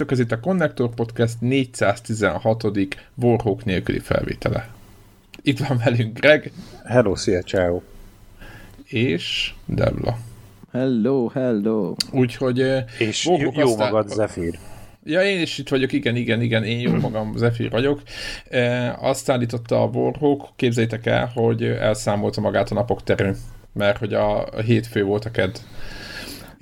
Sziasztok, 0.00 0.18
ez 0.20 0.24
itt 0.26 0.38
a 0.38 0.48
Connector 0.48 0.94
Podcast 0.94 1.40
416. 1.40 2.64
Warhawk 3.14 3.64
nélküli 3.64 3.98
felvétele. 3.98 4.68
Itt 5.42 5.58
van 5.58 5.80
velünk 5.84 6.18
Greg. 6.18 6.52
Hello, 6.84 7.16
szia, 7.16 7.42
ciao. 7.42 7.80
És 8.84 9.54
Debla. 9.66 10.18
Hello, 10.72 11.28
hello. 11.28 11.94
Úgyhogy... 12.12 12.60
eh, 12.60 12.84
És 12.98 13.26
Warhawk 13.26 13.56
jó 13.56 13.66
aztán- 13.66 13.90
magad, 13.92 14.08
Zephyr. 14.08 14.58
Ja, 15.04 15.22
én 15.24 15.40
is 15.40 15.58
itt 15.58 15.68
vagyok, 15.68 15.92
igen, 15.92 16.16
igen, 16.16 16.40
igen, 16.40 16.64
én 16.64 16.78
jó 16.80 16.92
magam, 16.94 17.36
Zephyr 17.36 17.70
vagyok. 17.70 18.02
E, 18.50 18.96
azt 19.00 19.30
állította 19.30 19.82
a 19.82 19.86
Warhawk, 19.86 20.48
képzeljétek 20.56 21.06
el, 21.06 21.30
hogy 21.34 21.62
elszámolta 21.62 22.40
magát 22.40 22.70
a 22.70 22.74
napok 22.74 23.02
terén, 23.02 23.36
mert 23.72 23.98
hogy 23.98 24.14
a, 24.14 24.44
a 24.46 24.60
hétfő 24.60 25.04
volt 25.04 25.24
a 25.24 25.30
ked. 25.30 25.60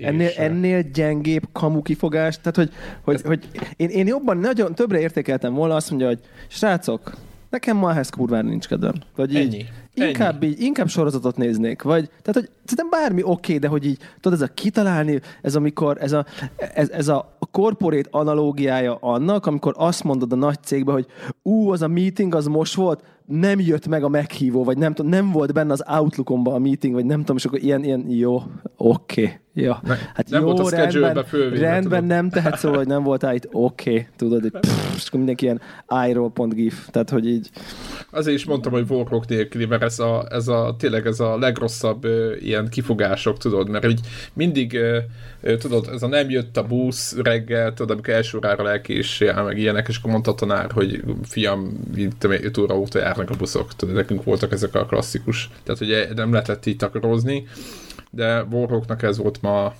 Ennél, 0.07 0.31
ennél 0.37 0.83
gyengébb 0.83 1.43
kamu 1.53 1.83
kifogás, 1.83 2.39
tehát 2.41 2.57
hogy, 2.57 2.71
hogy, 3.03 3.23
hogy 3.23 3.49
én, 3.77 3.89
én 3.89 4.07
jobban, 4.07 4.37
nagyon 4.37 4.75
többre 4.75 5.01
értékeltem 5.01 5.55
volna 5.55 5.75
azt 5.75 5.91
mondja, 5.91 6.09
hogy 6.09 6.21
srácok, 6.49 7.17
nekem 7.51 7.77
ma 7.77 7.91
ehhez 7.91 8.11
kurvára 8.11 8.49
nincs 8.49 8.67
kedvem. 8.67 8.95
Vagy 9.17 9.35
így, 9.35 9.55
Ennyi. 9.55 9.65
Inkább, 9.95 10.43
így, 10.43 10.61
inkább 10.61 10.89
sorozatot 10.89 11.37
néznék, 11.37 11.83
vagy, 11.83 12.05
tehát 12.23 12.41
hogy 12.41 12.51
szerintem 12.65 13.01
bármi 13.01 13.23
oké, 13.23 13.31
okay, 13.31 13.59
de 13.59 13.69
hogy 13.69 13.87
így, 13.87 13.99
tudod, 14.21 14.41
ez 14.43 14.49
a 14.49 14.55
kitalálni, 14.55 15.21
ez 15.43 15.57
amikor, 15.57 15.97
ez 16.01 16.13
a, 16.13 16.27
ez, 16.75 16.91
ez 16.91 17.09
a 17.09 17.37
corporate 17.51 18.09
analógiája 18.11 18.95
annak, 18.95 19.47
amikor 19.47 19.75
azt 19.77 20.05
mondod 20.05 20.33
a 20.33 20.37
nagy 20.37 20.63
cégbe, 20.63 20.93
hogy 20.93 21.07
ú, 21.43 21.71
az 21.71 21.83
a 21.83 21.89
meeting 21.89 22.35
az 22.35 22.47
most 22.47 22.75
volt, 22.75 23.03
nem 23.29 23.61
jött 23.61 23.87
meg 23.87 24.05
a 24.05 24.09
meghívó, 24.09 24.65
vagy 24.65 24.79
nem 24.79 24.95
tudom, 24.95 25.11
nem 25.11 25.31
volt 25.31 25.53
benne 25.53 25.73
az 25.73 25.85
Outlookomba 25.87 26.55
a 26.55 26.59
meeting, 26.59 26.95
vagy 26.95 27.05
nem 27.05 27.19
tudom, 27.19 27.37
és 27.37 27.45
akkor 27.45 27.63
ilyen, 27.63 27.85
ilyen 27.85 28.05
jó, 28.09 28.43
oké, 28.77 29.23
okay, 29.23 29.39
ja. 29.55 29.81
Ne- 29.85 29.97
Hát 30.15 30.31
nem 30.31 30.41
jó, 30.41 30.47
volt 30.47 30.73
a 30.73 30.77
rendben, 30.77 31.25
fölvéve, 31.25 31.71
rendben 31.71 32.01
tudod. 32.01 32.05
nem 32.05 32.31
tehetsz 32.31 32.59
szóval, 32.59 32.79
hogy 32.79 32.87
nem 32.87 33.03
voltál 33.03 33.35
itt, 33.35 33.49
oké, 33.53 33.91
okay, 33.91 34.07
tudod, 34.17 34.41
hogy 34.41 34.51
pff, 34.51 34.95
és 34.97 35.07
akkor 35.07 35.19
mindenki 35.19 35.45
ilyen 35.45 35.61
iRoll.gif, 36.09 36.89
tehát 36.91 37.11
hogy 37.11 37.29
így, 37.29 37.51
Azért 38.11 38.37
is 38.37 38.45
mondtam, 38.45 38.73
hogy 38.73 38.85
Warhawk 38.89 39.29
nélküli, 39.29 39.67
mert 39.67 39.83
ez 39.83 39.99
a, 39.99 40.27
ez 40.31 40.49
a, 40.49 40.75
tényleg 40.79 41.07
ez 41.07 41.21
a 41.21 41.39
legrosszabb 41.39 42.05
ö, 42.05 42.35
ilyen 42.37 42.69
kifogások, 42.69 43.39
tudod, 43.39 43.69
mert 43.69 43.85
így 43.85 44.01
mindig, 44.33 44.75
ö, 44.75 44.99
ö, 45.41 45.57
tudod, 45.57 45.89
ez 45.93 46.03
a 46.03 46.07
nem 46.07 46.31
jött 46.31 46.57
a 46.57 46.67
busz 46.67 47.17
reggel, 47.17 47.75
tudod, 47.75 47.91
amikor 47.91 48.15
első 48.15 48.37
órára 48.37 48.71
elkésél, 48.71 49.43
meg 49.43 49.59
ilyenek, 49.59 49.89
és 49.89 49.97
akkor 49.97 50.11
mondta 50.11 50.31
a 50.31 50.35
tanár, 50.35 50.71
hogy 50.71 51.03
fiam, 51.23 51.79
így, 51.97 52.13
tudom 52.19 52.37
én, 52.37 52.45
5 52.45 52.59
óra 52.59 52.79
óta 52.79 53.03
járnak 53.19 53.37
a 53.37 53.39
buszok, 53.39 53.75
tudod, 53.77 53.95
nekünk 53.95 54.25
voltak 54.25 54.53
ezek 54.53 54.75
a 54.75 54.87
klasszikus, 54.87 55.51
tehát 55.63 55.79
hogy 55.79 56.17
nem 56.17 56.33
lehetett 56.33 56.67
így 56.67 56.77
takarózni, 56.77 57.47
de 58.11 58.43
Warhawknak 58.43 59.03
ez 59.03 59.19
volt 59.19 59.43
ma, 59.43 59.75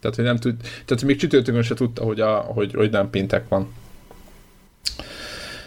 tehát 0.00 0.16
hogy 0.16 0.24
nem 0.24 0.36
tud, 0.36 0.54
tehát 0.84 1.04
még 1.04 1.16
csütörtökön 1.16 1.62
se 1.62 1.74
tudta, 1.74 2.04
hogy, 2.04 2.20
a, 2.20 2.34
hogy, 2.34 2.72
hogy 2.74 2.90
nem 2.90 3.10
péntek 3.10 3.48
van. 3.48 3.72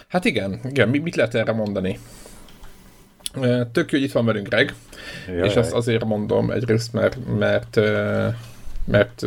Hát 0.08 0.26
igen, 0.26 0.60
igen, 0.64 0.90
mi- 0.90 0.98
mit 1.00 1.16
lehet 1.16 1.36
erre 1.36 1.52
mondani? 1.52 2.00
Tök 3.72 3.92
jó, 3.92 3.97
hogy 4.00 4.02
itt 4.02 4.12
van 4.12 4.26
velünk 4.26 4.47
Greg, 4.47 4.74
Jaj, 5.28 5.47
és 5.47 5.53
ezt 5.56 5.74
azért 5.74 6.03
mondom 6.03 6.52
egyrészt, 6.52 6.94
mert, 6.94 7.18
mert, 7.38 7.80
mert 8.86 9.22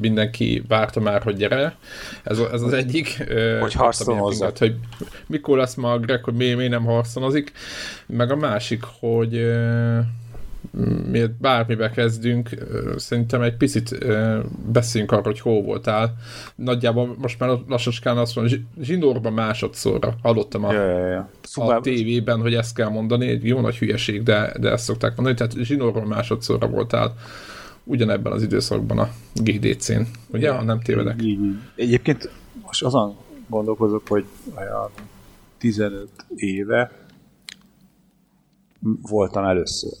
mindenki 0.00 0.62
várta 0.68 1.00
már, 1.00 1.22
hogy 1.22 1.36
gyere. 1.36 1.76
Ez, 2.22 2.38
a- 2.38 2.52
ez 2.52 2.62
az 2.62 2.72
egyik. 2.72 3.24
Hogy 3.60 3.72
pinget, 4.38 4.58
Hogy 4.58 4.74
mikor 5.26 5.58
lesz 5.58 5.74
ma 5.74 5.92
a 5.92 5.98
Greg, 5.98 6.24
hogy 6.24 6.34
miért, 6.34 6.56
miért 6.56 6.70
nem 6.72 6.84
harconozik. 6.84 7.52
Meg 8.06 8.30
a 8.30 8.36
másik, 8.36 8.82
hogy 9.00 9.52
miért 11.10 11.30
bármibe 11.32 11.90
kezdünk, 11.90 12.48
szerintem 12.96 13.42
egy 13.42 13.56
picit 13.56 13.98
beszéljünk 14.72 15.12
arról, 15.12 15.24
hogy 15.24 15.40
hol 15.40 15.62
voltál. 15.62 16.16
Nagyjából 16.54 17.14
most 17.18 17.38
már 17.38 17.58
lassacskán 17.68 18.16
azt 18.18 18.34
mondom, 18.36 18.54
zsi- 18.54 18.84
zsinórban 18.86 19.32
másodszorra 19.32 20.14
hallottam 20.22 20.64
a, 20.64 20.72
Ja, 20.72 20.82
ja, 20.82 21.06
ja. 21.06 21.18
a 21.18 21.28
Szóval, 21.42 21.80
tévében, 21.80 22.40
hogy 22.40 22.54
ezt 22.54 22.74
kell 22.74 22.88
mondani, 22.88 23.28
egy 23.28 23.46
jó 23.46 23.60
nagy 23.60 23.76
hülyeség, 23.78 24.22
de, 24.22 24.52
de 24.60 24.70
ezt 24.70 24.84
szokták 24.84 25.16
mondani, 25.16 25.36
tehát 25.36 25.66
zsinórban 25.66 26.02
másodszorra 26.06 26.66
voltál 26.66 27.14
ugyanebben 27.84 28.32
az 28.32 28.42
időszakban 28.42 28.98
a 28.98 29.08
GDC-n, 29.34 30.00
ugye, 30.32 30.50
ha 30.52 30.62
nem 30.62 30.80
tévedek. 30.80 31.22
Egyébként 31.76 32.30
most 32.62 32.82
azon 32.82 33.16
gondolkozok, 33.48 34.08
hogy 34.08 34.24
olyan 34.56 34.90
15 35.58 36.08
éve 36.34 36.90
voltam 39.02 39.44
először. 39.44 39.92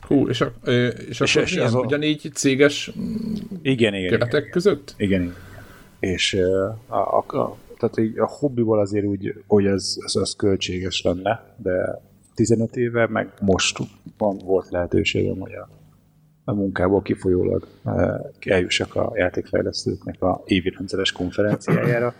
Hú, 0.00 0.28
és, 0.28 0.40
a, 0.40 0.52
és, 0.64 0.92
És- 1.08 1.20
akkor 1.20 1.42
és 1.42 1.50
milyen, 1.50 1.66
az 1.66 1.74
a- 1.74 1.80
ugyanígy 1.80 2.30
céges 2.34 2.92
Igen, 3.62 3.94
igen. 3.94 4.10
keretek 4.10 4.40
igen. 4.40 4.50
között? 4.50 4.94
Igen, 4.96 5.22
igen. 5.22 5.34
És 6.00 6.34
a, 6.86 6.96
a, 6.96 7.24
a, 7.38 7.56
tehát 7.78 7.98
így 7.98 8.18
a 8.18 8.26
hobbiból 8.26 8.80
azért 8.80 9.06
úgy, 9.06 9.42
hogy 9.46 9.66
ez, 9.66 9.96
ez, 10.04 10.14
ez 10.14 10.34
költséges 10.36 11.02
lenne, 11.02 11.54
de 11.56 12.02
15 12.34 12.76
éve 12.76 13.06
meg 13.06 13.32
most 13.40 13.78
van, 14.18 14.38
volt 14.38 14.70
lehetőségem, 14.70 15.38
hogy 15.38 15.52
a, 15.52 15.68
a 16.44 16.52
munkából 16.52 17.02
kifolyólag 17.02 17.66
ö, 17.84 18.14
eljussak 18.40 18.94
a 18.94 19.12
játékfejlesztőknek 19.14 20.22
a 20.22 20.42
évi 20.44 20.70
rendszeres 20.70 21.12
konferenciájára. 21.12 22.14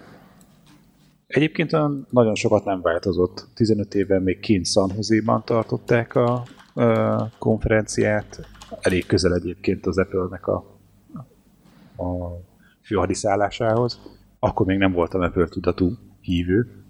Egyébként 1.27 1.71
nagyon 2.11 2.35
sokat 2.35 2.65
nem 2.65 2.81
változott. 2.81 3.49
15 3.55 3.95
éve 3.95 4.19
még 4.19 4.41
kint 4.41 4.67
San 4.67 4.93
Jose-ban 4.95 5.43
tartották 5.45 6.15
a 6.15 6.43
ö, 6.75 7.17
konferenciát. 7.39 8.47
Elég 8.81 9.07
közel 9.07 9.35
egyébként 9.35 9.87
az 9.87 9.99
Apple-nek 9.99 10.47
a, 10.47 10.57
a 11.97 12.41
főhadiszállásához. 12.83 14.01
Akkor 14.39 14.67
még 14.67 14.79
nem 14.79 14.93
voltam 14.93 15.21
Apple 15.21 15.47
tudatú 15.47 15.93
hívő, 16.21 16.85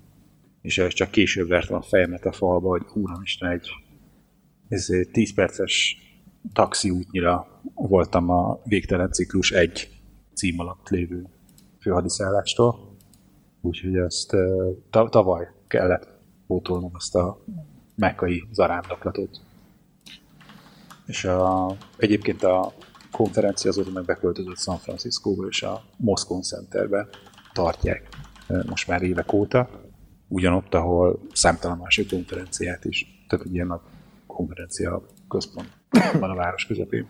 és 0.63 0.79
ez 0.79 0.93
csak 0.93 1.11
később 1.11 1.49
vertem 1.49 1.77
a 1.77 1.83
fejemet 1.83 2.25
a 2.27 2.33
falba, 2.33 2.69
hogy 2.69 2.83
úramisten 2.95 3.51
egy 3.51 3.69
ez 4.69 4.87
egy 4.91 5.09
10 5.11 5.35
perces 5.35 5.97
taxi 6.53 6.91
útnyira 6.91 7.61
voltam 7.75 8.31
a 8.31 8.61
végtelen 8.65 9.13
ciklus 9.13 9.51
egy 9.51 10.01
cím 10.35 10.61
alatt 10.61 10.89
lévő 10.89 11.27
főhadiszállástól. 11.81 12.97
Úgyhogy 13.61 13.97
ezt 13.97 14.37
tavaly 14.91 15.49
kellett 15.67 16.09
pótolnom 16.47 16.91
azt 16.95 17.15
a 17.15 17.45
mekkai 17.95 18.49
zarándoklatot. 18.53 19.41
És 21.07 21.25
a, 21.25 21.77
egyébként 21.97 22.43
a 22.43 22.73
konferencia 23.11 23.71
azóta 23.71 23.91
meg 23.91 24.05
beköltözött 24.05 24.59
San 24.59 24.79
Franciscóba 24.79 25.47
és 25.47 25.63
a 25.63 25.83
Moscone 25.97 26.43
Centerbe 26.43 27.09
tartják 27.53 28.09
most 28.67 28.89
már 28.89 29.03
évek 29.03 29.33
óta, 29.33 29.69
ugyanott, 30.29 30.75
ahol 30.75 31.21
számtalan 31.33 31.79
másik 31.79 32.11
konferenciát 32.11 32.85
is, 32.85 33.25
tehát 33.29 33.47
egy 33.47 33.55
ilyen 33.55 33.67
nagy 33.67 33.81
konferencia 34.27 35.07
központ 35.29 35.82
van 36.21 36.31
a 36.31 36.35
város 36.35 36.67
közepén. 36.67 37.07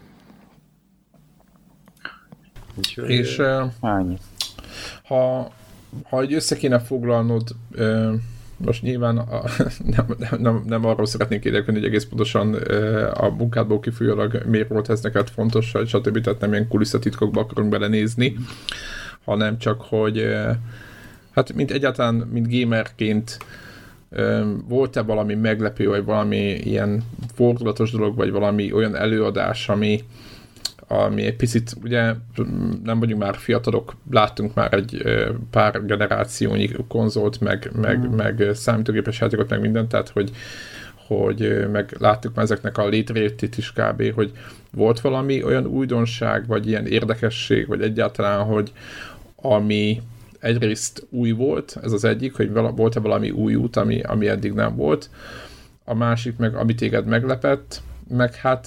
Úgyhogy 2.74 3.10
És 3.10 3.38
ennyi. 3.80 4.18
ha, 5.04 5.52
ha 6.02 6.20
egy 6.20 6.32
össze 6.32 6.56
kéne 6.56 6.78
foglalnod, 6.78 7.42
most 8.56 8.82
nyilván 8.82 9.18
a, 9.18 9.42
nem, 9.96 10.06
nem, 10.38 10.62
nem, 10.66 10.84
arról 10.84 11.06
szeretnék 11.06 11.44
érdekelni, 11.44 11.78
hogy 11.80 11.88
egész 11.88 12.04
pontosan 12.04 12.54
a 13.12 13.28
munkádból 13.28 13.80
kifolyólag 13.80 14.42
miért 14.46 14.68
volt 14.68 14.90
ez 14.90 15.00
neked 15.00 15.28
fontos, 15.28 15.74
stb. 15.86 16.20
Tehát 16.20 16.40
nem 16.40 16.52
ilyen 16.52 16.68
kulisszatitkokba 16.68 17.40
akarunk 17.40 17.70
belenézni, 17.70 18.36
hanem 19.24 19.58
csak, 19.58 19.80
hogy 19.80 20.26
hát 21.30 21.52
mint 21.52 21.70
egyáltalán, 21.70 22.14
mint 22.14 22.60
gamerként 22.60 23.38
volt-e 24.68 25.02
valami 25.02 25.34
meglepő, 25.34 25.88
vagy 25.88 26.04
valami 26.04 26.36
ilyen 26.46 27.02
fordulatos 27.34 27.90
dolog, 27.90 28.16
vagy 28.16 28.30
valami 28.30 28.72
olyan 28.72 28.96
előadás, 28.96 29.68
ami, 29.68 30.00
ami 30.88 31.24
egy 31.24 31.36
picit, 31.36 31.76
ugye 31.82 32.14
nem 32.84 32.98
vagyunk 33.00 33.22
már 33.22 33.36
fiatalok, 33.36 33.94
láttunk 34.10 34.54
már 34.54 34.74
egy 34.74 35.02
pár 35.50 35.86
generációnyi 35.86 36.70
konzolt, 36.88 37.40
meg, 37.40 37.70
meg, 37.80 37.98
mm. 37.98 38.14
meg 38.14 38.50
számítógépes 38.52 39.20
játékot, 39.20 39.50
meg 39.50 39.60
mindent, 39.60 39.88
tehát 39.88 40.08
hogy, 40.08 40.30
hogy 41.06 41.68
meg 41.72 41.96
láttuk 41.98 42.34
már 42.34 42.44
ezeknek 42.44 42.78
a 42.78 42.88
létrejöttét 42.88 43.58
is 43.58 43.72
kb., 43.72 44.14
hogy 44.14 44.32
volt 44.72 45.00
valami 45.00 45.42
olyan 45.42 45.66
újdonság, 45.66 46.46
vagy 46.46 46.68
ilyen 46.68 46.86
érdekesség, 46.86 47.66
vagy 47.66 47.82
egyáltalán, 47.82 48.44
hogy 48.44 48.72
ami 49.36 50.02
egyrészt 50.42 51.06
új 51.10 51.30
volt, 51.30 51.78
ez 51.82 51.92
az 51.92 52.04
egyik, 52.04 52.36
hogy 52.36 52.52
vala, 52.52 52.70
volt-e 52.70 53.00
valami 53.00 53.30
új 53.30 53.54
út, 53.54 53.76
ami, 53.76 54.00
ami 54.00 54.28
eddig 54.28 54.52
nem 54.52 54.76
volt, 54.76 55.10
a 55.84 55.94
másik 55.94 56.36
meg, 56.36 56.54
ami 56.54 56.74
téged 56.74 57.06
meglepett, 57.06 57.82
meg 58.08 58.34
hát 58.34 58.66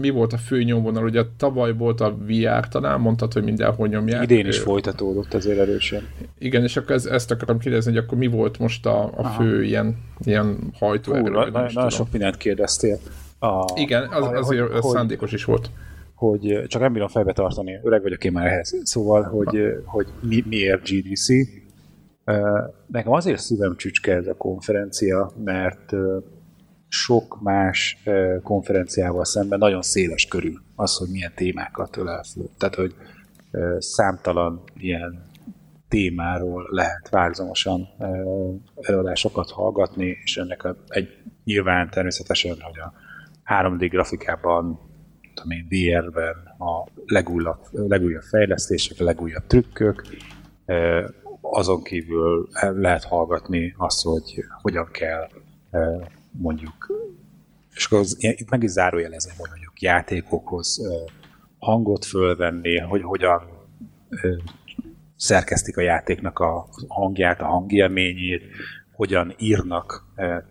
mi 0.00 0.10
volt 0.10 0.32
a 0.32 0.36
fő 0.36 0.62
nyomvonal? 0.62 1.04
Ugye 1.04 1.22
tavaly 1.36 1.72
volt 1.74 2.00
a 2.00 2.16
VR, 2.26 2.68
talán 2.68 3.00
mondtad, 3.00 3.32
hogy 3.32 3.44
mindenhol 3.44 3.88
nyomják. 3.88 4.22
Idén 4.22 4.46
is 4.46 4.58
folytatódott 4.58 5.34
azért 5.34 5.58
erősen. 5.58 6.02
Igen, 6.38 6.62
és 6.62 6.76
akkor 6.76 6.94
ez, 6.94 7.06
ezt 7.06 7.30
akarom 7.30 7.58
kérdezni, 7.58 7.92
hogy 7.92 8.04
akkor 8.04 8.18
mi 8.18 8.26
volt 8.26 8.58
most 8.58 8.86
a, 8.86 9.10
a 9.16 9.24
fő 9.24 9.64
ilyen, 9.64 9.96
ilyen 10.24 10.58
hajtóerő? 10.78 11.22
Vagy 11.22 11.32
na, 11.32 11.58
nagyon 11.58 11.68
tudom. 11.68 11.88
sok 11.88 12.12
mindent 12.12 12.36
kérdeztél. 12.36 12.98
A, 13.38 13.64
Igen, 13.74 14.08
az, 14.10 14.48
azért 14.48 14.72
hogy- 14.72 14.82
szándékos 14.82 15.32
is 15.32 15.44
volt. 15.44 15.70
Hogy 16.16 16.64
csak 16.66 16.80
nem 16.80 16.92
bírom 16.92 17.08
fejbe 17.08 17.32
tartani, 17.32 17.80
öreg 17.82 18.02
vagyok 18.02 18.24
én 18.24 18.32
már 18.32 18.46
ehhez. 18.46 18.80
Szóval, 18.82 19.22
hogy, 19.22 19.82
hogy 19.84 20.06
mi, 20.20 20.42
miért 20.48 20.88
GDC. 20.88 21.26
Nekem 22.86 23.12
azért 23.12 23.40
szívem 23.40 23.76
csücske 23.76 24.14
ez 24.14 24.26
a 24.26 24.34
konferencia, 24.34 25.30
mert 25.44 25.92
sok 26.88 27.40
más 27.42 28.02
konferenciával 28.42 29.24
szemben 29.24 29.58
nagyon 29.58 29.82
széles 29.82 30.26
körül 30.26 30.62
az, 30.74 30.96
hogy 30.96 31.08
milyen 31.10 31.32
témákat 31.34 31.96
ölel. 31.96 32.24
Tehát, 32.58 32.74
hogy 32.74 32.94
számtalan 33.78 34.62
ilyen 34.76 35.24
témáról 35.88 36.66
lehet 36.70 37.08
változamosan 37.08 37.88
előadásokat 38.80 39.50
hallgatni, 39.50 40.18
és 40.22 40.36
ennek 40.36 40.68
egy 40.88 41.08
nyilván 41.44 41.90
természetesen, 41.90 42.56
hogy 42.60 42.78
a 42.78 42.92
3D 43.44 43.88
grafikában, 43.90 44.85
tudom 45.36 45.50
én, 45.50 45.66
VR-ben 45.68 46.54
a 46.58 46.88
legújabb, 47.06 47.58
legújabb 47.70 48.22
fejlesztések, 48.22 49.00
a 49.00 49.04
legújabb 49.04 49.46
trükkök, 49.46 50.02
azon 51.40 51.82
kívül 51.82 52.48
lehet 52.60 53.04
hallgatni 53.04 53.74
azt, 53.76 54.02
hogy 54.02 54.44
hogyan 54.62 54.88
kell 54.92 55.28
mondjuk, 56.30 56.92
és 57.74 57.86
akkor 57.86 57.98
az, 57.98 58.16
itt 58.18 58.50
meg 58.50 58.62
is 58.62 58.70
zárójelezem, 58.70 59.34
hogy 59.38 59.48
mondjuk 59.48 59.80
játékokhoz 59.80 60.80
hangot 61.58 62.04
fölvenni, 62.04 62.78
hogy 62.78 63.02
hogyan 63.02 63.42
szerkesztik 65.16 65.76
a 65.76 65.80
játéknak 65.80 66.38
a 66.38 66.68
hangját, 66.88 67.40
a 67.40 67.46
hangélményét, 67.46 68.42
hogyan 68.92 69.34
írnak 69.38 70.04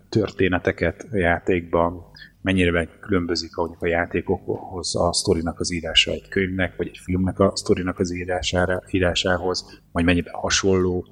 történeteket 0.08 1.06
a 1.12 1.16
játékban, 1.16 2.04
mennyire 2.46 2.88
különbözik 3.00 3.54
mondjuk 3.54 3.82
a 3.82 3.86
játékokhoz 3.86 4.96
a 4.96 5.12
sztorinak 5.12 5.60
az 5.60 5.72
írása 5.72 6.10
egy 6.10 6.28
könyvnek, 6.28 6.76
vagy 6.76 6.88
egy 6.88 6.98
filmnek 6.98 7.38
a 7.38 7.56
sztorinak 7.56 7.98
az 7.98 8.14
írására, 8.14 8.82
írásához, 8.90 9.80
vagy 9.92 10.04
mennyiben 10.04 10.34
hasonló. 10.34 11.06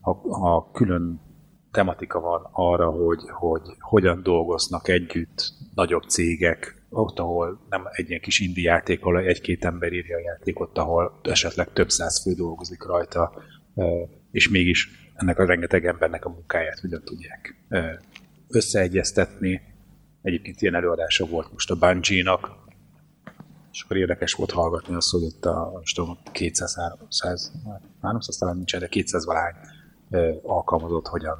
Ha, 0.00 0.20
ha 0.28 0.70
külön 0.72 1.20
tematika 1.70 2.20
van 2.20 2.48
arra, 2.52 2.90
hogy, 2.90 3.20
hogy 3.30 3.62
hogyan 3.78 4.22
dolgoznak 4.22 4.88
együtt 4.88 5.52
nagyobb 5.74 6.02
cégek, 6.02 6.82
ott, 6.90 7.18
ahol 7.18 7.60
nem 7.68 7.82
egy 7.90 8.08
ilyen 8.08 8.20
kis 8.20 8.40
indi 8.40 8.62
játék, 8.62 9.00
ahol 9.00 9.18
egy-két 9.18 9.64
ember 9.64 9.92
írja 9.92 10.16
a 10.16 10.20
játékot, 10.20 10.78
ahol 10.78 11.20
esetleg 11.22 11.72
több 11.72 11.90
száz 11.90 12.22
fő 12.22 12.32
dolgozik 12.32 12.84
rajta, 12.84 13.32
és 14.30 14.48
mégis 14.48 14.88
ennek 15.14 15.38
a 15.38 15.44
rengeteg 15.44 15.86
embernek 15.86 16.24
a 16.24 16.30
munkáját 16.30 16.78
hogyan 16.78 17.02
tudják 17.04 17.54
összeegyeztetni. 18.48 19.69
Egyébként 20.22 20.62
ilyen 20.62 20.74
előadása 20.74 21.26
volt 21.26 21.52
most 21.52 21.70
a 21.70 21.74
Bungie-nak, 21.74 22.58
és 23.72 23.82
akkor 23.82 23.96
érdekes 23.96 24.32
volt 24.32 24.50
hallgatni 24.50 24.94
azt, 24.94 25.10
hogy 25.10 25.22
ott 25.22 25.44
a, 25.44 25.70
most 25.74 25.94
tudom, 25.94 26.18
200, 26.32 26.74
300, 26.74 27.52
300 28.02 28.36
talán 28.36 28.56
nincs, 28.56 28.76
de 28.76 28.88
200 28.88 29.24
valány 29.24 29.54
alkalmazott, 30.42 31.06
hogyan 31.06 31.38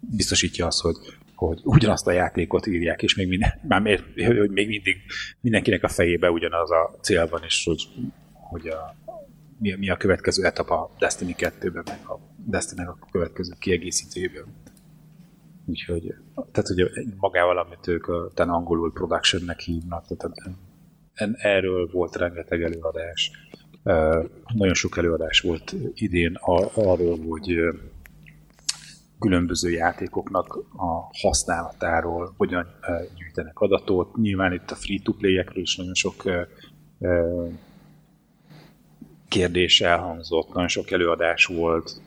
biztosítja 0.00 0.66
azt, 0.66 0.80
hogy 0.80 0.96
hogy 1.38 1.60
ugyanazt 1.64 2.06
a 2.06 2.10
játékot 2.10 2.66
írják, 2.66 3.02
és 3.02 3.14
még, 3.14 3.28
minden, 3.28 3.60
már 3.68 3.80
még, 3.80 4.02
hogy 4.26 4.50
még 4.50 4.68
mindig 4.68 4.96
mindenkinek 5.40 5.82
a 5.82 5.88
fejébe 5.88 6.30
ugyanaz 6.30 6.70
a 6.70 6.98
cél 7.00 7.28
van, 7.28 7.42
és 7.44 7.64
hogy, 7.64 7.88
hogy 8.32 8.68
a, 8.68 8.96
mi, 9.58 9.74
mi 9.74 9.90
a 9.90 9.96
következő 9.96 10.44
etap 10.44 10.70
a 10.70 10.90
Destiny 10.98 11.34
2-ben, 11.38 11.82
meg 11.86 11.98
a 12.06 12.18
destiny 12.36 12.84
a 12.84 12.98
következő 13.10 13.52
kiegészítőjében. 13.58 14.44
Úgyhogy, 15.68 16.14
tehát 16.34 16.70
ugye 16.70 16.86
magával, 17.16 17.58
amit 17.58 17.86
ők 17.86 18.06
a, 18.06 18.30
ten 18.34 18.48
angolul 18.48 18.92
productionnek 18.92 19.60
hívnak, 19.60 20.06
tehát 20.06 20.36
en, 21.14 21.34
erről 21.38 21.88
volt 21.92 22.16
rengeteg 22.16 22.62
előadás. 22.62 23.30
Nagyon 24.54 24.74
sok 24.74 24.96
előadás 24.96 25.40
volt 25.40 25.74
idén 25.94 26.38
arról, 26.74 27.18
hogy 27.28 27.54
különböző 29.18 29.70
játékoknak 29.70 30.54
a 30.76 31.16
használatáról, 31.20 32.34
hogyan 32.36 32.66
gyűjtenek 33.16 33.58
adatot. 33.58 34.16
Nyilván 34.16 34.52
itt 34.52 34.70
a 34.70 34.74
free-to-play-ekről 34.74 35.62
is 35.62 35.76
nagyon 35.76 35.94
sok 35.94 36.22
kérdés 39.28 39.80
elhangzott, 39.80 40.48
nagyon 40.48 40.68
sok 40.68 40.90
előadás 40.90 41.44
volt, 41.46 42.00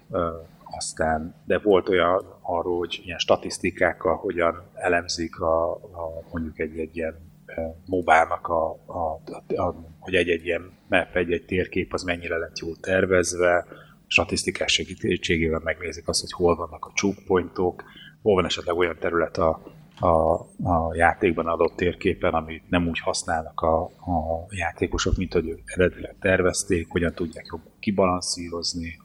aztán, 0.77 1.35
de 1.45 1.59
volt 1.59 1.89
olyan 1.89 2.39
arról, 2.41 2.77
hogy 2.77 3.01
ilyen 3.03 3.17
statisztikákkal 3.17 4.15
hogyan 4.15 4.63
elemzik 4.73 5.39
a, 5.39 5.71
a 5.73 6.23
mondjuk 6.31 6.59
egy-egy 6.59 6.95
ilyen 6.95 7.29
mobának, 7.85 8.47
a, 8.47 8.69
a, 8.85 9.21
a, 9.55 9.75
hogy 9.99 10.15
egy-egy 10.15 10.45
ilyen 10.45 10.71
map, 10.89 11.15
egy-egy 11.15 11.45
térkép 11.45 11.93
az 11.93 12.03
mennyire 12.03 12.37
lett 12.37 12.59
jól 12.59 12.75
tervezve, 12.81 13.65
statisztikás 14.07 14.71
segítségével 14.73 15.61
megnézik 15.63 16.07
azt, 16.07 16.21
hogy 16.21 16.31
hol 16.31 16.55
vannak 16.55 16.85
a 16.85 16.91
csúkpontok, 16.93 17.83
hol 18.21 18.35
van 18.35 18.45
esetleg 18.45 18.75
olyan 18.75 18.97
terület 18.99 19.37
a, 19.37 19.61
a, 19.99 20.33
a 20.69 20.95
játékban 20.95 21.47
adott 21.47 21.75
térképen, 21.75 22.33
amit 22.33 22.69
nem 22.69 22.87
úgy 22.87 22.99
használnak 22.99 23.61
a, 23.61 23.81
a 23.83 24.45
játékosok, 24.49 25.17
mint 25.17 25.33
hogy 25.33 25.47
ők 25.47 25.71
eredetileg 25.71 26.15
tervezték, 26.19 26.87
hogyan 26.89 27.13
tudják 27.13 27.45
jobban 27.49 27.73
kibalanszírozni, 27.79 28.97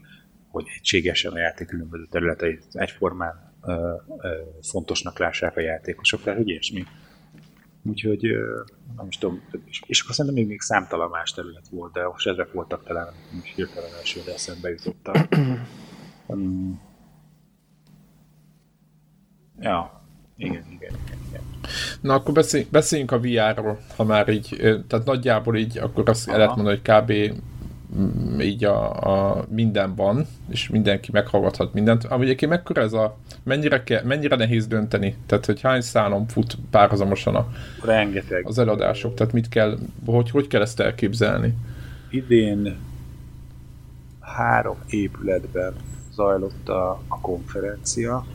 hogy 0.57 0.67
egységesen 0.77 1.33
a 1.33 1.39
játék 1.39 1.67
különböző 1.67 2.07
területeit 2.11 2.65
egyformán 2.73 3.53
ö, 3.63 3.95
ö, 4.19 4.29
fontosnak 4.63 5.19
lássák 5.19 5.57
a 5.57 5.61
játékosok, 5.61 6.23
tehát 6.23 6.39
hogy 6.39 6.49
ilyesmi. 6.49 6.85
Úgyhogy 7.83 8.23
nem 8.97 9.07
is 9.09 9.19
tudom, 9.19 9.43
és, 9.65 9.83
és 9.87 10.01
akkor 10.01 10.15
szerintem 10.15 10.41
még, 10.41 10.51
még 10.51 10.61
számtalan 10.61 11.11
más 11.11 11.33
terület 11.33 11.69
volt, 11.71 11.93
de 11.93 12.07
most 12.07 12.27
ezek 12.27 12.53
voltak 12.53 12.85
talán, 12.85 13.13
most 13.33 13.55
hirtelen 13.55 13.91
elsőre 13.99 14.33
eszembe 14.33 14.69
jutottak. 14.69 15.29
um, 16.27 16.81
ja, 19.59 20.05
igen, 20.37 20.65
igen, 20.71 20.95
igen, 21.05 21.19
igen. 21.29 21.43
Na 22.01 22.15
akkor 22.15 22.35
beszéljünk, 22.35 22.73
beszéljünk 22.73 23.13
a 23.13 23.21
VR-ról, 23.21 23.79
ha 23.97 24.05
már 24.05 24.29
így, 24.29 24.57
tehát 24.89 25.05
nagyjából 25.05 25.57
így, 25.57 25.79
akkor 25.79 26.09
azt 26.09 26.29
Aha. 26.29 26.37
lehet 26.37 26.57
mondani, 26.57 26.81
hogy 26.83 26.95
kb 26.95 27.41
így 28.41 28.65
a, 28.65 29.01
a 29.31 29.45
minden 29.49 29.95
van, 29.95 30.27
és 30.49 30.69
mindenki 30.69 31.11
meghallgathat 31.13 31.73
mindent. 31.73 32.05
Amúgy 32.05 32.25
egyébként 32.25 32.51
mekkora 32.51 32.83
ez 32.83 32.93
a, 32.93 33.17
mennyire, 33.43 33.83
ke, 33.83 34.03
mennyire 34.05 34.37
nehéz 34.37 34.67
dönteni? 34.67 35.17
Tehát, 35.27 35.47
hogy 35.47 35.61
hány 35.61 35.81
szálon 35.81 36.27
fut 36.27 36.57
párhuzamosan 36.71 37.35
a, 37.35 37.49
Rengeteg. 37.85 38.47
az 38.47 38.59
eladások? 38.59 39.15
Tehát 39.15 39.33
mit 39.33 39.49
kell, 39.49 39.79
hogy, 40.07 40.31
hogy 40.31 40.47
kell 40.47 40.61
ezt 40.63 40.81
elképzelni? 40.81 41.55
Idén 42.11 42.77
három 44.21 44.77
épületben 44.89 45.75
zajlott 46.13 46.69
a, 46.69 46.91
a 47.09 47.21
konferencia. 47.21 48.27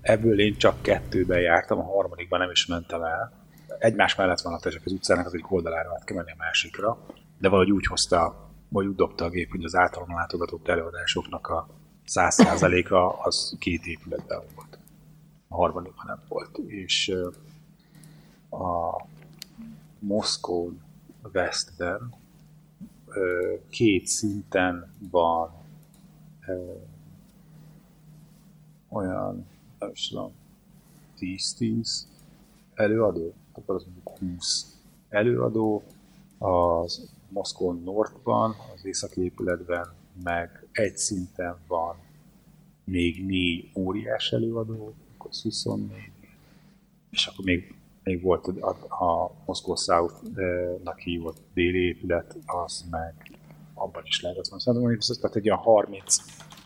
Ebből 0.00 0.40
én 0.40 0.56
csak 0.56 0.82
kettőben 0.82 1.40
jártam, 1.40 1.78
a 1.78 1.82
harmadikban 1.82 2.38
nem 2.38 2.50
is 2.50 2.66
mentem 2.66 3.02
el. 3.02 3.32
Egymás 3.78 4.14
mellett 4.14 4.40
vannak 4.40 4.66
ezek 4.66 4.82
az 4.84 4.92
utcának, 4.92 5.26
az 5.26 5.34
egy 5.34 5.44
oldalára 5.48 5.92
át 5.92 6.04
kell 6.04 6.16
menni 6.16 6.30
a 6.30 6.36
másikra, 6.38 6.98
de 7.38 7.48
valahogy 7.48 7.72
úgy 7.72 7.86
hozta 7.86 8.45
vagy 8.68 8.86
úgy 8.86 8.94
dobta 8.94 9.24
a 9.24 9.30
gép, 9.30 9.50
hogy 9.50 9.64
az 9.64 9.74
általam 9.74 10.14
látogatott 10.14 10.68
előadásoknak 10.68 11.48
a 11.48 11.68
száz 12.04 12.34
százaléka 12.34 13.18
az 13.18 13.56
két 13.58 13.86
épületben 13.86 14.42
volt. 14.54 14.78
A 15.48 15.54
harmadikban 15.54 16.04
nem 16.06 16.22
volt. 16.28 16.58
És 16.58 17.12
a 18.50 19.04
Moszkó 19.98 20.72
Westben 21.34 22.14
két 23.68 24.06
szinten 24.06 24.94
van 25.10 25.50
olyan, 28.88 29.46
nem 29.78 29.90
is 29.92 30.08
tudom, 30.08 30.32
10-10 31.18 31.88
előadó, 32.74 33.34
akkor 33.52 33.74
az 33.74 33.84
mondjuk 33.84 34.18
20 34.18 34.76
előadó, 35.08 35.82
az 36.38 37.10
Moszkó 37.36 37.72
Nordban, 37.72 38.54
az 38.74 38.84
északi 38.84 39.22
épületben, 39.22 39.88
meg 40.22 40.66
egy 40.72 40.96
szinten 40.96 41.56
van 41.66 41.96
még 42.84 43.26
négy 43.26 43.70
óriás 43.74 44.32
előadó, 44.32 44.94
akkor 45.14 45.30
24, 45.42 45.90
és 47.10 47.26
akkor 47.26 47.44
még, 47.44 47.74
még 48.02 48.22
volt 48.22 48.46
a, 48.46 48.68
a 49.04 49.32
Moszkó 49.46 49.74
South-nak 49.74 50.98
hívott 50.98 51.38
déli 51.54 51.78
épület, 51.78 52.36
az 52.46 52.84
meg 52.90 53.14
abban 53.74 54.02
is 54.04 54.22
lehetett 54.22 54.46
volna. 54.46 54.62
Szerintem, 54.62 54.88
hogy 54.88 54.96
biztos, 54.96 55.16
tehát 55.16 55.36
egy 55.36 55.48
olyan 55.48 55.62
30 55.62 56.16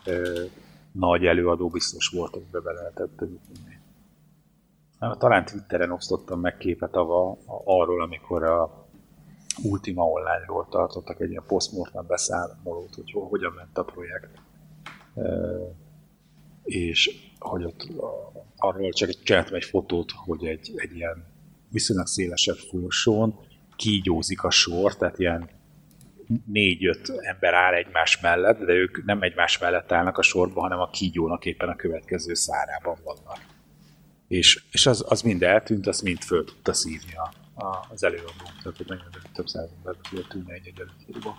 ö, 0.05 0.43
nagy 0.91 1.25
előadó 1.25 1.69
biztos 1.69 2.07
volt, 2.07 2.35
amiben 2.35 2.63
be 2.63 2.71
lehetett 2.71 3.19
jutni. 3.19 3.79
Talán 5.17 5.45
Twitteren 5.45 5.91
osztottam 5.91 6.39
meg 6.39 6.57
képet 6.57 6.95
ava, 6.95 7.37
arról, 7.65 8.01
amikor 8.01 8.43
a 8.43 8.80
Ultima 9.63 10.03
Online-ról 10.03 10.67
tartottak 10.69 11.21
egy 11.21 11.29
ilyen 11.29 11.43
postmortem 11.47 12.05
beszámolót, 12.07 12.95
hogy 12.95 13.11
hogyan 13.11 13.53
ment 13.55 13.77
a 13.77 13.83
projekt. 13.83 14.41
És 16.63 17.29
hogy 17.39 17.63
ott 17.63 17.87
arról 18.57 18.91
csak 18.91 19.23
csináltam 19.23 19.55
egy 19.55 19.63
fotót, 19.63 20.11
hogy 20.11 20.45
egy, 20.45 20.71
egy 20.75 20.95
ilyen 20.95 21.25
viszonylag 21.69 22.07
szélesebb 22.07 22.55
folyosón 22.55 23.39
kígyózik 23.75 24.43
a 24.43 24.49
sor, 24.49 24.95
tehát 24.95 25.19
ilyen 25.19 25.49
négy-öt 26.45 27.09
ember 27.09 27.53
áll 27.53 27.73
egymás 27.73 28.19
mellett, 28.19 28.59
de 28.59 28.73
ők 28.73 29.05
nem 29.05 29.21
egymás 29.21 29.57
mellett 29.57 29.91
állnak 29.91 30.17
a 30.17 30.21
sorba, 30.21 30.61
hanem 30.61 30.79
a 30.79 30.89
kígyónak 30.89 31.45
éppen 31.45 31.69
a 31.69 31.75
következő 31.75 32.33
szárában 32.33 32.97
vannak. 33.03 33.39
És, 34.27 34.63
és 34.71 34.85
az, 34.85 35.05
az 35.07 35.21
mind 35.21 35.43
eltűnt, 35.43 35.87
azt 35.87 36.03
mind 36.03 36.19
föl 36.19 36.45
tudta 36.45 36.73
szívni 36.73 37.13
a, 37.15 37.40
az 37.89 38.03
előadó. 38.03 38.31
Tehát, 38.63 38.77
hogy 38.77 38.85
nagyon 38.87 39.07
több 39.33 39.47
száz 39.47 39.69
ember 39.77 39.95
tudja 40.09 40.25
tűnni 40.27 40.53
egy-egy 40.53 40.79
előadóba. 40.79 41.37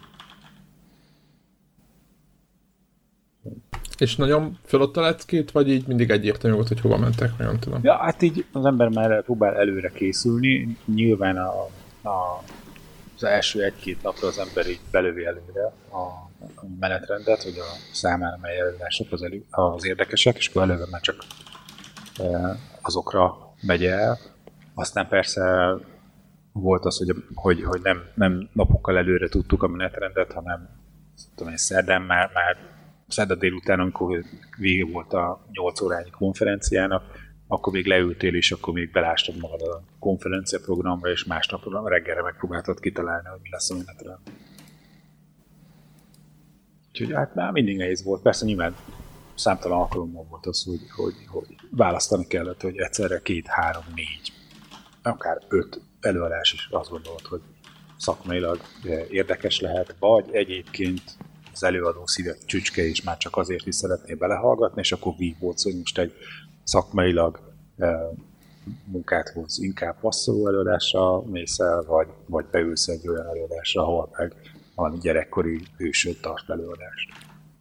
És 3.98 4.16
nagyon 4.16 4.58
a 4.70 5.00
leckét, 5.00 5.50
vagy 5.50 5.68
így 5.68 5.86
mindig 5.86 6.10
egyértelmű 6.10 6.56
volt, 6.56 6.68
hogy 6.68 6.80
hova 6.80 6.96
mentek, 6.96 7.38
nem 7.38 7.58
tudom. 7.58 7.80
Ja, 7.82 7.96
hát 7.96 8.22
így 8.22 8.44
az 8.52 8.64
ember 8.64 8.88
már 8.88 9.22
próbál 9.22 9.56
előre 9.56 9.90
készülni. 9.90 10.76
Nyilván 10.84 11.36
a, 11.36 11.62
a, 12.08 12.42
az 13.16 13.24
első 13.24 13.62
egy-két 13.62 14.02
napra 14.02 14.26
az 14.28 14.38
ember 14.38 14.68
így 14.68 14.80
belövi 14.90 15.24
előre 15.24 15.64
a, 15.90 16.30
menetrendet, 16.80 17.42
hogy 17.42 17.58
a 17.58 17.92
számára 17.92 18.38
mely 18.40 18.58
előadások 18.58 19.12
az, 19.12 19.22
elő, 19.22 19.44
az 19.50 19.86
érdekesek, 19.86 20.36
és 20.36 20.48
akkor 20.48 20.62
előre 20.62 20.86
már 20.90 21.00
csak 21.00 21.24
e, 22.18 22.58
azokra 22.80 23.54
megy 23.60 23.84
el. 23.84 24.18
Aztán 24.74 25.08
persze 25.08 25.74
volt 26.52 26.84
az, 26.84 26.98
hogy, 26.98 27.24
hogy, 27.34 27.62
hogy 27.62 27.80
nem, 27.82 28.02
nem 28.14 28.48
napokkal 28.52 28.96
előre 28.96 29.28
tudtuk 29.28 29.62
a 29.62 29.68
menetrendet, 29.68 30.32
hanem 30.32 30.68
tudom 31.34 31.52
én, 31.52 31.58
szerdán 31.58 32.02
már, 32.02 32.30
már 32.34 32.56
szerda 33.08 33.34
délután, 33.34 33.80
amikor 33.80 34.24
vége 34.58 34.92
volt 34.92 35.12
a 35.12 35.46
8 35.52 35.80
órányi 35.80 36.10
konferenciának, 36.10 37.04
akkor 37.46 37.72
még 37.72 37.86
leültél, 37.86 38.34
és 38.34 38.52
akkor 38.52 38.74
még 38.74 38.90
belástad 38.90 39.36
magad 39.40 39.60
a 39.60 39.82
konferencia 39.98 40.60
programra, 40.60 41.10
és 41.10 41.24
másnap 41.24 41.84
reggelre 41.84 42.22
megpróbáltad 42.22 42.80
kitalálni, 42.80 43.28
hogy 43.28 43.40
mi 43.42 43.48
lesz 43.50 43.70
a 43.70 43.76
menetrend. 43.76 44.18
Úgyhogy 46.88 47.12
hát 47.12 47.34
már 47.34 47.52
mindig 47.52 47.76
nehéz 47.76 48.04
volt. 48.04 48.22
Persze 48.22 48.44
nyilván 48.44 48.76
számtalan 49.34 49.78
alkalommal 49.78 50.26
volt 50.30 50.46
az, 50.46 50.64
hogy, 50.64 50.90
hogy, 50.96 51.14
hogy 51.26 51.56
választani 51.70 52.26
kellett, 52.26 52.60
hogy 52.60 52.76
egyszerre 52.76 53.20
két, 53.22 53.46
három, 53.46 53.84
négy, 53.94 54.32
akár 55.02 55.38
öt 55.48 55.80
előadás 56.00 56.52
is 56.52 56.68
azt 56.70 56.90
gondolod, 56.90 57.26
hogy 57.26 57.40
szakmailag 57.96 58.60
érdekes 59.10 59.60
lehet, 59.60 59.94
vagy 59.98 60.28
egyébként 60.30 61.02
az 61.52 61.62
előadó 61.62 62.06
szíve 62.06 62.36
csücske 62.46 62.82
is 62.82 63.02
már 63.02 63.16
csak 63.16 63.36
azért 63.36 63.66
is 63.66 63.74
szeretné 63.74 64.14
belehallgatni, 64.14 64.80
és 64.80 64.92
akkor 64.92 65.14
vívódsz, 65.16 65.64
hogy 65.64 65.78
most 65.78 65.98
egy 65.98 66.12
szakmailag 66.64 67.40
e, 67.78 68.10
munkát 68.84 69.28
húz 69.28 69.58
inkább 69.62 70.00
passzoló 70.00 70.48
előadásra 70.48 71.22
mész 71.22 71.58
el, 71.58 71.82
vagy, 71.82 72.08
vagy 72.26 72.44
beülsz 72.50 72.88
egy 72.88 73.08
olyan 73.08 73.26
előadásra, 73.26 73.82
ahol 73.82 74.10
meg 74.16 74.34
valami 74.74 74.98
gyerekkori 74.98 75.60
hősöd 75.76 76.20
tart 76.20 76.50
előadást. 76.50 77.10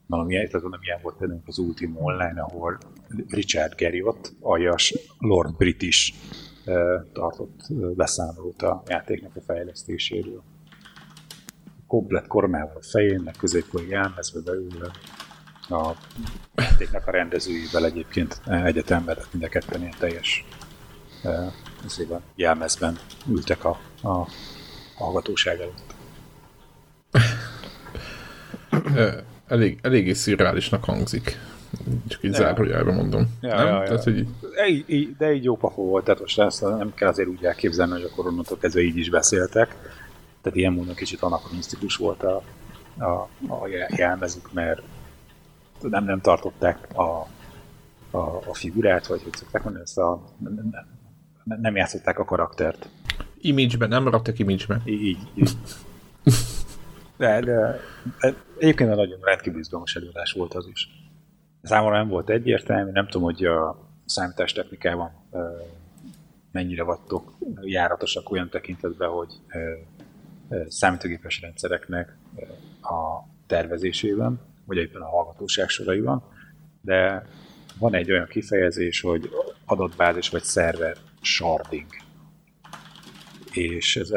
Valami, 0.08 0.34
tehát 0.34 0.52
valami 0.52 0.86
ilyen 0.86 1.00
volt 1.02 1.16
például 1.18 1.42
az 1.46 1.58
Ultima 1.58 2.00
Online, 2.00 2.42
ahol 2.42 2.78
Richard 3.28 3.74
Garriott, 3.80 4.34
aljas 4.40 4.94
Lord 5.20 5.56
British 5.56 6.14
tartott 7.14 7.74
beszámolót 7.96 8.62
a 8.62 8.84
játéknak 8.88 9.36
a 9.36 9.42
fejlesztéséről. 9.42 10.44
Komplet 11.88 12.28
koronával 12.28 12.76
a 12.76 12.84
fején, 12.84 13.22
meg 13.22 13.36
középkori 13.40 13.90
jelmezbe 13.90 14.40
beülve 14.40 14.92
a 15.70 15.96
játéknak 16.56 17.08
a 17.08 17.12
rendezőivel 17.12 17.86
egyébként 17.86 18.42
egyetemben, 18.46 19.16
tehát 19.16 19.34
mind 19.34 19.44
a 19.44 19.48
ketten 19.48 19.82
ilyen 19.82 19.96
teljes 20.00 20.46
szépen 21.86 22.22
jelmezben 22.36 22.98
ültek 23.28 23.66
a, 23.66 23.80
a 24.02 24.28
hallgatóság 24.96 25.60
előtt. 25.60 25.96
Elég, 29.48 29.80
eléggé 29.82 30.14
szürreálisnak 30.14 30.84
hangzik. 30.84 31.38
Csak 32.08 32.24
így 32.24 32.34
zárójelben 32.34 32.96
mondom. 32.96 33.38
Ja, 33.42 33.56
nem? 33.56 33.68
Ja, 33.68 33.74
ja. 33.74 33.84
Tehát, 33.84 34.04
hogy 34.04 34.28
így... 34.86 35.18
De 35.18 35.34
így 35.34 35.44
jó 35.44 35.58
pafó 35.58 35.86
volt, 35.86 36.06
tehát 36.06 36.20
most 36.20 36.40
ezt 36.40 36.62
nem 36.62 36.94
kell 36.94 37.10
azért 37.10 37.30
úgy 37.30 37.44
elképzelni, 37.44 37.92
hogy 37.92 38.10
a 38.12 38.16
koronától 38.16 38.58
kezdve 38.58 38.82
így 38.82 38.98
is 38.98 39.10
beszéltek. 39.10 39.68
Tehát 40.42 40.58
ilyen 40.58 40.74
módon 40.74 40.96
kicsit 40.96 41.22
anakronisztikus 41.22 41.96
volt 41.96 42.24
a, 42.24 42.42
a, 42.98 43.06
a 43.48 43.68
jelmezük, 43.96 44.54
mert 44.54 44.82
nem, 45.82 46.04
nem 46.04 46.22
tartották 46.22 46.98
a, 46.98 47.28
a, 48.12 48.42
a 48.48 48.54
figurát, 48.54 49.08
vagy 49.08 49.24
hogy 49.24 49.36
szokták 49.36 49.64
mondani, 49.64 49.84
ezt 49.84 49.98
a, 49.98 50.24
nem, 51.44 51.60
nem 51.62 51.76
játszották 51.76 52.20
a 52.20 52.26
karaktert. 52.26 52.90
Image-ben, 53.42 53.90
nem 53.90 54.04
maradtak 54.04 54.40
image-ben. 54.40 54.82
Így, 54.86 55.02
így. 55.02 55.18
így. 55.36 55.52
De, 57.18 57.40
de, 57.40 57.82
de 58.20 58.36
egyébként 58.58 58.96
nagyon 58.96 59.20
rendkívül 59.22 59.60
izgalmas 59.60 59.96
előadás 59.96 60.32
volt 60.32 60.54
az 60.54 60.68
is. 60.74 60.90
Számomra 61.62 61.98
nem 61.98 62.08
volt 62.08 62.30
egyértelmű, 62.30 62.92
nem 62.92 63.08
tudom, 63.08 63.24
hogy 63.24 63.46
a 63.46 63.90
számítástechnikában 64.06 65.12
mennyire 66.52 66.84
vagytok 66.84 67.34
járatosak 67.62 68.32
olyan 68.32 68.50
tekintetben, 68.50 69.10
hogy 69.10 69.40
számítógépes 70.68 71.42
rendszereknek 71.42 72.18
a 72.82 73.30
tervezésében, 73.48 74.40
vagy 74.66 74.78
éppen 74.78 75.02
a 75.02 75.10
hallgatóság 75.10 75.70
soraiban, 75.70 76.24
de 76.82 77.26
van 77.80 77.94
egy 77.94 78.12
olyan 78.12 78.28
kifejezés, 78.28 79.02
hogy 79.02 79.30
adatbázis 79.66 80.30
vagy 80.30 80.44
szerver 80.44 80.98
sharding. 81.22 81.88
És 83.52 83.96
ez 83.96 84.10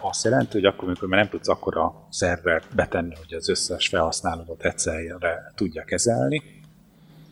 azt 0.00 0.24
jelenti, 0.24 0.52
hogy 0.52 0.64
akkor, 0.64 0.88
amikor 0.88 1.08
már 1.08 1.20
nem 1.20 1.28
tudsz 1.28 1.48
akkor 1.48 1.76
a 1.76 2.06
szervert 2.10 2.74
betenni, 2.74 3.14
hogy 3.14 3.34
az 3.34 3.48
összes 3.48 3.88
felhasználódat 3.88 4.64
egyszerre 4.64 5.52
tudja 5.54 5.84
kezelni, 5.84 6.57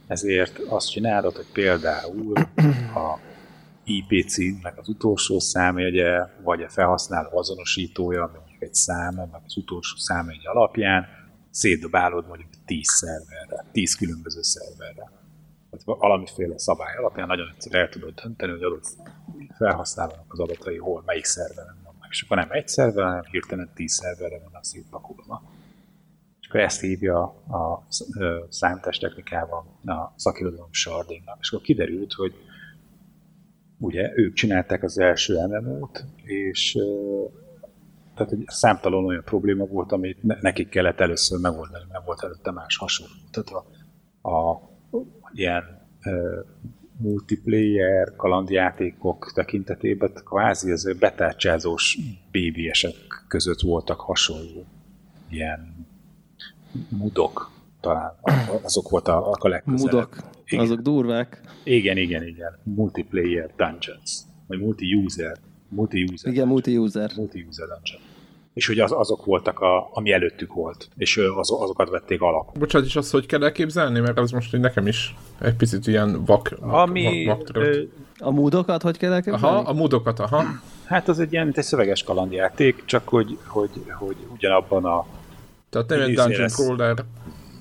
ezért 0.06 0.58
azt 0.58 0.90
csinálod, 0.90 1.36
hogy 1.36 1.52
például 1.52 2.32
a 2.94 3.18
IP 3.84 4.28
címnek 4.28 4.78
az 4.78 4.88
utolsó 4.88 5.38
számjegye, 5.38 6.26
vagy 6.42 6.62
a 6.62 6.68
felhasználó 6.68 7.38
azonosítója, 7.38 8.30
mondjuk 8.34 8.62
egy 8.62 8.75
szám, 8.75 9.14
meg 9.14 9.40
az 9.46 9.56
utolsó 9.56 9.96
számjegy 9.96 10.46
alapján 10.46 11.06
szétdobálod 11.50 12.26
mondjuk 12.26 12.50
10 12.66 12.88
szerverre, 12.88 13.64
10 13.72 13.94
különböző 13.94 14.42
szerverre. 14.42 15.10
Tehát 15.70 16.00
valamiféle 16.00 16.58
szabály 16.58 16.96
alapján 16.96 17.26
nagyon 17.26 17.48
egyszer 17.54 17.80
el 17.80 17.88
tudod 17.88 18.14
dönteni, 18.14 18.52
hogy 18.52 18.62
adott 18.62 18.96
felhasználónak 19.56 20.32
az 20.32 20.38
adatai 20.38 20.76
hol, 20.76 21.02
melyik 21.06 21.25
szerveren 21.25 21.78
vannak. 21.84 22.06
És 22.10 22.22
akkor 22.22 22.36
nem 22.36 22.50
egy 22.50 22.68
szerveren, 22.68 23.08
hanem 23.08 23.25
hirtelen 23.30 23.70
10 23.75 23.92
szerverre 23.92 24.38
vannak 24.38 24.64
szétpakolva. 24.64 25.42
Akkor 26.56 26.68
ezt 26.68 26.80
hívja 26.80 27.22
a, 27.48 27.56
a 27.56 27.86
számítástechnikában 28.48 29.64
a 29.84 30.12
szakirodalom 30.16 30.72
shardingnak. 30.72 31.38
És 31.40 31.50
akkor 31.50 31.64
kiderült, 31.64 32.12
hogy 32.12 32.34
ugye 33.78 34.10
ők 34.14 34.32
csinálták 34.32 34.82
az 34.82 34.98
első 34.98 35.46
MMO-t, 35.46 36.04
és 36.22 36.78
tehát 38.14 38.32
egy 38.32 38.44
számtalan 38.46 39.04
olyan 39.04 39.25
probléma 39.25 39.64
volt, 39.64 39.92
amit 39.92 40.22
nekik 40.22 40.68
kellett 40.68 41.00
először 41.00 41.40
megoldani, 41.40 41.84
mert 41.88 42.04
volt 42.04 42.22
előtte 42.22 42.50
más 42.50 42.76
hasonló. 42.76 43.12
Tehát 43.30 43.64
a, 44.22 44.28
a 44.30 44.60
ilyen 45.32 45.88
uh, 46.04 46.46
multiplayer 46.98 48.16
kalandjátékok 48.16 49.32
tekintetében 49.34 50.12
kvázi 50.25 50.70
az 50.70 50.96
betárcsázós 50.98 51.98
BBS-ek 52.30 53.25
között 53.28 53.60
voltak 53.60 54.00
hasonló 54.00 54.64
ilyen 55.28 55.86
mudok 56.88 57.50
talán. 57.80 58.12
Azok 58.62 58.88
voltak 58.88 59.14
a, 59.14 59.37
a 59.40 59.49
legközelebb. 59.49 59.95
Mudok. 59.95 60.16
Igen. 60.45 60.64
Azok 60.64 60.80
durvák. 60.80 61.40
Igen, 61.62 61.97
igen, 61.97 62.26
igen. 62.26 62.59
Multiplayer 62.62 63.50
dungeons. 63.56 64.18
Vagy 64.47 64.61
multi-user. 64.61 65.37
Multi-user. 65.68 66.33
Igen, 66.33 66.47
multi-user. 66.47 67.11
Multi-user 67.16 67.66
dungeon. 67.66 68.00
És 68.54 68.66
hogy 68.66 68.78
az, 68.78 68.92
azok 68.92 69.25
voltak, 69.25 69.61
a, 69.61 69.88
ami 69.92 70.12
előttük 70.12 70.52
volt. 70.52 70.88
És 70.97 71.16
az, 71.16 71.50
azokat 71.50 71.90
vették 71.90 72.21
alap. 72.21 72.59
Bocsánat, 72.59 72.87
és 72.87 72.97
azt 72.97 73.11
hogy 73.11 73.26
kell 73.26 73.42
elképzelni? 73.42 74.00
Mert 74.00 74.18
az 74.18 74.30
most 74.30 74.50
hogy 74.50 74.61
nekem 74.61 74.87
is 74.87 75.14
egy 75.40 75.54
picit 75.54 75.87
ilyen 75.87 76.25
vak, 76.25 76.56
vak, 76.61 76.73
ami, 76.73 77.25
vak, 77.25 77.38
vak 77.38 77.56
ö, 77.56 77.83
A 78.18 78.30
módokat 78.30 78.83
hogy 78.83 78.97
kell 78.97 79.12
elképzelni? 79.12 79.56
Aha, 79.56 79.68
a 79.68 79.73
módokat, 79.73 80.18
aha. 80.21 80.45
Hát 80.85 81.09
az 81.09 81.18
egy 81.18 81.33
ilyen 81.33 81.52
egy 81.54 81.64
szöveges 81.64 82.02
kalandjáték, 82.02 82.85
csak 82.85 83.09
hogy, 83.09 83.38
hogy, 83.47 83.71
hogy 83.99 84.16
ugyanabban 84.33 84.85
a... 84.85 85.06
Tehát 85.70 85.88
nem 85.88 86.00
egy 86.00 86.14
dungeon 86.14 86.49
crawler. 86.49 87.04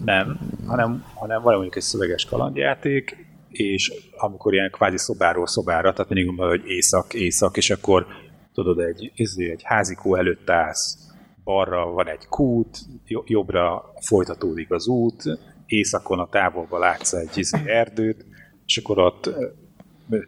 Nem, 0.06 0.40
hanem, 0.68 1.06
hanem 1.14 1.42
van 1.42 1.54
mondjuk 1.54 1.76
egy 1.76 1.82
szöveges 1.82 2.26
kalandjáték, 2.26 3.26
és 3.50 3.92
amikor 4.18 4.54
ilyen 4.54 4.72
kvázi 4.72 4.98
szobáról 4.98 5.48
szobára, 5.48 5.94
tehát 5.94 6.12
mindig 6.12 6.26
mondom, 6.26 6.48
hogy 6.48 6.68
éjszak, 6.68 7.14
éjszak, 7.14 7.58
és 7.58 7.70
akkor 7.70 8.06
tudod, 8.54 8.80
egy, 8.80 9.12
egy 9.38 9.62
házikó 9.64 10.16
előtt 10.16 10.50
állsz, 10.50 10.98
balra 11.44 11.86
van 11.86 12.08
egy 12.08 12.28
kút, 12.28 12.78
jobbra 13.26 13.94
folytatódik 14.00 14.72
az 14.72 14.88
út, 14.88 15.24
éjszakon 15.66 16.20
a 16.20 16.30
távolban 16.30 16.80
látsz 16.80 17.14
egy 17.14 17.38
izé 17.38 17.58
erdőt, 17.66 18.26
és 18.66 18.78
akkor 18.78 19.00
ott 19.00 19.30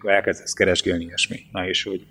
elkezdesz 0.06 0.54
keresgélni 0.54 1.04
ilyesmi. 1.04 1.40
Na 1.52 1.68
és 1.68 1.84
hogy, 1.84 2.08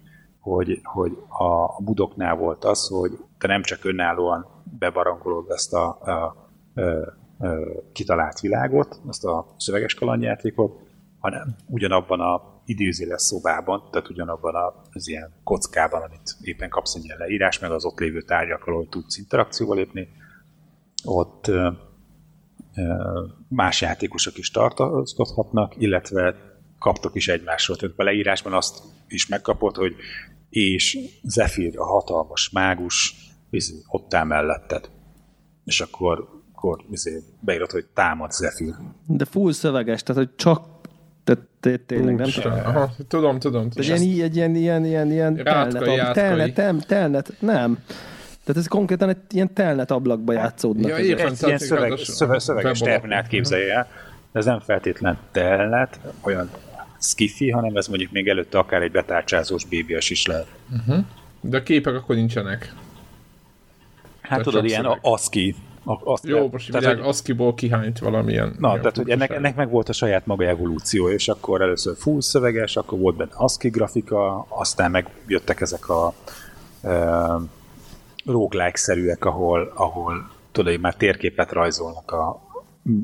hogy, 0.53 0.81
hogy 0.83 1.19
a 1.29 1.83
budoknál 1.83 2.37
volt 2.37 2.65
az, 2.65 2.89
hogy 2.89 3.19
te 3.39 3.47
nem 3.47 3.63
csak 3.63 3.85
önállóan 3.85 4.47
bebarangolod 4.79 5.51
ezt 5.51 5.75
a, 5.75 5.99
a, 6.01 6.11
a, 6.11 6.81
a 6.81 7.49
kitalált 7.93 8.41
világot, 8.41 9.01
ezt 9.09 9.25
a 9.25 9.47
szöveges 9.57 9.95
kalandjátékot, 9.95 10.81
hanem 11.19 11.57
ugyanabban 11.67 12.21
a 12.21 12.43
időzéles 12.65 13.23
szobában, 13.23 13.89
tehát 13.91 14.09
ugyanabban 14.09 14.55
az 14.93 15.09
ilyen 15.09 15.33
kockában, 15.45 16.03
amit 16.03 16.37
éppen 16.41 16.69
kapsz 16.69 16.95
egy 16.95 17.05
ilyen 17.05 17.19
leírás, 17.19 17.59
meg 17.59 17.71
az 17.71 17.85
ott 17.85 17.99
lévő 17.99 18.23
tárgyakkal, 18.23 18.75
hogy 18.75 18.89
tudsz 18.89 19.19
interakcióba 19.19 19.75
lépni, 19.75 20.09
ott 21.05 21.51
más 23.49 23.81
játékosok 23.81 24.39
is 24.39 24.51
tartózkodhatnak, 24.51 25.75
illetve 25.77 26.35
kaptok 26.79 27.15
is 27.15 27.29
egymásról. 27.29 27.77
Tehát 27.77 27.99
a 27.99 28.03
leírásban 28.03 28.53
azt 28.53 28.83
is 29.09 29.27
megkapod, 29.27 29.77
hogy 29.77 29.95
és 30.49 30.99
Zephyr, 31.23 31.79
a 31.79 31.85
hatalmas 31.85 32.51
mágus, 32.51 33.15
izé, 33.51 33.75
ott 33.87 34.15
áll 34.15 34.25
melletted. 34.25 34.91
És 35.65 35.81
akkor, 35.81 36.29
akkor 36.55 36.85
izé, 36.91 37.23
beírod, 37.41 37.71
hogy 37.71 37.87
támad 37.95 38.33
Zephyr. 38.33 38.75
De 39.07 39.25
full 39.25 39.53
szöveges, 39.53 40.03
tehát 40.03 40.23
hogy 40.23 40.35
csak 40.37 40.75
tehát 41.25 41.81
tényleg 41.87 42.15
nem 42.15 42.31
tudom. 42.31 42.53
Aha, 42.53 42.95
tudom, 43.09 43.39
tudom. 43.39 43.71
tudom. 43.71 43.93
Egy 43.93 44.03
ilyen, 44.03 44.31
ilyen, 44.31 44.55
ilyen, 44.55 44.85
ilyen, 44.85 45.11
ilyen 45.11 45.35
telnet, 46.13 46.57
telnet, 46.87 47.33
nem. 47.39 47.79
Tehát 48.45 48.61
ez 48.61 48.67
konkrétan 48.67 49.09
egy 49.09 49.17
ilyen 49.29 49.55
telnet 49.55 49.91
ablakba 49.91 50.33
játszódnak. 50.33 50.91
Ja, 50.91 50.99
ilyen, 50.99 51.19
ilyen 51.19 51.59
szöveg, 51.59 51.97
szöveg, 51.97 52.41
szöveges 52.41 52.79
terminát 52.79 53.27
képzelje 53.27 53.75
el. 53.75 53.89
Ez 54.33 54.45
nem 54.45 54.61
feltétlen 54.61 55.19
telnet, 55.33 56.01
olyan 56.21 56.51
skifi, 56.99 57.51
hanem 57.51 57.77
ez 57.77 57.87
mondjuk 57.87 58.11
még 58.11 58.29
előtte 58.29 58.59
akár 58.59 58.83
egy 58.83 58.91
betárcsázós 58.91 59.65
bébias 59.65 60.11
is 60.11 60.27
lehet. 60.27 60.47
Uh-huh. 60.73 61.05
De 61.41 61.57
a 61.57 61.63
képek 61.63 61.95
akkor 61.95 62.15
nincsenek. 62.15 62.75
Hát 64.21 64.29
tehát 64.29 64.45
tudod, 64.45 64.65
ilyen 64.65 64.83
szöveg. 64.83 64.99
ASCII. 65.03 65.55
Azt 66.05 66.27
Jó, 66.27 66.37
lehet, 66.37 66.53
most 66.53 66.71
tehát, 66.71 66.97
hogy 66.97 67.09
ASCII-ból 67.09 67.55
kihányt 67.55 67.99
valamilyen. 67.99 68.57
Na, 68.59 68.77
tehát 68.77 68.97
hogy 68.97 69.11
ennek, 69.11 69.31
ennek 69.31 69.57
meg 69.57 69.71
volt 69.71 69.89
a 69.89 69.93
saját 69.93 70.27
maga 70.27 70.45
evolúció, 70.45 71.09
és 71.09 71.29
akkor 71.29 71.61
először 71.61 71.97
full 71.97 72.21
szöveges, 72.21 72.77
akkor 72.77 72.99
volt 72.99 73.17
benne 73.17 73.31
ASCII 73.35 73.71
grafika, 73.71 74.47
aztán 74.49 74.91
meg 74.91 75.09
jöttek 75.27 75.61
ezek 75.61 75.89
a 75.89 76.15
uh, 76.83 77.43
roguelike-szerűek, 78.25 79.25
ahol, 79.25 79.73
ahol 79.75 80.31
tudod, 80.53 80.73
hogy 80.73 80.81
már 80.81 80.95
térképet 80.95 81.53
rajzolnak 81.53 82.13
a 82.13 82.46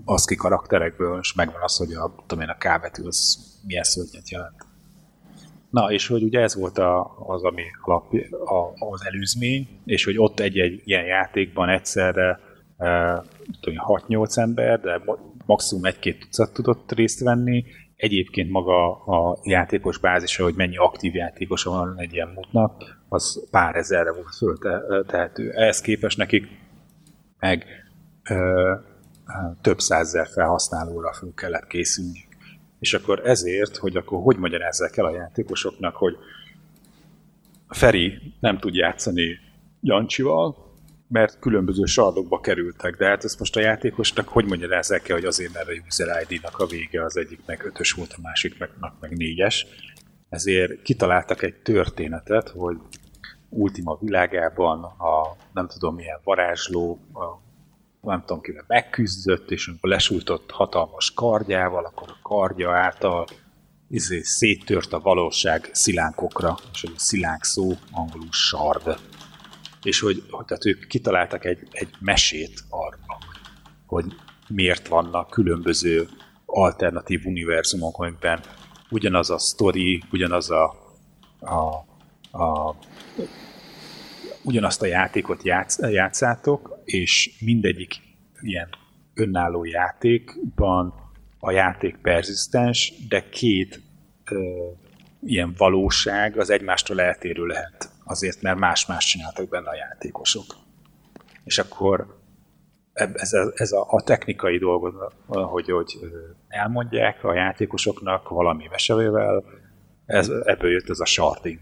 ASCII 0.05 0.37
karakterekből, 0.37 1.19
és 1.19 1.35
megvan 1.35 1.63
az, 1.63 1.77
hogy 1.77 1.93
a, 1.93 2.15
tudom 2.27 2.45
én, 2.45 2.51
a 2.51 2.57
K 2.57 2.81
betű 2.81 3.03
az 3.03 3.39
milyen 3.67 3.83
szörnyet 3.83 4.31
jelent. 4.31 4.67
Na, 5.71 5.93
és 5.93 6.07
hogy 6.07 6.23
ugye 6.23 6.41
ez 6.41 6.55
volt 6.55 6.79
a, 6.79 7.17
az, 7.27 7.43
ami 7.43 7.63
alap, 7.83 8.13
a, 8.45 8.87
az 8.91 9.05
előzmény, 9.05 9.69
és 9.85 10.05
hogy 10.05 10.19
ott 10.19 10.41
egy-egy 10.41 10.81
ilyen 10.85 11.05
játékban 11.05 11.69
egyszerre 11.69 12.41
e, 12.77 13.23
6-8 13.63 14.39
ember, 14.39 14.81
de 14.81 15.03
maximum 15.47 15.85
egy-két 15.85 16.21
tucat 16.21 16.53
tudott 16.53 16.93
részt 16.93 17.21
venni. 17.21 17.65
Egyébként 17.97 18.51
maga 18.51 19.05
a 19.05 19.39
játékos 19.43 19.99
bázisa, 19.99 20.43
hogy 20.43 20.55
mennyi 20.55 20.77
aktív 20.77 21.15
játékosa 21.15 21.71
van 21.71 21.95
egy 21.97 22.13
ilyen 22.13 22.29
múltnak, 22.29 23.03
az 23.09 23.49
pár 23.51 23.77
ezerre 23.77 24.13
volt 24.13 24.35
föltehető. 24.37 25.51
Ehhez 25.51 25.81
képest 25.81 26.19
nekik 26.19 26.47
meg 27.39 27.65
ö, 28.29 28.75
több 29.61 29.81
százezer 29.81 30.27
felhasználóra 30.27 31.13
föl 31.13 31.35
kellett 31.35 31.67
készülni. 31.67 32.29
És 32.79 32.95
akkor 32.95 33.27
ezért, 33.27 33.77
hogy 33.77 33.97
akkor 33.97 34.23
hogy 34.23 34.37
magyarázzák 34.37 34.97
el 34.97 35.05
a 35.05 35.15
játékosoknak, 35.15 35.97
hogy 35.97 36.17
Feri 37.69 38.35
nem 38.41 38.59
tud 38.59 38.75
játszani 38.75 39.39
Jancsival, 39.81 40.71
mert 41.09 41.39
különböző 41.39 41.85
sardokba 41.85 42.41
kerültek, 42.41 42.97
de 42.97 43.07
hát 43.07 43.25
ezt 43.25 43.39
most 43.39 43.57
a 43.57 43.61
játékosnak 43.61 44.29
hogy 44.29 44.45
magyarázzák 44.45 45.09
el, 45.09 45.17
hogy 45.17 45.25
azért, 45.25 45.53
mert 45.53 45.69
a 45.69 45.73
user 45.87 46.27
ID-nak 46.29 46.59
a 46.59 46.67
vége 46.67 47.05
az 47.05 47.17
egyik 47.17 47.41
meg 47.47 47.65
ötös 47.65 47.93
volt, 47.93 48.13
a 48.17 48.21
másiknak 48.23 48.95
meg 49.01 49.17
négyes. 49.17 49.67
Ezért 50.29 50.83
kitaláltak 50.83 51.43
egy 51.43 51.55
történetet, 51.55 52.49
hogy 52.49 52.77
Ultima 53.49 53.99
világában 54.01 54.83
a 54.85 55.37
nem 55.53 55.69
tudom 55.69 55.95
milyen 55.95 56.21
varázsló, 56.25 56.99
a 57.13 57.42
nem 58.03 58.21
tudom 58.27 58.43
kivel 58.43 58.65
megküzdött, 58.67 59.51
és 59.51 59.69
amikor 59.69 59.91
lesújtott 59.91 60.51
hatalmas 60.51 61.13
kardjával, 61.15 61.85
akkor 61.85 62.09
a 62.11 62.19
kardja 62.23 62.71
által 62.71 63.27
izé, 63.89 64.21
széttört 64.23 64.93
a 64.93 65.01
valóság 65.01 65.71
szilánkokra, 65.73 66.57
és 66.73 66.81
hogy 66.81 66.93
a 66.97 66.99
szilánk 66.99 67.45
szó 67.45 67.73
angolul 67.91 68.31
sard. 68.31 68.99
És 69.83 70.01
hogy, 70.01 70.23
hogy 70.31 70.45
tehát 70.45 70.65
ők 70.65 70.87
kitaláltak 70.87 71.45
egy, 71.45 71.69
egy 71.71 71.91
mesét 71.99 72.61
arra, 72.69 73.19
hogy 73.87 74.05
miért 74.49 74.89
vannak 74.89 75.31
különböző 75.31 76.09
alternatív 76.47 77.27
univerzumok, 77.27 77.99
amikben 77.99 78.41
ugyanaz 78.91 79.31
a 79.31 79.39
sztori, 79.39 80.03
ugyanaz 80.13 80.51
a, 80.51 80.75
a, 81.41 81.59
a 82.43 82.77
ugyanazt 84.43 84.83
a 84.83 84.87
játékot 84.87 85.43
játsz, 85.43 85.79
játszátok, 85.79 86.72
és 86.85 87.37
mindegyik 87.41 87.95
ilyen 88.41 88.69
önálló 89.15 89.65
játékban 89.65 90.95
a 91.39 91.51
játék 91.51 91.97
perzisztens, 91.97 92.93
de 93.09 93.29
két 93.29 93.81
ö, 94.31 94.69
ilyen 95.21 95.55
valóság 95.57 96.39
az 96.39 96.51
egymástól 96.51 97.01
eltérő 97.01 97.47
lehet. 97.47 97.91
Azért, 98.05 98.43
mert 98.43 98.59
más-más 98.59 99.05
csináltak 99.05 99.49
benne 99.49 99.69
a 99.69 99.75
játékosok. 99.75 100.45
És 101.45 101.59
akkor 101.59 102.21
ez 102.93 103.33
a, 103.33 103.53
ez 103.55 103.73
a, 103.73 103.87
a 103.89 104.03
technikai 104.03 104.59
dolgot, 104.59 105.15
hogy, 105.27 105.71
hogy 105.71 105.99
elmondják 106.49 107.25
a 107.25 107.35
játékosoknak 107.35 108.29
valami 108.29 108.67
mesevével, 108.71 109.45
ez, 110.07 110.29
ebből 110.29 110.71
jött 110.71 110.91
ez 110.91 111.01
a 111.01 111.05
sharding 111.05 111.61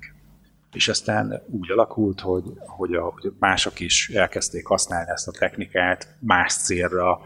és 0.72 0.88
aztán 0.88 1.42
úgy 1.46 1.70
alakult, 1.70 2.20
hogy, 2.20 2.44
hogy, 2.58 2.94
a, 2.94 3.02
hogy 3.02 3.32
mások 3.38 3.80
is 3.80 4.08
elkezdték 4.08 4.66
használni 4.66 5.10
ezt 5.10 5.28
a 5.28 5.32
technikát 5.32 6.16
más 6.18 6.54
célra, 6.54 7.20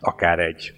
akár 0.00 0.38
egy 0.38 0.74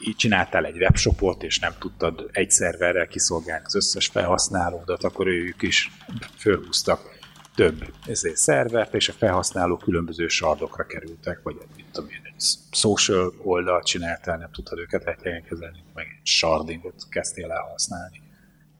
így 0.00 0.16
csináltál 0.16 0.64
egy 0.64 0.76
webshopot, 0.76 1.42
és 1.42 1.58
nem 1.58 1.74
tudtad 1.78 2.28
egy 2.32 2.50
szerverrel 2.50 3.06
kiszolgálni 3.06 3.64
az 3.64 3.74
összes 3.74 4.06
felhasználódat, 4.06 5.04
akkor 5.04 5.26
ők 5.26 5.62
is 5.62 5.90
fölhúztak 6.38 7.14
több 7.54 7.92
ezért 8.06 8.36
szervert, 8.36 8.94
és 8.94 9.08
a 9.08 9.12
felhasználók 9.12 9.80
különböző 9.80 10.28
sardokra 10.28 10.86
kerültek, 10.86 11.40
vagy 11.42 11.56
egy, 11.60 11.84
tudom 11.92 12.10
én, 12.10 12.20
egy 12.22 12.42
social 12.70 13.32
oldalt 13.42 13.84
csináltál, 13.84 14.36
nem 14.36 14.50
tudtad 14.52 14.78
őket 14.78 15.06
egy 15.06 15.42
kezelni, 15.48 15.82
meg 15.94 16.06
egy 16.06 16.26
shardingot 16.26 17.06
kezdtél 17.08 17.52
el 17.52 17.68
használni. 17.70 18.20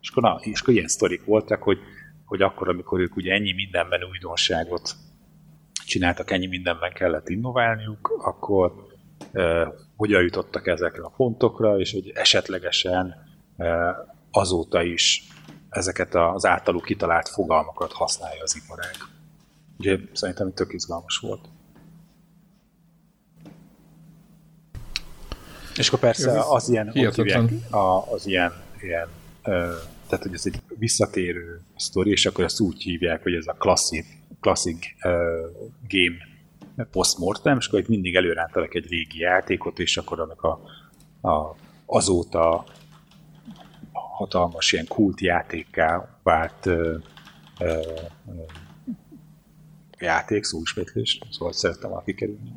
És 0.07 0.12
akkor, 0.12 0.23
na, 0.23 0.38
és 0.42 0.61
akkor 0.61 0.75
ilyen 0.75 0.88
sztorik 0.88 1.25
voltak, 1.25 1.62
hogy, 1.62 1.79
hogy 2.25 2.42
akkor, 2.42 2.69
amikor 2.69 3.01
ők 3.01 3.16
ugye 3.16 3.33
ennyi 3.33 3.53
mindenben 3.53 4.05
újdonságot 4.05 4.95
csináltak, 5.87 6.31
ennyi 6.31 6.47
mindenben 6.47 6.92
kellett 6.92 7.29
innoválniuk, 7.29 8.14
akkor 8.19 8.87
e, 9.33 9.73
hogyan 9.97 10.23
jutottak 10.23 10.66
ezekre 10.66 11.03
a 11.03 11.12
pontokra, 11.16 11.79
és 11.79 11.92
hogy 11.92 12.12
esetlegesen 12.14 13.14
e, 13.57 13.95
azóta 14.31 14.83
is 14.83 15.29
ezeket 15.71 16.14
az 16.14 16.47
általuk 16.47 16.85
kitalált 16.85 17.29
fogalmakat 17.29 17.92
használja 17.92 18.42
az 18.42 18.62
iparág. 18.64 18.95
Ugye 19.79 19.99
szerintem 20.12 20.53
tök 20.53 20.73
izgalmas 20.73 21.19
volt. 21.19 21.49
És 25.77 25.88
akkor 25.88 25.99
persze 25.99 26.40
az 26.49 26.69
ilyen, 26.69 26.90
hívják, 26.90 27.51
az 28.11 28.27
ilyen, 28.27 28.53
ilyen 28.81 29.09
tehát 30.09 30.25
hogy 30.25 30.35
ez 30.35 30.47
egy 30.47 30.61
visszatérő 30.79 31.61
sztori, 31.77 32.11
és 32.11 32.27
akkor 32.27 32.45
ezt 32.45 32.61
úgy 32.61 32.83
hívják, 32.83 33.23
hogy 33.23 33.35
ez 33.35 33.47
a 33.47 33.53
klasszik, 33.53 34.07
klasszik 34.40 34.97
uh, 35.03 35.12
game 35.88 36.87
postmortem, 36.90 37.57
és 37.57 37.66
akkor 37.66 37.79
itt 37.79 37.88
mindig 37.88 38.14
előrántanak 38.14 38.75
egy 38.75 38.87
régi 38.87 39.19
játékot, 39.19 39.79
és 39.79 39.97
akkor 39.97 40.21
annak 40.21 40.42
a, 40.42 40.61
a, 41.29 41.57
azóta 41.87 42.64
hatalmas 43.92 44.73
ilyen 44.73 44.87
kult 44.87 45.21
játékká 45.21 46.19
vált 46.23 46.66
uh, 46.66 46.95
uh, 47.61 48.07
játék, 49.99 50.45
szóismétlés, 50.45 51.19
szóval 51.31 51.53
szerettem 51.53 51.88
volna 51.88 52.05
kikerülni. 52.05 52.53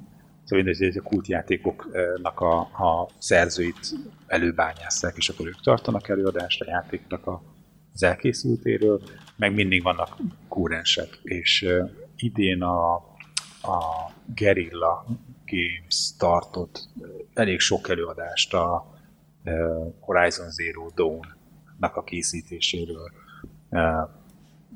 Szóval 0.50 0.66
mindegy, 0.66 0.98
a 0.98 1.02
kultjátékoknak 1.02 2.40
a, 2.40 2.60
a 2.60 3.10
szerzőit 3.18 3.96
előbányásszák, 4.28 5.18
és 5.18 5.30
akkor 5.30 5.48
ők 5.48 5.62
tartanak 5.62 6.10
előadást 6.10 6.62
a 6.62 6.66
játéknak 6.68 7.28
a, 7.28 7.42
az 7.94 8.04
elkészültéről, 8.04 9.02
meg 9.36 9.54
mindig 9.54 9.84
vannak 9.84 10.18
kúrensek, 10.48 11.20
és 11.24 11.62
uh, 11.62 11.90
idén 12.16 12.62
a, 12.62 12.94
a 13.62 14.12
Guerrilla 14.36 15.06
Games 15.46 16.16
tartott 16.18 16.90
elég 17.34 17.60
sok 17.60 17.90
előadást 17.90 18.54
a 18.54 18.94
uh, 19.46 19.94
Horizon 20.00 20.50
Zero 20.50 20.90
Dawn-nak 20.96 21.96
a 21.96 22.04
készítéséről. 22.04 23.12
Uh, 23.70 24.10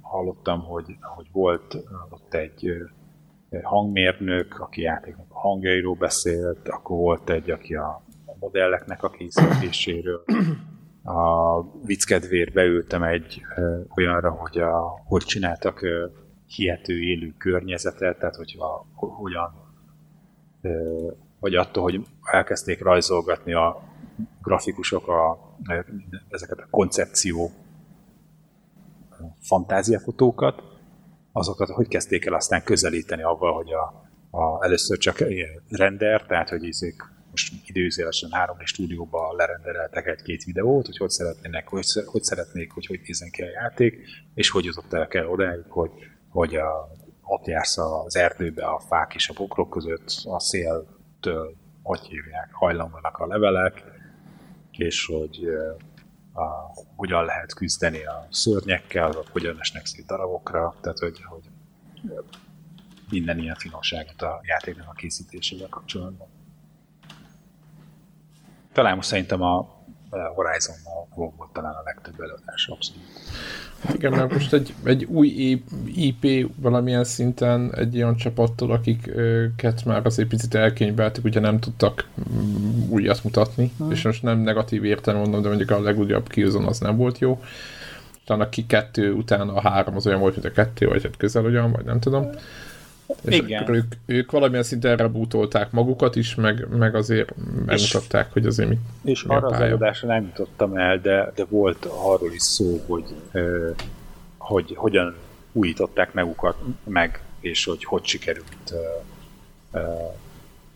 hallottam, 0.02 0.62
hogy, 0.62 0.96
hogy 1.02 1.28
volt 1.32 1.78
ott 2.10 2.34
egy 2.34 2.72
hangmérnök, 3.62 4.60
aki 4.60 4.82
játéknak 4.82 5.26
a 5.30 5.40
hangjairól 5.40 5.96
beszélt, 5.96 6.68
akkor 6.68 6.98
volt 6.98 7.30
egy, 7.30 7.50
aki 7.50 7.76
a 7.76 8.04
modelleknek 8.40 9.04
a 9.04 9.10
készítéséről. 9.10 10.24
A 11.04 11.62
vicc 11.86 12.04
kedvéért 12.04 12.54
beültem 12.54 13.04
egy 13.04 13.42
ö, 13.56 13.80
olyanra, 13.96 14.32
hogy 14.32 14.58
a, 14.58 15.02
hogy 15.06 15.24
csináltak 15.24 15.82
ö, 15.82 16.06
hihető 16.46 17.02
élő 17.02 17.34
környezetet, 17.38 18.20
tehát 18.20 18.36
hogyha 18.36 18.88
hogyan 18.96 19.54
ö, 20.62 21.08
vagy 21.40 21.56
attól, 21.56 21.84
hogy 21.84 22.06
elkezdték 22.22 22.82
rajzolgatni 22.82 23.54
a 23.54 23.82
grafikusok 24.42 25.08
a, 25.08 25.38
ezeket 26.30 26.60
a 26.60 26.68
koncepció 26.70 27.52
fantáziafotókat, 29.40 30.73
azokat 31.34 31.70
hogy 31.70 31.88
kezdték 31.88 32.26
el 32.26 32.34
aztán 32.34 32.64
közelíteni 32.64 33.24
avval, 33.24 33.54
hogy 33.54 33.72
a, 33.74 34.10
a, 34.38 34.66
először 34.66 34.98
csak 34.98 35.24
render, 35.70 36.26
tehát 36.26 36.50
hogy 36.50 36.64
izék 36.64 37.12
most 37.30 37.54
időzélesen 37.66 38.30
3D 38.34 38.66
stúdióban 38.66 39.36
lerendereltek 39.36 40.08
egy-két 40.08 40.44
videót, 40.44 40.86
hogy 40.86 40.98
hogy 40.98 41.10
szeretnének, 41.10 41.68
hogy, 41.68 41.86
hogy 42.06 42.24
szeretnék, 42.24 42.72
hogy 42.72 42.86
hogy 42.86 43.00
nézzen 43.06 43.30
ki 43.30 43.42
a 43.42 43.50
játék, 43.50 44.08
és 44.34 44.50
hogy 44.50 44.66
jutott 44.66 44.94
el 44.94 45.28
odáig, 45.28 45.64
hogy, 45.68 45.92
hogy 46.30 46.56
a, 46.56 46.92
ott 47.24 47.46
jársz 47.46 47.78
az 47.78 48.16
erdőbe 48.16 48.66
a 48.66 48.80
fák 48.80 49.14
és 49.16 49.30
a 49.30 49.34
bokrok 49.34 49.70
között, 49.70 50.22
a 50.24 50.40
széltől, 50.40 51.56
hogy 51.84 52.00
hívják, 52.00 52.50
hajlamonak 52.52 53.18
a 53.18 53.28
levelek, 53.28 53.84
és 54.72 55.06
hogy 55.06 55.48
a, 56.34 56.74
hogyan 56.96 57.26
lehet 57.26 57.54
küzdeni 57.54 58.06
a 58.06 58.28
szörnyekkel, 58.30 59.12
vagy 59.12 59.30
hogyan 59.30 59.60
esnek 59.60 59.86
szét 59.86 60.06
darabokra, 60.06 60.76
tehát 60.82 61.00
hogy, 61.00 61.24
hogy 61.24 61.50
minden 63.10 63.40
ilyen 63.40 63.56
finomságot 63.56 64.22
a 64.22 64.42
játéknak 64.44 64.88
a 64.88 64.92
készítésével 64.92 65.70
kapcsolatban. 65.70 66.28
Talán 68.72 68.96
most 68.96 69.08
szerintem 69.08 69.42
a 69.42 69.83
horizon 70.36 70.76
volt 71.16 71.34
talán 71.54 71.74
a 71.74 71.82
legtöbb 71.84 72.20
előadás, 72.20 72.68
abszolút. 72.68 73.04
Igen, 73.94 74.12
mert 74.12 74.32
most 74.32 74.54
egy, 74.54 74.74
egy 74.84 75.04
új 75.04 75.28
IP 75.96 76.52
valamilyen 76.56 77.04
szinten 77.04 77.76
egy 77.76 77.96
olyan 77.96 78.16
csapattól, 78.16 78.72
akiket 78.72 79.86
már 79.86 80.06
azért 80.06 80.28
picit 80.28 80.56
elkénybeltek, 80.56 81.24
ugye 81.24 81.40
nem 81.40 81.60
tudtak 81.60 82.08
mm, 82.30 82.90
újat 82.90 83.24
mutatni, 83.24 83.72
hmm. 83.78 83.92
és 83.92 84.04
most 84.04 84.24
nem 84.24 84.40
negatív 84.40 84.84
értelem 84.84 85.22
mondom, 85.22 85.42
de 85.42 85.48
mondjuk 85.48 85.72
a 85.72 85.82
legújabb 85.82 86.30
Killzone 86.30 86.68
az 86.68 86.80
nem 86.80 86.98
volt 86.98 87.20
jó. 87.20 87.42
Talán 88.26 88.48
a 88.48 88.50
ki 88.50 88.66
kettő 88.66 89.14
után 89.14 89.50
a 89.50 89.70
három 89.70 89.96
az 89.96 90.08
olyan 90.08 90.20
volt, 90.20 90.34
mint 90.34 90.46
a 90.46 90.52
kettő, 90.52 90.88
vagy 90.88 91.04
hát 91.04 91.18
közel 91.18 91.46
olyan, 91.46 91.72
vagy 91.72 91.86
nem 91.86 92.00
tudom. 92.00 92.24
Hmm 92.24 92.40
és 93.22 93.38
Igen. 93.38 93.74
Ők, 93.74 93.94
ők 94.06 94.32
valamilyen 94.32 94.64
szinten 94.64 94.98
rebútolták 94.98 95.72
magukat 95.72 96.16
is, 96.16 96.36
meg, 96.36 96.68
meg 96.78 96.96
azért 96.96 97.34
megmutatták, 97.66 98.28
és, 98.28 98.34
hogy 98.34 98.46
azért 98.46 98.70
mi 98.70 98.78
És 99.04 99.24
mi 99.24 99.36
arra 99.36 99.48
az 99.48 99.62
előadásra 99.62 100.08
nem 100.08 100.24
jutottam 100.24 100.78
el, 100.78 101.00
de, 101.00 101.32
de 101.36 101.46
volt 101.50 101.86
arról 101.86 102.34
is 102.34 102.42
szó, 102.42 102.84
hogy, 102.88 103.06
hogy 104.38 104.74
hogyan 104.76 105.16
újították 105.52 106.14
magukat 106.14 106.58
meg, 106.84 107.22
és 107.40 107.66
hogy 107.66 107.84
hogy 107.84 108.06
sikerült 108.06 108.74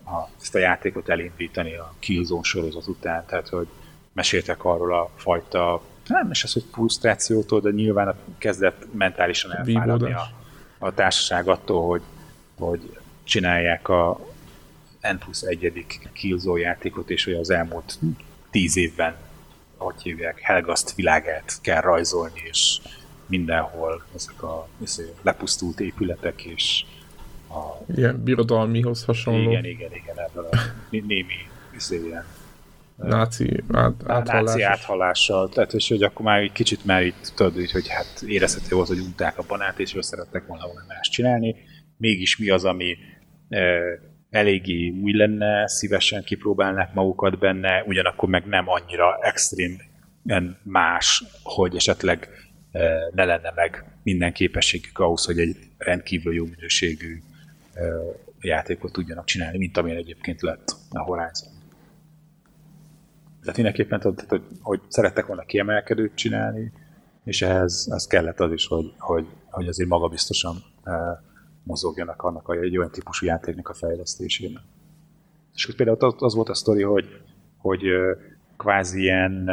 a, 0.03 0.29
ezt 0.41 0.55
a 0.55 0.59
játékot 0.59 1.09
elindítani 1.09 1.75
a 1.75 1.93
Killzone 1.99 2.43
sorozat 2.43 2.87
után, 2.87 3.23
tehát 3.25 3.49
hogy 3.49 3.67
meséltek 4.13 4.65
arról 4.65 4.93
a 4.93 5.09
fajta, 5.15 5.81
nem 6.07 6.31
is 6.31 6.43
az, 6.43 6.53
hogy 6.53 6.65
frusztrációtól, 6.71 7.59
de 7.59 7.69
nyilván 7.69 8.15
kezdett 8.37 8.85
mentálisan 8.93 9.51
elfáradni 9.51 10.13
a, 10.13 10.29
a 10.77 10.93
társaság 10.93 11.47
attól, 11.47 11.87
hogy 11.87 12.01
hogy 12.57 12.97
csinálják 13.23 13.87
a 13.87 14.19
N 15.01 15.17
plusz 15.19 15.41
egyedik 15.41 16.09
Killzone 16.13 16.59
játékot, 16.59 17.09
és 17.09 17.23
hogy 17.23 17.33
az 17.33 17.49
elmúlt 17.49 17.99
tíz 18.51 18.77
évben, 18.77 19.15
hogy 19.77 20.01
hívják, 20.01 20.39
Helgast 20.39 20.95
világát 20.95 21.53
kell 21.61 21.81
rajzolni, 21.81 22.41
és 22.43 22.79
mindenhol 23.25 24.03
ezek 24.15 24.43
a 24.43 24.67
ezek 24.83 25.13
lepusztult 25.21 25.79
épületek, 25.79 26.41
és 26.41 26.85
a... 27.49 27.91
Ilyen 27.95 28.23
birodalmihoz 28.23 29.05
hasonló. 29.05 29.49
Igen, 29.49 29.65
igen, 29.65 29.93
igen, 29.93 30.19
ebből 30.19 30.47
a 30.51 30.57
némi 30.89 31.25
izé, 31.75 32.01
ilyen 32.05 32.25
náci 32.95 33.63
át, 33.71 33.93
áthallás. 34.05 34.43
Náci 34.43 34.61
áthallással, 34.61 35.49
tehát 35.49 35.73
és 35.73 35.87
hogy 35.87 36.03
akkor 36.03 36.25
már 36.25 36.39
egy 36.39 36.51
kicsit 36.51 36.85
már 36.85 37.03
itt 37.03 37.31
tudod, 37.35 37.69
hogy 37.69 37.87
hát 37.87 38.21
érezhető 38.25 38.75
volt, 38.75 38.87
hogy 38.87 38.99
unták 38.99 39.37
a 39.37 39.43
banát, 39.47 39.79
és 39.79 39.95
ő 39.95 40.01
szerettek 40.01 40.47
volna 40.47 40.67
valami 40.67 40.85
más 40.87 41.09
csinálni, 41.09 41.55
mégis 41.97 42.37
mi 42.37 42.49
az, 42.49 42.65
ami 42.65 42.97
eléggé 44.29 44.89
új 44.89 45.11
lenne, 45.11 45.67
szívesen 45.67 46.23
kipróbálnák 46.23 46.93
magukat 46.93 47.39
benne, 47.39 47.83
ugyanakkor 47.83 48.29
meg 48.29 48.45
nem 48.45 48.69
annyira 48.69 49.17
extrém 49.21 49.77
más, 50.63 51.23
hogy 51.43 51.75
esetleg 51.75 52.29
ne 53.11 53.25
lenne 53.25 53.51
meg 53.55 53.83
minden 54.03 54.33
képességük 54.33 54.99
ahhoz, 54.99 55.25
hogy 55.25 55.39
egy 55.39 55.55
rendkívül 55.77 56.33
jó 56.33 56.45
minőségű 56.45 57.19
játékot 58.41 58.91
tudjanak 58.91 59.25
csinálni, 59.25 59.57
mint 59.57 59.77
amilyen 59.77 59.97
egyébként 59.97 60.41
lett 60.41 60.75
a 60.89 60.99
Horizon. 60.99 61.49
Tehát 63.41 63.55
mindenképpen 63.55 63.99
tudod, 63.99 64.25
hogy, 64.27 64.41
hogy 64.61 64.81
szerettek 64.87 65.25
volna 65.25 65.43
kiemelkedőt 65.43 66.15
csinálni, 66.15 66.71
és 67.23 67.41
ehhez 67.41 67.87
ez 67.91 68.07
kellett 68.07 68.39
az 68.39 68.51
is, 68.51 68.67
hogy, 68.67 68.93
hogy, 68.97 69.27
hogy 69.49 69.67
azért 69.67 69.89
magabiztosan 69.89 70.63
mozogjanak 71.67 72.21
annak 72.21 72.47
a, 72.47 72.53
egy 72.53 72.77
olyan 72.77 72.91
típusú 72.91 73.25
játéknak 73.25 73.69
a 73.69 73.73
fejlesztésében. 73.73 74.61
És 75.53 75.73
például 75.75 76.15
az 76.17 76.35
volt 76.35 76.49
a 76.49 76.53
sztori, 76.53 76.83
hogy, 76.83 77.05
hogy 77.57 77.81
kvázi 78.57 79.01
ilyen 79.01 79.49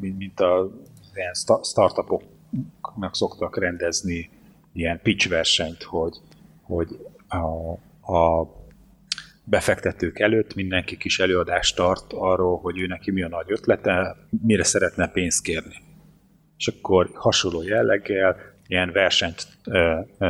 mint 0.00 0.40
a 0.40 0.70
ilyen 1.14 1.34
startupoknak 1.62 3.14
szoktak 3.14 3.58
rendezni 3.58 4.30
ilyen 4.72 5.00
pitch 5.02 5.28
versenyt, 5.28 5.82
hogy, 5.82 6.16
hogy 6.62 7.06
a, 7.28 7.72
a 8.12 8.48
befektetők 9.44 10.18
előtt 10.18 10.54
mindenki 10.54 10.96
kis 10.96 11.18
előadást 11.18 11.76
tart 11.76 12.12
arról, 12.12 12.58
hogy 12.58 12.78
ő 12.78 12.86
neki 12.86 13.10
mi 13.10 13.22
a 13.22 13.28
nagy 13.28 13.52
ötlete, 13.52 14.16
mire 14.42 14.64
szeretne 14.64 15.08
pénzt 15.08 15.42
kérni. 15.42 15.74
És 16.56 16.68
akkor 16.68 17.10
hasonló 17.14 17.62
jelleggel 17.62 18.36
ilyen 18.66 18.92
versenyt 18.92 19.46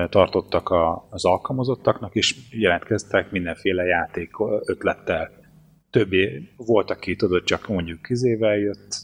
tartottak 0.08 0.72
az 1.10 1.24
alkalmazottaknak, 1.24 2.14
és 2.14 2.36
jelentkeztek 2.50 3.30
mindenféle 3.30 3.84
játék 3.84 4.30
ötlettel. 4.64 5.30
Többé 5.90 6.48
volt, 6.56 6.90
aki 6.90 7.16
tudod, 7.16 7.44
csak 7.44 7.68
mondjuk 7.68 8.02
kizével 8.02 8.56
jött, 8.56 8.96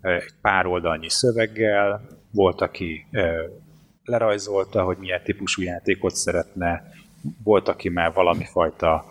egy 0.00 0.32
pár 0.40 0.66
oldalnyi 0.66 1.10
szöveggel, 1.10 2.08
volt, 2.30 2.60
aki 2.60 3.06
lerajzolta, 4.04 4.82
hogy 4.82 4.96
milyen 4.98 5.22
típusú 5.22 5.62
játékot 5.62 6.14
szeretne, 6.14 6.92
volt, 7.42 7.68
aki 7.68 7.88
már 7.88 8.12
valami 8.12 8.44
fajta 8.44 9.04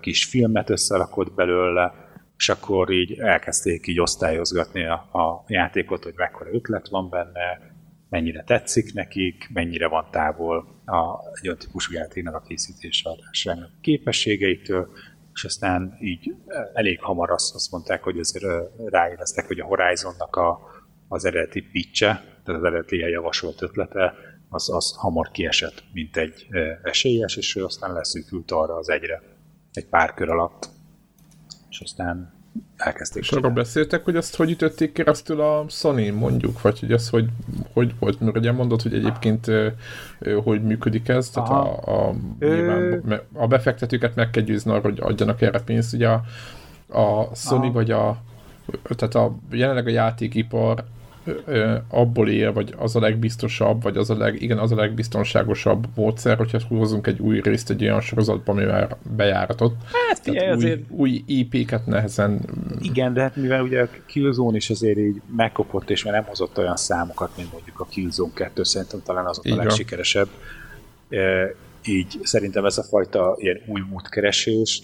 kis 0.00 0.24
filmet 0.24 0.70
összerakott 0.70 1.34
belőle, 1.34 1.94
és 2.36 2.48
akkor 2.48 2.90
így 2.90 3.18
elkezdték 3.18 3.86
így 3.86 4.00
osztályozgatni 4.00 4.86
a, 4.86 4.92
a 4.94 5.44
játékot, 5.46 6.04
hogy 6.04 6.14
mekkora 6.16 6.52
ötlet 6.52 6.88
van 6.88 7.08
benne, 7.08 7.73
mennyire 8.14 8.42
tetszik 8.42 8.92
nekik, 8.92 9.48
mennyire 9.52 9.88
van 9.88 10.06
távol 10.10 10.56
a, 10.84 11.28
egy 11.32 11.46
olyan 11.46 11.58
típusú 11.58 11.92
játéknak 11.92 12.34
a 12.34 12.40
készítése 12.40 13.10
adásának 13.10 13.70
képességeitől, 13.80 14.88
és 15.32 15.44
aztán 15.44 15.96
így 16.00 16.34
elég 16.72 17.00
hamar 17.00 17.30
azt, 17.30 17.54
azt 17.54 17.70
mondták, 17.70 18.02
hogy 18.02 18.18
azért 18.18 18.44
ráéreztek, 18.84 19.46
hogy 19.46 19.60
a 19.60 19.64
Horizonnak 19.64 20.36
a, 20.36 20.60
az 21.08 21.24
eredeti 21.24 21.60
pitche, 21.60 22.24
tehát 22.44 22.60
az 22.60 22.66
eredeti 22.66 22.96
javasolt 22.96 23.62
ötlete, 23.62 24.14
az, 24.48 24.70
az 24.70 24.94
hamar 24.96 25.30
kiesett, 25.30 25.82
mint 25.92 26.16
egy 26.16 26.46
esélyes, 26.82 27.36
és 27.36 27.56
ő 27.56 27.64
aztán 27.64 27.92
leszűkült 27.92 28.50
arra 28.50 28.74
az 28.74 28.88
egyre 28.88 29.22
egy 29.72 29.86
pár 29.86 30.14
kör 30.14 30.30
alatt. 30.30 30.68
És 31.70 31.80
aztán 31.80 32.33
elkezdték. 32.76 33.22
És 33.22 33.30
arról 33.30 33.50
beszéltek, 33.50 34.04
hogy 34.04 34.16
azt 34.16 34.36
hogy 34.36 34.50
ütötték 34.50 34.92
keresztül 34.92 35.40
a 35.40 35.64
sony 35.68 36.12
mondjuk, 36.12 36.60
vagy 36.60 36.80
hogy 36.80 36.92
az 36.92 37.08
hogy, 37.08 37.28
hogy 37.72 37.94
volt, 37.98 38.20
mert 38.20 38.36
ugye 38.36 38.52
mondod, 38.52 38.82
hogy 38.82 38.94
egyébként 38.94 39.50
hogy 40.44 40.62
működik 40.62 41.08
ez, 41.08 41.28
tehát 41.28 41.50
a, 41.50 42.08
a, 42.08 42.14
nyilván, 42.38 43.20
a 43.32 43.46
befektetőket 43.46 44.14
meg 44.14 44.30
kell 44.30 44.42
győzni 44.42 44.70
arra, 44.70 44.80
hogy 44.80 44.98
adjanak 45.00 45.40
erre 45.40 45.60
pénzt, 45.60 45.94
ugye 45.94 46.08
a, 46.08 46.22
a 46.88 47.34
Sony 47.34 47.60
Aha. 47.60 47.72
vagy 47.72 47.90
a 47.90 48.22
tehát 48.82 49.14
a, 49.14 49.34
jelenleg 49.50 49.86
a 49.86 49.90
játékipar 49.90 50.78
ö, 50.78 50.82
abból 51.88 52.28
él, 52.28 52.52
vagy 52.52 52.74
az 52.78 52.96
a 52.96 53.00
legbiztosabb, 53.00 53.82
vagy 53.82 53.96
az 53.96 54.10
a 54.10 54.16
leg, 54.16 54.42
igen, 54.42 54.58
az 54.58 54.72
a 54.72 54.76
legbiztonságosabb 54.76 55.86
módszer, 55.94 56.36
hogyha 56.36 56.58
hozunk 56.68 57.06
egy 57.06 57.20
új 57.20 57.40
részt 57.40 57.70
egy 57.70 57.82
olyan 57.82 58.00
sorozatba, 58.00 58.52
ami 58.52 58.64
már 58.64 58.96
bejáratott. 59.16 59.76
Hát 60.08 60.18
figyelj, 60.18 60.38
Tehát 60.38 60.56
új, 60.56 60.64
azért- 60.64 60.90
új 60.90 61.22
IP-ket 61.26 61.86
nehezen 61.86 62.40
Igen, 62.80 63.12
de 63.12 63.20
hát 63.20 63.36
mivel 63.36 63.62
ugye 63.62 63.82
a 63.82 63.88
Killzone 64.06 64.56
is 64.56 64.70
azért 64.70 64.98
így 64.98 65.20
megkopott, 65.36 65.90
és 65.90 66.04
már 66.04 66.14
nem 66.14 66.24
hozott 66.24 66.58
olyan 66.58 66.76
számokat, 66.76 67.30
mint 67.36 67.52
mondjuk 67.52 67.80
a 67.80 67.84
Killzone 67.84 68.32
2, 68.34 68.62
szerintem 68.62 69.00
talán 69.04 69.26
az 69.26 69.40
a 69.42 69.54
legsikeresebb. 69.54 70.28
Így 71.84 72.18
szerintem 72.22 72.64
ez 72.64 72.78
a 72.78 72.82
fajta 72.82 73.34
ilyen 73.38 73.60
új 73.66 73.80
útkeresés, 73.92 74.82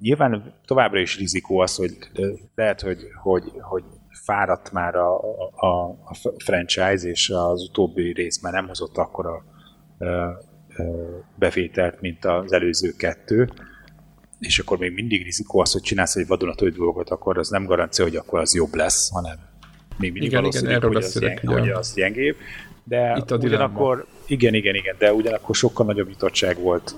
nyilván 0.00 0.54
továbbra 0.66 1.00
is 1.00 1.18
rizikó 1.18 1.58
az, 1.58 1.76
hogy 1.76 1.96
lehet, 2.54 2.80
hogy, 2.80 2.98
hogy, 3.22 3.52
hogy 3.60 3.82
fáradt 4.24 4.72
már 4.72 4.94
a, 4.94 5.16
a, 5.54 5.88
a 5.88 6.14
franchise, 6.44 7.08
és 7.08 7.30
az 7.30 7.62
utóbbi 7.62 8.12
rész 8.12 8.40
már 8.40 8.52
nem 8.52 8.66
hozott 8.66 8.96
akkora 8.96 9.44
ö, 9.98 10.26
ö, 10.76 10.82
bevételt, 11.34 12.00
mint 12.00 12.24
az 12.24 12.52
előző 12.52 12.94
kettő, 12.96 13.50
és 14.40 14.58
akkor 14.58 14.78
még 14.78 14.92
mindig 14.92 15.22
rizikó 15.22 15.60
az, 15.60 15.72
hogy 15.72 15.82
csinálsz 15.82 16.16
egy 16.16 16.26
vadonatúj 16.26 16.70
dolgot, 16.70 17.10
akkor 17.10 17.38
az 17.38 17.48
nem 17.48 17.64
garancia, 17.64 18.04
hogy 18.04 18.16
akkor 18.16 18.38
az 18.38 18.54
jobb 18.54 18.74
lesz, 18.74 19.10
hanem 19.10 19.36
még 19.98 20.12
mindig 20.12 20.30
Igen, 20.30 20.40
valószínű, 20.40 20.66
igen, 20.66 20.76
erről 20.76 20.92
hogy, 20.92 21.02
az 21.04 21.18
gyeng, 21.18 21.38
hogy 21.48 21.68
az 21.68 21.94
gyengébb. 21.94 22.36
De 22.84 23.14
Itt 23.16 23.30
a 23.30 23.36
dilemma. 23.36 23.64
ugyanakkor, 23.64 24.06
igen, 24.26 24.54
igen, 24.54 24.74
igen, 24.74 24.94
de 24.98 25.12
ugyanakkor 25.12 25.54
sokkal 25.54 25.86
nagyobb 25.86 26.08
nyitottság 26.08 26.58
volt 26.58 26.96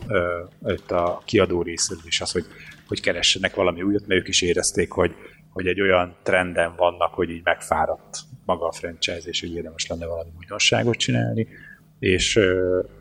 uh, 0.63 0.73
itt 0.73 0.91
a 0.91 1.23
kiadó 1.25 1.63
részéről 1.63 2.03
is 2.07 2.21
az, 2.21 2.33
hogy, 2.33 2.45
hogy 2.89 3.01
keressenek 3.01 3.55
valami 3.55 3.83
újat, 3.83 4.07
mert 4.07 4.21
ők 4.21 4.29
is 4.29 4.43
érezték, 4.43 4.91
hogy, 4.91 5.15
hogy 5.51 5.67
egy 5.67 5.81
olyan 5.81 6.17
trenden 6.23 6.75
vannak, 6.77 7.15
hogy 7.15 7.31
így 7.31 7.45
megfáradt 7.45 8.19
maga 8.45 8.67
a 8.67 8.73
franchise, 8.73 9.29
és 9.29 9.41
hogy 9.41 9.55
érdemes 9.55 9.87
lenne 9.87 10.07
valami 10.07 10.31
újdonságot 10.39 10.97
csinálni, 10.97 11.49
és, 11.99 12.37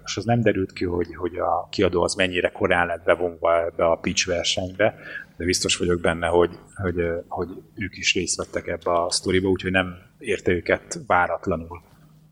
és 0.05 0.17
az 0.17 0.25
nem 0.25 0.41
derült 0.41 0.73
ki, 0.73 0.85
hogy, 0.85 1.15
hogy 1.15 1.38
a 1.38 1.67
kiadó 1.71 2.03
az 2.03 2.13
mennyire 2.13 2.49
korán 2.49 2.88
lett 2.88 3.03
bevonva 3.03 3.65
ebbe 3.65 3.85
a 3.85 3.95
pitch 3.95 4.27
versenybe, 4.27 4.95
de 5.38 5.45
biztos 5.45 5.77
vagyok 5.77 6.01
benne, 6.01 6.27
hogy, 6.27 6.59
hogy, 6.75 6.95
hogy 7.27 7.47
ők 7.75 7.97
is 7.97 8.13
részt 8.13 8.38
vettek 8.38 8.67
ebbe 8.67 8.91
a 8.91 9.12
sztoriba, 9.12 9.49
úgyhogy 9.49 9.71
nem 9.71 9.95
érte 10.17 10.51
őket 10.51 10.99
váratlanul, 11.07 11.81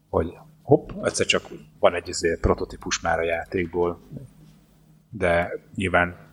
hogy 0.09 0.33
hopp, 0.61 0.89
egyszer 1.03 1.25
csak 1.25 1.47
van 1.79 1.95
egy 1.95 2.07
izé, 2.07 2.37
prototípus 2.41 3.01
már 3.01 3.19
a 3.19 3.23
játékból, 3.23 3.99
de 5.09 5.51
nyilván 5.75 6.26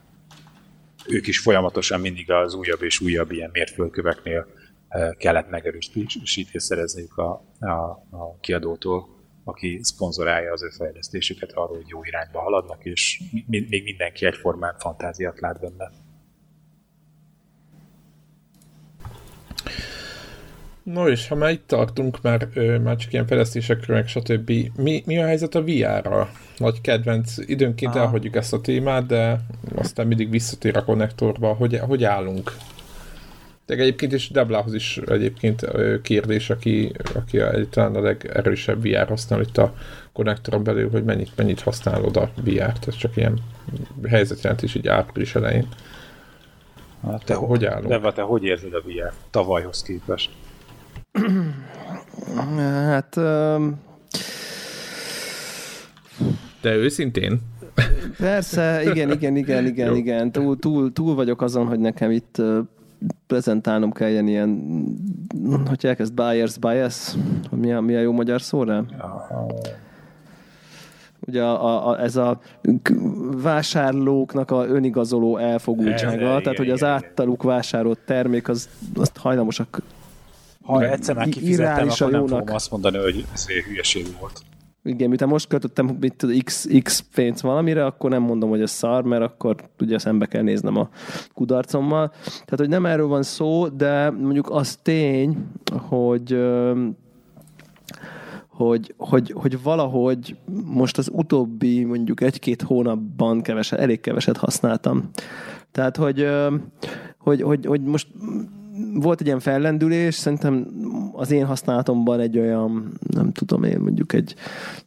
ők 1.09 1.27
is 1.27 1.39
folyamatosan 1.39 2.01
mindig 2.01 2.31
az 2.31 2.55
újabb 2.55 2.83
és 2.83 3.01
újabb 3.01 3.31
ilyen 3.31 3.51
mérföldköveknél 3.53 4.47
eh, 4.89 5.11
kellett 5.19 5.51
megerősítést 5.51 6.67
szerezniük 6.67 7.17
a, 7.17 7.45
a, 7.61 7.73
a 8.11 8.39
kiadótól, 8.41 9.15
aki 9.45 9.81
szponzorálja 9.83 10.53
az 10.53 10.63
ő 10.63 10.69
fejlesztésüket 10.69 11.53
arról, 11.53 11.77
hogy 11.77 11.89
jó 11.89 12.05
irányba 12.05 12.41
haladnak, 12.41 12.85
és 12.85 13.21
mi, 13.47 13.67
még 13.69 13.83
mindenki 13.83 14.27
egyformán 14.27 14.75
fantáziát 14.79 15.41
lát 15.41 15.61
benne. 15.61 15.91
No 20.85 21.09
és 21.09 21.29
ha 21.29 21.35
már 21.35 21.51
itt 21.51 21.67
tartunk, 21.67 22.23
már, 22.23 22.49
már 22.83 22.97
csak 22.97 23.13
ilyen 23.13 23.27
fejlesztésekről, 23.27 23.97
meg 23.97 24.09
stb. 24.09 24.53
Mi, 24.77 25.03
mi 25.07 25.19
a 25.19 25.27
helyzet 25.27 25.55
a 25.55 25.63
VR-ra? 25.63 26.31
Nagy 26.59 26.81
kedvenc, 26.81 27.37
időnként 27.39 27.95
Aha. 27.95 28.05
elhagyjuk 28.05 28.37
ezt 28.37 28.53
a 28.53 28.61
témát, 28.61 29.07
de 29.07 29.41
aztán 29.75 30.07
mindig 30.07 30.31
visszatér 30.31 30.77
a 30.77 30.85
konnektorba. 30.85 31.53
Hogy, 31.53 31.79
hogy 31.79 32.05
állunk? 32.05 32.57
De 33.67 33.75
egyébként 33.75 34.13
is 34.13 34.31
Deblához 34.31 34.75
is 34.75 34.97
egyébként 35.07 35.67
kérdés, 36.03 36.51
aki, 36.51 36.93
aki 37.15 37.41
a, 37.41 37.69
talán 37.69 37.95
a 37.95 38.01
legerősebb 38.01 38.83
VR 38.83 39.09
használ 39.09 39.41
itt 39.41 39.59
a 39.59 39.75
konnektoron 40.13 40.65
belül, 40.65 40.91
hogy 40.91 41.05
mennyit, 41.05 41.37
mennyit 41.37 41.61
használod 41.61 42.17
a 42.17 42.31
VR-t. 42.37 42.87
Ez 42.89 42.97
csak 42.97 43.17
ilyen 43.17 43.39
helyzetjelentés 44.09 44.75
így 44.75 44.89
április 44.89 45.35
elején. 45.35 45.69
Hát 47.03 47.25
te 47.25 47.35
Hogy 47.35 47.65
állunk? 47.65 48.03
De 48.03 48.13
te 48.13 48.23
hogy 48.23 48.45
érzed 48.45 48.75
a 48.75 48.81
VR 48.81 49.13
tavalyhoz 49.31 49.83
képest? 49.83 50.31
Hát 52.65 53.17
öm, 53.17 53.75
De 56.61 56.75
őszintén, 56.75 57.41
persze, 58.19 58.83
igen, 58.83 59.11
igen, 59.11 59.37
igen, 59.37 59.67
igen, 59.67 59.89
Jó. 59.89 59.95
igen. 59.95 60.33
Túl, 60.33 60.59
túl, 60.59 60.93
túl 60.93 61.15
vagyok 61.15 61.43
azon, 61.43 61.67
hogy 61.67 61.79
nekem 61.79 62.11
itt 62.11 62.43
prezentálnom 63.27 63.93
kelljen 63.93 64.29
ilyen, 64.29 64.63
hogy 65.67 65.87
elkezd 65.87 66.15
bias 66.15 66.59
bias, 66.59 67.15
mi 67.51 67.73
a, 67.73 67.81
mi 67.81 67.95
a 67.95 68.01
jó 68.01 68.13
magyar 68.13 68.43
szó 68.43 68.63
rá? 68.63 68.83
Ugye 71.27 71.43
a, 71.43 71.65
a, 71.65 71.89
a, 71.89 72.01
ez 72.01 72.17
a 72.17 72.41
vásárlóknak 73.43 74.51
a 74.51 74.67
önigazoló 74.67 75.37
elfogultsága, 75.37 76.41
tehát 76.41 76.57
hogy 76.57 76.71
az 76.71 76.85
általuk 76.85 77.43
vásárolt 77.43 77.99
termék, 78.05 78.49
az, 78.49 78.69
azt 78.95 79.17
hajlamosak 79.17 79.83
Ha 80.65 80.89
egyszer 80.89 81.15
már 81.15 81.29
kifizettem, 81.29 81.89
akkor 81.89 82.11
nem 82.11 82.21
jónak. 82.21 82.39
fogom 82.39 82.55
azt 82.55 82.71
mondani, 82.71 82.99
hogy 82.99 83.25
ez 83.33 83.47
egy 83.49 83.63
hülyeség 83.63 84.07
volt. 84.21 84.41
Igen, 84.85 85.09
miután 85.09 85.29
most 85.29 85.49
költöttem 85.49 85.97
mit 86.01 86.15
tudom, 86.17 86.39
x, 86.39 86.69
x 86.83 87.05
pénzt 87.15 87.41
valamire, 87.41 87.85
akkor 87.85 88.11
nem 88.11 88.23
mondom, 88.23 88.49
hogy 88.49 88.61
ez 88.61 88.71
szar, 88.71 89.03
mert 89.03 89.23
akkor 89.23 89.57
ugye 89.81 89.99
szembe 89.99 90.27
kell 90.27 90.43
néznem 90.43 90.77
a 90.77 90.89
kudarcommal. 91.35 92.09
Tehát, 92.25 92.57
hogy 92.57 92.69
nem 92.69 92.87
erről 92.87 93.07
van 93.07 93.23
szó, 93.23 93.69
de 93.69 94.11
mondjuk 94.11 94.51
az 94.51 94.79
tény, 94.83 95.47
hogy 95.89 96.39
hogy, 98.49 98.95
hogy, 98.97 99.33
hogy 99.37 99.63
valahogy 99.63 100.37
most 100.65 100.99
az 100.99 101.09
utóbbi 101.13 101.85
mondjuk 101.85 102.21
egy-két 102.21 102.63
hónapban 102.63 103.43
keveset, 103.43 103.79
elég 103.79 104.01
keveset 104.01 104.37
használtam. 104.37 105.11
Tehát, 105.73 105.97
hogy, 105.97 106.29
hogy, 107.19 107.43
hogy, 107.43 107.67
hogy 107.67 107.81
most 107.81 108.09
volt 108.95 109.21
egy 109.21 109.27
ilyen 109.27 109.41
fellendülés, 109.41 110.15
szerintem 110.15 110.67
az 111.13 111.31
én 111.31 111.45
használatomban 111.45 112.21
egy 112.21 112.39
olyan, 112.39 112.93
nem 113.15 113.33
tudom 113.33 113.63
én, 113.63 113.79
mondjuk 113.79 114.13
egy 114.13 114.35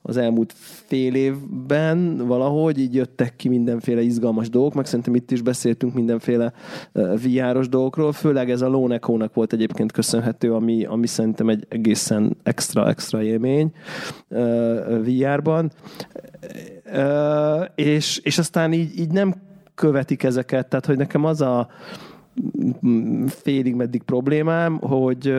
az 0.02 0.18
elmúlt 0.18 0.54
fél 0.58 1.16
évben 1.16 2.18
valahogy 2.28 2.80
így 2.80 2.96
jöttek 2.96 3.36
ki 3.36 3.50
mindenféle 3.50 4.02
izgalmas 4.02 4.50
dolgok, 4.50 4.74
meg 4.74 4.86
szerintem 4.86 5.16
itt 5.16 5.32
is 5.32 5.42
beszéltünk 5.42 5.94
mindenféle 5.94 6.54
VR-os 6.94 7.70
dolgokról, 7.70 8.12
főleg 8.12 8.50
ez 8.50 8.62
a 8.62 8.68
Lone 8.68 8.96
Echo-nak 8.96 9.34
volt 9.34 9.54
egyébként 9.54 9.92
köszönhető, 9.92 10.54
ami, 10.54 10.86
ami 10.86 11.08
szerintem 11.08 11.50
egy 11.50 11.66
egészen 11.70 12.38
extra, 12.44 12.88
extra 12.88 13.24
élmény 13.24 13.72
VR-ban. 15.04 15.72
És, 17.76 18.18
és 18.18 18.38
aztán 18.38 18.74
így, 18.74 19.00
így 19.00 19.12
nem 19.12 19.34
követik 19.76 20.24
ezeket, 20.24 20.68
tehát 20.68 20.86
hogy 20.86 20.98
nekem 20.98 21.26
az 21.26 21.42
a 21.42 21.68
félig 23.28 23.76
meddig 23.76 24.02
problémám, 24.02 24.78
hogy 24.78 25.34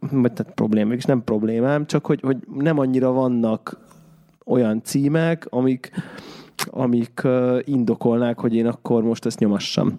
vagy 0.00 0.32
tehát 0.32 0.52
problémám, 0.54 0.92
és 0.92 1.04
nem 1.04 1.24
problémám, 1.24 1.86
csak 1.86 2.06
hogy, 2.06 2.20
hogy 2.20 2.36
nem 2.54 2.78
annyira 2.78 3.12
vannak 3.12 3.80
olyan 4.44 4.82
címek, 4.82 5.46
amik, 5.50 5.90
amik 6.66 7.22
indokolnák, 7.64 8.38
hogy 8.38 8.54
én 8.54 8.66
akkor 8.66 9.02
most 9.02 9.26
ezt 9.26 9.38
nyomassam. 9.38 9.96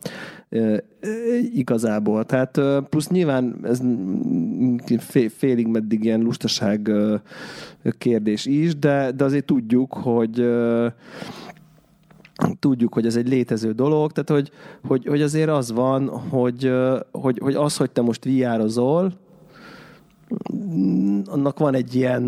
Ö, 0.50 0.78
Igazából. 1.54 2.26
Tehát 2.26 2.62
plusz 2.90 3.10
nyilván 3.10 3.60
ez 3.64 3.82
fé- 4.98 5.32
félig 5.32 5.68
meddig 5.68 6.04
ilyen 6.04 6.22
lustaság 6.22 6.92
kérdés 7.98 8.46
is, 8.46 8.76
de, 8.78 9.12
de 9.12 9.24
azért 9.24 9.46
tudjuk, 9.46 9.94
hogy 9.94 10.40
tudjuk, 12.60 12.94
hogy 12.94 13.06
ez 13.06 13.16
egy 13.16 13.28
létező 13.28 13.72
dolog, 13.72 14.12
tehát 14.12 14.30
hogy, 14.30 14.52
hogy, 14.88 15.06
hogy 15.06 15.22
azért 15.22 15.50
az 15.50 15.72
van, 15.72 16.08
hogy, 16.08 16.74
hogy, 17.12 17.40
hogy 17.42 17.56
az, 17.56 17.78
hogy 17.78 17.92
te 17.92 18.02
most 18.02 18.26
VR-ozol, 18.26 19.14
mm, 20.54 21.20
annak 21.26 21.60
van 21.60 21.74
egy 21.74 21.96
ilyen, 21.96 22.24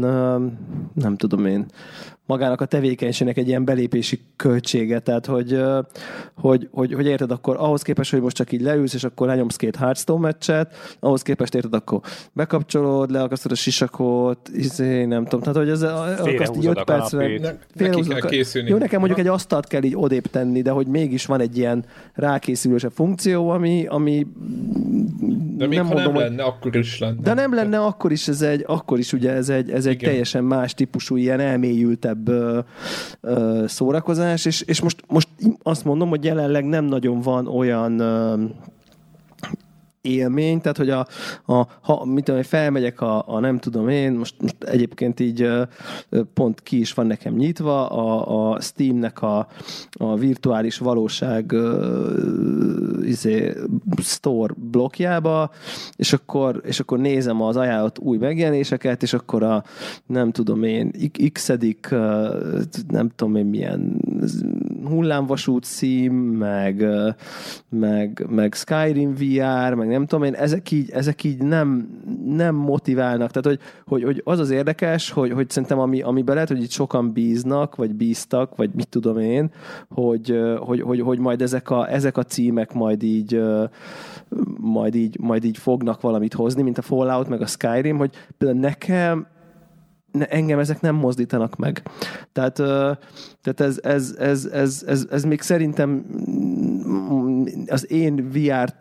nem 0.94 1.16
tudom 1.18 1.46
én, 1.46 1.66
magának 2.32 2.62
a 2.62 2.66
tevékenységnek 2.66 3.38
egy 3.38 3.48
ilyen 3.48 3.66
belépési 3.66 4.20
költsége, 4.36 5.00
tehát 5.00 5.26
hogy, 5.26 5.62
hogy, 6.34 6.68
hogy, 6.72 6.94
hogy 6.94 7.06
érted, 7.06 7.32
akkor 7.32 7.56
ahhoz 7.60 7.82
képest, 7.82 8.12
hogy 8.12 8.22
most 8.22 8.36
csak 8.36 8.52
így 8.52 8.62
leülsz, 8.62 8.94
és 8.94 9.04
akkor 9.04 9.28
lenyomsz 9.28 9.56
két 9.56 9.76
Hearthstone 9.76 10.20
meccset, 10.20 10.76
ahhoz 11.00 11.22
képest 11.22 11.56
érted, 11.56 11.74
akkor 11.74 12.00
bekapcsolod, 12.34 13.12
leakasztod 13.12 13.52
a 13.52 13.56
sisakot, 13.56 14.50
izé, 14.54 15.06
nem 15.06 15.24
tudom, 15.24 15.40
tehát 15.40 15.58
hogy 15.58 15.70
ez 15.70 15.82
akkor 15.82 16.08
azt 16.10 16.20
így 16.20 16.26
Félrehúzod 16.26 16.72
öt 16.72 16.78
a 16.78 16.84
percre 16.84 17.18
kanapét. 17.18 17.42
ne, 17.74 17.88
neki 17.88 18.08
kell 18.08 18.20
készülni. 18.20 18.70
Jó, 18.70 18.78
nekem 18.78 19.00
mondjuk 19.00 19.20
egy 19.20 19.28
asztalt 19.28 19.68
kell 19.68 19.84
így 19.84 19.96
odébb 19.96 20.26
tenni, 20.28 20.62
de 20.62 20.72
hogy 20.72 20.88
mégis 20.88 21.26
van 21.26 21.40
egy 21.42 21.58
ilyen 21.58 21.86
rákészülősebb 22.14 22.92
funkció, 22.92 23.50
ami, 23.50 23.86
ami 23.90 24.28
de 25.58 25.68
még 25.68 25.78
nem 25.78 25.88
ha 25.88 25.94
nem 25.94 26.12
hogy- 26.12 26.22
lenne, 26.24 26.44
akkor 26.44 26.76
is 26.76 27.00
lenne. 27.00 27.22
de 27.22 27.34
nem 27.34 27.54
lenne, 27.54 27.80
akkor 27.80 28.12
is 28.12 28.28
ez 28.28 28.42
egy, 28.42 28.64
akkor 28.68 29.00
is 29.00 29.14
ugye 29.14 29.32
ez 29.32 29.50
egy, 29.50 29.70
ez 29.72 29.86
egy 29.86 29.94
Igen. 29.94 30.10
teljesen 30.10 30.44
más 30.44 30.74
típusú, 30.74 31.16
ilyen 31.16 31.40
elmélyültebb 31.40 32.21
ö, 32.30 32.60
ö, 33.22 33.64
szórakozás, 33.68 34.46
és, 34.46 34.62
és 34.62 34.82
most, 34.82 35.04
most 35.08 35.28
azt 35.64 35.86
mondom, 35.86 36.10
hogy 36.10 36.24
jelenleg 36.24 36.66
nem 36.66 36.86
nagyon 36.86 37.20
van 37.22 37.48
olyan 37.48 38.00
ö, 38.00 38.44
élmény, 40.02 40.62
tehát 40.62 40.78
hogy 40.78 40.90
a, 40.90 41.08
a 41.46 41.68
ha, 41.82 42.06
mit 42.06 42.24
tudom, 42.24 42.42
felmegyek 42.42 43.02
a, 43.02 43.24
a, 43.28 43.40
nem 43.40 43.58
tudom 43.58 43.90
én, 43.90 44.12
most, 44.12 44.36
most 44.42 44.56
egyébként 44.60 45.20
így 45.20 45.50
pont 46.34 46.62
ki 46.62 46.80
is 46.80 46.94
van 46.94 47.08
nekem 47.08 47.34
nyitva, 47.34 47.88
a, 47.88 48.52
a 48.52 48.62
Steamnek 48.62 49.22
a, 49.22 49.48
a 49.92 50.16
virtuális 50.16 50.78
valóság 50.78 51.54
izé, 53.02 53.54
store 53.98 54.54
blokkjába, 54.58 55.52
és 55.96 56.14
akkor, 56.14 56.62
és 56.66 56.80
akkor 56.80 57.00
nézem 57.00 57.42
az 57.42 57.56
ajánlott 57.56 58.00
új 58.00 58.18
megjelenéseket, 58.18 59.04
és 59.04 59.14
akkor 59.14 59.44
a 59.44 59.64
nem 60.06 60.32
tudom 60.32 60.64
én, 60.64 60.92
x 61.32 61.52
nem 62.88 63.10
tudom 63.16 63.36
én 63.36 63.46
milyen 63.46 64.02
hullámvasút 64.86 65.64
szím, 65.64 66.14
meg, 66.14 66.86
meg, 67.70 68.26
meg 68.30 68.54
Skyrim 68.54 69.14
VR, 69.14 69.74
meg 69.74 69.88
nem 69.88 70.06
tudom 70.06 70.26
én, 70.26 70.34
ezek 70.34 70.72
így, 70.72 70.90
ezek 70.90 71.24
így 71.24 71.38
nem, 71.38 71.90
nem 72.26 72.56
motiválnak. 72.56 73.32
Tehát, 73.32 73.46
hogy, 73.46 73.60
hogy, 73.86 74.04
hogy 74.04 74.22
az 74.26 74.40
az 74.40 74.50
érdekes, 74.50 75.12
hogy, 75.12 75.32
hogy 75.32 75.50
szerintem 75.50 75.80
ami, 75.80 76.02
amiben 76.02 76.34
lehet, 76.34 76.50
hogy 76.50 76.64
itt 76.64 76.72
sokan 76.72 77.12
bíznak, 77.12 77.76
vagy 77.76 77.94
bíztak, 77.94 78.56
vagy 78.56 78.70
mit 78.74 78.88
tudom 78.88 79.18
én, 79.20 79.52
hogy, 79.90 80.42
hogy, 80.60 80.82
hogy, 80.82 81.02
hogy 81.02 81.20
majd 81.20 81.42
ezek 81.42 81.70
a, 81.70 81.92
ezek 81.92 82.18
a 82.18 82.24
címek 82.24 82.74
majd 82.74 83.04
így 83.04 83.42
majd 84.58 84.96
így, 84.96 85.20
majd 85.20 85.44
így 85.44 85.58
fognak 85.58 86.02
valamit 86.02 86.34
hozni, 86.34 86.62
mint 86.62 86.78
a 86.78 86.82
Fallout, 86.82 87.28
meg 87.28 87.42
a 87.42 87.46
Skyrim, 87.46 87.98
hogy 87.98 88.12
például 88.38 88.60
nekem 88.60 89.20
ne, 89.22 89.31
engem 90.20 90.60
ezek 90.60 90.82
nem 90.82 90.96
mozdítanak 90.96 91.56
meg. 91.56 91.82
Tehát, 92.32 92.54
tehát 93.42 93.60
ez, 93.60 93.80
ez, 93.84 94.16
ez, 94.20 94.46
ez, 94.46 94.84
ez, 94.88 95.08
ez 95.12 95.24
még 95.24 95.42
szerintem 95.42 96.06
az 97.68 97.92
én 97.92 98.30
VR 98.32 98.74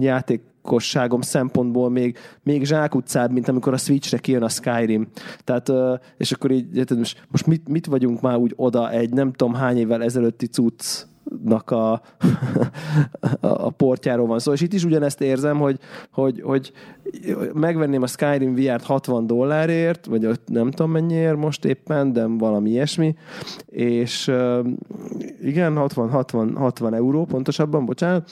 játékosságom 0.00 1.20
szempontból 1.20 1.90
még, 1.90 2.18
még 2.42 2.64
zsákutcább, 2.64 3.32
mint 3.32 3.48
amikor 3.48 3.72
a 3.72 3.76
Switchre 3.76 4.18
kijön 4.18 4.42
a 4.42 4.48
Skyrim. 4.48 5.08
Tehát, 5.44 5.72
és 6.16 6.32
akkor 6.32 6.50
így, 6.50 6.94
most, 6.96 7.26
most 7.28 7.46
mit, 7.46 7.68
mit 7.68 7.86
vagyunk 7.86 8.20
már 8.20 8.36
úgy 8.36 8.52
oda 8.56 8.90
egy 8.90 9.12
nem 9.12 9.32
tudom 9.32 9.54
hány 9.54 9.76
évvel 9.76 10.02
ezelőtti 10.02 10.46
cucc 10.46 11.04
nak 11.44 11.70
a, 11.70 11.92
a 13.40 13.70
portjáról 13.70 14.26
van 14.26 14.38
szó. 14.38 14.42
Szóval, 14.42 14.54
és 14.54 14.60
itt 14.60 14.72
is 14.72 14.84
ugyanezt 14.84 15.20
érzem, 15.20 15.58
hogy, 15.58 15.78
hogy, 16.10 16.40
hogy 16.42 16.72
megvenném 17.54 18.02
a 18.02 18.06
Skyrim 18.06 18.54
VR-t 18.54 18.82
60 18.82 19.26
dollárért, 19.26 20.06
vagy 20.06 20.28
nem 20.46 20.70
tudom 20.70 20.92
mennyiért 20.92 21.36
most 21.36 21.64
éppen, 21.64 22.12
de 22.12 22.26
valami 22.26 22.70
ilyesmi, 22.70 23.14
és 23.66 24.30
igen, 25.42 25.76
60, 25.76 26.10
60, 26.10 26.56
60 26.56 26.94
euró 26.94 27.24
pontosabban, 27.24 27.84
bocsánat, 27.84 28.30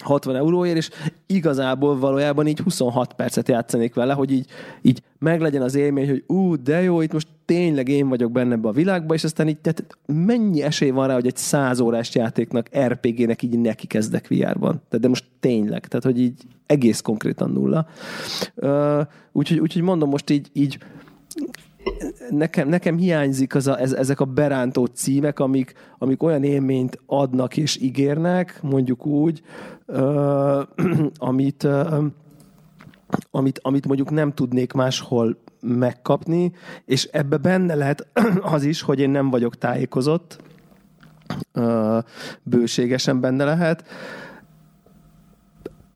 60 0.00 0.36
euróért, 0.36 0.76
és 0.76 0.90
igazából 1.26 1.98
valójában 1.98 2.46
így 2.46 2.58
26 2.58 3.12
percet 3.12 3.48
játszanék 3.48 3.94
vele, 3.94 4.12
hogy 4.12 4.32
így, 4.32 4.46
így 4.82 5.02
meglegyen 5.18 5.62
az 5.62 5.74
élmény, 5.74 6.08
hogy 6.08 6.24
ú, 6.26 6.62
de 6.62 6.82
jó, 6.82 7.00
itt 7.00 7.12
most 7.12 7.28
tényleg 7.44 7.88
én 7.88 8.08
vagyok 8.08 8.32
benne 8.32 8.52
ebbe 8.52 8.68
a 8.68 8.72
világba, 8.72 9.14
és 9.14 9.24
aztán 9.24 9.48
így, 9.48 9.58
tehát 9.58 9.98
mennyi 10.06 10.62
esély 10.62 10.90
van 10.90 11.06
rá, 11.06 11.14
hogy 11.14 11.26
egy 11.26 11.36
100 11.36 11.80
órás 11.80 12.14
játéknak, 12.14 12.68
RPG-nek 12.78 13.42
így 13.42 13.58
neki 13.58 13.86
kezdek 13.86 14.28
VR-ban. 14.28 14.82
Tehát 14.88 15.00
de 15.00 15.08
most 15.08 15.24
tényleg, 15.40 15.86
tehát 15.86 16.04
hogy 16.04 16.20
így 16.20 16.42
egész 16.66 17.00
konkrétan 17.00 17.50
nulla. 17.50 17.86
Úgyhogy, 19.32 19.58
úgyhogy 19.58 19.82
mondom 19.82 20.08
most 20.08 20.30
így, 20.30 20.48
így 20.52 20.78
nekem, 22.30 22.68
nekem 22.68 22.96
hiányzik 22.96 23.54
az 23.54 23.66
a, 23.66 23.80
ez, 23.80 23.92
ezek 23.92 24.20
a 24.20 24.24
berántó 24.24 24.84
címek, 24.84 25.38
amik, 25.38 25.72
amik 25.98 26.22
olyan 26.22 26.44
élményt 26.44 26.98
adnak 27.06 27.56
és 27.56 27.76
ígérnek, 27.80 28.58
mondjuk 28.62 29.06
úgy, 29.06 29.42
uh, 29.86 30.62
amit, 31.30 31.62
uh, 31.62 32.04
amit, 33.30 33.58
amit 33.62 33.86
mondjuk 33.86 34.10
nem 34.10 34.32
tudnék 34.32 34.72
máshol 34.72 35.36
megkapni, 35.60 36.52
és 36.84 37.04
ebbe 37.04 37.36
benne 37.36 37.74
lehet 37.74 38.06
az 38.54 38.64
is, 38.64 38.82
hogy 38.82 39.00
én 39.00 39.10
nem 39.10 39.30
vagyok 39.30 39.58
tájékozott, 39.58 40.38
uh, 41.54 41.98
bőségesen 42.42 43.20
benne 43.20 43.44
lehet, 43.44 43.84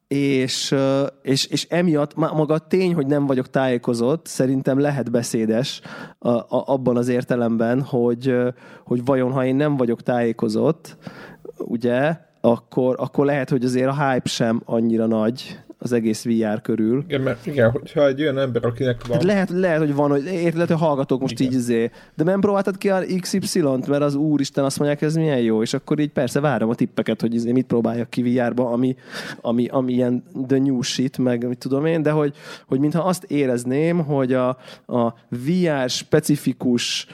és, 0.08 0.74
és, 1.22 1.46
és 1.46 1.66
emiatt 1.70 2.14
maga 2.14 2.54
a 2.54 2.58
tény, 2.58 2.94
hogy 2.94 3.06
nem 3.06 3.26
vagyok 3.26 3.50
tájékozott, 3.50 4.26
szerintem 4.26 4.78
lehet 4.78 5.10
beszédes 5.10 5.80
a, 6.18 6.28
a, 6.28 6.46
abban 6.48 6.96
az 6.96 7.08
értelemben, 7.08 7.82
hogy, 7.82 8.36
hogy 8.84 9.04
vajon 9.04 9.32
ha 9.32 9.44
én 9.44 9.56
nem 9.56 9.76
vagyok 9.76 10.02
tájékozott, 10.02 10.96
ugye, 11.58 12.16
akkor, 12.40 12.96
akkor 12.98 13.24
lehet, 13.24 13.50
hogy 13.50 13.64
azért 13.64 13.88
a 13.88 14.08
hype 14.08 14.28
sem 14.28 14.62
annyira 14.64 15.06
nagy, 15.06 15.63
az 15.84 15.92
egész 15.92 16.24
VR 16.24 16.60
körül. 16.60 17.04
Igen, 17.08 17.20
mert 17.20 17.46
igen, 17.46 17.70
hogyha 17.70 18.06
egy 18.06 18.20
olyan 18.20 18.38
ember, 18.38 18.64
akinek 18.64 19.06
van... 19.06 19.16
Hát 19.16 19.26
lehet, 19.26 19.50
lehet, 19.50 19.78
hogy 19.78 19.94
van, 19.94 20.10
hogy 20.10 20.24
érted, 20.24 20.54
lehet, 20.54 20.68
hogy 20.68 20.78
hallgatok 20.78 21.20
most 21.20 21.40
igen. 21.40 21.52
így 21.52 21.58
izé, 21.58 21.90
de 22.14 22.24
nem 22.24 22.40
próbáltad 22.40 22.78
ki 22.78 22.90
a 22.90 23.02
XY-t, 23.20 23.86
mert 23.86 24.02
az 24.02 24.14
úristen 24.14 24.64
azt 24.64 24.78
mondják, 24.78 25.02
ez 25.02 25.14
milyen 25.14 25.40
jó, 25.40 25.62
és 25.62 25.74
akkor 25.74 25.98
így 25.98 26.10
persze 26.10 26.40
várom 26.40 26.68
a 26.68 26.74
tippeket, 26.74 27.20
hogy 27.20 27.34
izé 27.34 27.52
mit 27.52 27.66
próbáljak 27.66 28.10
ki 28.10 28.22
VR-ba, 28.22 28.70
ami, 28.70 28.96
ami, 29.40 29.66
ami 29.66 29.92
ilyen 29.92 30.22
the 30.46 30.58
new 30.58 30.80
shit, 30.80 31.18
meg 31.18 31.48
mit 31.48 31.58
tudom 31.58 31.86
én, 31.86 32.02
de 32.02 32.10
hogy, 32.10 32.34
hogy 32.66 32.80
mintha 32.80 33.02
azt 33.02 33.24
érezném, 33.24 34.04
hogy 34.04 34.32
a, 34.32 34.48
a 34.86 35.14
VR 35.28 35.88
specifikus 35.88 37.06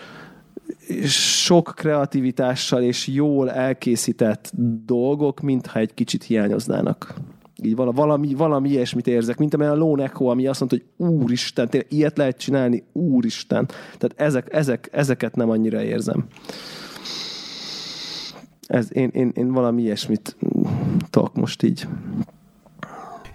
sok 1.06 1.72
kreativitással 1.76 2.82
és 2.82 3.06
jól 3.06 3.50
elkészített 3.50 4.50
dolgok, 4.86 5.40
mintha 5.40 5.78
egy 5.78 5.94
kicsit 5.94 6.24
hiányoznának. 6.24 7.14
Így 7.62 7.74
valami, 7.76 8.34
valami 8.34 8.68
ilyesmit 8.68 9.06
érzek, 9.06 9.38
mint 9.38 9.54
amilyen 9.54 9.72
a 9.72 9.76
Lone 9.76 10.02
Echo, 10.02 10.24
ami 10.24 10.46
azt 10.46 10.60
mondta, 10.60 10.78
hogy 10.78 11.08
úristen, 11.08 11.68
tényleg 11.68 11.92
ilyet 11.92 12.16
lehet 12.16 12.38
csinálni, 12.38 12.84
úristen. 12.92 13.66
Tehát 13.98 14.12
ezek, 14.16 14.46
ezek, 14.54 14.88
ezeket 14.92 15.36
nem 15.36 15.50
annyira 15.50 15.82
érzem. 15.82 16.26
Ez, 18.66 18.88
én, 18.92 19.10
én, 19.12 19.32
én 19.34 19.52
valami 19.52 19.82
ilyesmit 19.82 20.36
tudok 21.10 21.34
most 21.34 21.62
így. 21.62 21.86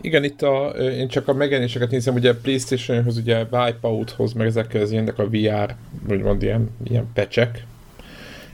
Igen, 0.02 0.24
itt 0.24 0.42
a, 0.42 0.68
én 0.78 1.08
csak 1.08 1.28
a 1.28 1.34
megjelenéseket 1.34 1.92
nézem, 1.92 2.16
ugye 2.16 2.36
Playstation-hoz, 2.36 3.18
ugye 3.18 3.46
Wipeout-hoz, 3.52 4.34
meg 4.34 4.48
ezekhez 4.48 4.92
jönnek 4.92 5.20
a 5.20 5.30
VR, 5.30 5.76
van 6.22 6.42
ilyen, 6.42 6.70
ilyen 6.84 7.08
pecsek, 7.14 7.66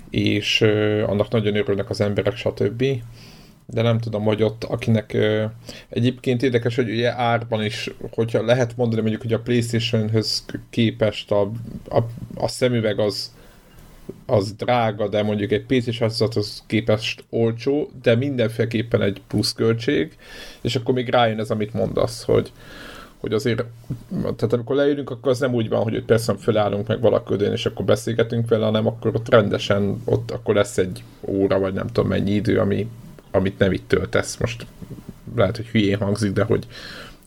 és 0.09 0.61
uh, 0.61 1.03
annak 1.07 1.31
nagyon 1.31 1.55
örülnek 1.55 1.89
az 1.89 2.01
emberek, 2.01 2.35
stb 2.35 2.83
de 3.71 3.81
nem 3.81 3.99
tudom, 3.99 4.23
hogy 4.23 4.43
ott 4.43 4.63
akinek 4.63 5.13
ö, 5.13 5.45
egyébként 5.89 6.43
érdekes, 6.43 6.75
hogy 6.75 6.89
ugye 6.89 7.17
árban 7.17 7.63
is, 7.63 7.89
hogyha 8.11 8.45
lehet 8.45 8.77
mondani 8.77 9.01
mondjuk, 9.01 9.21
hogy 9.21 9.33
a 9.33 9.39
Playstation-höz 9.39 10.45
képest 10.69 11.31
a, 11.31 11.41
a, 11.89 11.99
a 12.35 12.47
szemüveg 12.47 12.99
az 12.99 13.31
az 14.25 14.53
drága, 14.53 15.07
de 15.07 15.23
mondjuk 15.23 15.51
egy 15.51 15.65
PC 15.65 15.93
sorozathoz 15.93 16.63
képest 16.67 17.23
olcsó, 17.29 17.89
de 18.01 18.15
mindenféleképpen 18.15 19.01
egy 19.01 19.21
pluszköltség, 19.27 20.17
és 20.61 20.75
akkor 20.75 20.93
még 20.93 21.09
rájön 21.09 21.39
ez, 21.39 21.49
amit 21.49 21.73
mondasz, 21.73 22.23
hogy, 22.23 22.51
hogy 23.17 23.33
azért, 23.33 23.63
tehát 24.09 24.53
amikor 24.53 24.75
leülünk, 24.75 25.09
akkor 25.09 25.31
az 25.31 25.39
nem 25.39 25.53
úgy 25.53 25.69
van, 25.69 25.83
hogy 25.83 26.03
persze 26.03 26.35
fölállunk 26.35 26.87
meg 26.87 27.01
valaködön, 27.01 27.51
és 27.51 27.65
akkor 27.65 27.85
beszélgetünk 27.85 28.49
vele, 28.49 28.65
hanem 28.65 28.87
akkor 28.87 29.15
ott 29.15 29.29
rendesen, 29.29 30.01
ott 30.05 30.31
akkor 30.31 30.55
lesz 30.55 30.77
egy 30.77 31.03
óra, 31.21 31.59
vagy 31.59 31.73
nem 31.73 31.87
tudom 31.87 32.09
mennyi 32.09 32.31
idő, 32.31 32.59
ami 32.59 32.89
amit 33.31 33.57
nem 33.57 33.71
itt 33.71 33.87
töltesz. 33.87 34.37
Most 34.37 34.65
lehet, 35.35 35.55
hogy 35.55 35.67
hülyén 35.67 35.97
hangzik, 35.97 36.31
de 36.31 36.43
hogy 36.43 36.67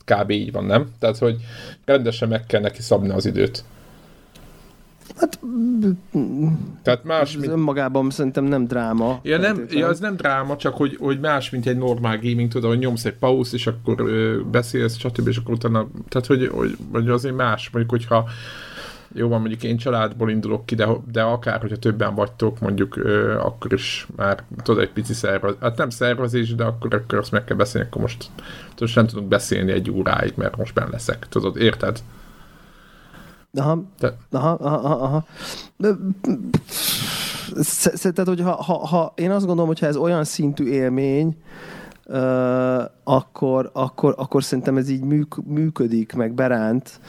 kb. 0.05 0.29
így 0.29 0.51
van, 0.51 0.65
nem? 0.65 0.87
Tehát, 0.99 1.17
hogy 1.17 1.35
rendesen 1.85 2.29
meg 2.29 2.45
kell 2.45 2.61
neki 2.61 2.81
szabni 2.81 3.09
az 3.09 3.25
időt. 3.25 3.63
Hát, 5.17 5.39
Tehát 6.83 7.03
más, 7.03 7.37
mint... 7.37 7.51
önmagában 7.51 8.09
szerintem 8.09 8.43
nem 8.43 8.65
dráma. 8.65 9.19
Ja, 9.23 9.37
nem, 9.37 9.65
ja, 9.69 9.87
az 9.87 9.99
nem 9.99 10.15
dráma, 10.15 10.55
csak 10.55 10.75
hogy, 10.75 10.97
hogy 10.99 11.19
más, 11.19 11.49
mint 11.49 11.67
egy 11.67 11.77
normál 11.77 12.17
gaming, 12.17 12.51
tudod, 12.51 12.69
hogy 12.69 12.79
nyomsz 12.79 13.05
egy 13.05 13.13
pauz, 13.13 13.53
és 13.53 13.67
akkor 13.67 13.99
ö, 13.99 14.41
beszélsz, 14.51 14.97
stb. 14.97 15.27
és 15.27 15.37
akkor 15.37 15.53
utána, 15.53 15.87
tehát 16.09 16.27
hogy, 16.27 16.47
hogy, 16.47 16.77
hogy 16.91 17.09
azért 17.09 17.35
más, 17.35 17.69
mondjuk, 17.69 17.91
hogyha 17.91 18.29
jó 19.17 19.27
van, 19.27 19.39
mondjuk 19.39 19.63
én 19.63 19.77
családból 19.77 20.29
indulok 20.29 20.65
ki, 20.65 20.75
de, 20.75 20.87
de 21.11 21.21
akár, 21.21 21.61
hogyha 21.61 21.77
többen 21.77 22.15
vagytok, 22.15 22.59
mondjuk 22.59 22.95
ö, 22.97 23.39
akkor 23.39 23.73
is 23.73 24.07
már 24.15 24.43
tudod, 24.63 24.83
egy 24.83 24.91
pici 24.91 25.13
szervezés, 25.13 25.57
hát 25.61 25.77
nem 25.77 25.89
szervezés, 25.89 26.55
de 26.55 26.63
akkor, 26.63 26.93
akkor 26.93 27.17
azt 27.17 27.31
meg 27.31 27.43
kell 27.43 27.57
beszélni, 27.57 27.87
akkor 27.87 28.01
most 28.01 28.29
tudod, 28.75 28.95
nem 28.95 29.07
tudunk 29.07 29.27
beszélni 29.27 29.71
egy 29.71 29.91
óráig, 29.91 30.33
mert 30.35 30.57
most 30.57 30.73
benne 30.73 30.89
leszek, 30.91 31.27
tudod, 31.29 31.57
érted? 31.57 31.99
Aha, 33.53 33.83
de... 33.99 34.17
aha, 34.31 34.51
aha, 34.51 34.93
aha. 34.93 35.25
Tehát, 38.01 38.27
hogy 38.27 38.41
ha, 38.41 38.63
ha, 38.63 38.87
ha, 38.87 39.13
én 39.15 39.31
azt 39.31 39.45
gondolom, 39.45 39.67
hogy 39.67 39.79
ha 39.79 39.85
ez 39.85 39.95
olyan 39.95 40.23
szintű 40.23 40.65
élmény, 40.65 41.37
uh, 42.05 42.83
akkor, 43.03 43.69
akkor, 43.73 44.13
akkor 44.17 44.43
szerintem 44.43 44.77
ez 44.77 44.89
így 44.89 45.03
műk, 45.03 45.45
működik, 45.45 46.13
meg 46.13 46.33
beránt 46.33 46.99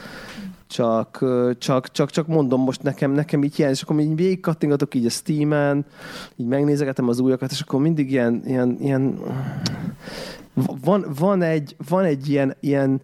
csak, 0.66 1.24
csak, 1.58 1.90
csak, 1.90 2.10
csak 2.10 2.26
mondom 2.26 2.60
most 2.60 2.82
nekem, 2.82 3.10
nekem 3.10 3.42
így 3.44 3.54
hiány, 3.54 3.70
és 3.70 3.82
akkor 3.82 4.00
így 4.00 4.16
végig 4.16 4.40
kattingatok 4.40 4.94
így 4.94 5.06
a 5.06 5.10
Steam-en, 5.10 5.84
így 6.36 6.46
megnézegetem 6.46 7.08
az 7.08 7.18
újakat, 7.18 7.50
és 7.50 7.60
akkor 7.60 7.80
mindig 7.80 8.10
ilyen, 8.10 8.42
ilyen, 8.46 8.76
ilyen 8.80 9.18
van, 10.84 11.06
van, 11.18 11.42
egy, 11.42 11.76
van 11.88 12.04
egy 12.04 12.28
ilyen, 12.28 12.56
ilyen 12.60 13.00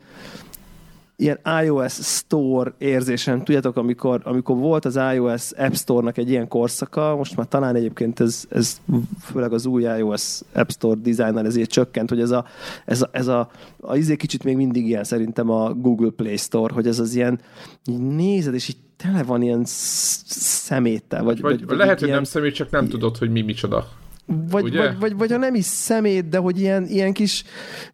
ilyen 1.23 1.41
iOS 1.65 1.93
Store 1.93 2.75
érzésem, 2.79 3.43
tudjátok, 3.43 3.77
amikor, 3.77 4.21
amikor 4.25 4.57
volt 4.57 4.85
az 4.85 4.99
iOS 5.15 5.53
App 5.53 5.73
Store-nak 5.73 6.19
egy 6.19 6.31
ilyen 6.31 6.49
korszaka, 6.49 7.17
most 7.17 7.37
már 7.37 7.47
talán 7.47 7.75
egyébként 7.75 8.21
ez, 8.21 8.45
ez 8.49 8.81
főleg 9.21 9.53
az 9.53 9.67
új 9.67 9.83
iOS 9.83 10.41
App 10.53 10.69
Store 10.69 11.01
designer 11.03 11.45
ezért 11.45 11.71
csökkent, 11.71 12.09
hogy 12.09 12.21
ez 12.21 12.31
a, 12.31 12.45
ez 12.85 13.03
a, 13.03 13.09
ez 13.13 13.27
a, 13.27 13.51
a 13.81 13.97
izé 13.97 14.17
kicsit 14.17 14.45
még 14.45 14.57
mindig 14.57 14.87
ilyen 14.87 15.05
szerintem 15.05 15.51
a 15.51 15.73
Google 15.75 16.11
Play 16.11 16.37
Store, 16.37 16.75
hogy 16.75 16.87
ez 16.87 16.99
az 16.99 17.15
ilyen, 17.15 17.41
így 17.87 18.01
nézed, 18.01 18.55
és 18.55 18.69
így 18.69 18.79
tele 18.97 19.23
van 19.23 19.43
ilyen 19.43 19.63
szeméttel. 19.65 21.23
Vagy, 21.23 21.41
vagy, 21.41 21.59
vagy, 21.59 21.67
vagy 21.67 21.77
lehet, 21.77 21.99
hogy 21.99 22.09
ilyen, 22.09 22.21
nem 22.21 22.25
szemét, 22.31 22.55
csak 22.55 22.71
nem 22.71 22.89
tudod, 22.89 23.17
hogy 23.17 23.31
mi 23.31 23.41
micsoda. 23.41 23.89
Vagy, 24.27 24.77
vagy, 24.77 24.99
vagy, 24.99 25.17
vagy, 25.17 25.31
ha 25.31 25.37
nem 25.37 25.55
is 25.55 25.65
szemét, 25.65 26.29
de 26.29 26.39
hogy 26.39 26.61
ilyen, 26.61 26.87
ilyen 26.87 27.13
kis, 27.13 27.45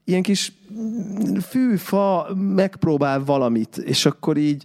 ilyen 0.04 0.22
kis 0.22 0.52
fűfa 1.48 2.28
megpróbál 2.54 3.24
valamit, 3.24 3.76
és 3.76 4.06
akkor 4.06 4.36
így 4.36 4.64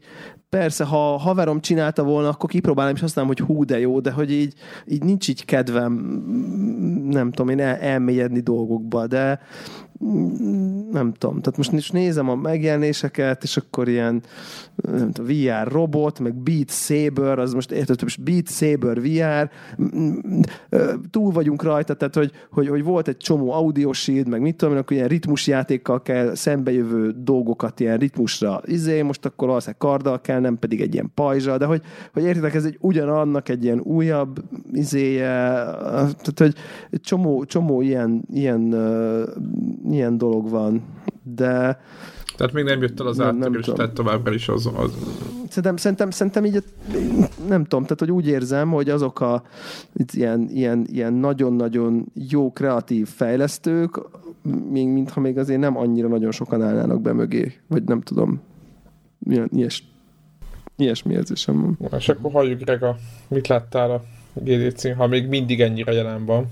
persze, 0.50 0.84
ha 0.84 1.18
haverom 1.18 1.62
csinálta 1.62 2.04
volna, 2.04 2.30
akkor 2.30 2.50
kipróbálom, 2.50 2.96
és 2.96 3.02
azt 3.02 3.16
mondom, 3.16 3.36
hogy 3.36 3.46
hú, 3.46 3.66
de 3.66 3.80
jó, 3.80 4.00
de 4.00 4.12
hogy 4.12 4.32
így, 4.32 4.54
így 4.86 5.04
nincs 5.04 5.28
így 5.28 5.46
kedvem, 5.46 5.94
nem 7.10 7.32
tudom 7.32 7.50
én, 7.50 7.60
el, 7.60 7.76
elmélyedni 7.76 8.40
dolgokba, 8.40 9.08
de 9.08 9.40
nem 10.92 11.14
tudom, 11.18 11.42
tehát 11.42 11.58
most 11.58 11.72
is 11.72 11.92
nézem 11.92 12.30
a 12.30 12.36
megjelenéseket, 12.36 13.44
és 13.44 13.58
akkor 13.58 13.88
ilyen 13.88 14.24
nem 14.76 15.12
tudom, 15.12 15.32
VR 15.32 15.72
robot, 15.72 16.20
meg 16.20 16.34
Beat 16.34 16.70
Saber, 16.70 17.40
az 17.40 17.54
most 17.54 17.72
érted, 17.72 18.02
most 18.02 18.24
Beat 18.24 18.48
Saber 18.48 19.02
VR, 19.02 19.50
túl 21.10 21.32
vagyunk 21.32 21.64
rajta, 21.64 21.94
tehát 21.94 22.16
hogy, 22.16 22.32
hogy, 22.52 22.68
hogy 22.68 22.84
volt 22.84 23.08
egy 23.08 23.18
csomó 23.18 23.52
audio 23.52 23.94
shield, 23.94 24.28
meg 24.28 24.42
mit 24.42 24.56
tudom 24.56 24.78
akkor 24.78 24.96
ilyen 24.96 25.08
ritmusjátékkal 25.08 26.02
kell 26.02 26.36
szembejövő 26.36 27.14
dolgokat 27.18 27.80
ilyen 27.80 27.98
ritmusra 27.98 28.62
izé, 28.66 29.02
most 29.02 29.26
akkor 29.26 29.48
valószínűleg 29.48 29.80
karddal 29.82 30.22
kell, 30.22 30.40
nem 30.40 30.60
pedig 30.60 30.82
egy 30.82 30.94
ilyen 30.94 31.12
pajzsa, 31.14 31.58
de 31.58 31.66
hogy, 31.66 31.82
hogy 32.14 32.24
értitek, 32.24 32.54
ez 32.54 32.66
egy 32.66 32.78
ugyanannak 32.80 33.50
egy 33.50 33.64
ilyen 33.64 33.80
újabb 33.80 34.44
izéje, 34.74 35.26
tehát 35.82 36.34
hogy 36.36 36.54
csomó, 36.92 37.46
csomó 37.46 37.82
ilyen, 37.82 38.24
ilyen 38.34 38.76
ilyen 39.90 40.18
dolog 40.18 40.50
van, 40.50 40.84
de... 41.24 41.82
Tehát 42.38 42.54
még 42.54 42.64
nem 42.64 42.82
jött 42.82 43.00
el 43.00 43.08
az 43.08 43.20
áttörés, 43.20 43.66
tehát 43.66 43.94
továbbra 43.94 44.34
is 44.34 44.48
az... 44.48 44.70
az... 44.76 44.92
Szerintem, 45.50 45.78
szerintem, 45.78 46.10
szerintem 46.10 46.46
így, 46.46 46.64
nem 47.48 47.64
tudom, 47.64 47.84
tehát 47.84 48.00
hogy 48.00 48.12
úgy 48.12 48.28
érzem, 48.28 48.70
hogy 48.70 48.90
azok 48.90 49.20
a 49.22 49.44
ilyen, 50.14 50.50
ilyen, 50.50 50.86
ilyen 50.92 51.14
nagyon-nagyon 51.14 52.06
jó 52.14 52.52
kreatív 52.52 53.08
fejlesztők, 53.08 54.02
még 54.70 54.88
mintha 54.88 55.20
még 55.20 55.38
azért 55.38 55.60
nem 55.60 55.78
annyira 55.78 56.08
nagyon 56.08 56.32
sokan 56.32 56.62
állnának 56.62 57.02
be 57.02 57.14
mögé, 57.14 57.54
vagy 57.68 57.84
nem 57.84 58.02
tudom, 58.02 58.42
ilyen, 59.20 59.50
ilyes, 59.54 59.84
ilyesmi 60.76 61.14
érzésem 61.14 61.76
van. 61.80 62.00
És 62.00 62.10
akkor 62.10 62.32
halljuk, 62.32 62.62
Grega, 62.62 62.96
mit 63.28 63.48
láttál 63.48 63.92
a 63.92 64.04
GDC, 64.34 64.96
ha 64.96 65.08
még 65.08 65.28
mindig 65.28 65.62
ennyire 65.62 65.92
jelen 65.92 66.26
van? 66.26 66.46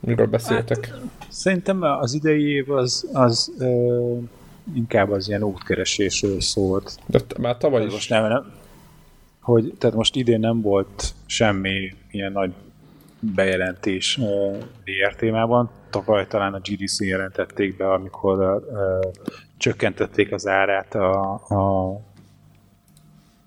Miről 0.00 0.26
beszéltek? 0.26 0.86
Hát, 0.86 1.23
szerintem 1.34 1.82
az 1.82 2.14
idei 2.14 2.50
év 2.50 2.70
az, 2.70 3.08
az 3.12 3.52
ö, 3.58 4.16
inkább 4.74 5.10
az 5.10 5.28
ilyen 5.28 5.42
útkeresésről 5.42 6.40
szólt. 6.40 6.98
De 7.06 7.20
már 7.40 7.56
tavaly 7.56 7.84
is. 7.84 7.92
Most 7.92 8.10
nem, 8.10 8.28
nem, 8.28 8.52
hogy, 9.40 9.74
tehát 9.78 9.96
most 9.96 10.16
idén 10.16 10.40
nem 10.40 10.60
volt 10.60 11.14
semmi 11.26 11.94
ilyen 12.10 12.32
nagy 12.32 12.52
bejelentés 13.20 14.20
VR 14.84 15.14
témában. 15.16 15.70
Tavaly 15.90 16.26
talán 16.26 16.54
a 16.54 16.60
GDC 16.60 17.00
jelentették 17.00 17.76
be, 17.76 17.92
amikor 17.92 18.38
uh, 18.40 19.12
csökkentették 19.56 20.32
az 20.32 20.46
árát 20.46 20.94
a, 20.94 21.32
a, 21.32 22.00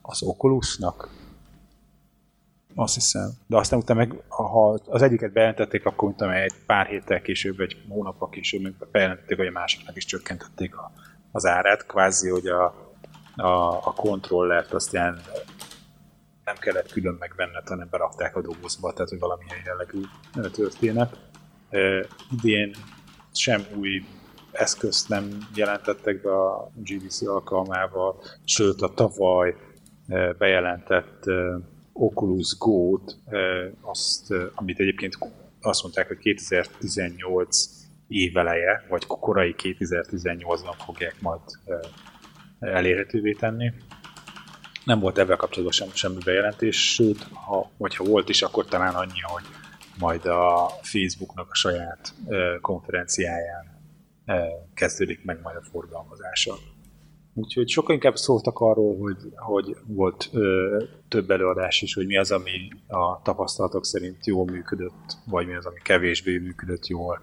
az 0.02 0.24
Oculusnak, 0.24 1.10
azt 2.80 2.94
hiszem. 2.94 3.30
De 3.48 3.58
aztán 3.58 3.80
utána 3.80 4.00
meg, 4.00 4.24
ha 4.28 4.80
az 4.86 5.02
egyiket 5.02 5.34
bejelentették, 5.34 5.86
akkor 5.86 6.10
utána 6.10 6.34
egy 6.34 6.54
pár 6.66 6.86
héttel 6.86 7.22
később, 7.22 7.60
egy 7.60 7.84
hónappal 7.90 8.30
később 8.30 8.62
meg 8.62 8.74
bejelentették, 8.92 9.38
hogy 9.38 9.48
a 9.48 9.52
másiknak 9.52 9.96
is 9.96 10.06
csökkentették 10.06 10.78
a, 10.78 10.92
az 11.32 11.46
árát, 11.46 11.86
kvázi, 11.86 12.30
hogy 12.30 12.48
a, 12.48 12.66
a, 13.36 13.72
a 13.72 13.94
kontrollert 13.96 14.74
azt 14.74 14.94
ilyen 14.94 15.22
nem 16.46 16.56
kellett 16.56 16.92
külön 16.92 17.16
megvenned, 17.20 17.68
hanem 17.68 17.88
berakták 17.92 18.36
a 18.36 18.42
dobozba, 18.42 18.94
tehát 18.94 19.10
hogy 19.10 19.20
valamilyen 19.20 19.62
jellegű 19.66 20.02
történet. 20.52 21.20
E, 21.70 21.80
idén 22.32 22.76
sem 23.34 23.62
új 23.76 24.04
eszközt 24.52 25.10
nem 25.10 25.38
jelentettek 25.56 26.22
be 26.22 26.32
a 26.32 26.72
GDC 26.76 27.28
alkalmával, 27.28 28.22
sőt 28.44 28.82
a 28.82 28.94
tavaly 28.94 29.56
bejelentett 30.38 31.24
Oculus 32.00 32.58
Go-t, 32.58 33.18
azt, 33.82 34.34
amit 34.56 34.80
egyébként 34.80 35.18
azt 35.62 35.84
mondták, 35.84 36.08
hogy 36.08 36.18
2018 36.18 37.70
éveleje, 38.08 38.86
vagy 38.90 39.06
korai 39.06 39.56
2018-ban 39.58 40.76
fogják 40.86 41.16
majd 41.22 41.42
elérhetővé 42.60 43.32
tenni. 43.32 43.72
Nem 44.84 45.00
volt 45.00 45.18
ebben 45.18 45.38
kapcsolatban 45.38 45.74
sem, 45.74 45.90
semmi 45.94 46.24
bejelentés, 46.26 46.94
sőt, 46.94 47.28
ha, 47.34 47.72
vagy 47.78 47.96
ha 47.96 48.04
volt 48.04 48.30
is, 48.30 48.42
akkor 48.42 48.66
talán 48.66 48.96
annyi, 48.96 49.20
hogy 49.22 49.44
majd 50.00 50.26
a 50.26 50.70
Facebooknak 50.82 51.50
a 51.50 51.56
saját 51.56 52.14
konferenciáján 52.62 53.66
kezdődik 54.74 55.24
meg 55.24 55.42
majd 55.42 55.56
a 55.56 55.68
forgalmazása. 55.72 56.54
Úgyhogy 57.40 57.70
sokkal 57.70 57.94
inkább 57.96 58.16
szóltak 58.16 58.60
arról, 58.60 58.98
hogy, 58.98 59.18
hogy 59.36 59.76
volt 59.88 60.30
ö, 60.32 60.78
több 61.08 61.32
előadás 61.32 61.82
is, 61.82 61.94
hogy 61.94 62.06
mi 62.06 62.18
az, 62.18 62.32
ami 62.32 62.52
a 62.88 63.22
tapasztalatok 63.22 63.86
szerint 63.86 64.26
jól 64.26 64.46
működött, 64.46 65.18
vagy 65.26 65.48
mi 65.48 65.56
az, 65.56 65.66
ami 65.66 65.80
kevésbé 65.84 66.38
működött 66.38 66.88
jól. 66.88 67.22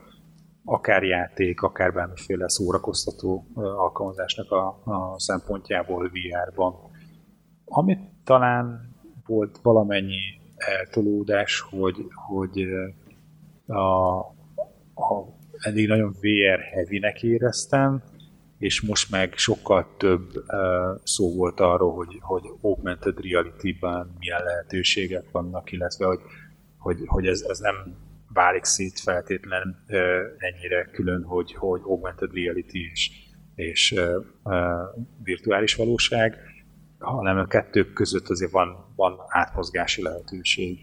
Akár 0.64 1.02
játék, 1.02 1.62
akár 1.62 1.92
bármiféle 1.92 2.48
szórakoztató 2.48 3.46
ö, 3.56 3.60
alkalmazásnak 3.60 4.50
a, 4.50 4.66
a 4.84 5.18
szempontjából 5.18 6.10
VR-ban. 6.10 6.74
Amit 7.64 8.00
talán 8.24 8.94
volt 9.26 9.58
valamennyi 9.62 10.20
eltolódás, 10.56 11.60
hogy, 11.60 11.96
hogy 12.28 12.64
a, 13.66 14.18
a, 14.94 15.26
eddig 15.58 15.88
nagyon 15.88 16.16
VR 16.20 16.60
heavy-nek 16.60 17.22
éreztem, 17.22 18.02
és 18.64 18.80
most 18.80 19.10
meg 19.10 19.36
sokkal 19.36 19.94
több 19.96 20.44
szó 21.02 21.34
volt 21.34 21.60
arról, 21.60 21.94
hogy, 21.94 22.18
hogy 22.20 22.42
augmented 22.60 23.20
reality-ban 23.20 24.16
milyen 24.18 24.42
lehetőségek 24.44 25.30
vannak, 25.30 25.72
illetve 25.72 26.06
hogy, 26.06 26.20
hogy, 26.78 26.96
hogy 27.06 27.26
ez, 27.26 27.40
ez 27.40 27.58
nem 27.58 27.74
válik 28.32 28.64
szét 28.64 29.00
feltétlen 29.00 29.84
ennyire 30.38 30.90
külön, 30.92 31.22
hogy, 31.22 31.54
hogy 31.54 31.80
augmented 31.84 32.34
reality 32.34 32.74
és, 32.74 33.10
és 33.54 34.00
virtuális 35.22 35.74
valóság, 35.74 36.36
hanem 36.98 37.38
a 37.38 37.46
kettők 37.46 37.92
között 37.92 38.28
azért 38.28 38.50
van, 38.50 38.92
van 38.96 39.16
átmozgási 39.28 40.02
lehetőség. 40.02 40.78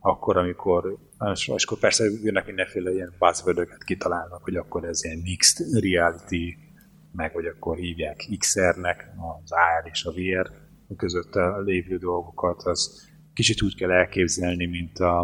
Akkor, 0.00 0.36
amikor, 0.36 0.98
és 1.32 1.64
akkor 1.64 1.78
persze 1.78 2.04
jönnek 2.22 2.46
mindenféle 2.46 2.92
ilyen 2.92 3.14
buzzword 3.18 3.68
kitalálnak, 3.84 4.42
hogy 4.42 4.56
akkor 4.56 4.84
ez 4.84 5.04
ilyen 5.04 5.18
mixed 5.18 5.82
reality, 5.82 6.67
meg, 7.12 7.32
hogy 7.32 7.46
akkor 7.46 7.76
hívják 7.76 8.26
XR-nek 8.38 9.10
az 9.42 9.52
AR 9.52 9.90
és 9.90 10.04
a 10.04 10.10
VR 10.10 10.50
között 10.96 11.34
a 11.34 11.60
lévő 11.60 11.96
dolgokat, 11.96 12.62
az 12.62 13.08
kicsit 13.34 13.62
úgy 13.62 13.76
kell 13.76 13.90
elképzelni, 13.90 14.66
mint 14.66 14.98
a, 14.98 15.20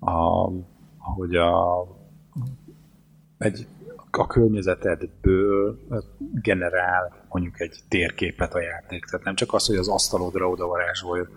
a 0.00 0.50
hogy 0.98 1.36
a, 1.36 1.82
egy, 3.38 3.66
a 4.10 4.26
környezetedből 4.26 5.78
generál 6.32 7.26
mondjuk 7.28 7.60
egy 7.60 7.78
térképet 7.88 8.54
a 8.54 8.60
játék. 8.60 9.04
Tehát 9.04 9.24
nem 9.24 9.34
csak 9.34 9.52
az, 9.52 9.66
hogy 9.66 9.76
az 9.76 9.88
asztalodra 9.88 10.48
oda 10.48 10.66
varázsol 10.66 11.28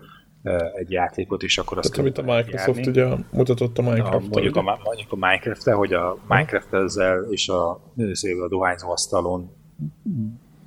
egy 0.74 0.90
játékot, 0.90 1.42
és 1.42 1.58
akkor 1.58 1.78
azt 1.78 1.92
Tehát, 1.92 2.18
amit 2.18 2.18
a 2.18 2.34
Microsoft 2.34 2.78
járni. 2.86 2.90
ugye 2.90 3.16
mutatott 3.30 3.78
a 3.78 3.82
minecraft 3.82 4.26
a, 4.26 4.28
mondjuk, 4.30 4.56
a, 4.56 4.62
mondjuk 4.82 5.12
a 5.12 5.16
minecraft 5.16 5.70
hogy 5.70 5.92
a 5.92 6.16
minecraft 6.28 6.74
ezzel 6.74 7.26
és 7.30 7.48
a, 7.48 7.70
a 7.70 8.48
dohányzó 8.48 8.90
asztalon 8.90 9.50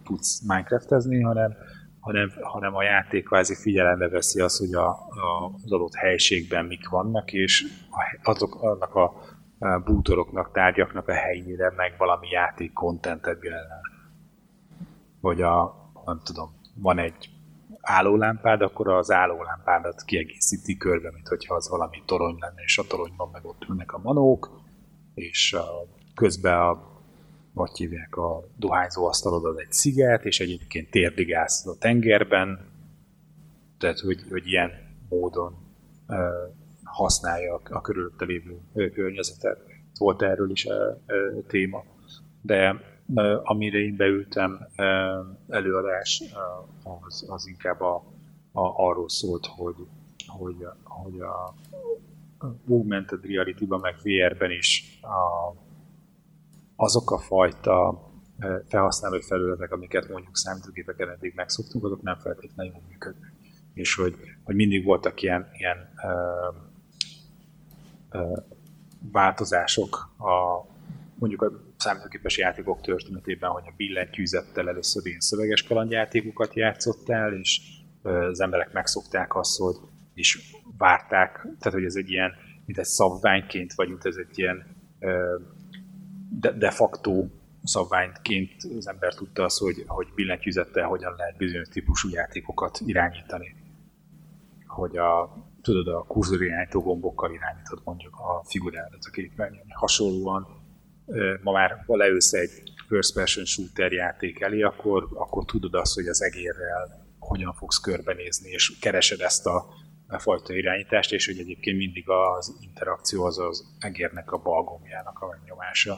tudsz 0.04 0.42
minecraftezni, 0.48 1.22
hanem, 1.22 1.56
hanem, 2.00 2.32
hanem 2.42 2.76
a 2.76 2.84
játék 2.84 3.26
kvázi 3.26 3.56
figyelembe 3.56 4.10
veszi 4.10 4.40
azt, 4.40 4.58
hogy 4.58 4.74
a, 4.74 4.88
a, 4.90 5.54
az 5.64 5.72
adott 5.72 5.96
helységben 5.96 6.66
mik 6.66 6.90
vannak, 6.90 7.34
és 7.34 7.66
azok, 8.24 8.56
annak 8.62 8.96
a, 8.96 9.14
a 9.60 9.80
bútoroknak, 9.80 10.52
tárgyaknak 10.52 11.08
a 11.08 11.14
helyére 11.14 11.74
meg 11.76 11.96
valami 11.98 12.28
játék 12.30 12.74
kontentet 12.74 13.40
generál. 13.40 13.82
Vagy 15.20 15.42
a, 15.42 15.76
nem 16.06 16.22
tudom, 16.24 16.50
van 16.76 16.98
egy 16.98 17.30
állólámpád, 17.82 18.62
akkor 18.62 18.88
az 18.88 19.12
állólámpádat 19.12 20.04
kiegészíti 20.04 20.78
körbe, 20.78 21.12
mint 21.14 21.28
hogyha 21.28 21.56
az 21.56 21.70
valami 21.70 22.04
torony 22.06 22.36
lenne, 22.40 22.62
és 22.64 22.78
a 22.78 22.88
toronyban 22.88 23.30
meg 23.32 23.46
ott 23.46 23.66
ülnek 23.70 23.94
a 23.94 23.98
manók, 23.98 24.62
és 25.14 25.54
a, 25.54 25.66
közben 26.16 26.60
a 26.60 26.90
vagy 27.54 27.78
hívják 27.78 28.16
a 28.16 28.44
dohányzó 28.56 29.06
asztalod 29.06 29.46
az 29.46 29.58
egy 29.58 29.72
sziget, 29.72 30.26
és 30.26 30.40
egyébként 30.40 30.90
térdigálsz 30.90 31.68
a 31.68 31.78
tengerben, 31.78 32.70
tehát 33.78 34.00
hogy, 34.00 34.22
hogy 34.30 34.48
ilyen 34.48 34.72
módon 35.10 35.56
uh, 36.08 36.18
használja 36.84 37.56
a, 37.56 37.62
a 37.70 37.82
körülötte 37.82 38.26
lévő 38.26 38.60
környezetet. 38.94 39.60
Volt 39.98 40.22
erről 40.22 40.52
is 40.52 40.66
uh, 40.66 40.74
uh, 40.74 41.46
téma. 41.48 41.84
De 42.42 42.82
amire 43.44 43.78
én 43.78 43.96
beültem 43.96 44.68
előadás, 45.48 46.24
az, 46.84 47.26
az 47.28 47.48
inkább 47.48 47.82
a, 47.82 47.96
a, 48.52 48.62
arról 48.90 49.10
szólt, 49.10 49.46
hogy, 49.46 49.76
hogy, 50.28 50.68
hogy 50.84 51.20
a 51.22 51.54
augmented 52.68 53.26
reality-ban, 53.26 53.80
meg 53.80 53.96
VR-ben 54.04 54.52
is 54.52 55.00
a, 55.02 55.56
azok 56.76 57.12
a 57.12 57.18
fajta 57.18 58.10
felhasználói 58.68 59.22
felületek, 59.22 59.72
amiket 59.72 60.10
mondjuk 60.10 60.38
számítógépeken 60.38 61.10
eddig 61.10 61.34
megszoktunk, 61.36 61.84
azok 61.84 62.02
nem 62.02 62.18
feltétlenül 62.18 62.72
jól 62.72 62.82
működnek. 62.90 63.34
És 63.74 63.96
hogy, 63.96 64.16
hogy 64.44 64.56
mindig 64.56 64.86
voltak 64.86 65.22
ilyen, 65.22 65.50
ilyen 65.54 65.78
ö, 66.04 66.48
ö, 68.12 68.38
változások 69.12 70.10
a, 70.18 70.66
mondjuk 71.16 71.42
a 71.42 71.52
számítógépes 71.82 72.38
játékok 72.38 72.82
történetében, 72.82 73.50
hogy 73.50 73.64
a 73.66 73.74
billentyűzettel 73.78 74.70
először 74.70 75.06
ilyen 75.06 75.20
szöveges 75.20 75.64
kalandjátékokat 75.64 76.54
játszottál, 76.54 77.34
és 77.34 77.62
az 78.04 78.42
emberek 78.42 78.74
megszokták 78.74 79.36
azt, 79.36 79.58
hogy 79.58 79.76
és 80.14 80.52
várták, 80.78 81.32
tehát 81.42 81.74
hogy 81.74 81.84
ez 81.84 81.96
egy 81.96 82.10
ilyen, 82.10 82.32
mint 82.66 82.78
egy 82.78 82.86
szabványként, 82.86 83.74
vagy 83.74 83.88
mint 83.88 84.06
ez 84.06 84.16
egy 84.16 84.40
ilyen 84.40 84.80
de, 86.40 86.52
de 86.52 86.72
facto 86.72 87.26
szabványként 87.64 88.52
az 88.78 88.88
ember 88.88 89.14
tudta 89.14 89.44
azt, 89.44 89.60
hogy, 89.60 89.84
hogy 89.88 90.08
billentyűzettel 90.16 90.88
hogyan 90.88 91.14
lehet 91.18 91.38
bizonyos 91.38 91.68
típusú 91.68 92.10
játékokat 92.10 92.80
irányítani. 92.86 93.56
Hogy 94.68 94.98
a, 94.98 95.38
tudod, 95.62 95.88
a 95.88 96.04
kurzor 96.08 96.42
irányító 96.42 96.82
gombokkal 96.82 97.32
irányítod 97.32 97.82
mondjuk 97.84 98.16
a 98.16 98.44
figurádat 98.44 99.04
a 99.04 99.10
képernyőn. 99.10 99.66
Hasonlóan 99.70 100.61
ma 101.42 101.52
már, 101.52 101.84
ha 101.88 101.96
leülsz 101.96 102.34
egy 102.34 102.52
first 102.88 103.14
person 103.14 103.46
shooter 103.46 103.92
játék 103.92 104.42
elé, 104.42 104.62
akkor, 104.62 105.08
akkor 105.14 105.46
tudod 105.46 105.74
azt, 105.74 105.94
hogy 105.94 106.08
az 106.08 106.22
egérrel 106.22 107.06
hogyan 107.20 107.54
fogsz 107.54 107.78
körbenézni, 107.78 108.50
és 108.50 108.78
keresed 108.80 109.20
ezt 109.20 109.46
a, 109.46 109.66
a 110.08 110.20
fajta 110.20 110.54
irányítást, 110.54 111.14
és 111.14 111.26
hogy 111.26 111.40
egyébként 111.40 111.78
mindig 111.78 112.10
az 112.10 112.58
interakció 112.60 113.24
az 113.24 113.40
az 113.40 113.76
egérnek 113.80 114.32
a 114.32 114.38
balgomjának 114.38 115.20
a 115.20 115.40
nyomása, 115.46 115.98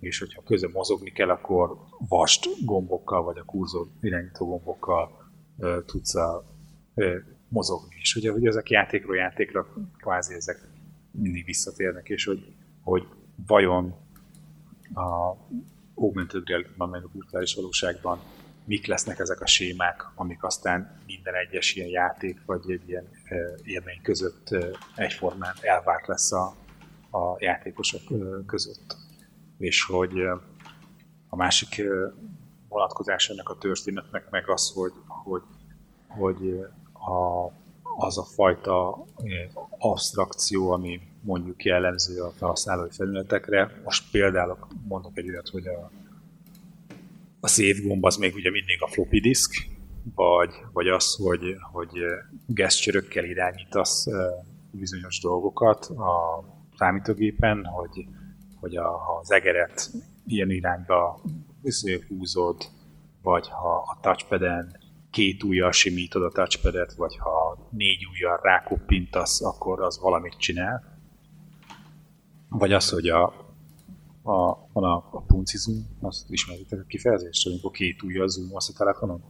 és 0.00 0.18
hogyha 0.18 0.42
közben 0.42 0.70
mozogni 0.70 1.12
kell, 1.12 1.28
akkor 1.28 1.78
vast 2.08 2.46
gombokkal, 2.64 3.22
vagy 3.22 3.38
a 3.38 3.44
kurzor 3.44 3.86
irányító 4.00 4.46
gombokkal 4.46 5.32
uh, 5.56 5.84
tudsz 5.84 6.14
a, 6.14 6.44
uh, 6.94 7.14
mozogni. 7.48 7.96
És 8.00 8.14
ugye, 8.14 8.30
hogy 8.30 8.46
ezek 8.46 8.70
játékról 8.70 9.16
játékra 9.16 9.66
kvázi 9.98 10.34
ezek 10.34 10.68
mindig 11.10 11.44
visszatérnek, 11.44 12.08
és 12.08 12.24
hogy, 12.24 12.54
hogy 12.82 13.02
vajon 13.46 14.03
a 14.94 15.36
augmented 15.94 16.48
reality-ban, 16.48 16.88
meg 16.88 17.04
a 17.04 17.08
virtuális 17.12 17.54
valóságban 17.54 18.20
mik 18.64 18.86
lesznek 18.86 19.18
ezek 19.18 19.40
a 19.40 19.46
sémák, 19.46 20.06
amik 20.14 20.42
aztán 20.42 21.00
minden 21.06 21.34
egyes 21.34 21.74
ilyen 21.74 21.88
játék 21.88 22.40
vagy 22.46 22.70
egy 22.70 22.88
ilyen 22.88 23.08
élmény 23.62 24.00
között 24.02 24.48
egyformán 24.94 25.54
elvárt 25.60 26.06
lesz 26.06 26.32
a, 26.32 26.54
a 27.10 27.36
játékosok 27.38 28.00
között. 28.46 28.96
És 29.58 29.82
hogy 29.82 30.20
a 31.28 31.36
másik 31.36 31.82
vonatkozás 32.68 33.28
ennek 33.28 33.48
a 33.48 33.58
történetnek 33.58 34.30
meg 34.30 34.48
az, 34.48 34.72
hogy, 34.74 34.92
hogy, 35.06 35.42
hogy 36.08 36.66
a, 36.92 37.44
az 37.96 38.18
a 38.18 38.24
fajta 38.24 39.04
abstrakció, 39.78 40.70
ami 40.70 41.00
mondjuk 41.24 41.64
jellemző 41.64 42.20
a 42.20 42.30
felhasználói 42.30 42.90
felületekre. 42.90 43.80
Most 43.84 44.10
például 44.10 44.58
mondok 44.88 45.18
egy 45.18 45.28
olyat, 45.28 45.48
hogy 45.48 45.66
a, 45.66 45.90
a 47.40 47.48
save 47.48 47.80
gomb 47.82 48.04
az 48.04 48.16
még 48.16 48.34
ugye 48.34 48.50
mindig 48.50 48.82
a 48.82 48.86
floppy 48.86 49.20
disk, 49.20 49.66
vagy, 50.14 50.50
vagy 50.72 50.88
az, 50.88 51.14
hogy, 51.14 51.56
hogy 51.72 51.90
geszcsörökkel 52.46 53.24
irányítasz 53.24 54.06
bizonyos 54.70 55.20
dolgokat 55.20 55.84
a 55.84 56.44
számítógépen, 56.76 57.64
hogy, 57.64 58.06
hogy 58.60 58.76
a, 58.76 59.18
az 59.20 59.30
egeret 59.30 59.90
ilyen 60.26 60.50
irányba 60.50 61.20
húzod, 62.08 62.56
vagy 63.22 63.48
ha 63.48 63.74
a 63.76 63.98
touchpaden 64.00 64.82
két 65.10 65.42
ujjal 65.42 65.72
simítod 65.72 66.22
a 66.22 66.30
touchpadet, 66.30 66.94
vagy 66.94 67.16
ha 67.16 67.68
négy 67.70 68.06
ujjal 68.06 68.40
rákoppintasz, 68.42 69.42
akkor 69.42 69.82
az 69.82 70.00
valamit 70.00 70.38
csinál. 70.38 70.93
Vagy 72.58 72.72
az, 72.72 72.88
hogy 72.88 73.08
a, 73.08 73.24
a, 74.22 74.68
van 74.72 74.84
a, 74.84 74.96
a 74.96 75.22
punci 75.26 75.56
zoom, 75.56 75.86
azt 76.00 76.30
ismeritek 76.30 76.80
a 76.80 76.84
kifejezést, 76.86 77.46
amikor 77.46 77.70
két 77.70 78.02
ujjal 78.02 78.28
zoomolsz 78.28 78.68
a 78.68 78.72
telefonon? 78.78 79.22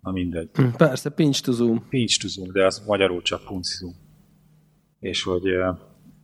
Na 0.00 0.10
mindegy. 0.10 0.50
Hm, 0.52 0.68
persze, 0.76 1.10
pinch 1.10 1.42
to 1.42 1.52
zoom. 1.52 1.86
Pinch 1.88 2.20
to 2.20 2.28
zoom, 2.28 2.52
de 2.52 2.66
az 2.66 2.82
magyarul 2.86 3.22
csak 3.22 3.44
punci 3.44 3.76
zoom. 3.76 3.94
És 5.00 5.22
hogy, 5.22 5.46
e, 5.46 5.78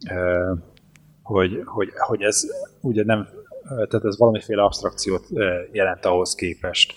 e, 0.04 0.54
hogy, 1.22 1.62
hogy, 1.64 1.88
hogy 1.96 2.22
ez 2.22 2.40
ugye 2.80 3.04
nem, 3.04 3.28
tehát 3.68 4.04
ez 4.04 4.18
valamiféle 4.18 4.62
abstrakciót 4.62 5.26
jelent 5.72 6.04
ahhoz 6.04 6.34
képest, 6.34 6.94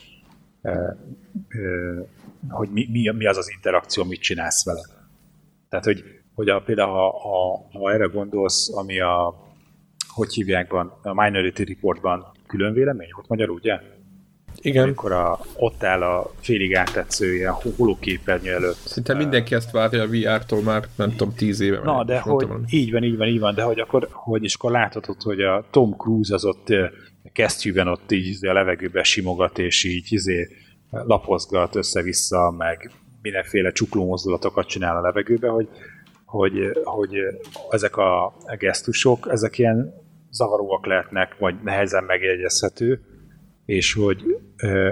hogy 2.49 2.70
mi, 2.70 2.88
mi, 2.91 3.12
mi 3.12 3.26
az 3.26 3.38
az 3.38 3.49
interakció, 3.55 4.03
mit 4.03 4.22
csinálsz 4.22 4.66
vele. 4.66 4.82
Tehát, 5.70 5.86
hogy, 5.86 6.21
hogy 6.36 6.50
a, 6.50 6.62
például 6.62 6.92
ha, 6.92 7.20
ha, 7.20 7.68
ha 7.80 7.92
erre 7.92 8.06
gondolsz, 8.06 8.76
ami 8.76 9.00
a, 9.00 9.36
hogy 10.08 10.34
hívják 10.34 10.72
van, 10.72 10.94
a 11.02 11.22
Minority 11.22 11.62
Reportban 11.62 12.26
külön 12.48 12.74
vélemény 12.74 13.10
volt 13.16 13.28
magyarul, 13.28 13.56
ugye? 13.56 13.80
Igen. 14.56 14.84
Amikor 14.84 15.12
a, 15.12 15.40
ott 15.56 15.84
áll 15.84 16.02
a 16.02 16.32
félig 16.40 16.76
áttetsző 16.76 17.34
ilyen 17.36 17.54
holóképernyő 17.78 18.54
előtt. 18.54 18.76
Szinte 18.76 19.14
mindenki 19.14 19.56
ezt 19.56 19.72
várja 19.72 20.02
a 20.02 20.08
VR-tól 20.08 20.62
már, 20.62 20.88
nem 20.96 21.10
tudom, 21.10 21.34
tíz 21.36 21.60
éve. 21.60 21.80
Na, 21.84 22.04
de 22.04 22.20
hogy 22.20 22.48
van. 22.48 22.66
így 22.70 22.92
van, 22.92 23.04
így 23.04 23.18
van, 23.18 23.28
így 23.28 23.40
van, 23.40 23.56
de 23.56 23.64
hogy 23.64 23.80
akkor, 23.80 24.08
hogy 24.12 24.44
is 24.44 24.56
akkor 24.56 24.72
láthatod, 24.72 25.22
hogy 25.22 25.42
a 25.42 25.66
Tom 25.72 25.96
Cruise 25.98 26.34
az 26.34 26.46
ott 26.46 26.74
kesztyűben 27.34 27.88
ott 27.88 28.12
így 28.12 28.28
izé 28.28 28.48
a 28.48 28.54
levegőben 28.54 29.04
simogat, 29.04 29.60
és 29.60 29.84
így 29.84 30.06
izé 30.10 30.48
lapozgat 30.90 31.76
össze-vissza, 31.76 32.54
meg 32.58 32.92
mindenféle 33.22 33.72
csukló 33.72 34.06
mozdulatokat 34.06 34.68
csinál 34.68 34.98
a 34.98 35.02
levegőbe, 35.02 35.50
hogy, 35.50 35.68
hogy, 36.32 36.80
hogy 36.84 37.16
ezek 37.70 37.98
a 37.98 38.34
gesztusok, 38.58 39.28
ezek 39.30 39.58
ilyen 39.58 39.94
zavaróak 40.30 40.86
lehetnek, 40.86 41.38
vagy 41.38 41.56
nehezen 41.64 42.04
megjegyezhető, 42.04 43.02
és 43.66 43.94
hogy 43.94 44.24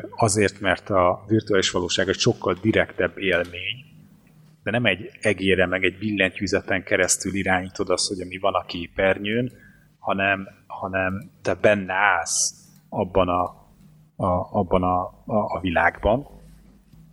azért, 0.10 0.60
mert 0.60 0.90
a 0.90 1.24
virtuális 1.28 1.72
valóság 1.72 2.08
egy 2.08 2.18
sokkal 2.18 2.58
direktebb 2.62 3.18
élmény, 3.18 3.86
de 4.64 4.72
nem 4.72 4.86
egy 4.86 5.10
egére, 5.22 5.66
meg 5.66 5.84
egy 5.84 5.98
billentyűzeten 5.98 6.84
keresztül 6.84 7.34
irányítod 7.34 7.90
azt, 7.90 8.08
hogy 8.08 8.28
mi 8.28 8.38
van 8.38 8.54
a 8.54 8.66
képernyőn, 8.66 9.52
hanem, 10.00 10.48
hanem 10.68 11.32
te 11.42 11.54
benne 11.54 11.94
állsz 11.94 12.54
abban 12.90 13.28
a, 13.28 13.44
a, 14.16 14.50
abban 14.52 14.84
a, 14.84 15.02
a, 15.26 15.56
a 15.56 15.60
világban, 15.62 16.28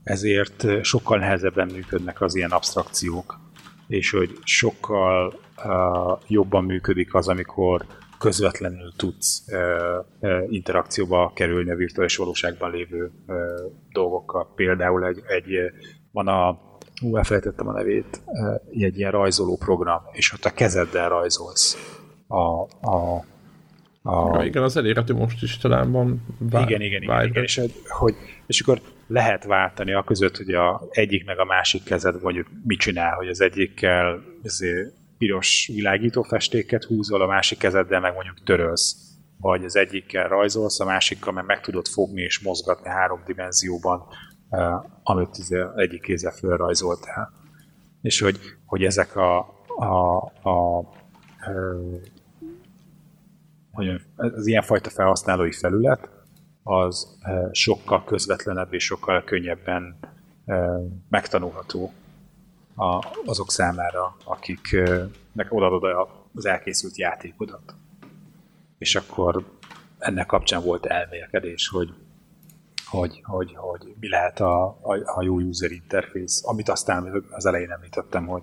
ezért 0.03 0.85
sokkal 0.85 1.19
nehezebben 1.19 1.71
működnek 1.73 2.21
az 2.21 2.35
ilyen 2.35 2.51
abstrakciók, 2.51 3.45
és 3.89 4.11
hogy 4.11 4.39
sokkal 4.43 5.35
uh, 5.65 6.19
jobban 6.27 6.65
működik 6.65 7.15
az, 7.15 7.29
amikor 7.29 7.85
közvetlenül 8.19 8.93
tudsz 8.97 9.45
uh, 9.49 10.05
uh, 10.21 10.53
interakcióba 10.53 11.33
kerülni 11.35 11.71
a 11.71 11.77
virtuális 11.77 12.17
valóságban 12.17 12.71
lévő 12.71 13.11
uh, 13.27 13.37
dolgokkal. 13.93 14.53
Például 14.55 15.07
egy, 15.07 15.23
egy 15.27 15.55
van 16.13 16.29
a 16.29 16.59
ú, 17.03 17.17
elfelejtettem 17.17 17.69
a 17.69 17.73
nevét, 17.73 18.23
egy 18.71 18.99
ilyen 18.99 19.11
rajzoló 19.11 19.57
program, 19.57 20.01
és 20.13 20.33
ott 20.33 20.45
a 20.45 20.51
kezeddel 20.51 21.09
rajzolsz 21.09 21.77
a, 22.27 22.63
a, 22.81 23.25
a... 24.03 24.39
Ja, 24.39 24.45
igen, 24.45 24.63
az 24.63 24.77
elérhető 24.77 25.15
most 25.15 25.43
is 25.43 25.57
talán 25.57 25.93
van. 25.93 26.27
Vá- 26.39 26.69
igen, 26.69 26.81
igen, 26.81 27.03
igen, 27.03 27.25
igen, 27.25 27.43
és, 27.43 27.61
hogy, 27.89 28.15
és 28.47 28.61
akkor 28.61 28.81
lehet 29.07 29.45
váltani 29.45 29.93
a 29.93 30.05
között, 30.05 30.37
hogy 30.37 30.55
a 30.55 30.83
egyik 30.91 31.25
meg 31.25 31.39
a 31.39 31.45
másik 31.45 31.83
kezed 31.83 32.23
mondjuk 32.23 32.47
mit 32.65 32.79
csinál, 32.79 33.15
hogy 33.15 33.29
az 33.29 33.41
egyikkel 33.41 34.23
piros 35.19 35.71
világító 35.75 36.23
festéket 36.23 36.85
húzol, 36.85 37.23
a 37.23 37.27
másik 37.27 37.59
kezeddel 37.59 38.01
meg 38.01 38.15
mondjuk 38.15 38.43
törölsz. 38.45 38.97
Vagy 39.41 39.65
az 39.65 39.77
egyikkel 39.77 40.29
rajzolsz, 40.29 40.81
a 40.81 40.85
másikkal 40.85 41.33
meg 41.33 41.45
meg 41.45 41.61
tudod 41.61 41.87
fogni 41.87 42.23
és 42.23 42.41
mozgatni 42.41 42.89
három 42.89 43.23
dimenzióban, 43.27 44.03
uh, 44.51 44.85
amit 45.03 45.39
egyik 45.77 46.03
kézzel 46.03 46.33
fölrajzoltál. 46.33 47.33
És 48.03 48.21
hogy, 48.21 48.39
hogy 48.67 48.85
ezek 48.85 49.17
a, 49.17 49.39
a, 49.77 50.17
a 50.49 50.85
hogy 53.73 54.01
az 54.17 54.47
ilyenfajta 54.47 54.91
felhasználói 54.91 55.53
felület 55.53 56.16
az 56.69 57.19
sokkal 57.53 58.05
közvetlenebb 58.05 58.73
és 58.73 58.85
sokkal 58.85 59.25
könnyebben 59.25 59.99
megtanulható 61.09 61.93
azok 63.25 63.51
számára, 63.51 64.17
akiknek 64.25 65.47
odaadod 65.49 66.09
az 66.35 66.47
elkészült 66.47 66.97
játékodat. 66.97 67.75
És 68.79 68.95
akkor 68.95 69.45
ennek 69.99 70.27
kapcsán 70.27 70.63
volt 70.63 70.87
elmélkedés, 70.87 71.69
hogy, 71.69 71.95
hogy, 72.87 73.21
hogy, 73.23 73.55
hogy 73.55 73.95
mi 74.01 74.09
lehet 74.09 74.41
a, 74.41 74.65
a, 74.67 75.03
a 75.05 75.23
jó 75.23 75.39
user 75.39 75.71
interface, 75.71 76.49
amit 76.49 76.69
aztán 76.69 77.25
az 77.31 77.47
elején 77.47 77.71
említettem, 77.71 78.27
hogy, 78.27 78.43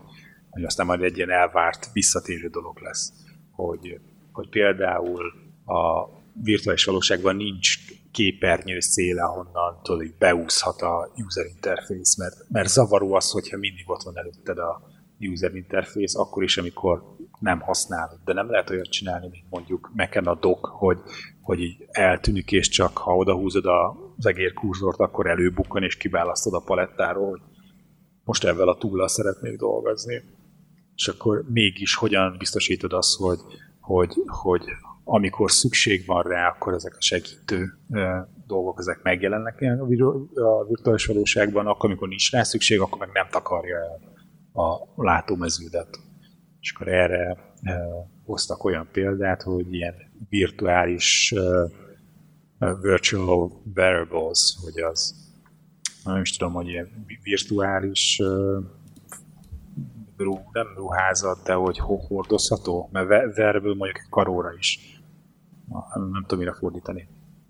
hogy 0.50 0.64
aztán 0.64 0.86
majd 0.86 1.02
egy 1.02 1.18
ilyen 1.18 1.32
elvárt, 1.32 1.90
visszatérő 1.94 2.48
dolog 2.48 2.80
lesz, 2.80 3.14
hogy, 3.52 4.00
hogy 4.32 4.50
például 4.50 5.24
a 5.66 6.10
virtuális 6.44 6.86
valóságban 6.86 7.36
nincs 7.36 7.78
képernyő 8.14 8.80
széle, 8.80 9.24
ahonnan 9.24 9.80
hogy 9.84 10.16
beúszhat 10.18 10.82
a 10.82 11.12
user 11.26 11.46
interface, 11.46 12.24
mert, 12.24 12.36
mert 12.50 12.70
zavaró 12.70 13.14
az, 13.14 13.32
hogyha 13.32 13.58
mindig 13.58 13.90
ott 13.90 14.04
van 14.04 14.18
előtted 14.18 14.58
a 14.58 14.82
user 15.20 15.56
interface, 15.56 16.20
akkor 16.20 16.44
is, 16.44 16.58
amikor 16.58 17.04
nem 17.40 17.60
használod. 17.60 18.20
De 18.26 18.34
nem 18.34 18.50
lehet 18.50 18.70
olyat 18.70 18.90
csinálni, 18.90 19.28
mint 19.32 19.46
mondjuk 19.50 19.92
Mac-en 19.94 20.26
a 20.26 20.36
dock, 20.36 20.66
hogy, 20.66 20.98
hogy 21.42 21.60
így 21.60 21.86
eltűnik, 21.88 22.52
és 22.52 22.70
csak 22.70 22.98
ha 22.98 23.16
odahúzod 23.16 23.66
az 23.66 24.26
egér 24.26 24.54
kurzort, 24.54 25.00
akkor 25.00 25.28
előbukkan, 25.28 25.84
és 25.84 25.98
kiválasztod 25.98 26.54
a 26.54 26.64
palettáról, 26.66 27.42
most 28.24 28.44
ebben 28.44 28.68
a 28.68 28.78
túllal 28.78 29.08
szeretnék 29.08 29.58
dolgozni. 29.58 30.24
És 30.96 31.08
akkor 31.08 31.44
mégis 31.48 31.96
hogyan 31.96 32.36
biztosítod 32.38 32.94
azt, 32.94 33.18
hogy, 33.18 33.40
hogy, 33.80 34.14
hogy 34.26 34.64
amikor 35.04 35.52
szükség 35.52 36.06
van 36.06 36.24
rá, 36.24 36.48
akkor 36.48 36.74
ezek 36.74 36.96
a 36.98 37.02
segítő 37.02 37.78
dolgok 38.48 38.80
ezek 38.80 39.00
megjelennek 39.04 39.62
a, 39.62 40.66
virtuális 40.68 41.06
valóságban, 41.06 41.68
akkor, 41.68 41.90
amikor 41.90 42.08
nincs 42.08 42.32
rá 42.32 42.44
szükség, 42.44 42.80
akkor 42.80 42.98
meg 42.98 43.10
nem 43.14 43.28
takarja 43.30 43.78
el 43.78 44.02
a 44.64 45.02
látómeződet. 45.04 46.00
És 46.60 46.74
akkor 46.76 46.88
erre 46.88 47.38
hoztak 48.26 48.64
olyan 48.64 48.90
példát, 48.92 49.42
hogy 49.42 49.74
ilyen 49.74 49.96
virtuális 50.30 51.34
virtual 52.82 53.62
wearables, 53.76 54.58
hogy 54.62 54.82
az 54.82 55.16
nem 56.04 56.22
is 56.22 56.38
tudom, 56.38 56.54
hogy 56.54 56.68
ilyen 56.68 57.06
virtuális 57.24 58.22
nem 60.52 60.68
ruházat, 60.76 61.44
de 61.44 61.54
hogy 61.54 61.80
hordozható, 61.80 62.90
mert 62.92 63.38
wearable 63.38 63.76
mondjuk 63.76 64.06
karóra 64.10 64.54
is 64.58 64.93
nem, 65.70 66.10
nem 66.12 66.22
tudom 66.22 66.40
mire 66.40 66.54
fordítani 66.54 67.08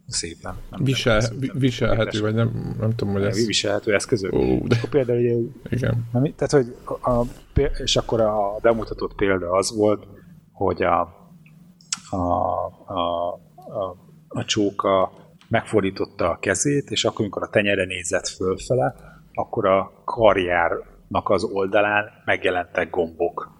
szépen. 0.08 0.56
Nem 0.70 0.84
Visel, 0.84 1.22
szépen. 1.22 1.50
viselhető, 1.54 2.22
vagy 2.22 2.34
nem, 2.34 2.76
nem 2.80 2.96
tudom, 2.96 3.14
hogy 3.14 3.24
ez... 3.24 3.46
Viselhető 3.46 3.94
eszközök. 3.94 4.34
Ó, 4.34 4.68
de... 4.68 4.76
Akkor 4.76 4.90
például, 4.90 5.20
ugye, 5.20 5.36
Igen. 5.70 6.06
Nem, 6.12 6.34
tehát, 6.36 6.52
hogy 6.52 6.76
a, 7.02 7.24
és 7.84 7.96
akkor 7.96 8.22
a 8.22 8.58
bemutatott 8.62 9.16
példa 9.16 9.52
az 9.52 9.76
volt, 9.76 10.08
hogy 10.52 10.84
a, 10.84 11.02
a, 12.10 12.16
a, 12.86 13.34
a, 13.66 13.98
a 14.28 14.46
csóka 14.46 15.12
megfordította 15.50 16.30
a 16.30 16.40
kezét, 16.40 16.92
és 16.92 17.06
akkor, 17.06 17.22
amikor 17.22 17.44
a 17.44 17.50
tenyere 17.50 17.86
nézett 17.86 18.28
fölfele, 18.28 18.96
akkor 19.34 19.66
a 19.66 20.02
karjárnak 20.06 21.30
az 21.30 21.44
oldalán 21.44 22.06
megjelentek 22.26 22.90
gombok 22.90 23.52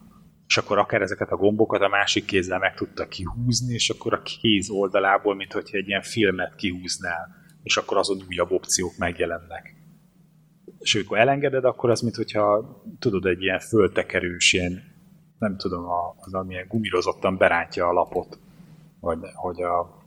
és 0.46 0.56
akkor 0.56 0.78
akár 0.78 1.02
ezeket 1.02 1.30
a 1.30 1.36
gombokat 1.36 1.80
a 1.80 1.88
másik 1.88 2.24
kézzel 2.24 2.58
meg 2.58 2.74
tudta 2.74 3.08
kihúzni, 3.08 3.74
és 3.74 3.90
akkor 3.90 4.12
a 4.12 4.22
kéz 4.22 4.70
oldalából, 4.70 5.34
mint 5.34 5.52
hogyha 5.52 5.76
egy 5.76 5.88
ilyen 5.88 6.02
filmet 6.02 6.54
kihúznál, 6.54 7.28
és 7.62 7.76
akkor 7.76 7.96
azon 7.96 8.22
újabb 8.28 8.50
opciók 8.50 8.96
megjelennek. 8.98 9.74
És 10.78 10.94
amikor 10.94 11.18
elengeded, 11.18 11.64
akkor 11.64 11.90
az, 11.90 12.00
mint 12.00 12.14
hogyha 12.14 12.64
tudod, 12.98 13.26
egy 13.26 13.42
ilyen 13.42 13.60
föltekerős, 13.60 14.52
ilyen, 14.52 14.82
nem 15.38 15.56
tudom, 15.56 15.84
az, 16.20 16.34
amilyen 16.34 16.66
gumírozottan 16.68 17.36
berántja 17.36 17.86
a 17.88 17.92
lapot, 17.92 18.38
vagy 19.00 19.18
hogy 19.34 19.62
a, 19.62 20.02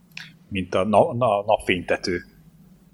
mint 0.48 0.74
a 0.74 0.84
na, 0.84 1.14
na, 1.14 1.44
napfénytető, 1.44 2.22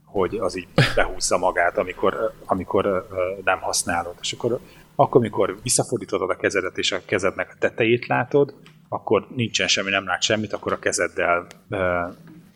hogy 0.05 0.37
az 0.37 0.57
így 0.57 0.69
behúzza 0.95 1.39
magát, 1.39 1.79
amikor, 1.79 2.33
amikor 2.45 3.09
nem 3.45 3.61
használod. 3.61 4.15
És 4.21 4.33
akkor 4.33 4.61
akkor, 4.95 5.21
amikor 5.21 5.59
visszafordítod 5.63 6.31
a 6.31 6.37
kezedet, 6.37 6.79
és 6.79 6.93
a 6.93 7.05
kezednek 7.07 7.51
a 7.55 7.59
tetejét 7.59 8.07
látod, 8.07 8.55
akkor 8.89 9.27
nincsen 9.35 9.69
semmi, 9.69 9.91
nem 9.91 10.07
lát 10.07 10.23
semmit, 10.23 10.53
akkor 10.53 10.73
a 10.73 10.79
kezeddel 10.79 11.47
e, 11.71 12.09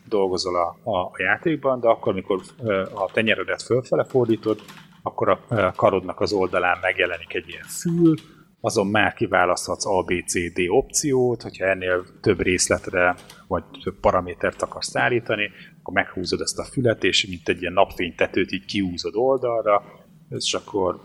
dolgozol 0.08 0.56
a, 0.56 0.90
a, 0.90 0.98
a 0.98 1.14
játékban, 1.18 1.80
de 1.80 1.88
akkor, 1.88 2.12
amikor 2.12 2.40
e, 2.66 2.80
a 2.80 3.10
tenyeredet 3.12 3.62
fölfele 3.62 4.04
fordítod, 4.04 4.60
akkor 5.02 5.28
a 5.28 5.40
e, 5.48 5.72
karodnak 5.76 6.20
az 6.20 6.32
oldalán 6.32 6.78
megjelenik 6.80 7.34
egy 7.34 7.48
ilyen 7.48 7.64
fül, 7.64 8.14
azon 8.60 8.86
már 8.86 9.14
kiválaszthatsz 9.14 9.86
A, 9.86 10.02
B, 10.02 10.12
C, 10.26 10.52
D 10.52 10.60
opciót, 10.68 11.42
hogyha 11.42 11.64
ennél 11.64 12.04
több 12.20 12.40
részletre 12.40 13.16
vagy 13.46 13.62
több 13.82 14.00
paramétert 14.00 14.62
akarsz 14.62 14.96
állítani, 14.96 15.50
akkor 15.80 15.94
meghúzod 15.94 16.40
ezt 16.40 16.58
a 16.58 16.64
fület, 16.64 17.04
és 17.04 17.26
mint 17.26 17.48
egy 17.48 17.60
ilyen 17.60 17.72
napfénytetőt 17.72 18.52
így 18.52 18.64
kiúzod 18.64 19.16
oldalra, 19.16 19.82
és 20.30 20.54
akkor 20.54 21.00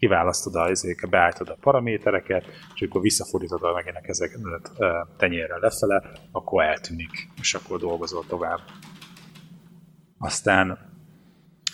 kiválasztod 0.00 0.54
a, 0.54 0.68
ezek, 0.68 1.06
beállítod 1.10 1.48
a 1.48 1.56
paramétereket, 1.60 2.44
és 2.74 2.80
akkor 2.82 3.00
visszafordítod 3.00 3.62
a 3.62 3.72
megének 3.72 4.08
ezeket 4.08 4.40
tenyérrel 5.16 5.58
lefele, 5.58 6.02
akkor 6.32 6.62
eltűnik, 6.62 7.28
és 7.40 7.54
akkor 7.54 7.78
dolgozol 7.78 8.24
tovább. 8.28 8.60
Aztán 10.18 10.78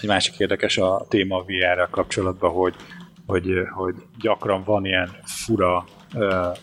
egy 0.01 0.09
másik 0.09 0.39
érdekes 0.39 0.79
a 0.79 1.07
téma 1.09 1.43
VR-rel 1.43 1.89
kapcsolatban, 1.91 2.51
hogy, 2.51 2.75
hogy, 3.27 3.49
hogy 3.75 3.95
gyakran 4.19 4.65
van 4.65 4.85
ilyen 4.85 5.11
fura 5.25 5.85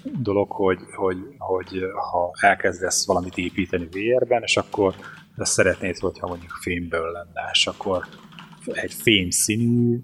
dolog, 0.04 0.52
hogy, 0.52 0.80
hogy, 0.96 1.18
hogy 1.38 1.82
ha 2.12 2.32
elkezdesz 2.40 3.06
valamit 3.06 3.38
építeni 3.38 3.86
VR-ben, 3.86 4.42
és 4.42 4.58
akkor 4.58 4.96
ezt 5.38 5.52
szeretnéd, 5.52 5.98
hogyha 5.98 6.28
mondjuk 6.28 6.52
fémből 6.52 7.12
lenne, 7.12 7.50
és 7.52 7.68
akkor 7.68 8.06
egy 8.66 8.94
fém 8.94 9.30
színű 9.30 10.00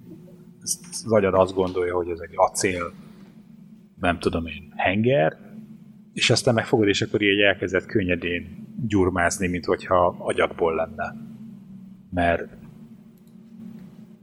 az 0.90 1.06
agyad 1.08 1.34
azt 1.34 1.54
gondolja, 1.54 1.96
hogy 1.96 2.10
ez 2.10 2.20
egy 2.20 2.34
acél, 2.36 2.92
nem 4.00 4.20
tudom 4.20 4.46
én, 4.46 4.74
henger, 4.76 5.38
és 6.14 6.30
aztán 6.30 6.54
megfogod, 6.54 6.88
és 6.88 7.02
akkor 7.02 7.22
így 7.22 7.40
elkezdett 7.40 7.86
könnyedén 7.86 8.68
gyurmázni, 8.88 9.48
mint 9.48 9.66
hogyha 9.66 10.16
agyakból 10.20 10.76
lenne. 10.76 11.16
Mert, 12.12 12.48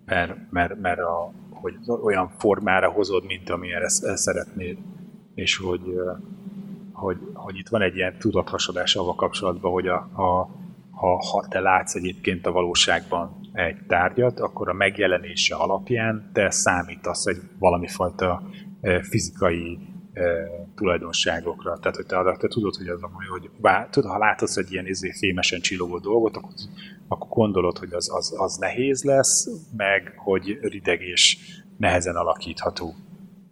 mert, 0.05 0.51
mert, 0.51 0.81
mert 0.81 0.99
a, 0.99 1.33
hogy 1.51 1.75
olyan 2.03 2.29
formára 2.29 2.91
hozod, 2.91 3.25
mint 3.27 3.51
amilyen 3.51 3.83
ezt, 3.83 4.05
ezt 4.05 4.23
szeretnéd. 4.23 4.79
És 5.35 5.57
hogy, 5.57 5.81
hogy, 6.93 7.19
hogy 7.35 7.57
itt 7.57 7.69
van 7.69 7.83
egy 7.83 7.97
ilyen 7.97 8.19
tudathasadás 8.19 8.97
avval 8.97 9.15
kapcsolatban, 9.15 9.73
hogy 9.73 9.87
a, 9.87 9.97
a, 9.97 10.49
ha, 10.91 11.17
ha 11.17 11.47
te 11.49 11.61
látsz 11.61 11.95
egyébként 11.95 12.47
a 12.47 12.53
valóságban 12.53 13.46
egy 13.57 13.77
tárgyat, 13.87 14.41
akkor 14.41 14.69
a 14.69 14.73
megjelenése 14.73 15.55
alapján 15.55 16.31
te 16.33 16.51
számítasz 16.51 17.27
egy 17.27 17.41
valami 17.59 17.89
fajta 17.89 18.43
fizikai 19.03 19.79
tulajdonságokra. 20.75 21.79
Tehát, 21.79 21.97
hogy 21.97 22.07
te, 22.07 22.37
te 22.39 22.49
tudod, 22.49 22.75
hogy 22.75 22.89
az 22.89 23.03
a 23.03 23.11
hogy 23.31 23.51
bár, 23.61 23.89
tudod, 23.89 24.11
ha 24.11 24.19
látod 24.19 24.49
egy 24.55 24.73
ilyen 24.73 24.87
izé, 24.87 25.13
fémesen 25.13 25.61
csillogó 25.61 25.99
dolgot, 25.99 26.37
akkor, 26.37 26.53
akkor 27.09 27.29
gondolod, 27.29 27.79
hogy 27.79 27.93
az, 27.93 28.11
az, 28.15 28.35
az 28.37 28.57
nehéz 28.57 29.03
lesz, 29.03 29.49
meg 29.77 30.15
hogy 30.17 30.59
rideg 30.61 31.03
és 31.03 31.37
nehezen 31.79 32.17
alakítható. 32.17 32.95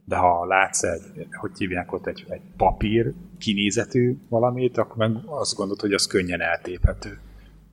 De 0.04 0.16
ha 0.16 0.46
látsz 0.46 0.82
egy, 0.82 1.26
hogy 1.40 1.50
hívják 1.58 1.92
ott 1.92 2.06
egy, 2.06 2.24
egy 2.28 2.42
papír 2.56 3.12
kinézetű 3.38 4.16
valamit, 4.28 4.78
akkor 4.78 4.96
meg 4.96 5.10
azt 5.26 5.54
gondolod, 5.54 5.80
hogy 5.80 5.92
az 5.92 6.06
könnyen 6.06 6.40
eltéphető. 6.40 7.18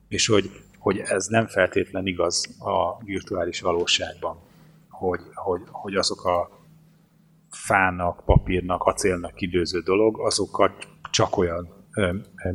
És 0.08 0.26
hogy 0.26 0.50
hogy 0.82 0.98
ez 0.98 1.26
nem 1.26 1.46
feltétlen 1.46 2.06
igaz 2.06 2.56
a 2.58 3.04
virtuális 3.04 3.60
valóságban, 3.60 4.38
hogy, 4.88 5.20
hogy, 5.34 5.60
hogy 5.70 5.94
azok 5.94 6.24
a 6.24 6.50
fának, 7.50 8.24
papírnak, 8.24 8.82
acélnak 8.82 9.40
időző 9.40 9.80
dolog, 9.80 10.20
azokkal 10.20 10.76
csak 11.10 11.36
olyan 11.36 11.68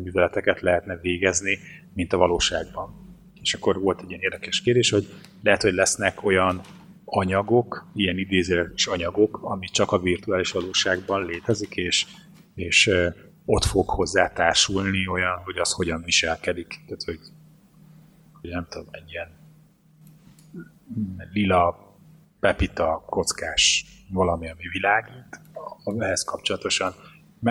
műveleteket 0.03 0.61
lehetne 0.61 0.97
végezni, 0.97 1.57
mint 1.93 2.13
a 2.13 2.17
valóságban. 2.17 3.15
És 3.41 3.53
akkor 3.53 3.80
volt 3.80 4.01
egy 4.01 4.09
ilyen 4.09 4.21
érdekes 4.21 4.61
kérdés, 4.61 4.89
hogy 4.89 5.07
lehet, 5.43 5.61
hogy 5.61 5.73
lesznek 5.73 6.23
olyan 6.23 6.61
anyagok, 7.05 7.88
ilyen 7.95 8.17
idézős 8.17 8.88
anyagok, 8.88 9.39
ami 9.41 9.67
csak 9.67 9.91
a 9.91 9.99
virtuális 9.99 10.51
valóságban 10.51 11.25
létezik, 11.25 11.75
és, 11.75 12.05
és 12.55 12.91
ott 13.45 13.65
fog 13.65 13.89
hozzá 13.89 14.28
társulni 14.34 15.07
olyan, 15.07 15.38
hogy 15.43 15.57
az 15.57 15.71
hogyan 15.71 16.01
viselkedik. 16.03 16.67
Tehát, 16.86 17.03
hogy 17.03 17.19
nem 18.50 18.68
tudom, 18.70 18.88
egy 18.91 19.12
ilyen 19.12 19.30
lila 21.34 21.95
pepita 22.39 23.04
kockás 23.06 23.86
valami, 24.10 24.50
ami 24.50 24.68
világít, 24.72 25.41
ehhez 25.98 26.24
kapcsolatosan 26.24 26.93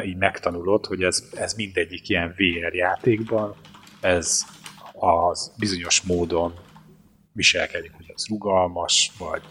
így 0.05 0.17
megtanulod, 0.17 0.87
hogy 0.87 1.03
ez, 1.03 1.29
ez 1.35 1.55
mindegyik 1.55 2.09
ilyen 2.09 2.35
VR 2.37 2.75
játékban, 2.75 3.55
ez 4.01 4.43
az 4.93 5.55
bizonyos 5.59 6.03
módon 6.03 6.55
viselkedik, 7.33 7.93
hogy 7.93 8.13
az 8.15 8.27
rugalmas, 8.29 9.13
vagy 9.19 9.43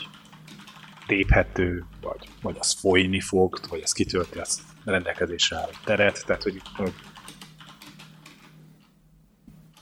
téphető, 1.08 1.86
vagy, 2.02 2.28
vagy 2.42 2.56
az 2.60 2.72
folyni 2.80 3.20
fog, 3.20 3.60
vagy 3.70 3.82
az 3.84 3.92
kitölti 3.92 4.40
az 4.40 4.62
rendelkezésre 4.86 5.58
álló 5.58 5.72
teret, 5.84 6.26
tehát 6.26 6.44
hogy, 6.44 6.62
hogy 6.76 6.94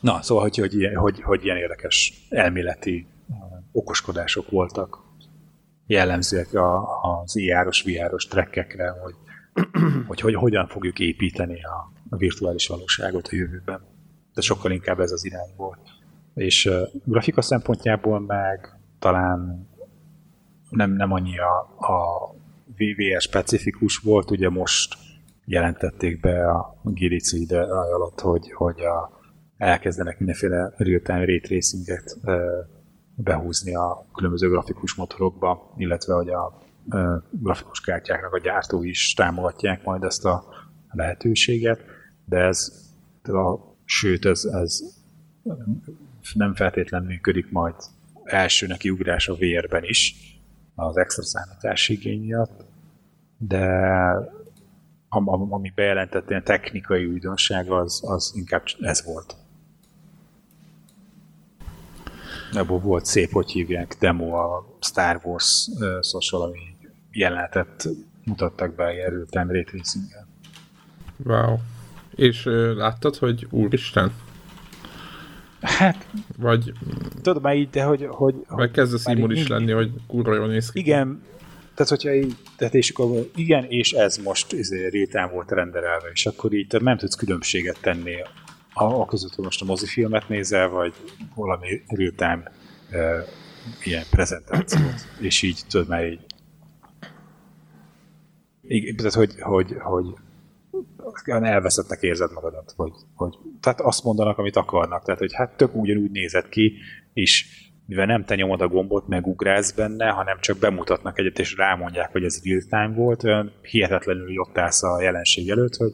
Na, 0.03 0.21
szóval, 0.21 0.43
hogy, 0.43 0.57
hogy, 0.57 0.89
hogy, 0.95 1.21
hogy 1.21 1.43
ilyen 1.43 1.57
érdekes 1.57 2.25
elméleti 2.29 3.07
okoskodások 3.71 4.49
voltak 4.49 5.01
jellemzőek 5.87 6.53
a, 6.53 6.99
az 7.01 7.35
IR-os, 7.35 7.81
VR-os 7.83 8.27
trekkekre, 8.27 8.89
hogy, 8.89 9.15
hogy, 10.07 10.19
hogy 10.19 10.33
hogyan 10.33 10.67
fogjuk 10.67 10.99
építeni 10.99 11.63
a, 11.63 11.91
a 12.09 12.17
virtuális 12.17 12.67
valóságot 12.67 13.27
a 13.27 13.35
jövőben. 13.35 13.81
De 14.33 14.41
sokkal 14.41 14.71
inkább 14.71 14.99
ez 14.99 15.11
az 15.11 15.25
irány 15.25 15.53
volt. 15.57 15.79
És 16.33 16.65
uh, 16.65 16.81
grafika 17.05 17.41
szempontjából 17.41 18.19
meg 18.19 18.79
talán 18.99 19.67
nem, 20.69 20.91
nem 20.91 21.11
annyi 21.11 21.37
a, 21.39 21.59
a 21.77 22.29
VVR 22.77 23.21
specifikus 23.21 23.97
volt, 23.97 24.31
ugye 24.31 24.49
most 24.49 24.95
jelentették 25.45 26.19
be 26.19 26.49
a 26.49 26.81
Girici 26.83 27.41
ide 27.41 27.61
alatt, 27.63 28.19
hogy, 28.19 28.51
hogy 28.51 28.79
a, 28.79 29.21
elkezdenek 29.63 30.17
mindenféle 30.17 30.73
real-time 30.77 31.25
ray 31.25 31.39
tracinget 31.39 32.17
behúzni 33.15 33.75
a 33.75 34.05
különböző 34.13 34.49
grafikus 34.49 34.95
motorokba, 34.95 35.73
illetve 35.77 36.13
hogy 36.13 36.29
a 36.29 36.61
grafikus 37.29 37.81
kártyáknak 37.81 38.33
a 38.33 38.39
gyártói 38.39 38.89
is 38.89 39.13
támogatják 39.13 39.83
majd 39.83 40.03
ezt 40.03 40.25
a 40.25 40.45
lehetőséget, 40.91 41.79
de 42.25 42.37
ez, 42.37 42.71
a, 43.23 43.57
sőt, 43.85 44.25
ez, 44.25 44.45
ez 44.45 44.81
nem 46.33 46.55
feltétlenül 46.55 47.07
működik 47.07 47.51
majd 47.51 47.75
első 48.23 48.67
neki 48.67 48.89
ugrás 48.89 49.27
a 49.27 49.35
VR-ben 49.35 49.83
is, 49.83 50.15
az 50.75 50.97
extra 50.97 51.23
számítási 51.23 51.93
igény 51.93 52.21
miatt, 52.21 52.65
de 53.37 53.65
ami 55.49 55.71
bejelentett 55.75 56.29
ilyen 56.29 56.43
technikai 56.43 57.05
újdonság, 57.05 57.71
az, 57.71 58.01
az 58.05 58.33
inkább 58.35 58.63
ez 58.79 59.05
volt. 59.05 59.35
Ebből 62.55 62.79
volt 62.79 63.05
szép, 63.05 63.31
hogy 63.31 63.51
hívják, 63.51 63.95
demo 63.99 64.35
a 64.35 64.77
Star 64.81 65.21
Wars 65.23 65.67
uh, 65.79 66.01
social, 66.01 66.41
ami 66.41 66.59
jelenetet 67.11 67.89
mutattak 68.25 68.75
be 68.75 68.93
time 69.29 69.51
ray 69.51 69.65
Wow. 71.25 71.57
És 72.15 72.45
uh, 72.45 72.75
láttad, 72.75 73.15
hogy 73.15 73.47
úristen? 73.49 74.11
Hát, 75.61 76.07
vagy... 76.37 76.71
Tudom 77.21 77.41
már 77.41 77.55
így, 77.55 77.69
de 77.69 77.83
hogy... 77.83 78.05
hogy 78.09 78.35
vagy 78.47 78.71
kezd 78.71 78.93
a 78.93 78.97
színmód 78.97 79.31
is 79.31 79.47
lenni, 79.47 79.71
hogy 79.71 79.91
kurva 80.07 80.35
jól 80.35 80.47
néz 80.47 80.71
ki. 80.71 80.79
Igen, 80.79 81.21
tehát 81.75 81.91
hogyha 81.91 82.13
így, 82.13 82.35
tehát 82.57 82.73
és 82.73 82.89
akkor 82.89 83.29
igen, 83.35 83.63
és 83.63 83.91
ez 83.91 84.17
most 84.17 84.53
izé, 84.53 85.07
real 85.11 85.29
volt 85.29 85.51
renderelve, 85.51 86.07
és 86.13 86.25
akkor 86.25 86.53
így 86.53 86.75
nem 86.79 86.97
tudsz 86.97 87.15
különbséget 87.15 87.77
tenni 87.81 88.15
a, 88.73 88.83
a 88.83 89.05
között, 89.05 89.35
hogy 89.35 89.43
most 89.43 89.61
a 89.61 89.65
mozifilmet 89.65 90.29
nézel, 90.29 90.69
vagy 90.69 90.93
valami 91.35 91.67
real-time 91.87 92.51
e, 92.89 93.25
ilyen 93.83 94.03
prezentációt, 94.09 95.07
és 95.19 95.41
így 95.41 95.61
tudod 95.69 95.87
már 95.87 96.05
így 96.05 96.25
így, 98.67 98.95
tehát, 98.95 99.13
hogy, 99.13 99.33
hogy, 99.39 99.75
hogy 99.79 100.05
elveszettnek 101.25 102.01
érzed 102.01 102.31
magadat, 102.31 102.73
hogy, 102.75 102.93
hogy, 103.15 103.37
tehát 103.59 103.81
azt 103.81 104.03
mondanak, 104.03 104.37
amit 104.37 104.55
akarnak, 104.55 105.03
tehát, 105.03 105.19
hogy 105.19 105.33
hát 105.33 105.57
tök 105.57 105.75
ugyanúgy 105.75 106.11
nézett 106.11 106.49
ki, 106.49 106.73
és 107.13 107.45
mivel 107.85 108.05
nem 108.05 108.25
te 108.25 108.35
nyomod 108.35 108.61
a 108.61 108.67
gombot, 108.67 109.07
megugrálsz 109.07 109.71
benne, 109.71 110.09
hanem 110.09 110.37
csak 110.39 110.57
bemutatnak 110.57 111.19
egyet, 111.19 111.39
és 111.39 111.55
rámondják, 111.57 112.11
hogy 112.11 112.23
ez 112.23 112.41
real 112.43 112.61
time 112.69 112.95
volt, 112.95 113.23
olyan 113.23 113.51
hihetetlenül 113.61 114.39
ott 114.39 114.57
állsz 114.57 114.83
a 114.83 115.01
jelenség 115.01 115.49
előtt, 115.49 115.75
hogy 115.75 115.93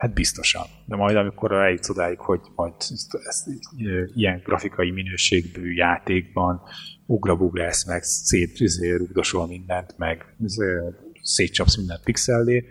Hát 0.00 0.14
biztosan. 0.14 0.66
De 0.86 0.96
majd 0.96 1.16
amikor 1.16 1.52
eljutsz 1.52 1.88
odáig, 1.88 2.18
hogy 2.18 2.40
majd 2.54 2.72
ezt, 2.78 3.14
ezt, 3.26 3.48
ilyen 4.14 4.40
grafikai 4.44 4.90
minőségű 4.90 5.72
játékban 5.72 6.62
ugrabugrász 7.06 7.86
meg, 7.86 8.02
szétrugdosol 8.02 9.46
mindent, 9.46 9.94
meg 9.98 10.36
szétcsapsz 11.22 11.76
mindent 11.76 12.02
pixellé, 12.04 12.64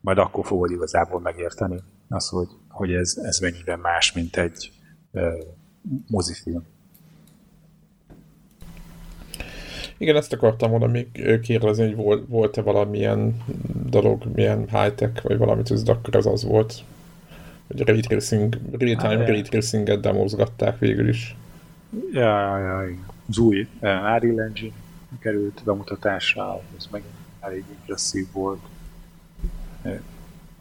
majd 0.00 0.18
akkor 0.18 0.46
fogod 0.46 0.70
igazából 0.70 1.20
megérteni 1.20 1.82
az, 2.08 2.28
hogy, 2.28 2.48
hogy 2.68 2.92
ez, 2.92 3.16
ez 3.22 3.38
mennyiben 3.38 3.78
más, 3.78 4.12
mint 4.12 4.36
egy 4.36 4.72
uh, 5.12 5.22
mozifilm. 6.06 6.66
Igen, 10.00 10.16
ezt 10.16 10.32
akartam 10.32 10.70
volna 10.70 10.86
még 10.86 11.40
kérdezni, 11.42 11.84
hogy 11.84 11.94
volt, 11.94 12.24
volt-e 12.28 12.62
valamilyen 12.62 13.42
dolog, 13.90 14.22
milyen 14.34 14.58
high-tech, 14.58 15.22
vagy 15.22 15.38
valamit, 15.38 15.70
ez 15.70 15.88
akkor 15.88 16.16
ez 16.16 16.26
az 16.26 16.44
volt. 16.44 16.74
Hogy 17.66 17.80
ray 17.80 18.00
tracing, 18.00 18.58
real-time 18.78 19.18
hát, 19.18 19.28
ray 19.28 19.42
tracing-et 19.42 20.00
demozgatták 20.00 20.78
végül 20.78 21.08
is. 21.08 21.36
Ja, 22.12 22.58
ja, 22.58 22.58
ja, 22.58 22.88
igen. 22.88 23.04
Az 23.28 23.38
új 23.38 23.60
uh, 23.60 23.88
Unreal 23.88 24.40
Engine 24.40 24.74
került 25.18 25.62
bemutatásra, 25.64 26.60
ez 26.76 26.88
meg 26.90 27.02
elég 27.40 27.64
impresszív 27.70 28.26
volt. 28.32 28.60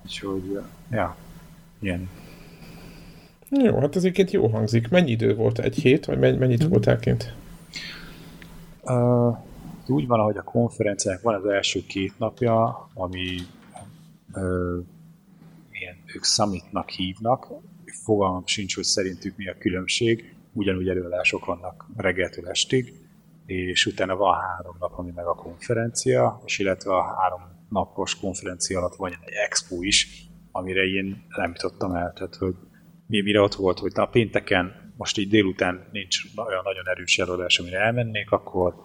Úgyhogy, 0.04 0.60
ja, 0.92 1.16
ilyen. 1.80 2.10
Jó, 3.50 3.80
hát 3.80 3.96
ez 3.96 4.04
egyébként 4.04 4.32
jó 4.32 4.48
hangzik. 4.48 4.90
Mennyi 4.90 5.12
idő 5.12 5.36
volt? 5.36 5.60
Egy 5.60 5.76
hét, 5.76 6.06
vagy 6.06 6.20
mennyit 6.20 6.62
hmm. 6.62 6.70
volt 6.70 6.88
elként? 6.88 7.34
Úgy 9.88 10.08
van, 10.08 10.20
ahogy 10.20 10.38
a 10.38 10.44
konferenciák 10.44 11.22
van 11.22 11.36
az 11.36 11.46
első 11.46 11.86
két 11.88 12.20
napja, 12.20 12.90
ami 12.94 13.38
uh, 14.34 14.86
ilyen 15.72 15.96
ők 16.16 16.24
summitnak 16.24 16.90
hívnak, 16.90 17.48
fogalmam 18.04 18.46
sincs, 18.46 18.76
hogy 18.76 18.84
szerintük 18.84 19.38
mi 19.38 19.48
a 19.48 19.58
különbség, 19.58 20.36
ugyanúgy 20.54 20.90
előadások 20.90 21.46
vannak 21.46 21.86
reggeltől 21.98 22.48
estig, 22.48 22.94
és 23.46 23.86
utána 23.86 24.16
van 24.16 24.40
három 24.40 24.76
nap, 24.80 24.98
ami 24.98 25.12
meg 25.16 25.26
a 25.26 25.36
konferencia, 25.36 26.42
és 26.46 26.60
illetve 26.60 26.94
a 26.96 27.04
három 27.04 27.42
napos 27.70 28.20
konferencia 28.20 28.80
alatt 28.80 28.96
van 28.96 29.12
egy 29.12 29.34
expo 29.46 29.84
is, 29.84 30.28
amire 30.52 30.84
én 30.84 31.26
nem 31.36 31.52
jutottam 31.56 31.96
el, 31.96 32.14
tehát 32.14 32.36
hogy 32.36 32.56
mi, 33.08 33.22
mire 33.22 33.42
ott 33.42 33.56
volt, 33.56 33.80
hogy 33.80 33.92
na 33.96 34.06
pénteken 34.06 34.89
most 35.00 35.18
így 35.18 35.30
délután 35.30 35.88
nincs 35.92 36.22
olyan 36.36 36.62
nagyon 36.64 36.88
erős 36.88 37.20
előadás, 37.20 37.60
amire 37.60 37.80
elmennék, 37.80 38.32
akkor 38.32 38.76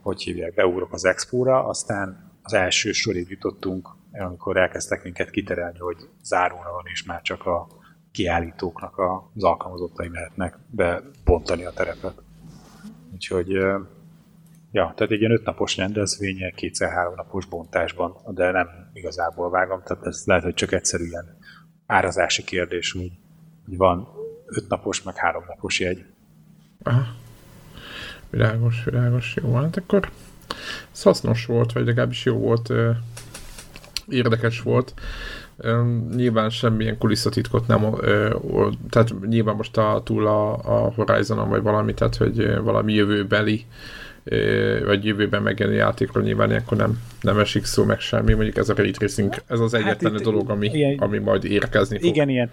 hogy 0.00 0.22
hívják, 0.22 0.54
beugrok 0.54 0.92
az 0.92 1.04
expóra, 1.04 1.66
aztán 1.66 2.30
az 2.42 2.52
első 2.52 2.92
sorig 2.92 3.30
jutottunk, 3.30 3.88
amikor 4.12 4.56
elkezdtek 4.56 5.02
minket 5.02 5.30
kiterelni, 5.30 5.78
hogy 5.78 5.96
záróra 6.22 6.72
van, 6.72 6.84
és 6.92 7.04
már 7.04 7.22
csak 7.22 7.46
a 7.46 7.66
kiállítóknak 8.12 8.98
az 9.34 9.44
alkalmazottai 9.44 10.08
mehetnek 10.08 10.58
bebontani 10.70 11.64
a 11.64 11.70
terepet. 11.70 12.22
Úgyhogy, 13.12 13.48
ja, 14.70 14.92
tehát 14.96 15.10
egy 15.10 15.20
ilyen 15.20 15.32
ötnapos 15.32 15.76
rendezvénye, 15.76 16.50
kétszer-három 16.50 17.14
napos 17.14 17.46
bontásban, 17.46 18.16
de 18.26 18.50
nem 18.50 18.68
igazából 18.92 19.50
vágom, 19.50 19.82
tehát 19.84 20.06
ez 20.06 20.22
lehet, 20.24 20.44
hogy 20.44 20.54
csak 20.54 20.72
egyszerűen 20.72 21.36
árazási 21.86 22.44
kérdés, 22.44 22.92
hogy 22.92 23.10
van 23.76 24.20
öt 24.56 24.68
napos, 24.68 25.02
meg 25.02 25.16
három 25.16 25.44
napos 25.48 25.80
jegy. 25.80 26.04
Aha. 26.82 27.06
Világos, 28.30 28.84
világos, 28.84 29.36
jó. 29.42 29.54
Hát 29.54 29.76
akkor 29.76 30.10
ez 30.92 31.02
hasznos 31.02 31.46
volt, 31.46 31.72
vagy 31.72 31.84
legalábbis 31.84 32.24
jó 32.24 32.36
volt, 32.36 32.72
érdekes 34.08 34.60
volt. 34.60 34.94
Nyilván 36.14 36.50
semmilyen 36.50 36.98
kulisszatitkot 36.98 37.66
nem, 37.66 37.94
tehát 38.90 39.14
nyilván 39.26 39.56
most 39.56 39.76
a, 39.76 40.00
túl 40.04 40.26
a, 40.26 40.52
a 40.52 40.92
Horizonon 40.94 41.48
vagy 41.48 41.62
valami, 41.62 41.94
tehát 41.94 42.16
hogy 42.16 42.56
valami 42.62 42.92
jövőbeli 42.92 43.66
vagy 44.84 45.04
jövőben 45.04 45.42
megjelenő 45.42 45.76
játékról 45.76 46.22
nyilván 46.22 46.50
ilyenkor 46.50 46.76
nem, 46.76 47.00
nem 47.20 47.38
esik 47.38 47.64
szó 47.64 47.84
meg 47.84 48.00
semmi, 48.00 48.32
mondjuk 48.32 48.56
ez 48.56 48.68
a 48.68 48.74
Ray 48.74 48.90
Tracing, 48.90 49.34
ez 49.46 49.60
az 49.60 49.72
hát 49.72 49.80
egyetlen 49.80 50.12
hát 50.12 50.22
dolog, 50.22 50.50
ami, 50.50 50.68
ilyen, 50.72 50.98
ami 50.98 51.18
majd 51.18 51.44
érkezni 51.44 51.98
fog. 51.98 52.06
Igen, 52.06 52.28
ilyen 52.28 52.50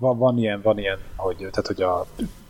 van, 0.00 0.18
van 0.18 0.38
ilyen, 0.38 0.60
van 0.62 0.78
ilyen, 0.78 0.98
hogy, 1.16 1.36
tehát, 1.36 1.66
hogy 1.66 1.82
a 1.82 2.06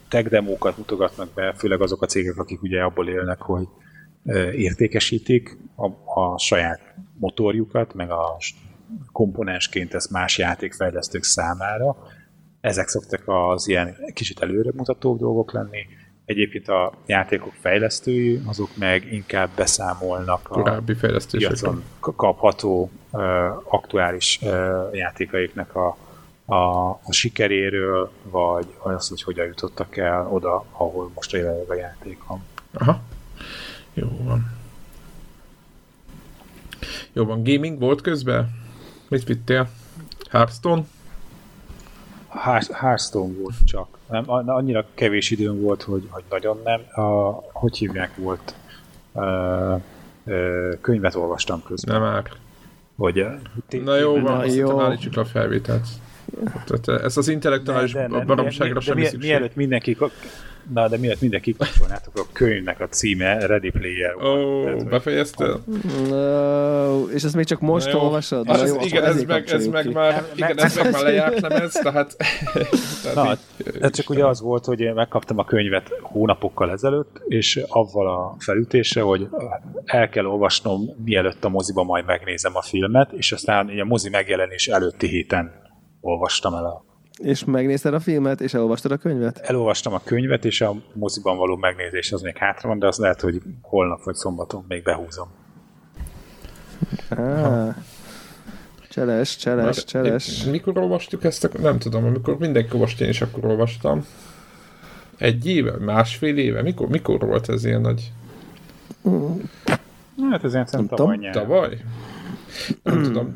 tech 0.08 0.28
demókat 0.28 0.76
mutogatnak 0.76 1.28
be, 1.34 1.54
főleg 1.56 1.80
azok 1.80 2.02
a 2.02 2.06
cégek, 2.06 2.36
akik 2.36 2.62
ugye 2.62 2.82
abból 2.82 3.08
élnek, 3.08 3.40
hogy 3.40 3.68
értékesítik 4.52 5.58
a, 5.76 5.86
a 6.20 6.38
saját 6.38 6.80
motorjukat, 7.18 7.94
meg 7.94 8.10
a 8.10 8.36
komponensként 9.12 9.94
ezt 9.94 10.10
más 10.10 10.38
játékfejlesztők 10.38 11.22
számára. 11.22 11.96
Ezek 12.60 12.88
szoktak 12.88 13.22
az 13.26 13.68
ilyen 13.68 13.96
kicsit 14.14 14.40
előre 14.40 14.70
mutató 14.74 15.16
dolgok 15.16 15.52
lenni, 15.52 15.86
Egyébként 16.24 16.68
a 16.68 16.92
játékok 17.06 17.52
fejlesztői, 17.60 18.40
azok 18.46 18.76
meg 18.76 19.12
inkább 19.12 19.48
beszámolnak 19.56 20.40
a 20.48 20.54
Korábbi 20.54 20.94
fejlesztésekről. 20.94 21.58
piacon 21.58 21.82
kapható 22.16 22.90
aktuális 23.64 24.40
játékaiknak 24.92 25.74
a, 25.74 25.96
a, 26.50 26.88
a 26.90 27.12
sikeréről, 27.12 28.10
vagy 28.22 28.66
az, 28.78 29.08
hogy 29.08 29.22
hogyan 29.22 29.46
jutottak 29.46 29.96
el 29.96 30.26
oda, 30.30 30.64
ahol 30.72 31.10
most 31.14 31.32
jelenleg 31.32 31.70
a 31.70 31.74
játék 31.74 32.18
van. 32.26 32.42
Aha. 32.72 33.00
Jó 33.94 34.08
van. 34.22 34.58
Jó 37.12 37.24
van, 37.24 37.42
gaming 37.44 37.78
volt 37.78 38.00
közben? 38.00 38.50
Mit 39.08 39.24
vittél? 39.24 39.68
Hearthstone? 40.30 40.82
Hearth- 42.28 42.72
Hearthstone 42.72 43.32
volt 43.38 43.54
csak. 43.64 43.86
Nem, 44.08 44.30
a- 44.30 44.46
annyira 44.46 44.86
kevés 44.94 45.30
időm 45.30 45.60
volt, 45.60 45.82
hogy, 45.82 46.06
hogy 46.10 46.24
nagyon 46.30 46.60
nem. 46.64 47.04
A, 47.04 47.30
hogy 47.52 47.76
hívják 47.78 48.16
volt? 48.16 48.54
Uh, 49.12 49.80
uh, 50.24 50.72
könyvet 50.80 51.14
olvastam 51.14 51.62
közben. 51.62 52.00
Nem 52.00 52.10
már. 52.12 52.30
Hogy, 52.96 53.26
Na 53.84 53.96
jó 53.96 54.20
van, 54.20 54.40
azt 54.40 54.54
jó. 54.56 54.80
le 54.80 54.98
a 55.14 55.24
felvételt. 55.24 55.86
Tehát 56.66 57.02
ez 57.04 57.16
az 57.16 57.28
intellektuális 57.28 57.96
baromságra 58.26 58.74
de, 58.74 58.80
semmi 58.80 59.00
mi, 59.00 59.06
szükség. 59.06 59.30
mielőtt 59.30 59.54
mindenki 59.54 59.96
Na, 60.72 60.88
de 60.88 60.96
mielőtt 60.96 61.20
mindenki 61.20 61.54
kapcsolnátok, 61.58 62.16
a 62.16 62.26
könyvnek 62.32 62.80
a 62.80 62.88
címe 62.88 63.46
Ready 63.46 63.70
Player 63.70 64.14
One. 64.14 64.40
Ó, 64.40 64.62
hogy- 64.62 64.84
befejeztél? 64.84 65.64
No, 66.08 67.08
és 67.08 67.22
ezt 67.22 67.34
még 67.34 67.44
csak 67.44 67.60
most 67.60 67.86
Na 67.86 67.92
jó. 67.92 67.98
olvasod? 67.98 68.46
Na 68.46 68.66
jó, 68.66 68.80
igen, 68.80 69.02
akkor 69.02 69.16
ez 69.16 69.24
meg, 69.24 69.48
ez 69.48 69.66
meg 69.66 69.92
már, 69.92 70.24
igen, 70.34 70.58
ez 70.58 70.76
meg 70.76 70.92
már 70.92 71.02
lejárt 71.02 71.40
lemez, 71.40 71.72
tehát... 71.72 72.16
Na, 73.14 73.30
így, 73.30 73.38
ez 73.80 73.90
csak 73.92 74.10
ugye 74.10 74.26
az 74.26 74.40
volt, 74.40 74.64
hogy 74.64 74.80
én 74.80 74.92
megkaptam 74.92 75.38
a 75.38 75.44
könyvet 75.44 75.88
hónapokkal 76.00 76.70
ezelőtt, 76.70 77.20
és 77.28 77.60
avval 77.68 78.06
a 78.06 78.36
felütése, 78.38 79.00
hogy 79.00 79.28
el 79.84 80.08
kell 80.08 80.24
olvasnom, 80.24 80.94
mielőtt 81.04 81.44
a 81.44 81.48
moziba 81.48 81.82
majd 81.82 82.04
megnézem 82.04 82.56
a 82.56 82.62
filmet, 82.62 83.12
és 83.12 83.32
aztán 83.32 83.68
a 83.80 83.84
mozi 83.84 84.08
megjelenés 84.08 84.68
előtti 84.68 85.06
héten 85.06 85.60
olvastam 86.00 86.54
el 86.54 86.64
a 86.64 86.84
És 87.18 87.44
megnézted 87.44 87.94
a 87.94 88.00
filmet, 88.00 88.40
és 88.40 88.54
elolvastad 88.54 88.92
a 88.92 88.96
könyvet? 88.96 89.38
elolvastam 89.38 89.92
a 89.92 90.00
könyvet, 90.04 90.44
és 90.44 90.60
a 90.60 90.74
moziban 90.92 91.36
való 91.36 91.56
megnézés 91.56 92.12
az 92.12 92.20
még 92.22 92.36
hátra 92.36 92.68
van, 92.68 92.78
de 92.78 92.86
az 92.86 92.98
lehet, 92.98 93.20
hogy 93.20 93.42
holnap 93.62 94.02
vagy 94.02 94.14
szombaton 94.14 94.64
még 94.68 94.82
behúzom. 94.82 95.28
Ah. 97.10 97.74
Cseles, 98.88 99.36
cseles, 99.36 99.64
Mert 99.64 99.86
cseles. 99.86 100.44
én- 100.44 100.50
Mikor 100.50 100.78
olvastuk 100.78 101.24
ezt? 101.24 101.44
a- 101.44 101.58
Nem 101.60 101.78
tudom, 101.78 102.04
amikor 102.04 102.38
mindenki 102.38 102.72
olvast, 102.72 103.00
én 103.00 103.08
is 103.08 103.20
akkor 103.20 103.44
olvastam. 103.44 104.04
Egy 105.18 105.46
éve? 105.46 105.76
Másfél 105.78 106.38
éve? 106.38 106.62
Mikor, 106.62 106.88
mikor 106.88 107.18
volt 107.26 107.48
ez 107.48 107.64
ilyen 107.64 107.80
nagy? 107.80 108.12
Hát 110.30 110.44
ez 110.44 110.52
ilyen 110.52 110.66
tavaly. 110.88 111.30
Tavaly? 111.32 111.78
Nem 112.82 113.02
tudom. 113.02 113.32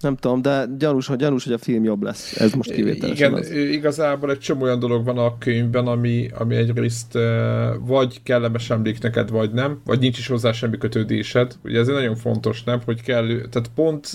Nem 0.00 0.16
tudom, 0.16 0.42
de 0.42 0.64
gyanús, 0.78 1.06
hogy 1.06 1.16
gyanús, 1.16 1.44
hogy 1.44 1.52
a 1.52 1.58
film 1.58 1.84
jobb 1.84 2.02
lesz. 2.02 2.40
Ez 2.40 2.52
most 2.52 2.70
kivételesen 2.70 3.30
Igen, 3.30 3.40
az. 3.40 3.50
igazából 3.50 4.30
egy 4.30 4.38
csomó 4.38 4.62
olyan 4.62 4.78
dolog 4.78 5.04
van 5.04 5.18
a 5.18 5.38
könyvben, 5.38 5.86
ami, 5.86 6.30
ami 6.38 6.56
egyrészt 6.56 7.16
eh, 7.16 7.70
vagy 7.80 8.22
kellemes 8.22 8.70
emlék 8.70 9.02
neked, 9.02 9.30
vagy 9.30 9.52
nem, 9.52 9.80
vagy 9.84 9.98
nincs 9.98 10.18
is 10.18 10.26
hozzá 10.26 10.52
semmi 10.52 10.78
kötődésed. 10.78 11.56
Ugye 11.64 11.78
ez 11.78 11.88
egy 11.88 11.94
nagyon 11.94 12.16
fontos, 12.16 12.64
nem? 12.64 12.80
Hogy 12.84 13.02
kell, 13.02 13.26
tehát 13.26 13.70
pont 13.74 14.10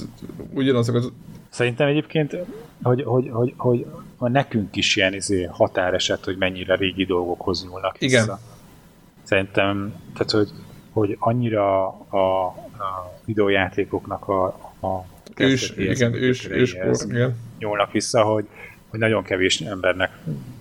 ugyanazok 0.54 0.96
az... 0.96 1.12
Szerintem 1.50 1.88
egyébként, 1.88 2.38
hogy, 2.84 3.04
hogy, 3.04 3.30
hogy, 3.32 3.54
hogy, 3.58 3.86
hogy 4.18 4.32
nekünk 4.32 4.76
is 4.76 4.96
ilyen 4.96 5.14
izé, 5.14 5.44
határeset, 5.44 6.26
hogy 6.26 6.36
mennyire 6.38 6.76
régi 6.76 7.06
dolgokhoz 7.06 7.64
nyúlnak 7.64 7.98
vissza. 7.98 8.24
Igen. 8.24 8.38
Szerintem, 9.24 9.94
tehát 10.14 10.32
hogy, 10.32 10.50
hogy 10.92 11.16
annyira 11.20 11.88
a, 12.10 12.46
a 12.48 13.20
videójátékoknak 13.26 14.28
a, 14.28 14.46
a 14.82 15.06
Ős, 15.38 15.74
igen, 15.78 16.14
ős, 16.14 16.50
őskor, 16.50 16.96
igen. 17.10 17.36
nyúlnak 17.60 17.92
vissza, 17.92 18.24
hogy, 18.24 18.48
hogy 18.88 19.00
nagyon 19.00 19.24
kevés 19.24 19.62
embernek 19.62 20.12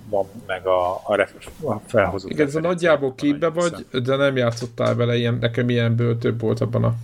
van 0.09 0.27
meg 0.47 0.67
a, 0.67 1.01
a, 1.05 1.15
ref, 1.15 1.33
a 1.63 1.79
felhozott 1.87 2.31
Igen, 2.31 2.47
ez 2.47 2.55
a 2.55 2.61
nagyjából 2.61 3.15
képbe 3.15 3.49
nagyon 3.49 3.55
vissza. 3.55 3.83
vagy, 3.91 4.03
de 4.03 4.17
nem 4.17 4.37
játszottál 4.37 4.95
vele, 4.95 5.17
ilyen, 5.17 5.39
nekem 5.41 5.69
ilyenből 5.69 6.19
több 6.19 6.41
volt 6.41 6.61
abban 6.61 6.85
a 6.85 6.95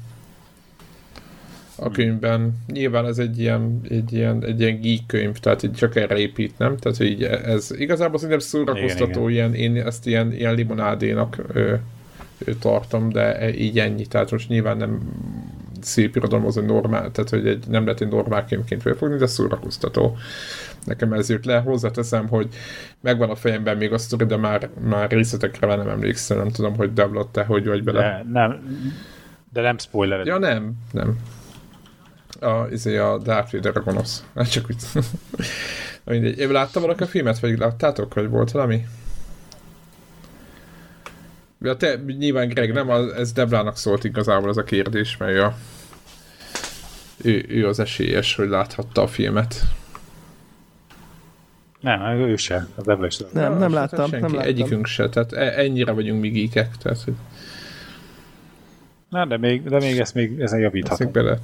a 1.80 1.90
könyvben. 1.90 2.62
Nyilván 2.66 3.06
ez 3.06 3.18
egy 3.18 3.38
ilyen, 3.38 3.80
egy 3.88 4.12
ilyen, 4.12 4.44
egy 4.44 4.60
ilyen 4.60 4.80
geek 4.80 5.06
könyv, 5.06 5.36
tehát 5.36 5.62
így 5.62 5.72
csak 5.72 5.96
erre 5.96 6.18
épít, 6.18 6.58
nem? 6.58 6.76
Tehát, 6.76 6.98
hogy 6.98 7.06
így 7.06 7.22
ez 7.22 7.70
igazából 7.76 8.18
szerintem 8.18 8.38
szórakoztató, 8.38 9.28
Igen, 9.28 9.54
ilyen, 9.54 9.76
én 9.76 9.86
ezt 9.86 10.06
ilyen, 10.06 10.32
ilyen 10.32 10.54
limonádénak 10.54 11.36
ö, 11.52 11.74
ö, 12.44 12.52
tartom, 12.54 13.08
de 13.08 13.54
így 13.54 13.78
ennyi, 13.78 14.06
tehát 14.06 14.30
most 14.30 14.48
nyilván 14.48 14.76
nem 14.76 15.00
szép 15.80 16.16
irodalom 16.16 16.46
az, 16.46 16.54
hogy 16.54 16.64
normál, 16.64 17.10
tehát 17.10 17.30
hogy 17.30 17.46
egy, 17.46 17.64
nem 17.68 17.84
lehet 17.84 18.00
egy 18.00 18.08
normál 18.08 18.44
könyvként 18.44 18.82
felfogni, 18.82 19.16
de 19.16 19.26
szórakoztató. 19.26 20.16
Nekem 20.84 21.12
ez 21.12 21.28
jött 21.28 21.44
le, 21.44 21.58
hozzáteszem, 21.58 22.28
hogy 22.28 22.48
megvan 23.00 23.30
a 23.30 23.34
fejemben 23.34 23.76
még 23.76 23.92
a 23.92 23.98
sztori, 23.98 24.24
de 24.24 24.36
már, 24.36 24.70
már 24.80 25.10
részletekre 25.10 25.66
már 25.66 25.78
nem 25.78 25.88
emlékszem, 25.88 26.36
nem 26.36 26.50
tudom, 26.50 26.76
hogy 26.76 26.92
Devlot, 26.92 27.28
te 27.28 27.44
hogy 27.44 27.66
vagy 27.66 27.84
bele. 27.84 28.00
De 28.00 28.24
nem, 28.32 28.78
de 29.52 29.60
nem 29.60 29.78
spoiler. 29.78 30.26
Ja, 30.26 30.38
nem, 30.38 30.72
nem. 30.92 31.16
A, 32.40 32.66
izé 32.70 32.96
a 32.96 33.18
Darth 33.18 33.52
Vader 33.52 33.76
a 33.76 33.80
gonosz. 33.80 34.24
Hát 34.34 34.50
csak 34.50 34.64
úgy. 34.70 34.76
Mindegy. 36.04 36.38
Én 36.38 36.50
láttam 36.50 36.82
valaki 36.82 37.02
a 37.02 37.06
filmet, 37.06 37.38
vagy 37.38 37.58
láttátok, 37.58 38.12
hogy 38.12 38.28
volt 38.28 38.50
valami? 38.50 38.86
Ja, 41.62 41.76
te, 41.76 41.94
nyilván 42.18 42.48
Greg, 42.48 42.72
nem, 42.72 42.88
az, 42.90 43.12
ez 43.12 43.32
Deblának 43.32 43.76
szólt 43.76 44.04
igazából 44.04 44.48
ez 44.48 44.56
a 44.56 44.64
kérdés, 44.64 45.16
mert 45.16 45.38
a, 45.38 45.54
ő, 47.22 47.44
ő 47.48 47.66
az 47.66 47.78
esélyes, 47.78 48.34
hogy 48.34 48.48
láthatta 48.48 49.02
a 49.02 49.06
filmet. 49.06 49.61
Nem, 51.80 52.00
ő 52.02 52.36
se. 52.36 52.66
A 52.74 52.82
Devla 52.82 53.06
is. 53.06 53.18
Nem, 53.32 53.59
nem 53.59 53.70
Ja, 53.70 53.76
láttam, 53.78 54.09
senki, 54.09 54.24
nem 54.26 54.34
láttam. 54.34 54.48
Egyikünk 54.48 54.86
se, 54.86 55.09
tehát 55.09 55.32
e- 55.32 55.59
ennyire 55.61 55.92
vagyunk 55.92 56.20
mi 56.20 56.28
geekek, 56.28 56.76
tehát 56.76 57.02
hogy 57.02 57.14
Na, 59.09 59.26
de 59.26 59.36
még, 59.36 59.62
de 59.68 59.78
még 59.78 59.98
ezt 59.98 60.14
még 60.14 60.40
ezen 60.40 60.59
javíthatunk. 60.61 61.11
bele. 61.11 61.38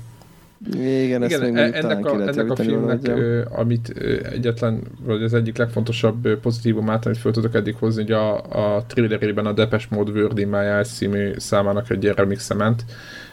Igen, 0.73 1.23
ezt 1.23 1.37
Igen, 1.37 1.53
még 1.53 1.57
e- 1.57 1.79
ennek 1.79 2.07
a, 2.07 2.21
ennek 2.21 2.51
a 2.51 2.57
filmnek, 2.57 3.09
ö, 3.09 3.43
amit 3.51 3.93
ö, 3.95 4.27
egyetlen, 4.33 4.83
vagy 5.03 5.23
az 5.23 5.35
egyik 5.35 5.57
legfontosabb 5.57 6.25
ö, 6.27 6.39
pozitívumát, 6.41 7.07
amit 7.07 7.19
fel 7.19 7.33
tudok 7.33 7.55
eddig 7.55 7.77
hozni, 7.77 8.03
hogy 8.03 8.13
a, 8.13 8.37
a 8.77 8.85
thrillerében 8.87 9.47
a 9.47 9.53
Depeche 9.53 9.87
Mode 9.91 10.11
Word 10.11 10.39
in 10.39 10.49
My 10.49 10.57
Eyes 10.57 10.89
című 10.89 11.33
számának 11.37 11.91
egy 11.91 12.05
remixe 12.05 12.55
ment, 12.55 12.85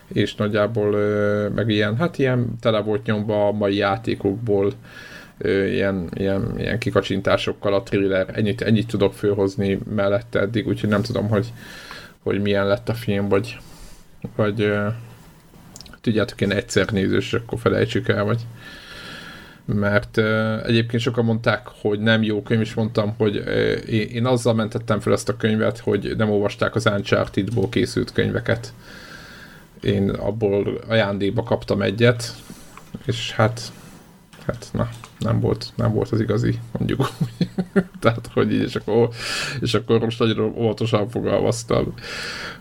és 0.08 0.36
nagyjából 0.36 0.94
ö, 0.94 1.48
meg 1.56 1.70
ilyen, 1.70 1.98
hát 1.98 2.18
ilyen 2.18 2.56
tele 2.60 2.82
volt 2.82 3.06
nyomva 3.06 3.48
a 3.48 3.52
mai 3.52 3.76
játékokból, 3.76 4.72
ö, 5.38 5.66
ilyen, 5.66 6.10
ilyen, 6.14 6.54
ilyen 6.58 6.80
kikacsintásokkal 6.80 7.74
a 7.74 7.84
thriller, 7.84 8.28
ennyit, 8.34 8.62
ennyit 8.62 8.88
tudok 8.88 9.14
fölhozni 9.14 9.80
mellette 9.96 10.40
eddig, 10.40 10.68
úgyhogy 10.68 10.90
nem 10.90 11.02
tudom, 11.02 11.28
hogy, 11.28 11.54
hogy 12.24 12.42
milyen 12.42 12.68
lett 12.68 12.90
a 12.90 12.94
film, 12.94 13.28
vagy, 13.28 13.58
vagy 14.36 14.72
tudjátok, 16.02 16.42
én 16.42 16.52
egyszer 16.52 16.90
nézős, 16.90 17.34
akkor 17.34 17.60
felejtsük 17.60 18.08
el, 18.08 18.24
vagy 18.24 18.42
mert 19.66 20.18
uh, 20.18 20.66
egyébként 20.66 21.02
sokan 21.02 21.26
mondták, 21.26 21.68
hogy 21.82 22.00
nem 22.00 22.24
jó 22.24 22.42
könyv, 22.42 22.62
és 22.62 22.74
mondtam, 22.74 23.14
hogy 23.18 23.38
uh, 23.38 23.46
én, 23.90 24.08
én 24.10 24.26
azzal 24.26 24.54
mentettem 24.54 25.00
fel 25.00 25.14
ezt 25.14 25.30
a 25.30 25.38
könyvet, 25.38 25.80
hogy 25.80 26.14
nem 26.18 26.30
olvasták 26.30 26.76
az 26.76 26.86
Uncharted-ból 26.86 27.70
készült 27.70 28.12
könyveket. 28.12 28.74
Én 29.82 30.10
abból 30.10 30.82
ajándékba 30.88 31.44
kaptam 31.44 31.82
egyet, 31.82 32.34
és 33.06 33.32
hát 33.32 33.72
hát 34.46 34.70
na, 34.74 34.90
nem 35.20 35.40
volt, 35.40 35.68
nem 35.76 35.94
volt 35.94 36.10
az 36.10 36.20
igazi, 36.20 36.60
mondjuk 36.78 37.00
úgy. 37.00 37.48
Tehát, 38.00 38.30
hogy 38.34 38.54
így, 38.54 38.62
és 38.62 38.76
akkor, 38.76 39.10
és 39.60 39.74
akkor 39.74 40.00
most 40.00 40.20
nagyon 40.20 40.54
óvatosan 40.58 41.10
fogalmaztam. 41.10 41.94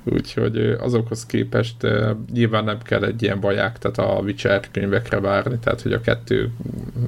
Úgyhogy 0.04 0.56
azokhoz 0.58 1.26
képest 1.26 1.86
nyilván 2.32 2.64
nem 2.64 2.78
kell 2.82 3.04
egy 3.04 3.22
ilyen 3.22 3.40
baják, 3.40 3.78
tehát 3.78 3.98
a 3.98 4.20
Witcher 4.22 4.70
könyvekre 4.70 5.20
várni, 5.20 5.58
tehát 5.58 5.80
hogy 5.80 5.92
a 5.92 6.00
kettő 6.00 6.52
mm, 6.68 7.04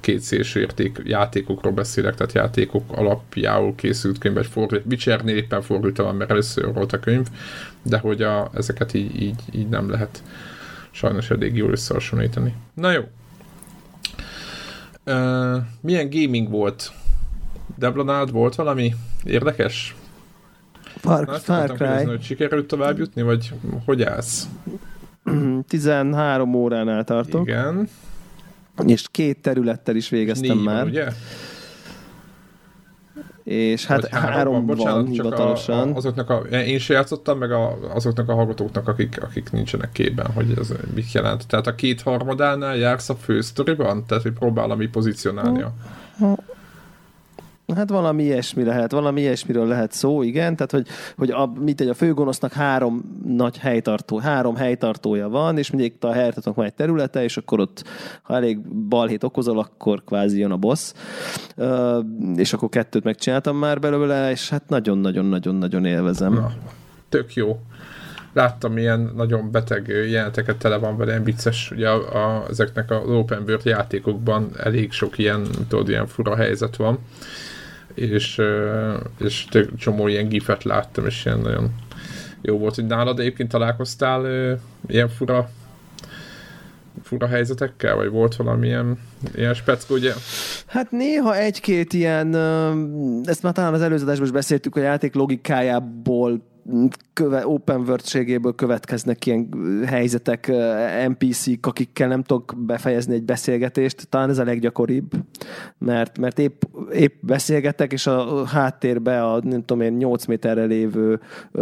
két 0.00 0.20
szélső 0.20 0.60
érték 0.60 1.00
játékokról 1.04 1.72
beszélek, 1.72 2.14
tehát 2.14 2.32
játékok 2.32 2.84
alapjául 2.86 3.74
készült 3.74 4.18
könyv, 4.18 4.34
vagy 4.34 4.46
fordít. 4.46 4.82
Witchernél 4.90 5.36
éppen 5.36 5.62
fordítva 5.62 6.04
van, 6.04 6.16
mert 6.16 6.30
először 6.30 6.72
volt 6.72 6.92
a 6.92 7.00
könyv, 7.00 7.26
de 7.82 7.98
hogy 7.98 8.22
a, 8.22 8.50
ezeket 8.54 8.94
így, 8.94 9.22
így, 9.22 9.40
így 9.52 9.68
nem 9.68 9.90
lehet 9.90 10.22
sajnos 10.92 11.30
elég 11.30 11.56
jól 11.56 11.70
összehasonlítani. 11.70 12.54
Na 12.74 12.90
jó. 12.90 13.02
Uh, 15.06 15.56
milyen 15.80 16.10
gaming 16.10 16.48
volt? 16.50 16.92
Debla 17.76 18.26
volt 18.26 18.54
valami 18.54 18.94
érdekes? 19.24 19.94
Far, 20.96 21.26
Na, 21.26 21.32
Far 21.32 21.56
akartam 21.56 21.76
kérdezni, 21.76 22.02
Cry 22.02 22.10
hogy 22.10 22.22
sikerült 22.22 22.66
tovább 22.66 22.98
jutni, 22.98 23.22
vagy 23.22 23.52
hogy 23.84 24.02
állsz? 24.02 24.48
13 25.68 26.54
óránál 26.54 27.04
tartok, 27.04 27.48
Igen. 27.48 27.88
és 28.86 29.06
két 29.10 29.42
területtel 29.42 29.96
is 29.96 30.08
végeztem 30.08 30.56
Négy 30.56 30.64
már. 30.64 30.76
van, 30.82 30.88
ugye? 30.88 31.08
És 33.44 33.86
hát 33.86 34.08
három, 34.08 34.32
három 34.32 34.52
van, 34.52 34.66
bocsánat, 34.66 34.94
van 34.94 35.06
hivatalosan. 35.06 35.88
A, 35.88 35.92
a, 35.92 35.96
azoknak 35.96 36.30
a, 36.30 36.36
én 36.56 36.78
se 36.78 36.94
játszottam, 36.94 37.38
meg 37.38 37.52
a, 37.52 37.76
azoknak 37.94 38.28
a 38.28 38.34
hallgatóknak, 38.34 38.88
akik, 38.88 39.22
akik 39.22 39.50
nincsenek 39.50 39.92
képben, 39.92 40.26
hogy 40.32 40.54
ez 40.58 40.72
mit 40.94 41.12
jelent. 41.12 41.46
Tehát 41.46 41.66
a 41.66 41.74
két 41.74 42.02
harmadánál 42.02 42.76
jársz 42.76 43.08
a 43.08 43.14
fősztoriban? 43.14 44.06
Tehát, 44.06 44.22
hogy 44.22 44.32
próbál 44.32 44.70
ami 44.70 44.86
pozícionálni 44.86 45.62
a... 45.62 45.72
Hát 47.74 47.90
valami 47.90 48.22
ilyesmi 48.22 48.64
lehet, 48.64 48.92
valami 48.92 49.20
ilyesmiről 49.20 49.66
lehet 49.66 49.92
szó, 49.92 50.22
igen, 50.22 50.56
tehát 50.56 50.70
hogy, 50.70 50.86
hogy 51.16 51.30
a, 51.30 51.52
mit 51.60 51.80
egy 51.80 51.88
a 51.88 51.94
főgonosznak 51.94 52.52
három 52.52 53.20
nagy 53.26 53.58
helytartó, 53.58 54.18
három 54.18 54.56
helytartója 54.56 55.28
van, 55.28 55.58
és 55.58 55.70
mindig 55.70 55.94
a 56.00 56.12
helytartónak 56.12 56.58
van 56.58 56.66
egy 56.66 56.74
területe, 56.74 57.22
és 57.22 57.36
akkor 57.36 57.60
ott, 57.60 57.84
ha 58.22 58.34
elég 58.34 58.60
balhét 58.88 59.24
okozol, 59.24 59.58
akkor 59.58 60.04
kvázi 60.04 60.38
jön 60.38 60.50
a 60.50 60.56
boss, 60.56 60.92
uh, 61.56 62.04
és 62.36 62.52
akkor 62.52 62.68
kettőt 62.68 63.04
megcsináltam 63.04 63.56
már 63.56 63.80
belőle, 63.80 64.30
és 64.30 64.48
hát 64.48 64.68
nagyon-nagyon-nagyon-nagyon 64.68 65.84
élvezem. 65.84 66.32
Na, 66.32 66.52
tök 67.08 67.34
jó. 67.34 67.60
Láttam 68.32 68.78
ilyen 68.78 69.12
nagyon 69.16 69.50
beteg 69.50 69.86
jeleneteket, 69.88 70.56
tele 70.56 70.76
van 70.76 70.96
vele, 70.96 71.10
ilyen 71.10 71.24
vicces, 71.24 71.70
ugye 71.70 71.88
a, 71.88 72.36
a, 72.36 72.44
ezeknek 72.50 72.90
az 72.90 73.08
open 73.08 73.42
world 73.46 73.64
játékokban 73.64 74.50
elég 74.58 74.92
sok 74.92 75.18
ilyen, 75.18 75.46
tudod, 75.68 75.88
ilyen 75.88 76.06
fura 76.06 76.36
helyzet 76.36 76.76
van, 76.76 76.98
és, 77.94 78.40
és 79.18 79.44
tök 79.44 79.76
csomó 79.76 80.06
ilyen 80.08 80.28
gifet 80.28 80.64
láttam, 80.64 81.06
és 81.06 81.24
ilyen 81.24 81.38
nagyon 81.38 81.70
jó 82.42 82.58
volt, 82.58 82.74
hogy 82.74 82.86
nálad 82.86 83.20
egyébként 83.20 83.48
találkoztál 83.48 84.26
ilyen 84.86 85.08
fura 85.08 85.48
fura 87.02 87.26
helyzetekkel, 87.26 87.96
vagy 87.96 88.08
volt 88.08 88.36
valamilyen 88.36 88.98
ilyen 89.34 89.54
speckó, 89.54 89.94
ugye? 89.94 90.12
Hát 90.66 90.90
néha 90.90 91.36
egy-két 91.36 91.92
ilyen, 91.92 92.34
ezt 93.24 93.42
már 93.42 93.52
talán 93.52 93.74
az 93.74 93.82
előző 93.82 94.22
is 94.22 94.30
beszéltük, 94.30 94.76
a 94.76 94.80
játék 94.80 95.14
logikájából 95.14 96.51
köve, 97.12 97.46
open 97.46 97.80
world 97.80 98.54
következnek 98.56 99.26
ilyen 99.26 99.48
helyzetek, 99.86 100.52
NPC-k, 101.08 101.66
akikkel 101.66 102.08
nem 102.08 102.22
tudok 102.22 102.54
befejezni 102.56 103.14
egy 103.14 103.22
beszélgetést. 103.22 104.08
Talán 104.08 104.30
ez 104.30 104.38
a 104.38 104.44
leggyakoribb, 104.44 105.10
mert, 105.78 106.18
mert 106.18 106.38
épp, 106.38 106.62
épp 106.92 107.14
beszélgetek, 107.20 107.92
és 107.92 108.06
a 108.06 108.46
háttérbe 108.46 109.24
a 109.24 109.40
nem 109.42 109.64
tudom 109.64 109.82
én 109.82 109.92
8 109.92 110.26
méterre 110.26 110.64
lévő 110.64 111.20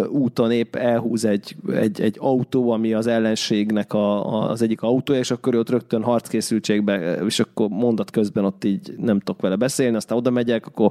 úton 0.09 0.51
épp 0.51 0.77
elhúz 0.77 1.25
egy, 1.25 1.57
egy, 1.73 2.01
egy 2.01 2.17
autó, 2.19 2.71
ami 2.71 2.93
az 2.93 3.07
ellenségnek 3.07 3.93
a, 3.93 4.35
a, 4.35 4.51
az 4.51 4.63
egyik 4.63 4.83
autó, 4.83 5.15
és 5.15 5.31
akkor 5.31 5.55
ott 5.55 5.71
rögtön 5.71 6.03
harckészültségbe, 6.03 7.15
és 7.25 7.41
akkor 7.41 7.69
mondat 7.69 8.11
közben 8.11 8.45
ott 8.45 8.65
így 8.65 8.95
nem 8.97 9.19
tudok 9.19 9.41
vele 9.41 9.57
beszélni, 9.57 9.97
aztán 9.97 10.19
oda 10.19 10.31
megyek, 10.31 10.67
akkor 10.67 10.91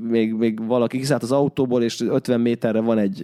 még, 0.00 0.34
még 0.34 0.66
valaki 0.66 0.98
kiszállt 0.98 1.22
az 1.22 1.32
autóból, 1.32 1.82
és 1.82 2.00
50 2.00 2.40
méterre 2.40 2.80
van 2.80 2.98
egy 2.98 3.17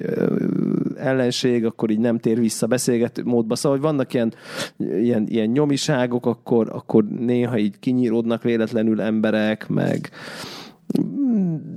ellenség, 0.97 1.65
akkor 1.65 1.91
így 1.91 1.99
nem 1.99 2.19
tér 2.19 2.41
vissza 2.41 2.67
beszélgető 2.67 3.23
módba. 3.25 3.55
Szóval, 3.55 3.79
hogy 3.79 3.87
vannak 3.87 4.15
ilyen, 4.15 4.33
ilyen, 4.77 5.27
ilyen 5.29 5.49
nyomiságok, 5.49 6.27
akkor, 6.27 6.69
akkor 6.73 7.05
néha 7.05 7.59
így 7.59 7.79
kinyíródnak 7.79 8.43
véletlenül 8.43 9.01
emberek, 9.01 9.69
meg 9.69 10.11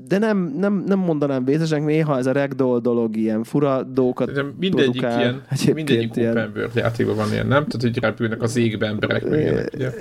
de 0.08 0.18
nem, 0.18 0.54
nem, 0.58 0.84
nem 0.86 1.00
mondanám 1.00 1.46
vészesek, 1.46 1.86
néha 1.86 2.18
ez 2.18 2.26
a 2.26 2.32
ragdoll 2.32 2.80
dolog 2.80 3.16
ilyen 3.18 3.44
fura 3.44 3.84
dolgokat 3.84 4.32
de 4.32 4.44
mindegyik 4.60 5.02
produkál. 5.02 5.20
ilyen, 5.20 5.76
mindegyik 5.76 6.16
ilyen. 6.16 6.32
open 6.32 6.52
world 6.56 6.76
játékban 6.76 7.16
van 7.16 7.32
ilyen, 7.32 7.48
nem? 7.48 7.66
Tehát, 7.66 7.82
hogy 7.82 8.00
repülnek 8.00 8.42
az 8.42 8.56
égbe 8.56 8.88
emberek, 8.88 9.30
meg 9.30 9.40
ilyenek, 9.40 9.72
ugye? 9.74 9.92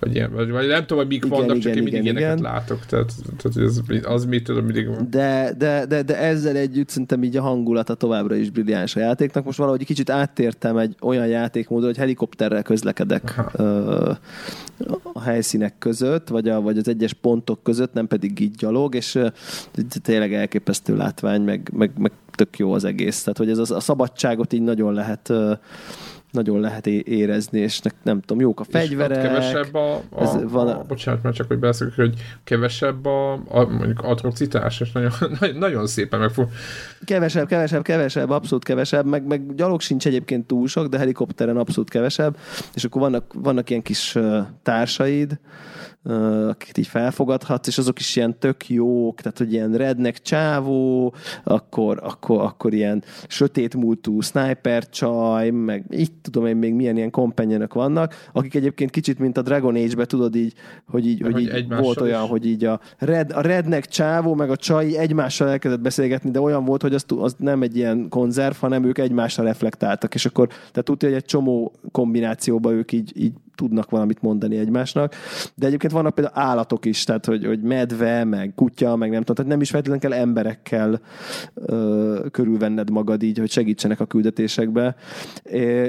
Vagy, 0.00 0.14
ilyen, 0.14 0.32
vagy, 0.32 0.50
vagy 0.50 0.66
nem 0.66 0.80
tudom, 0.80 0.98
hogy 0.98 1.06
mik 1.06 1.24
igen, 1.24 1.38
vannak, 1.38 1.56
igen, 1.56 1.60
csak 1.60 1.74
én 1.74 1.82
mindig 1.82 1.92
igen, 1.92 2.16
ilyeneket 2.16 2.38
igen. 2.38 2.52
látok, 2.52 2.86
tehát, 2.86 3.12
tehát 3.36 3.68
az, 3.68 3.82
az 4.02 4.24
mit 4.24 4.44
tudom, 4.44 4.64
mindig. 4.64 4.88
De, 5.10 5.54
de, 5.58 5.86
de, 5.86 6.02
de 6.02 6.18
ezzel 6.18 6.56
együtt 6.56 6.88
szerintem 6.88 7.22
így 7.22 7.36
a 7.36 7.42
hangulata 7.42 7.94
továbbra 7.94 8.34
is 8.34 8.50
brilliáns 8.50 8.96
a 8.96 9.00
játéknak. 9.00 9.44
Most 9.44 9.58
valahogy 9.58 9.84
kicsit 9.84 10.10
áttértem 10.10 10.76
egy 10.76 10.96
olyan 11.00 11.26
játékmódra, 11.26 11.86
hogy 11.86 11.96
helikopterrel 11.96 12.62
közlekedek 12.62 13.40
ö, 13.52 14.12
a 15.12 15.20
helyszínek 15.20 15.78
között, 15.78 16.28
vagy, 16.28 16.48
a, 16.48 16.60
vagy 16.60 16.78
az 16.78 16.88
egyes 16.88 17.12
pontok 17.12 17.62
között, 17.62 17.92
nem 17.92 18.06
pedig 18.06 18.40
így 18.40 18.54
gyalog, 18.54 18.94
és 18.94 19.14
ö, 19.14 19.26
tényleg 20.02 20.34
elképesztő 20.34 20.96
látvány, 20.96 21.42
meg, 21.42 21.70
meg, 21.72 21.90
meg 21.98 22.12
tök 22.34 22.58
jó 22.58 22.72
az 22.72 22.84
egész. 22.84 23.20
Tehát, 23.20 23.38
hogy 23.38 23.50
ez 23.50 23.58
az, 23.58 23.70
a 23.70 23.80
szabadságot 23.80 24.52
így 24.52 24.62
nagyon 24.62 24.92
lehet 24.92 25.28
ö, 25.28 25.52
nagyon 26.30 26.60
lehet 26.60 26.86
érezni, 26.86 27.58
és 27.58 27.80
ne, 27.80 27.90
nem 28.02 28.20
tudom, 28.20 28.40
jók 28.40 28.60
a 28.60 28.64
fegyverek. 28.64 29.16
És 29.16 29.22
kevesebb 29.22 29.74
a, 29.74 29.94
a, 29.94 30.22
ez 30.22 30.36
van 30.50 30.68
a, 30.68 30.78
a, 30.78 30.82
bocsánat, 30.82 31.22
mert 31.22 31.36
csak 31.36 31.46
hogy 31.46 31.58
beszélek, 31.58 31.94
hogy 31.94 32.14
kevesebb 32.44 33.06
a, 33.06 33.32
a 33.32 33.66
mondjuk 33.68 34.02
atrocitás, 34.02 34.80
és 34.80 34.92
nagyon, 34.92 35.10
nagyon 35.56 35.86
szépen 35.86 36.20
meg 36.20 36.30
fog. 36.30 36.48
Kevesebb, 37.04 37.46
kevesebb, 37.46 37.82
kevesebb, 37.82 38.30
abszolút 38.30 38.64
kevesebb, 38.64 39.06
meg, 39.06 39.26
meg 39.26 39.54
gyalog 39.54 39.80
sincs 39.80 40.06
egyébként 40.06 40.46
túl 40.46 40.68
sok, 40.68 40.86
de 40.86 40.98
helikopteren 40.98 41.56
abszolút 41.56 41.90
kevesebb, 41.90 42.36
és 42.74 42.84
akkor 42.84 43.00
vannak, 43.00 43.32
vannak 43.34 43.70
ilyen 43.70 43.82
kis 43.82 44.18
társaid, 44.62 45.38
akiket 46.48 46.78
így 46.78 46.86
felfogadhatsz, 46.86 47.66
és 47.66 47.78
azok 47.78 47.98
is 47.98 48.16
ilyen 48.16 48.38
tök 48.38 48.68
jók, 48.68 49.20
tehát 49.20 49.38
hogy 49.38 49.52
ilyen 49.52 49.72
rednek 49.72 50.22
csávó, 50.22 51.14
akkor, 51.44 52.00
akkor, 52.02 52.40
akkor 52.40 52.74
ilyen 52.74 53.02
sötét 53.28 53.76
múltú 53.76 54.20
sniper 54.20 54.88
csaj, 54.88 55.50
meg 55.50 55.84
így 55.90 56.12
tudom 56.12 56.46
én 56.46 56.56
még 56.56 56.74
milyen 56.74 56.96
ilyen 56.96 57.10
kompanionok 57.10 57.74
vannak, 57.74 58.14
akik 58.32 58.54
egyébként 58.54 58.90
kicsit, 58.90 59.18
mint 59.18 59.36
a 59.36 59.42
Dragon 59.42 59.74
Age-be 59.74 60.04
tudod 60.04 60.34
így, 60.34 60.54
hogy 60.86 61.06
így, 61.06 61.20
hogy 61.20 61.40
így 61.40 61.68
volt 61.68 62.00
olyan, 62.00 62.22
is. 62.22 62.30
hogy 62.30 62.46
így 62.46 62.64
a, 62.64 62.80
red, 62.98 63.32
a 63.32 63.40
rednek 63.40 63.86
csávó, 63.86 64.34
meg 64.34 64.50
a 64.50 64.56
csai 64.56 64.96
egymással 64.96 65.48
elkezdett 65.48 65.80
beszélgetni, 65.80 66.30
de 66.30 66.40
olyan 66.40 66.64
volt, 66.64 66.82
hogy 66.82 66.94
az, 66.94 67.04
az 67.18 67.34
nem 67.38 67.62
egy 67.62 67.76
ilyen 67.76 68.08
konzerv, 68.08 68.54
hanem 68.54 68.84
ők 68.84 68.98
egymásra 68.98 69.44
reflektáltak, 69.44 70.14
és 70.14 70.26
akkor 70.26 70.46
tehát 70.46 70.84
tudja, 70.84 71.08
hogy 71.08 71.16
egy 71.16 71.24
csomó 71.24 71.72
kombinációba 71.92 72.72
ők 72.72 72.92
így, 72.92 73.12
így 73.14 73.32
tudnak 73.56 73.90
valamit 73.90 74.22
mondani 74.22 74.56
egymásnak. 74.56 75.14
De 75.54 75.66
egyébként 75.66 75.92
vannak 75.92 76.14
például 76.14 76.38
állatok 76.38 76.84
is, 76.84 77.04
tehát 77.04 77.26
hogy, 77.26 77.46
hogy 77.46 77.60
medve, 77.60 78.24
meg 78.24 78.52
kutya, 78.54 78.96
meg 78.96 79.10
nem 79.10 79.20
tudom, 79.20 79.34
tehát 79.34 79.50
nem 79.50 79.60
is 79.60 79.70
feltétlenül 79.70 80.10
kell 80.10 80.20
emberekkel 80.20 81.00
ö, 81.54 82.26
körülvenned 82.30 82.90
magad 82.90 83.22
így, 83.22 83.38
hogy 83.38 83.50
segítsenek 83.50 84.00
a 84.00 84.06
küldetésekbe. 84.06 84.96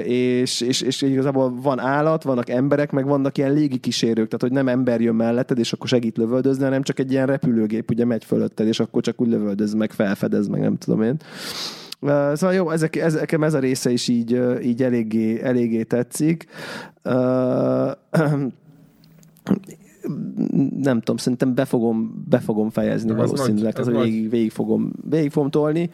És, 0.04 0.60
és, 0.60 0.80
és 0.80 1.02
igazából 1.02 1.60
van 1.60 1.78
állat, 1.78 2.22
vannak 2.22 2.50
emberek, 2.50 2.90
meg 2.90 3.06
vannak 3.06 3.38
ilyen 3.38 3.52
légi 3.52 3.78
kísérők, 3.78 4.26
tehát 4.26 4.40
hogy 4.40 4.52
nem 4.52 4.68
ember 4.68 5.00
jön 5.00 5.14
melletted, 5.14 5.58
és 5.58 5.72
akkor 5.72 5.88
segít 5.88 6.16
lövöldözni, 6.16 6.64
hanem 6.64 6.82
csak 6.82 6.98
egy 6.98 7.12
ilyen 7.12 7.26
repülőgép 7.26 7.90
ugye 7.90 8.04
megy 8.04 8.24
fölötted, 8.24 8.66
és 8.66 8.80
akkor 8.80 9.02
csak 9.02 9.20
úgy 9.20 9.28
lövöldöz, 9.28 9.74
meg 9.74 9.92
felfedez, 9.92 10.48
meg 10.48 10.60
nem 10.60 10.76
tudom 10.76 11.02
én. 11.02 11.16
Szóval 12.00 12.54
jó, 12.54 12.70
ezek, 12.70 12.96
ezek, 12.96 13.32
ez 13.32 13.54
a 13.54 13.58
része 13.58 13.90
is 13.90 14.08
így, 14.08 14.40
így 14.62 14.82
eléggé, 14.82 15.42
eléggé 15.42 15.82
tetszik 15.82 16.46
nem 20.80 20.98
tudom, 20.98 21.16
szerintem 21.16 21.54
be 21.54 21.64
fogom, 21.64 22.24
be 22.28 22.38
fogom 22.38 22.70
fejezni 22.70 23.10
Na, 23.10 23.16
valószínűleg, 23.16 23.72
tehát 23.72 23.92
hogy 23.92 24.02
végig, 24.02 24.30
végig, 24.30 24.50
fogom, 24.50 24.92
végig 25.10 25.30
fogom 25.30 25.50
tolni. 25.50 25.90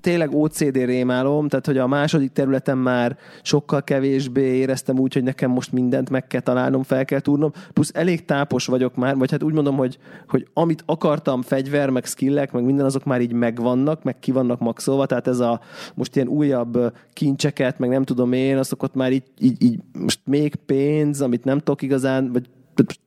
Tényleg 0.00 0.34
OCD 0.34 0.76
rémálom, 0.76 1.48
tehát 1.48 1.66
hogy 1.66 1.78
a 1.78 1.86
második 1.86 2.32
területen 2.32 2.78
már 2.78 3.16
sokkal 3.42 3.82
kevésbé 3.82 4.56
éreztem 4.56 4.98
úgy, 4.98 5.12
hogy 5.12 5.22
nekem 5.22 5.50
most 5.50 5.72
mindent 5.72 6.10
meg 6.10 6.26
kell 6.26 6.40
találnom, 6.40 6.82
fel 6.82 7.04
kell 7.04 7.20
tudnom, 7.20 7.52
plusz 7.72 7.90
elég 7.94 8.24
tápos 8.24 8.66
vagyok 8.66 8.96
már, 8.96 9.16
vagy 9.16 9.30
hát 9.30 9.42
úgy 9.42 9.52
mondom, 9.52 9.76
hogy, 9.76 9.98
hogy 10.28 10.46
amit 10.52 10.82
akartam, 10.86 11.42
fegyver, 11.42 11.90
meg 11.90 12.04
skillek, 12.04 12.52
meg 12.52 12.64
minden 12.64 12.84
azok 12.84 13.04
már 13.04 13.20
így 13.20 13.32
megvannak, 13.32 14.02
meg 14.02 14.18
ki 14.18 14.32
vannak 14.32 14.60
maxolva, 14.60 15.06
tehát 15.06 15.26
ez 15.26 15.38
a 15.38 15.60
most 15.94 16.16
ilyen 16.16 16.28
újabb 16.28 16.92
kincseket, 17.12 17.78
meg 17.78 17.88
nem 17.88 18.04
tudom 18.04 18.32
én, 18.32 18.58
azokat 18.58 18.94
már 18.94 19.12
így, 19.12 19.24
így, 19.38 19.62
így 19.62 19.78
most 19.98 20.20
még 20.24 20.54
pénz, 20.54 21.20
amit 21.20 21.44
nem 21.44 21.58
tudok 21.58 21.82
igaz 21.82 22.03
igazán, 22.04 22.32
vagy 22.32 22.48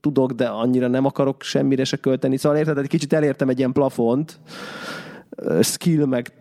tudok, 0.02 0.32
de 0.32 0.46
annyira 0.46 0.88
nem 0.88 1.06
akarok 1.06 1.44
semmire 1.44 1.84
se 1.84 1.98
költeni. 1.98 2.38
Szóval 2.38 2.58
érted, 2.58 2.78
egy 2.78 2.88
kicsit 2.88 3.14
elértem 3.14 3.50
egy 3.50 3.58
ilyen 3.58 3.72
plafont, 3.72 4.40
skill 5.62 6.06
meg 6.06 6.32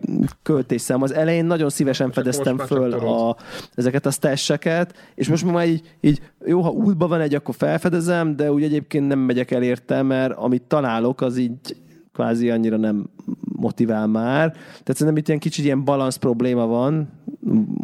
költésszám. 0.43 1.01
Az 1.01 1.13
elején 1.13 1.45
nagyon 1.45 1.69
szívesen 1.69 2.11
fedeztem 2.11 2.57
föl 2.57 2.93
a, 2.93 3.35
ezeket 3.75 4.05
a 4.05 4.11
stasheket, 4.11 4.93
és 5.15 5.27
most 5.29 5.45
már 5.45 5.67
így, 5.67 5.95
így 6.01 6.21
jó, 6.45 6.61
ha 6.61 6.69
útban 6.69 7.09
van 7.09 7.21
egy, 7.21 7.35
akkor 7.35 7.55
felfedezem, 7.55 8.35
de 8.35 8.51
úgy 8.51 8.63
egyébként 8.63 9.07
nem 9.07 9.19
megyek 9.19 9.51
el 9.51 9.63
érte, 9.63 10.01
mert 10.01 10.33
amit 10.33 10.61
találok, 10.61 11.21
az 11.21 11.37
így 11.37 11.77
kvázi 12.13 12.49
annyira 12.49 12.77
nem 12.77 13.09
motivál 13.55 14.07
már. 14.07 14.51
Tehát 14.51 14.95
szerintem 14.95 15.17
itt 15.17 15.27
ilyen 15.27 15.39
kicsit 15.39 15.65
ilyen 15.65 15.83
balansz 15.83 16.15
probléma 16.15 16.65
van, 16.65 17.09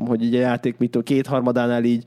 hogy 0.07 0.24
így 0.24 0.36
a 0.36 0.39
játék 0.39 0.78
mitől 0.78 1.03
kétharmadánál 1.03 1.84
így 1.84 2.05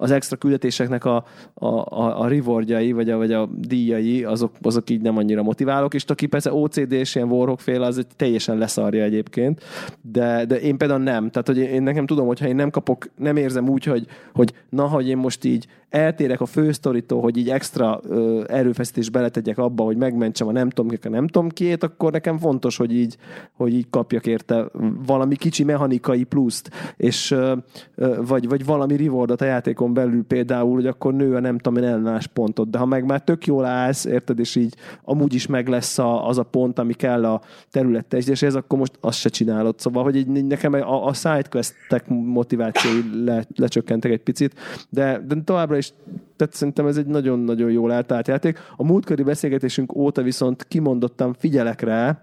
az 0.00 0.10
extra 0.10 0.36
küldetéseknek 0.36 1.04
a, 1.04 1.24
a, 1.54 1.66
a, 1.66 2.20
a 2.20 2.28
rewardjai, 2.28 2.92
vagy 2.92 3.10
a, 3.10 3.16
vagy 3.16 3.32
a 3.32 3.48
díjai, 3.58 4.24
azok, 4.24 4.52
azok 4.62 4.90
így 4.90 5.00
nem 5.00 5.16
annyira 5.16 5.42
motiválok, 5.42 5.94
és 5.94 6.04
aki 6.04 6.26
persze 6.26 6.52
OCD 6.52 6.92
és 6.92 7.14
ilyen 7.14 7.30
Warhawk 7.30 7.60
fél, 7.60 7.82
az 7.82 7.98
egy 7.98 8.06
teljesen 8.16 8.58
leszarja 8.58 9.02
egyébként, 9.02 9.62
de, 10.00 10.44
de 10.44 10.60
én 10.60 10.76
például 10.76 11.02
nem. 11.02 11.30
Tehát, 11.30 11.46
hogy 11.46 11.58
én 11.58 11.82
nekem 11.82 12.06
tudom, 12.06 12.26
hogy 12.26 12.40
ha 12.40 12.46
én 12.46 12.56
nem 12.56 12.70
kapok, 12.70 13.10
nem 13.16 13.36
érzem 13.36 13.68
úgy, 13.68 13.84
hogy, 13.84 14.06
hogy 14.34 14.52
na, 14.68 14.86
hogy 14.86 15.08
én 15.08 15.16
most 15.16 15.44
így 15.44 15.66
eltérek 15.90 16.40
a 16.40 16.46
fősztoritól, 16.46 17.20
hogy 17.20 17.36
így 17.36 17.50
extra 17.50 18.00
ö, 18.02 18.44
erőfeszítés 18.48 19.10
beletegyek 19.10 19.58
abba, 19.58 19.84
hogy 19.84 19.96
megmentsem 19.96 20.48
a 20.48 20.52
nem 20.52 20.70
tudom 20.70 20.96
a 21.02 21.08
nem 21.08 21.26
tudom 21.26 21.48
kiét, 21.48 21.82
akkor 21.82 22.12
nekem 22.12 22.38
fontos, 22.38 22.76
hogy 22.76 22.92
így, 22.94 23.16
hogy 23.52 23.74
így 23.74 23.86
kapjak 23.90 24.26
érte 24.26 24.70
valami 25.06 25.36
kicsi 25.36 25.64
mechanikai 25.64 26.24
pluszt, 26.24 26.70
és 26.96 27.30
ö, 27.30 27.54
ö, 27.94 28.22
vagy, 28.26 28.48
vagy 28.48 28.64
valami 28.64 28.96
rewardot 28.96 29.40
a 29.40 29.44
játékon 29.44 29.94
belül 29.94 30.24
például, 30.24 30.74
hogy 30.74 30.86
akkor 30.86 31.14
nő 31.14 31.34
a 31.34 31.40
nem 31.40 31.58
tudom 31.58 31.82
én 31.82 31.88
ellenállás 31.88 32.26
pontot, 32.26 32.70
de 32.70 32.78
ha 32.78 32.86
meg 32.86 33.04
már 33.04 33.22
tök 33.22 33.46
jól 33.46 33.64
állsz, 33.64 34.04
érted, 34.04 34.38
és 34.38 34.56
így 34.56 34.74
amúgy 35.04 35.34
is 35.34 35.46
meg 35.46 35.68
lesz 35.68 35.98
a, 35.98 36.28
az 36.28 36.38
a 36.38 36.42
pont, 36.42 36.78
ami 36.78 36.92
kell 36.92 37.24
a 37.24 37.40
terület 37.70 38.06
teljesítéshez, 38.06 38.54
akkor 38.54 38.78
most 38.78 38.92
azt 39.00 39.18
se 39.18 39.28
csinálod. 39.28 39.78
Szóval, 39.78 40.02
hogy 40.02 40.16
így 40.16 40.46
nekem 40.46 40.72
a, 40.72 41.06
a 41.06 41.12
sidequestek 41.12 42.08
motivációi 42.08 43.24
le, 43.24 43.44
lecsökkentek 43.56 44.10
egy 44.10 44.22
picit, 44.22 44.54
de, 44.88 45.22
de 45.26 45.36
továbbra 45.44 45.76
is 45.78 45.92
tehát 46.36 46.54
szerintem 46.54 46.86
ez 46.86 46.96
egy 46.96 47.06
nagyon-nagyon 47.06 47.70
jól 47.70 47.92
eltárt 47.92 48.28
játék. 48.28 48.58
A 48.76 48.84
múltkori 48.84 49.22
beszélgetésünk 49.22 49.96
óta 49.96 50.22
viszont 50.22 50.64
kimondottam 50.68 51.32
figyelek 51.32 51.80
rá, 51.80 52.22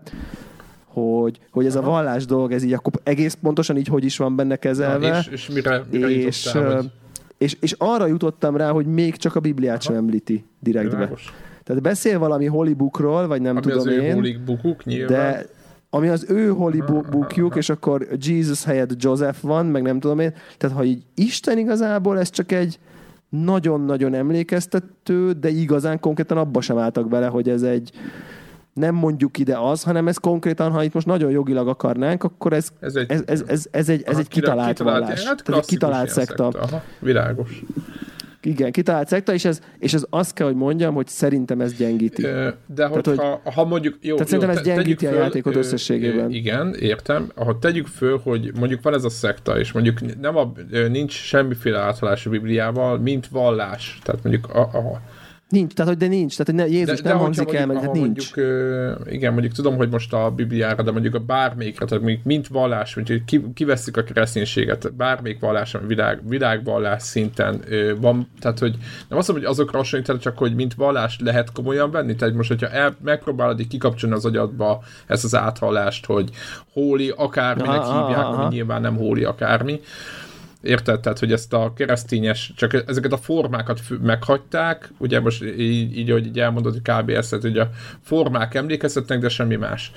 hogy, 0.86 1.40
hogy 1.52 1.66
ez 1.66 1.76
a 1.76 1.82
vallás 1.82 2.26
dolog, 2.26 2.52
ez 2.52 2.64
így 2.64 2.74
akkor 2.74 2.92
egész 3.04 3.38
pontosan 3.42 3.78
így 3.78 3.88
hogy 3.88 4.04
is 4.04 4.18
van 4.18 4.36
benne 4.36 4.56
kezelve. 4.56 5.10
Na, 5.10 5.18
és, 5.18 5.28
és 5.28 5.50
mire, 5.50 5.84
mire 5.92 6.10
és, 6.10 6.46
jutottál, 6.46 6.76
hogy... 6.76 6.92
és, 7.38 7.58
és 7.60 7.76
arra 7.78 8.06
jutottam 8.06 8.58
rá, 8.58 8.72
hogy 8.72 8.86
még 8.86 9.16
csak 9.16 9.36
a 9.36 9.40
Bibliát 9.40 9.76
Aha. 9.76 9.84
sem 9.84 9.96
említi 9.96 10.46
direktbe. 10.60 10.96
Világos. 10.96 11.34
Tehát 11.64 11.82
beszél 11.82 12.20
valami 12.20 12.46
holybookról, 12.46 13.28
vagy 13.28 13.42
nem 13.42 13.56
ami 13.56 13.66
tudom 13.66 13.80
az 13.80 13.86
én. 13.88 14.40
Nyilván. 14.84 15.08
De 15.08 15.46
ami 15.90 16.08
az 16.08 16.26
ő 16.30 16.48
holy 16.48 16.84
bookjuk, 17.12 17.56
és 17.56 17.70
akkor 17.70 18.08
Jesus 18.20 18.64
helyett 18.64 19.04
Joseph 19.04 19.42
van, 19.42 19.66
meg 19.66 19.82
nem 19.82 20.00
tudom 20.00 20.20
én. 20.20 20.34
Tehát 20.58 20.76
ha 20.76 20.84
így 20.84 21.04
Isten 21.16 21.58
igazából 21.58 22.20
ez 22.20 22.30
csak 22.30 22.52
egy 22.52 22.80
nagyon-nagyon 23.44 24.14
emlékeztető, 24.14 25.32
de 25.32 25.50
igazán 25.50 26.00
konkrétan 26.00 26.38
abba 26.38 26.62
sem 26.62 26.78
álltak 26.78 27.08
bele, 27.08 27.28
hogy 27.28 27.50
ez 27.50 27.62
egy 27.62 27.92
nem 28.74 28.96
mondjuk 28.96 29.38
ide 29.38 29.58
az, 29.58 29.84
hanem 29.84 30.08
ez 30.08 30.18
konkrétan, 30.18 30.72
ha 30.72 30.84
itt 30.84 30.94
most 30.94 31.06
nagyon 31.06 31.32
jogilag 31.32 31.68
akarnánk, 31.68 32.24
akkor 32.24 32.54
ez, 32.54 32.70
ez, 32.80 32.96
egy, 32.96 33.12
ez, 33.12 33.24
ez, 33.26 33.44
ez, 33.48 33.66
ez 33.72 33.90
egy, 33.90 34.04
ez 34.06 34.18
egy 34.18 34.28
kitalált, 34.28 34.78
kitalált 34.78 35.00
vallás. 35.04 35.26
Hát 35.26 35.50
ez 35.50 35.56
egy 35.56 35.66
kitalált 35.66 36.10
szekta. 36.10 36.52
szekta. 36.52 36.68
Aha, 36.68 36.84
világos 37.00 37.64
igen, 38.46 38.72
kitalált 38.72 39.08
szekta, 39.08 39.34
és 39.34 39.46
ez, 39.46 39.62
és 39.80 39.94
ez 39.94 40.06
azt 40.10 40.34
kell, 40.34 40.48
hogy 40.48 40.56
mondjam, 40.56 40.94
hogy 40.94 41.08
szerintem 41.08 41.62
ez 41.62 41.74
gyengíti. 41.74 42.22
De 42.22 42.86
hogyha, 42.86 43.02
tehát, 43.02 43.40
hogy, 43.44 43.54
ha 43.54 43.66
mondjuk... 43.66 43.98
Jó, 44.02 44.16
tehát 44.16 44.32
jó, 44.32 44.40
szerintem 44.40 44.58
ez 44.58 44.66
gyengíti 44.66 45.06
föl, 45.06 45.16
a 45.18 45.20
játékot 45.20 45.56
összességében. 45.56 46.32
Igen, 46.32 46.74
értem. 46.80 47.32
Ha 47.36 47.60
tegyük 47.60 47.88
föl, 47.88 48.20
hogy 48.24 48.52
mondjuk 48.60 48.82
van 48.82 48.94
ez 48.94 49.04
a 49.04 49.10
szekta, 49.10 49.60
és 49.60 49.72
mondjuk 49.72 50.20
nem 50.22 50.38
a, 50.38 50.52
nincs 50.90 51.14
semmiféle 51.14 51.80
áthalás 51.80 52.26
a 52.26 52.30
Bibliával, 52.30 52.98
mint 52.98 53.28
vallás. 53.28 54.00
Tehát 54.04 54.24
mondjuk 54.24 54.50
a, 54.50 54.60
a 54.60 55.02
Nincs, 55.50 55.74
tehát 55.74 55.92
hogy 55.92 56.02
de 56.02 56.08
nincs, 56.08 56.38
tehát 56.38 56.46
hogy 56.46 56.56
ne, 56.56 56.78
Jézus 56.78 57.02
de, 57.02 57.10
nem 57.10 57.18
de 57.18 57.24
hangzik 57.24 57.54
el, 57.54 57.66
mert 57.66 57.82
hát 57.82 57.92
nincs. 57.92 58.36
Mondjuk, 58.36 59.08
igen, 59.14 59.32
mondjuk 59.32 59.54
tudom, 59.54 59.76
hogy 59.76 59.90
most 59.90 60.14
a 60.14 60.32
Bibliára, 60.32 60.84
de 60.84 60.92
mondjuk 60.92 61.16
a 61.16 61.20
bármelyikre, 61.20 61.86
tehát 61.86 62.04
mondjuk 62.04 62.24
mint 62.26 62.48
vallás, 62.48 62.96
mondjuk 62.96 63.54
kiveszik 63.54 63.98
a 63.98 64.04
kereszténységet, 64.04 64.96
bármelyik 64.96 65.40
vallás, 65.40 65.74
ami 65.74 65.88
világ, 65.88 66.28
világvallás 66.28 67.04
szinten 67.04 67.62
van, 68.00 68.30
tehát 68.40 68.60
hogy 68.60 68.76
nem 69.10 69.18
azt 69.18 69.28
mondom, 69.28 69.46
hogy 69.46 69.56
azokra 69.56 69.78
hasonlítani, 69.78 70.20
csak 70.20 70.38
hogy 70.38 70.56
mint 70.56 70.74
vallás 70.74 71.20
lehet 71.24 71.52
komolyan 71.52 71.92
venni, 71.92 72.16
tehát 72.16 72.36
most, 72.36 72.50
hogyha 72.50 72.70
el, 72.70 72.96
megpróbálod 73.04 73.60
így 73.60 73.68
kikapcsolni 73.68 74.16
az 74.16 74.26
agyadba 74.26 74.84
ezt 75.08 75.24
az 75.24 75.36
áthallást, 75.36 76.06
hogy 76.06 76.30
hóli 76.74 77.14
akárminek 77.16 77.80
aha, 77.80 78.08
hívják, 78.08 78.26
aha. 78.26 78.42
ami 78.44 78.56
nyilván 78.56 78.82
nem 78.82 78.96
hóli 78.96 79.24
akármi, 79.24 79.80
Érted? 80.66 81.00
Tehát, 81.00 81.20
hogy 81.20 81.32
ezt 81.32 81.54
a 81.54 81.74
keresztényes, 81.76 82.54
csak 82.56 82.84
ezeket 82.88 83.12
a 83.12 83.18
formákat 83.18 83.80
meghagyták, 84.02 84.92
ugye 84.98 85.20
most 85.20 85.44
így, 85.44 85.98
így 85.98 86.12
hogy 86.12 86.26
így 86.26 86.40
elmondod, 86.40 86.72
hogy 86.72 86.96
kb. 86.96 87.10
ezt, 87.10 87.36
hogy 87.42 87.58
a 87.58 87.70
formák 88.02 88.54
emlékeztetnek, 88.56 89.20
de 89.20 89.30
semmi 89.30 89.56
más. 89.56 89.92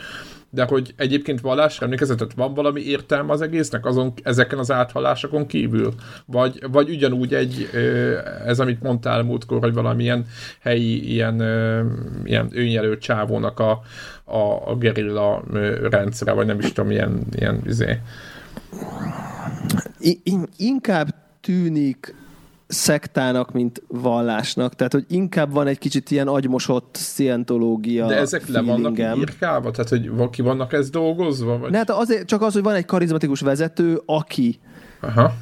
De 0.50 0.64
hogy 0.64 0.94
egyébként 0.96 1.40
vallásra 1.40 1.84
emlékezetet 1.84 2.32
van 2.34 2.54
valami 2.54 2.80
értelme 2.80 3.32
az 3.32 3.40
egésznek, 3.40 3.86
azon, 3.86 4.12
ezeken 4.22 4.58
az 4.58 4.70
áthalásokon 4.70 5.46
kívül? 5.46 5.94
Vagy, 6.26 6.64
vagy 6.70 6.90
ugyanúgy 6.90 7.34
egy, 7.34 7.70
ez 8.44 8.60
amit 8.60 8.82
mondtál 8.82 9.22
múltkor, 9.22 9.60
hogy 9.60 9.72
valamilyen 9.72 10.26
helyi 10.60 11.12
ilyen, 11.12 11.34
ilyen 12.24 12.48
önjelölt 12.52 13.00
csávónak 13.00 13.60
a, 13.60 13.82
a, 14.24 14.70
a 14.70 14.76
gerilla 14.76 15.42
rendszere, 15.90 16.32
vagy 16.32 16.46
nem 16.46 16.58
is 16.58 16.72
tudom, 16.72 16.90
ilyen, 16.90 17.22
ilyen 17.34 17.60
izé, 17.66 17.98
inkább 20.56 21.14
tűnik 21.40 22.14
szektának, 22.66 23.52
mint 23.52 23.82
vallásnak. 23.86 24.74
Tehát, 24.74 24.92
hogy 24.92 25.04
inkább 25.08 25.52
van 25.52 25.66
egy 25.66 25.78
kicsit 25.78 26.10
ilyen 26.10 26.28
agymosott 26.28 26.94
szientológia 26.94 28.06
De 28.06 28.16
ezek 28.16 28.48
le 28.48 28.60
vannak 28.60 28.98
írkálva? 28.98 29.70
Tehát, 29.70 29.88
hogy 29.88 30.30
ki 30.30 30.42
vannak 30.42 30.72
ez 30.72 30.90
dolgozva? 30.90 31.58
Vagy? 31.58 31.70
Ne, 31.70 31.78
hát 31.78 31.90
azért 31.90 32.26
csak 32.26 32.42
az, 32.42 32.52
hogy 32.52 32.62
van 32.62 32.74
egy 32.74 32.84
karizmatikus 32.84 33.40
vezető, 33.40 34.02
aki 34.06 34.58
Aha 35.00 35.32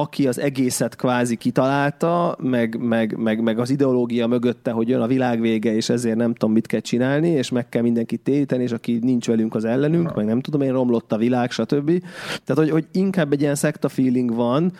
aki 0.00 0.26
az 0.28 0.38
egészet 0.38 0.96
kvázi 0.96 1.36
kitalálta, 1.36 2.36
meg, 2.40 2.78
meg, 2.78 3.16
meg, 3.16 3.42
meg 3.42 3.58
az 3.58 3.70
ideológia 3.70 4.26
mögötte, 4.26 4.70
hogy 4.70 4.88
jön 4.88 5.00
a 5.00 5.06
világ 5.06 5.40
vége, 5.40 5.74
és 5.74 5.88
ezért 5.88 6.16
nem 6.16 6.32
tudom, 6.32 6.52
mit 6.52 6.66
kell 6.66 6.80
csinálni, 6.80 7.28
és 7.28 7.50
meg 7.50 7.68
kell 7.68 7.82
mindenkit 7.82 8.20
téríteni, 8.20 8.62
és 8.62 8.72
aki 8.72 8.98
nincs 9.02 9.26
velünk, 9.26 9.54
az 9.54 9.64
ellenünk, 9.64 10.08
ha. 10.08 10.16
meg 10.16 10.24
nem 10.24 10.40
tudom 10.40 10.60
én, 10.60 10.72
romlott 10.72 11.12
a 11.12 11.16
világ, 11.16 11.50
stb. 11.50 12.02
Tehát, 12.44 12.62
hogy, 12.62 12.70
hogy 12.70 12.86
inkább 12.92 13.32
egy 13.32 13.40
ilyen 13.40 13.54
szekta 13.54 13.88
feeling 13.88 14.34
van, 14.34 14.72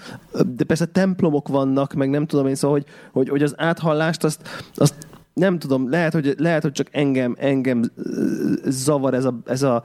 de 0.56 0.64
persze 0.64 0.86
templomok 0.86 1.48
vannak, 1.48 1.92
meg 1.92 2.10
nem 2.10 2.26
tudom 2.26 2.46
én, 2.46 2.54
szóval, 2.54 2.76
hogy, 2.76 2.86
hogy, 3.12 3.28
hogy 3.28 3.42
az 3.42 3.54
áthallást 3.56 4.24
azt, 4.24 4.48
azt 4.74 4.94
nem 5.32 5.58
tudom, 5.58 5.90
lehet, 5.90 6.12
hogy, 6.12 6.34
lehet, 6.38 6.62
hogy 6.62 6.72
csak 6.72 6.88
engem, 6.90 7.34
engem 7.38 7.82
zavar 8.64 9.14
ez 9.14 9.24
a, 9.24 9.38
ez 9.46 9.62
a, 9.62 9.84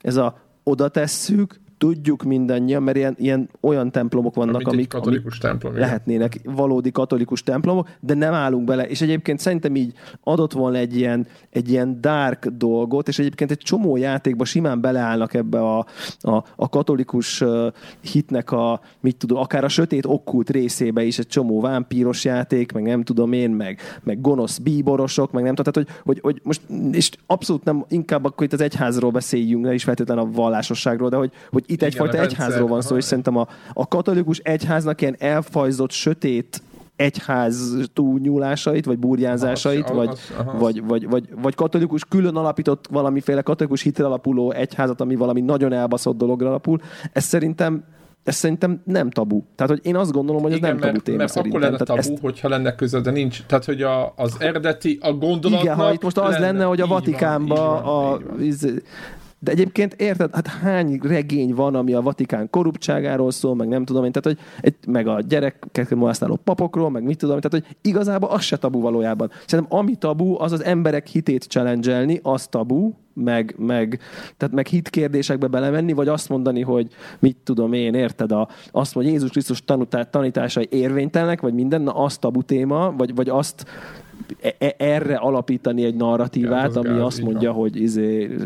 ez 0.00 0.16
a 0.16 0.36
oda 0.62 0.88
tesszük, 0.88 1.60
tudjuk 1.84 2.22
mindannyian, 2.22 2.82
mert 2.82 2.96
ilyen, 2.96 3.14
ilyen 3.18 3.48
olyan 3.60 3.90
templomok 3.90 4.34
vannak, 4.34 4.56
Mint 4.56 4.68
amik, 4.68 4.88
katolikus 4.88 5.38
amik 5.38 5.40
templom, 5.40 5.76
lehetnének 5.76 6.40
valódi 6.44 6.90
katolikus 6.90 7.42
templomok, 7.42 7.88
de 8.00 8.14
nem 8.14 8.32
állunk 8.32 8.64
bele. 8.64 8.88
És 8.88 9.00
egyébként 9.00 9.38
szerintem 9.38 9.76
így 9.76 9.92
adott 10.22 10.52
volna 10.52 10.76
egy 10.76 10.96
ilyen, 10.96 11.26
egy 11.50 11.70
ilyen 11.70 12.00
dark 12.00 12.46
dolgot, 12.46 13.08
és 13.08 13.18
egyébként 13.18 13.50
egy 13.50 13.58
csomó 13.58 13.96
játékba 13.96 14.44
simán 14.44 14.80
beleállnak 14.80 15.34
ebbe 15.34 15.60
a, 15.60 15.86
a, 16.20 16.44
a 16.56 16.68
katolikus 16.68 17.44
hitnek 18.00 18.52
a, 18.52 18.80
mit 19.00 19.16
tudom, 19.16 19.38
akár 19.38 19.64
a 19.64 19.68
sötét 19.68 20.06
okkult 20.06 20.50
részébe 20.50 21.02
is 21.02 21.18
egy 21.18 21.26
csomó 21.26 21.60
vámpíros 21.60 22.24
játék, 22.24 22.72
meg 22.72 22.82
nem 22.82 23.02
tudom 23.02 23.32
én, 23.32 23.50
meg, 23.50 23.80
meg 24.02 24.20
gonosz 24.20 24.58
bíborosok, 24.58 25.32
meg 25.32 25.42
nem 25.42 25.54
tudom, 25.54 25.72
tehát 25.72 25.88
hogy, 25.88 26.00
hogy, 26.04 26.20
hogy 26.22 26.40
most, 26.44 26.60
és 26.92 27.10
abszolút 27.26 27.64
nem, 27.64 27.84
inkább 27.88 28.24
akkor 28.24 28.46
itt 28.46 28.52
az 28.52 28.60
egyházról 28.60 29.10
beszéljünk, 29.10 29.64
ne 29.64 29.74
is 29.74 29.84
feltétlenül 29.84 30.24
a 30.24 30.30
vallásosságról, 30.30 31.08
de 31.08 31.16
hogy, 31.16 31.32
hogy 31.50 31.64
itt 31.74 31.82
egyfajta 31.82 32.18
egyházról 32.18 32.68
van 32.68 32.80
szó, 32.80 32.96
és 32.96 33.04
szerintem 33.04 33.36
a, 33.36 33.48
a 33.72 33.88
katolikus 33.88 34.38
egyháznak 34.38 35.00
ilyen 35.00 35.16
elfajzott, 35.18 35.90
sötét 35.90 36.62
egyház 36.96 37.76
túlnyúlásait, 37.92 38.84
vagy 38.84 38.98
burjánzásait, 38.98 39.88
vagy, 39.88 40.18
vagy, 40.58 40.84
vagy, 40.86 41.08
vagy, 41.08 41.28
vagy 41.42 41.54
katolikus, 41.54 42.04
külön 42.08 42.36
alapított 42.36 42.86
valamiféle 42.90 43.42
katolikus 43.42 43.82
hitre 43.82 44.06
alapuló 44.06 44.52
egyházat, 44.52 45.00
ami 45.00 45.16
valami 45.16 45.40
nagyon 45.40 45.72
elbaszott 45.72 46.16
dologra 46.16 46.48
alapul. 46.48 46.80
Ez 47.12 47.24
szerintem 47.24 47.84
ez 48.24 48.34
szerintem 48.34 48.82
nem 48.84 49.10
tabu. 49.10 49.42
Tehát, 49.54 49.72
hogy 49.72 49.86
én 49.86 49.96
azt 49.96 50.12
gondolom, 50.12 50.42
hogy 50.42 50.52
ez 50.52 50.56
igen, 50.56 50.70
nem 50.70 50.78
tabu 50.78 50.92
mert, 50.92 51.04
téma 51.04 51.16
mert 51.16 51.32
szerintem. 51.32 51.60
akkor 51.60 51.70
lenne 51.70 51.84
tabu, 51.84 51.98
ezt... 51.98 52.18
hogyha 52.20 52.48
lenne 52.48 52.74
köze, 52.74 53.00
de 53.00 53.10
nincs. 53.10 53.42
Tehát, 53.46 53.64
hogy 53.64 53.82
a, 53.82 54.12
az 54.16 54.36
eredeti, 54.38 54.98
a 55.00 55.12
gondolatnak... 55.12 55.62
Igen, 55.62 55.76
ha 55.76 55.92
itt 55.92 56.02
most 56.02 56.18
az 56.18 56.32
lenne, 56.32 56.46
lenne 56.46 56.64
hogy 56.64 56.80
a 56.80 56.86
Vatikánban 56.86 57.82
a, 57.82 58.18
de 59.44 59.50
egyébként 59.50 59.94
érted, 59.94 60.34
hát 60.34 60.46
hány 60.46 60.98
regény 61.02 61.54
van, 61.54 61.74
ami 61.74 61.92
a 61.92 62.02
Vatikán 62.02 62.50
korruptságáról 62.50 63.30
szól, 63.30 63.54
meg 63.54 63.68
nem 63.68 63.84
tudom 63.84 64.04
én, 64.04 64.12
tehát 64.12 64.38
hogy 64.38 64.46
egy, 64.60 64.76
meg 64.86 65.06
a 65.06 65.20
gyerekeket 65.20 65.94
molesztáló 65.94 66.38
papokról, 66.44 66.90
meg 66.90 67.02
mit 67.02 67.18
tudom, 67.18 67.40
tehát 67.40 67.66
hogy 67.66 67.76
igazából 67.90 68.28
az 68.28 68.42
se 68.42 68.56
tabu 68.56 68.80
valójában. 68.80 69.30
Szerintem 69.46 69.78
ami 69.78 69.96
tabu, 69.96 70.40
az 70.40 70.52
az 70.52 70.64
emberek 70.64 71.06
hitét 71.06 71.42
challenge 71.42 72.18
az 72.22 72.46
tabu, 72.46 72.92
meg, 73.14 73.54
meg, 73.58 74.00
tehát 74.36 74.54
meg 74.54 74.66
hit 74.66 74.88
kérdésekbe 74.88 75.46
belemenni, 75.46 75.92
vagy 75.92 76.08
azt 76.08 76.28
mondani, 76.28 76.60
hogy 76.60 76.88
mit 77.18 77.36
tudom 77.44 77.72
én, 77.72 77.94
érted, 77.94 78.32
a, 78.32 78.48
azt, 78.70 78.92
hogy 78.92 79.06
Jézus 79.06 79.30
Krisztus 79.30 79.64
tanításai 80.10 80.68
érvénytelenek, 80.70 81.40
vagy 81.40 81.54
minden, 81.54 81.82
na 81.82 81.92
az 81.92 82.18
tabu 82.18 82.42
téma, 82.42 82.94
vagy, 82.96 83.14
vagy 83.14 83.28
azt 83.28 83.64
e, 84.40 84.54
e, 84.58 84.74
erre 84.78 85.14
alapítani 85.14 85.84
egy 85.84 85.94
narratívát, 85.94 86.76
ami 86.76 87.00
azt 87.00 87.22
mondja, 87.22 87.52
hogy 87.52 87.76
izé, 87.76 88.36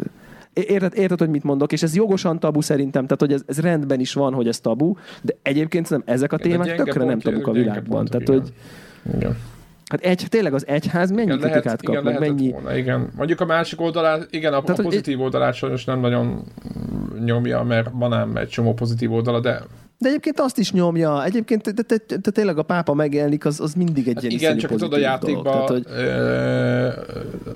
Érted, 0.67 0.95
érted, 0.95 1.19
hogy 1.19 1.29
mit 1.31 1.43
mondok, 1.43 1.73
és 1.73 1.83
ez 1.83 1.95
jogosan 1.95 2.39
tabu 2.39 2.61
szerintem, 2.61 3.03
tehát 3.03 3.21
hogy 3.21 3.33
ez, 3.33 3.43
ez 3.47 3.61
rendben 3.61 4.01
is 4.01 4.13
van, 4.13 4.35
hogy 4.35 4.49
ez 4.49 4.61
tabu, 4.61 4.95
de 5.23 5.37
egyébként 5.43 5.91
nem 5.91 6.03
ezek 6.05 6.33
a 6.33 6.37
témák 6.37 6.75
tökre 6.75 7.05
nem 7.05 7.19
tabuk 7.19 7.47
a 7.47 7.53
világban. 7.53 8.05
Tehát, 8.05 8.29
hogy 8.29 8.53
igen. 9.17 9.37
Hát 9.89 10.01
egy, 10.01 10.27
tényleg 10.29 10.55
az 10.55 10.67
egyház 10.67 11.11
mennyi 11.11 11.23
igen, 11.23 11.39
kritikát 11.39 11.83
kap, 11.83 11.95
igen, 11.95 12.05
meg 12.05 12.19
mennyi... 12.19 12.51
Volna, 12.51 12.77
igen. 12.77 13.11
Mondjuk 13.17 13.41
a 13.41 13.45
másik 13.45 13.81
oldalát, 13.81 14.27
igen, 14.31 14.53
a, 14.53 14.63
Tehát, 14.63 14.79
a 14.79 14.83
pozitív 14.83 15.21
oldalát 15.21 15.55
sajnos 15.55 15.85
nem 15.85 16.01
nagyon 16.01 16.45
nyomja, 17.25 17.63
mert 17.63 17.91
van 17.93 18.13
ám 18.13 18.37
egy 18.37 18.49
csomó 18.49 18.75
pozitív 18.75 19.13
oldala, 19.13 19.41
de 19.41 19.63
De 20.01 20.09
egyébként 20.09 20.41
azt 20.41 20.59
is 20.59 20.73
nyomja. 20.73 21.25
Egyébként 21.25 21.63
te, 21.63 21.73
te, 21.73 21.97
te, 21.97 22.17
te 22.19 22.31
tényleg 22.31 22.59
a 22.59 22.63
pápa 22.63 22.95
megjelenik, 22.95 23.45
az, 23.45 23.61
az 23.61 23.75
mindig 23.75 24.09
egy 24.09 24.15
Hát 24.15 24.23
ilyen 24.23 24.35
igen, 24.35 24.59
csak 24.59 24.71
tudod 24.71 24.93
a 24.93 24.97
pozitív 24.97 25.19
dolog. 25.21 25.45
játékba... 25.45 25.51
Tehát, 25.51 25.69
hogy, 25.69 25.85
ö, 25.97 26.89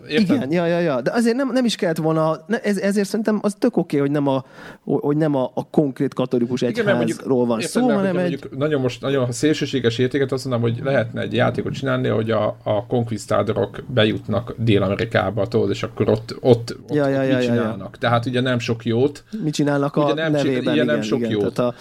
igen, 0.09 0.53
ja, 0.53 0.67
ja, 0.67 0.79
ja. 0.79 1.01
De 1.01 1.11
azért 1.13 1.37
nem, 1.37 1.53
nem 1.53 1.65
is 1.65 1.77
kellett 1.77 1.97
volna, 1.97 2.45
ez, 2.63 2.77
ezért 2.79 3.09
szerintem 3.09 3.39
az 3.43 3.55
tök 3.59 3.77
oké, 3.77 3.99
hogy 3.99 4.11
nem 4.11 4.27
a, 4.27 4.45
hogy 4.85 5.17
nem 5.17 5.35
a, 5.35 5.51
a 5.55 5.69
konkrét 5.71 6.15
katolikus 6.15 6.63
egyházról 6.63 7.47
van 7.47 7.61
szó, 7.61 7.87
mert 7.87 7.99
hanem 7.99 8.17
egy... 8.17 8.49
nagyon 8.59 8.81
most 8.81 9.01
nagyon 9.01 9.33
szélsőséges 9.33 9.99
értéket 9.99 10.33
azt 10.33 10.45
mondom, 10.45 10.71
hogy 10.71 10.81
lehetne 10.85 11.21
egy 11.21 11.33
játékot 11.35 11.73
csinálni, 11.73 12.09
hogy 12.09 12.31
a, 12.31 12.57
a 12.63 12.87
konquisztádorok 12.87 13.83
bejutnak 13.87 14.55
Dél-Amerikába, 14.59 15.47
tudod, 15.47 15.71
és 15.71 15.83
akkor 15.83 16.09
ott, 16.09 16.37
ott, 16.41 16.77
ott, 16.89 16.95
Ja, 16.95 17.07
ja, 17.09 17.21
ott 17.21 17.27
ja, 17.29 17.37
mit 17.37 17.45
ja, 17.47 17.53
ja. 17.53 17.61
csinálnak. 17.61 17.99
Tehát 17.99 18.27
ugye 18.27 18.41
nem 18.41 18.59
sok 18.59 18.85
jót, 18.85 19.25
Mit 19.43 19.55
csinálnak 19.55 19.97
a 19.97 20.05
Ugye 20.05 20.15
nem 20.15 20.33
csin- 20.35 20.45
nevében, 20.45 20.73
ugye 20.73 20.83
igen, 20.83 20.87
nem 20.95 21.03
sok 21.03 21.19
igen. 21.19 21.31
jót. 21.31 21.59
A, 21.59 21.75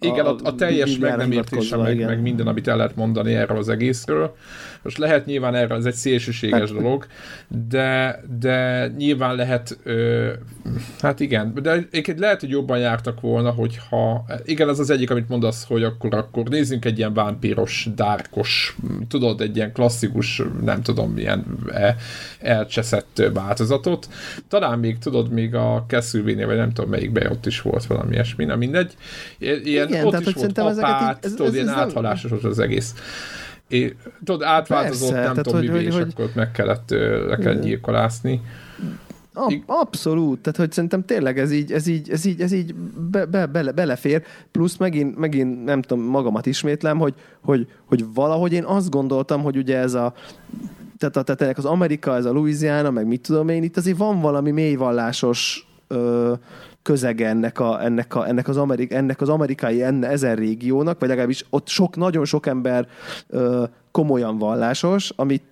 Igen, 0.00 0.26
a, 0.26 0.36
A 0.42 0.54
teljes 0.54 0.98
meg 0.98 1.16
nem 1.16 1.32
értése, 1.32 1.76
meg, 1.76 2.04
meg 2.04 2.20
minden, 2.20 2.46
amit 2.46 2.68
el 2.68 2.76
lehet 2.76 2.96
mondani 2.96 3.34
erről 3.34 3.58
az 3.58 3.68
egészről. 3.68 4.36
Most 4.86 4.98
lehet 4.98 5.26
nyilván 5.26 5.54
erre, 5.54 5.74
ez 5.74 5.84
egy 5.84 5.94
szélsőséges 5.94 6.70
dolog, 6.72 7.06
de, 7.68 8.22
de 8.38 8.86
nyilván 8.96 9.34
lehet, 9.34 9.78
ö, 9.82 10.32
hát 11.00 11.20
igen, 11.20 11.54
de 11.62 11.72
egyébként 11.72 12.18
lehet, 12.18 12.40
hogy 12.40 12.48
jobban 12.48 12.78
jártak 12.78 13.20
volna, 13.20 13.50
hogyha, 13.50 14.24
igen, 14.44 14.68
ez 14.68 14.78
az 14.78 14.90
egyik, 14.90 15.10
amit 15.10 15.28
mondasz, 15.28 15.64
hogy 15.66 15.82
akkor, 15.82 16.14
akkor 16.14 16.48
nézzünk 16.48 16.84
egy 16.84 16.98
ilyen 16.98 17.14
vámpíros, 17.14 17.88
dárkos, 17.94 18.76
tudod, 19.08 19.40
egy 19.40 19.56
ilyen 19.56 19.72
klasszikus, 19.72 20.42
nem 20.64 20.82
tudom, 20.82 21.18
ilyen 21.18 21.44
e, 21.72 21.96
elcseszett 22.40 23.22
változatot. 23.34 24.08
Talán 24.48 24.78
még, 24.78 24.98
tudod, 24.98 25.30
még 25.32 25.54
a 25.54 25.84
Castlevania, 25.88 26.46
vagy 26.46 26.56
nem 26.56 26.72
tudom 26.72 26.90
melyikben 26.90 27.30
ott 27.30 27.46
is 27.46 27.60
volt 27.60 27.84
valami 27.86 28.12
ilyesmi, 28.12 28.44
na 28.44 28.56
mindegy. 28.56 28.94
Ilyen, 29.38 29.60
Igen, 29.88 30.04
ott 30.04 30.10
tehát, 30.10 30.26
is 30.26 30.32
volt 30.34 30.58
apát, 30.58 31.24
ez- 31.24 31.30
tudod, 31.30 31.46
ez- 31.46 31.54
ilyen 31.54 31.68
ez 31.68 31.74
nem- 31.74 31.82
áthalásos 31.82 32.42
az 32.42 32.58
egész. 32.58 32.94
É, 33.68 33.96
tudod, 34.24 34.42
átváltozott, 34.42 35.10
Persze, 35.12 35.24
nem 35.32 35.42
tudom 35.42 35.58
hogy- 35.58 35.68
hogy- 35.70 35.82
és 35.82 35.94
hogy- 35.94 36.08
akkor 36.12 36.24
ott 36.24 36.34
meg 36.34 36.50
kellett, 36.50 36.90
le 37.28 37.36
kellett 37.36 37.62
gyilkolászni. 37.62 38.40
Abszolút, 39.66 40.40
tehát 40.40 40.58
hogy 40.58 40.72
szerintem 40.72 41.04
tényleg 41.04 41.38
ez 41.38 41.52
így, 41.52 41.72
ez 41.72 41.86
így, 41.86 42.10
ez 42.10 42.24
így, 42.24 42.40
ez 42.40 42.52
így 42.52 42.74
be, 43.10 43.24
be, 43.26 43.46
bele, 43.46 43.72
belefér, 43.72 44.22
plusz 44.50 44.76
megint, 44.76 45.18
megint 45.18 45.64
nem 45.64 45.82
tudom, 45.82 46.04
magamat 46.04 46.46
ismétlem, 46.46 46.98
hogy, 46.98 47.14
hogy, 47.40 47.66
hogy 47.84 48.04
valahogy 48.14 48.52
én 48.52 48.64
azt 48.64 48.90
gondoltam, 48.90 49.42
hogy 49.42 49.56
ugye 49.56 49.76
ez 49.78 49.94
a 49.94 50.12
tehát, 50.98 51.16
a- 51.16 51.22
tehát 51.22 51.40
ennek 51.42 51.58
az 51.58 51.64
Amerika, 51.64 52.14
ez 52.16 52.24
a 52.24 52.32
Louisiana, 52.32 52.90
meg 52.90 53.06
mit 53.06 53.20
tudom 53.20 53.48
én, 53.48 53.62
itt 53.62 53.76
azért 53.76 53.96
van 53.96 54.20
valami 54.20 54.50
mélyvallásos 54.50 55.68
ö, 55.88 56.32
közege 56.86 57.28
ennek, 57.28 57.60
a, 57.60 57.84
ennek, 57.84 58.14
a, 58.14 58.28
ennek, 58.28 58.48
az 58.48 58.56
Amerik, 58.56 58.92
ennek 58.92 59.20
az 59.20 59.28
amerikai 59.28 59.82
enne, 59.82 60.08
ezen 60.08 60.36
régiónak, 60.36 60.98
vagy 61.00 61.08
legalábbis 61.08 61.44
ott 61.50 61.68
sok, 61.68 61.96
nagyon 61.96 62.24
sok 62.24 62.46
ember 62.46 62.88
ö, 63.28 63.64
komolyan 63.96 64.38
vallásos, 64.38 65.12
amit 65.16 65.42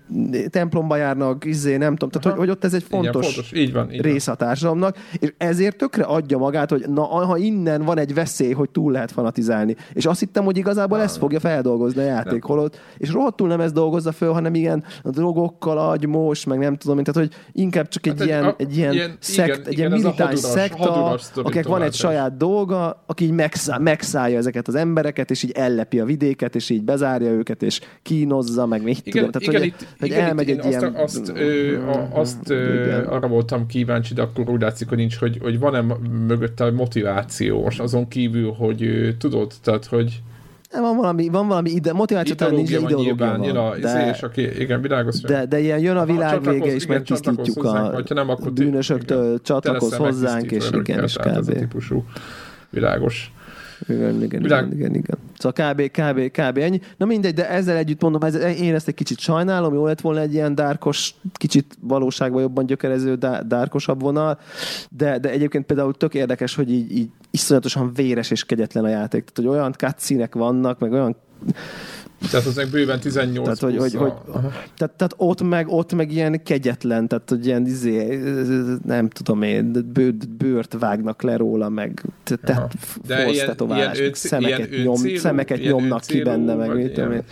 templomba 0.51 0.97
járnak, 0.97 1.45
izé, 1.45 1.77
nem 1.77 1.97
tudom, 1.97 2.09
tehát 2.11 2.27
hogy, 2.29 2.39
hogy 2.47 2.51
ott 2.57 2.65
ez 2.65 2.75
egy 2.75 2.83
fontos, 2.83 3.09
Igen, 3.11 3.23
fontos. 3.33 3.53
Így 3.53 3.73
van, 3.73 3.93
így 3.93 4.03
van. 4.03 4.13
része 4.13 4.31
a 4.31 4.35
társadalomnak, 4.35 4.97
és 5.19 5.33
ezért 5.39 5.77
tökre 5.77 6.03
adja 6.05 6.39
magát, 6.39 6.71
hogy 6.71 6.85
na, 6.89 7.03
ha 7.03 7.37
innen 7.37 7.83
van 7.83 7.99
egy 7.99 8.15
veszély, 8.15 8.53
hogy 8.53 8.71
túl 8.71 8.93
lehet 8.93 9.13
fanatizálni. 9.13 9.77
És 9.93 10.07
azt 10.07 10.21
hittem, 10.21 10.45
hogy 10.45 10.57
igazából 10.57 11.01
ezt 11.01 11.17
fogja 11.17 11.41
feldolgozni 11.41 12.01
a 12.01 12.05
játék, 12.05 12.43
holott, 12.43 12.81
és 12.97 13.11
rohadtul 13.13 13.49
nem 13.49 13.61
ezt 13.61 13.75
dolgozza 13.75 14.13
föl, 14.13 14.33
hanem 14.33 14.55
igen, 14.55 14.85
a 15.03 15.11
drogokkal, 15.11 15.79
agymós, 15.79 16.45
meg 16.45 16.59
nem 16.59 16.77
tudom, 16.77 17.03
tehát 17.05 17.31
hogy 17.31 17.41
inkább 17.53 17.89
csak 17.89 18.07
egy, 18.07 18.13
Hát 18.13 18.21
egy- 18.21 18.27
ilyen, 18.29 18.45
a- 18.45 18.55
egy 18.59 18.77
ilyen, 18.77 18.93
ilyen- 18.93 19.17
szekt, 19.21 19.49
igen, 19.49 19.67
egy 19.67 19.79
ilyen 19.79 19.93
ez 19.93 20.03
militáns 20.03 20.39
szekta, 20.39 20.91
haduras 20.93 21.25
akinek 21.35 21.67
van 21.67 21.83
egy 21.83 21.95
saját 21.95 22.37
dolga, 22.37 23.03
aki 23.07 23.25
így 23.25 23.31
megszá, 23.31 23.79
megszállja 23.79 24.39
ezeket 24.39 24.69
az 24.69 24.75
embereket, 24.75 25.31
és 25.31 25.43
így 25.43 25.51
ellepi 25.53 26.01
a 26.01 26.05
vidéket, 26.05 26.55
és 26.55 26.71
így 26.71 26.83
bezárja 26.85 27.31
őket, 27.31 27.63
és 27.63 27.81
kínozza, 28.35 28.67
meg 28.67 28.83
mit 28.83 29.01
Igen, 29.07 29.25
tudom. 29.25 29.31
Tehát, 29.31 29.49
igen, 29.49 29.61
hogy, 29.61 29.69
itt, 29.69 29.87
hogy 30.01 30.09
igen, 30.09 30.25
elmegy 30.25 30.49
itt 30.49 30.59
egy 30.59 30.65
én 30.65 30.71
ilyen... 30.71 30.95
azt, 30.95 31.17
azt, 31.19 31.33
ö, 31.35 31.79
a, 31.87 32.09
azt 32.13 32.51
ö, 32.51 33.07
arra 33.09 33.29
voltam 33.29 33.67
kíváncsi, 33.67 34.15
de 34.15 34.23
akkor 34.23 34.51
úgy 34.51 34.61
látszik, 34.61 34.89
hogy 34.89 34.99
nincs, 34.99 35.17
hogy, 35.17 35.39
hogy 35.43 35.59
van-e 35.59 35.81
mögötte 36.27 36.71
motiváció, 36.71 37.63
most 37.63 37.81
azon 37.81 38.09
kívül, 38.09 38.53
hogy 38.53 38.83
ö, 38.83 39.13
tudod, 39.13 39.53
tehát, 39.63 39.85
hogy 39.87 40.23
van 40.81 40.97
valami, 40.97 41.29
van 41.29 41.49
valami 41.49 41.71
ide, 41.71 41.93
motiváció 41.93 42.35
talán 42.35 42.55
nincs, 42.55 42.71
de 42.71 42.77
ideológia 42.79 43.05
nyilván, 43.05 43.39
van. 43.39 43.47
jön 43.47 43.57
a, 43.57 43.71
izé, 43.77 43.83
De, 43.83 44.11
és 44.15 44.23
aki, 44.23 44.61
igen, 44.61 44.81
világos. 44.81 45.21
de, 45.21 45.47
de 45.47 45.61
ilyen 45.61 45.79
jön 45.79 45.97
a 45.97 46.05
világ 46.05 46.31
csatlakozz- 46.33 46.63
vége, 46.63 46.75
és 46.75 46.87
megtisztítjuk 46.87 47.61
hozzánk, 47.61 47.93
a 47.93 48.03
ha 48.09 48.15
nem, 48.15 48.31
akkor 48.31 48.53
bűnösöktől, 48.53 49.41
igen, 49.45 49.73
leszel 49.73 49.99
hozzánk, 49.99 50.51
és 50.51 50.69
igen, 50.73 51.03
és 51.03 51.13
tehát 51.13 51.37
Ez 51.37 51.49
a 51.49 51.53
kb. 51.53 51.59
típusú 51.59 52.05
világos. 52.71 53.33
Igen, 53.89 54.23
igen, 54.23 54.45
igen, 54.45 54.73
igen, 54.73 54.95
igen. 54.95 55.19
Szóval 55.45 55.73
kb, 55.73 55.91
kb, 55.91 56.31
kb. 56.31 56.59
ennyi. 56.59 56.81
Na 56.97 57.07
mindegy, 57.07 57.35
de 57.35 57.49
ezzel 57.49 57.77
együtt 57.77 58.03
mondom, 58.03 58.23
ez, 58.23 58.35
én 58.35 58.75
ezt 58.75 58.89
egy 58.89 58.95
kicsit 58.95 59.19
sajnálom, 59.19 59.75
jó 59.75 59.87
lett 59.87 60.01
volna 60.01 60.21
egy 60.21 60.35
ilyen 60.35 60.55
dárkos, 60.55 61.15
kicsit 61.33 61.77
valóságban 61.81 62.43
jobban 62.43 62.67
gyökerező 62.67 63.15
dá- 63.15 63.47
dárkosabb 63.47 64.01
vonal, 64.01 64.39
de, 64.91 65.19
de 65.19 65.31
egyébként 65.31 65.67
például 65.67 65.95
tök 65.95 66.15
érdekes, 66.15 66.55
hogy 66.55 66.71
így, 66.71 66.97
így 66.97 67.11
iszonyatosan 67.31 67.93
véres 67.95 68.31
és 68.31 68.45
kegyetlen 68.45 68.85
a 68.85 68.89
játék. 68.89 69.25
Tehát, 69.25 69.51
hogy 69.51 69.59
olyan 69.59 69.73
cutscene 69.73 70.29
vannak, 70.33 70.79
meg 70.79 70.93
olyan 70.93 71.17
Tehát 72.31 72.47
az 72.47 72.55
meg 72.55 72.69
bőven 72.69 73.01
18 73.01 73.45
Tehát, 73.45 73.59
hogy, 73.61 73.77
hogy, 73.77 73.95
hogy, 74.01 74.13
tehát, 74.77 74.95
tehát 74.97 75.15
ott, 75.17 75.43
meg, 75.43 75.69
ott 75.69 75.93
meg 75.95 76.13
ilyen 76.13 76.43
kegyetlen, 76.43 77.09
tehát 77.09 77.29
hogy 77.31 77.47
ilyen 77.47 77.67
izé, 77.67 78.21
nem 78.85 79.09
tudom 79.09 79.43
én, 79.43 79.73
bő, 79.93 80.17
bőrt 80.39 80.77
vágnak 80.79 81.23
le 81.23 81.37
róla, 81.37 81.69
meg 81.69 82.03
tehát 82.25 82.75
De 83.07 83.15
ilyen- 83.31 83.35
ilyen 83.35 83.55
meg 83.69 84.01
ön- 84.01 84.15
szemeket, 84.15 84.71
ilyen 84.71 84.83
nyom, 84.85 84.95
öncélú- 84.95 85.21
szemeket 85.21 85.59
ilyen 85.59 85.73
nyomnak 85.73 86.01
ki 86.01 86.19
öncélú, 86.19 86.31
benne, 86.47 86.55
meg 86.55 86.75
mit 86.77 86.93
tudom 86.93 87.13
én. 87.13 87.23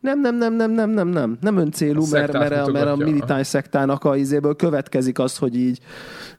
Nem, 0.00 0.20
nem, 0.20 0.36
nem, 0.36 0.54
nem, 0.54 0.70
nem, 0.72 0.90
nem, 0.90 1.08
nem, 1.08 1.36
nem 1.40 1.56
öncélú, 1.56 2.04
mert, 2.10 2.32
szektát 2.32 2.48
mert, 2.50 2.68
a- 2.68 2.70
mert 2.70 2.86
a 2.86 2.96
militáns 2.96 3.46
szektának 3.46 4.04
a 4.04 4.16
izéből 4.16 4.56
következik 4.56 5.18
az, 5.18 5.36
hogy 5.36 5.56
így 5.56 5.78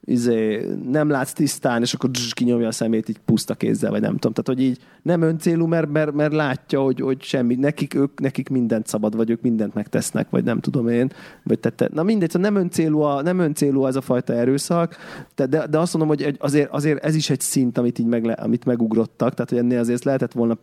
izé, 0.06 0.68
nem 0.92 1.10
látsz 1.10 1.34
tisztán, 1.34 1.82
és 1.82 1.94
akkor 1.94 2.12
dzs, 2.12 2.34
kinyomja 2.34 2.68
a 2.68 2.72
szemét 2.72 3.10
így 3.10 3.20
puszta 3.26 3.54
kézzel, 3.54 3.92
vagy 3.92 4.02
nem 4.02 4.18
tudom. 4.18 4.34
Tehát, 4.34 4.60
hogy 4.60 4.68
így 4.68 4.80
nem 5.02 5.22
öncélú, 5.22 5.66
mert, 5.66 5.92
mert, 5.92 6.14
mert 6.14 6.34
látja, 6.34 6.82
hogy, 6.82 7.00
hogy 7.00 7.22
semmi, 7.22 7.56
nekik, 7.56 7.94
ők, 7.94 8.20
nekik 8.20 8.50
mindent 8.50 8.88
szabad, 8.88 9.16
vagy 9.16 9.30
ők 9.30 9.42
mindent 9.42 9.74
megtesznek, 9.74 10.30
vagy 10.30 10.44
nem 10.44 10.60
tudom 10.60 10.88
én. 10.88 11.12
Vagy 11.44 11.60
te, 11.60 11.70
te, 11.70 11.90
na 11.94 12.04
mindegy, 12.04 12.30
szóval 12.30 12.52
nem 12.52 12.62
öncélú, 12.62 13.02
a, 13.02 13.22
nem 13.22 13.40
öncélú 13.40 13.86
ez 13.86 13.96
a 13.96 14.02
fajta 14.02 14.34
erőszak, 14.34 14.96
de, 15.36 15.46
de, 15.46 15.68
de 15.68 15.80
azt 15.80 15.98
mondom, 15.98 16.16
hogy 16.18 16.36
azért, 16.40 16.72
azért 16.72 17.04
ez 17.04 17.16
is 17.16 17.30
egy 17.30 17.42
szint, 17.42 17.78
amit 17.78 18.00
így 18.00 18.06
meg, 18.06 18.40
amit 18.40 18.66
megugrottak, 18.66 19.34
tehát 19.34 19.50
hogy 19.50 19.60
ennél 19.60 19.80
azért 19.80 20.04
lehetett 20.04 20.32
volna 20.32 20.58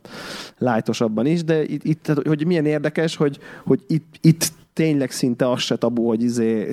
lájtosabban 0.58 1.26
is, 1.26 1.44
de 1.44 1.62
itt, 1.64 1.84
itt 1.84 2.02
tehát, 2.02 2.26
hogy 2.26 2.46
milyen 2.46 2.66
érdekes, 2.66 3.16
hogy, 3.16 3.38
hogy 3.64 3.84
itt, 3.86 4.14
itt 4.20 4.52
tényleg 4.72 5.10
szinte 5.10 5.50
az 5.50 5.60
se 5.60 5.76
tabu, 5.76 6.06
hogy 6.06 6.22
izé 6.22 6.70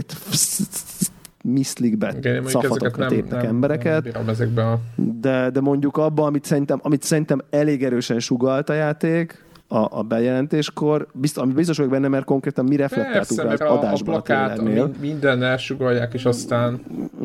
miszlikbe 1.53 2.13
Igen, 2.17 2.45
szafatokat 2.45 2.97
nem, 2.97 3.07
tépnek 3.07 3.31
nem, 3.31 3.41
nem 3.41 3.49
embereket, 3.49 4.17
ezekben 4.27 4.67
a 4.67 4.79
de, 4.95 5.49
de 5.49 5.61
mondjuk 5.61 5.97
abban, 5.97 6.25
amit 6.25 6.45
szerintem, 6.45 6.79
amit 6.83 7.03
szerintem 7.03 7.41
elég 7.49 7.83
erősen 7.83 8.19
sugalt 8.19 8.69
a 8.69 8.73
játék, 8.73 9.45
a, 9.67 9.97
a 9.99 10.01
bejelentéskor, 10.01 11.07
biztos, 11.13 11.43
ami 11.43 11.53
biztos 11.53 11.77
vagyok 11.77 11.91
benne, 11.91 12.07
mert 12.07 12.25
konkrétan 12.25 12.65
mi 12.65 12.75
reflektáltuk 12.75 13.37
Persze, 13.37 13.43
rá 13.43 13.51
az 13.51 13.59
mert 13.59 13.71
a, 13.71 13.73
a 13.73 13.77
adásban 13.77 14.15
a, 14.15 14.21
plakát, 14.21 14.59
a 14.59 14.63
min- 14.63 14.99
minden 14.99 15.43
elsugalják, 15.43 16.13
és 16.13 16.25
aztán... 16.25 16.81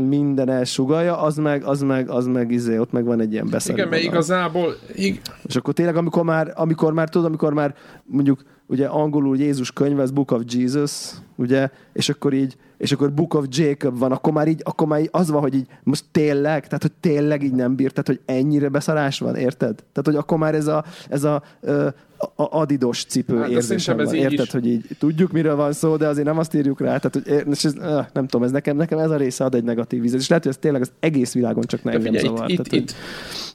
Minden 0.09 0.49
elsugalja, 0.49 1.21
az 1.21 1.37
meg, 1.37 1.65
az 1.65 1.83
meg, 1.83 2.11
az 2.11 2.27
meg 2.27 2.51
izé, 2.51 2.79
ott 2.79 2.93
meg 2.93 3.05
van 3.05 3.21
egy 3.21 3.33
ilyen 3.33 3.49
beszélő. 3.51 3.77
Igen, 3.77 3.89
mert 3.89 4.03
igazából... 4.03 4.75
Ig- 4.95 5.21
És 5.45 5.57
akkor 5.57 5.75
tényleg, 5.75 5.97
amikor 5.97 6.25
már, 6.25 6.53
amikor 6.55 6.93
már 6.93 7.09
tudod, 7.09 7.27
amikor 7.27 7.53
már 7.53 7.75
mondjuk 8.05 8.43
ugye 8.67 8.87
angolul 8.87 9.37
Jézus 9.37 9.73
könyv, 9.73 9.99
az 9.99 10.11
Book 10.11 10.31
of 10.31 10.43
Jesus, 10.47 11.11
ugye, 11.43 11.69
és 11.93 12.09
akkor 12.09 12.33
így, 12.33 12.57
és 12.79 12.93
akkor 12.93 13.13
Book 13.13 13.35
of 13.35 13.45
Jacob 13.51 13.99
van, 13.99 14.13
akkor 14.13 14.33
már 14.33 14.49
így, 14.49 14.61
akkor 14.65 14.87
már 14.87 15.01
így 15.01 15.09
az 15.13 15.31
van, 15.31 15.41
hogy 15.41 15.55
így 15.55 15.67
most 15.83 16.05
tényleg, 16.11 16.67
tehát 16.67 16.83
hogy 16.83 16.93
tényleg 17.01 17.43
így 17.43 17.53
nem 17.55 17.77
bírt, 17.77 17.91
tehát 18.03 18.07
hogy 18.07 18.21
ennyire 18.37 18.69
beszarás 18.69 19.19
van, 19.19 19.37
érted? 19.37 19.75
Tehát, 19.75 20.05
hogy 20.05 20.15
akkor 20.17 20.39
már 20.39 20.55
ez 20.55 20.67
a, 20.67 20.85
ez 21.09 21.25
a, 21.25 21.43
ö, 21.61 21.89
a 22.37 22.59
adidos 22.61 23.05
cipő 23.05 23.37
Hát, 23.37 23.47
de 23.49 23.53
érzésem 23.53 23.97
van, 23.97 24.15
érted, 24.15 24.33
is- 24.41 24.53
hogy 24.53 24.67
így 24.67 24.85
tudjuk, 24.99 25.33
miről 25.33 25.57
van 25.57 25.73
szó, 25.73 25.97
de 25.97 26.07
azért 26.09 26.27
nem 26.27 26.39
azt 26.39 26.55
írjuk 26.55 26.81
rá, 26.81 26.87
tehát 26.99 27.13
hogy 27.13 27.27
ér, 27.27 27.45
és 27.51 27.65
ez, 27.65 27.73
nem 28.13 28.27
tudom, 28.27 28.43
ez 28.43 28.51
nekem, 28.51 28.77
nekem 28.77 28.99
ez 28.99 29.11
a 29.11 29.17
része 29.17 29.45
ad 29.45 29.55
egy 29.55 29.65
negatív 29.65 30.01
vizet, 30.03 30.21
és 30.21 30.29
lehet, 30.29 30.45
hogy 30.45 30.53
ez 30.53 30.59
tényleg 30.61 30.81
az 30.81 30.93
egész 31.01 31.33
világon 31.35 31.63
csak 31.65 31.81
De 31.83 31.91
engem 31.93 32.15
zavar. 32.17 32.51
itt, 32.51 32.57
tehát, 32.57 32.73
itt, 32.73 32.95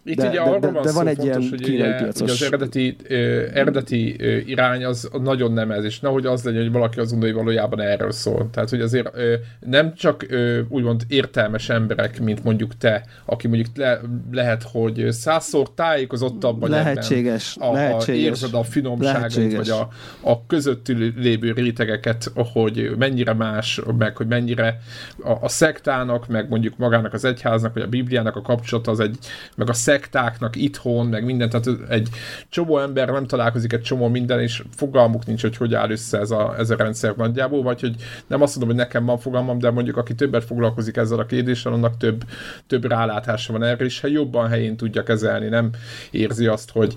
itt, 0.03 0.15
de- 0.15 0.27
ugye 0.30 0.43
de- 0.43 0.59
de- 0.59 0.72
van 0.72 0.81
de 0.84 0.91
van 0.91 1.07
egy 1.07 1.23
ilyen 1.23 1.41
kínai 1.57 1.93
piacos- 1.97 2.31
az 2.31 2.43
eredeti, 2.43 2.95
ö, 3.07 3.15
eredeti 3.53 4.15
ö, 4.19 4.38
irány 4.45 4.85
az 4.85 5.09
nagyon 5.23 5.51
nem 5.51 5.72
ez, 5.72 5.84
és 5.84 5.99
nehogy 5.99 6.26
az 6.26 6.43
legyen, 6.43 6.61
hogy 6.61 6.72
valaki 6.72 6.99
azt 6.99 7.11
gondolja, 7.11 7.35
hogy 7.35 7.43
valójában 7.43 7.76
valójában 7.77 8.01
erről 8.01 8.11
szól. 8.11 8.49
Tehát, 8.51 8.69
hogy 8.69 8.81
azért 8.81 9.09
ö, 9.13 9.33
nem 9.59 9.93
csak 9.93 10.25
ö, 10.29 10.61
úgymond 10.69 11.03
értelmes 11.07 11.69
emberek, 11.69 12.19
mint 12.19 12.43
mondjuk 12.43 12.77
te, 12.77 13.03
aki 13.25 13.47
mondjuk 13.47 13.67
le, 13.75 13.99
lehet, 14.31 14.63
hogy 14.63 15.07
százszor 15.11 15.73
tájékozottabb 15.73 16.59
vagy 16.59 16.69
lehetséges, 16.69 17.55
ebben, 17.55 17.69
a, 17.69 17.73
lehetséges, 17.73 18.21
a 18.21 18.25
érzed 18.25 18.53
a 18.53 18.63
finomságait, 18.63 19.55
vagy 19.55 19.69
a, 19.69 19.89
a 20.21 20.45
közöttül 20.45 21.13
lévő 21.15 21.51
rétegeket, 21.51 22.31
hogy 22.53 22.91
mennyire 22.97 23.33
más, 23.33 23.81
meg 23.97 24.17
hogy 24.17 24.27
mennyire 24.27 24.79
a, 25.23 25.31
a 25.41 25.49
szektának, 25.49 26.27
meg 26.27 26.49
mondjuk 26.49 26.77
magának 26.77 27.13
az 27.13 27.25
egyháznak, 27.25 27.73
vagy 27.73 27.83
a 27.83 27.87
Bibliának 27.87 28.35
a 28.35 28.41
kapcsolata 28.41 28.91
az 28.91 28.99
egy, 28.99 29.17
meg 29.55 29.69
a 29.69 29.73
szektáknak 29.73 30.55
itthon, 30.55 31.07
meg 31.07 31.25
minden, 31.25 31.49
tehát 31.49 31.67
egy 31.89 32.09
csomó 32.49 32.79
ember 32.79 33.09
nem 33.09 33.25
találkozik 33.25 33.73
egy 33.73 33.81
csomó 33.81 34.07
minden, 34.07 34.39
és 34.39 34.63
fogalmuk 34.75 35.25
nincs, 35.25 35.41
hogy 35.41 35.57
hogy 35.57 35.75
áll 35.75 35.89
össze 35.91 36.19
ez 36.19 36.31
a, 36.31 36.55
ez 36.57 36.69
a 36.69 36.75
rendszer 36.75 37.13
nagyjából, 37.15 37.56
vagy 37.61 37.81
hogy 37.81 37.95
nem 38.27 38.41
azt 38.41 38.55
mondom, 38.55 38.75
hogy 38.75 38.85
nekem 38.85 39.05
van 39.05 39.17
fogalmam, 39.17 39.59
de 39.59 39.71
mondjuk 39.71 39.97
aki 39.97 40.15
többet 40.15 40.43
foglalkozik 40.43 40.97
ezzel 40.97 41.19
a 41.19 41.25
kérdéssel, 41.25 41.73
annak 41.73 41.97
több, 41.97 42.23
több 42.67 42.85
rálátása 42.85 43.53
van 43.53 43.63
erre, 43.63 43.85
és 43.85 43.99
ha 43.99 44.07
jobban 44.07 44.47
helyén 44.47 44.77
tudja 44.77 45.03
kezelni, 45.03 45.47
nem 45.47 45.69
érzi 46.11 46.45
azt, 46.47 46.71
hogy 46.71 46.95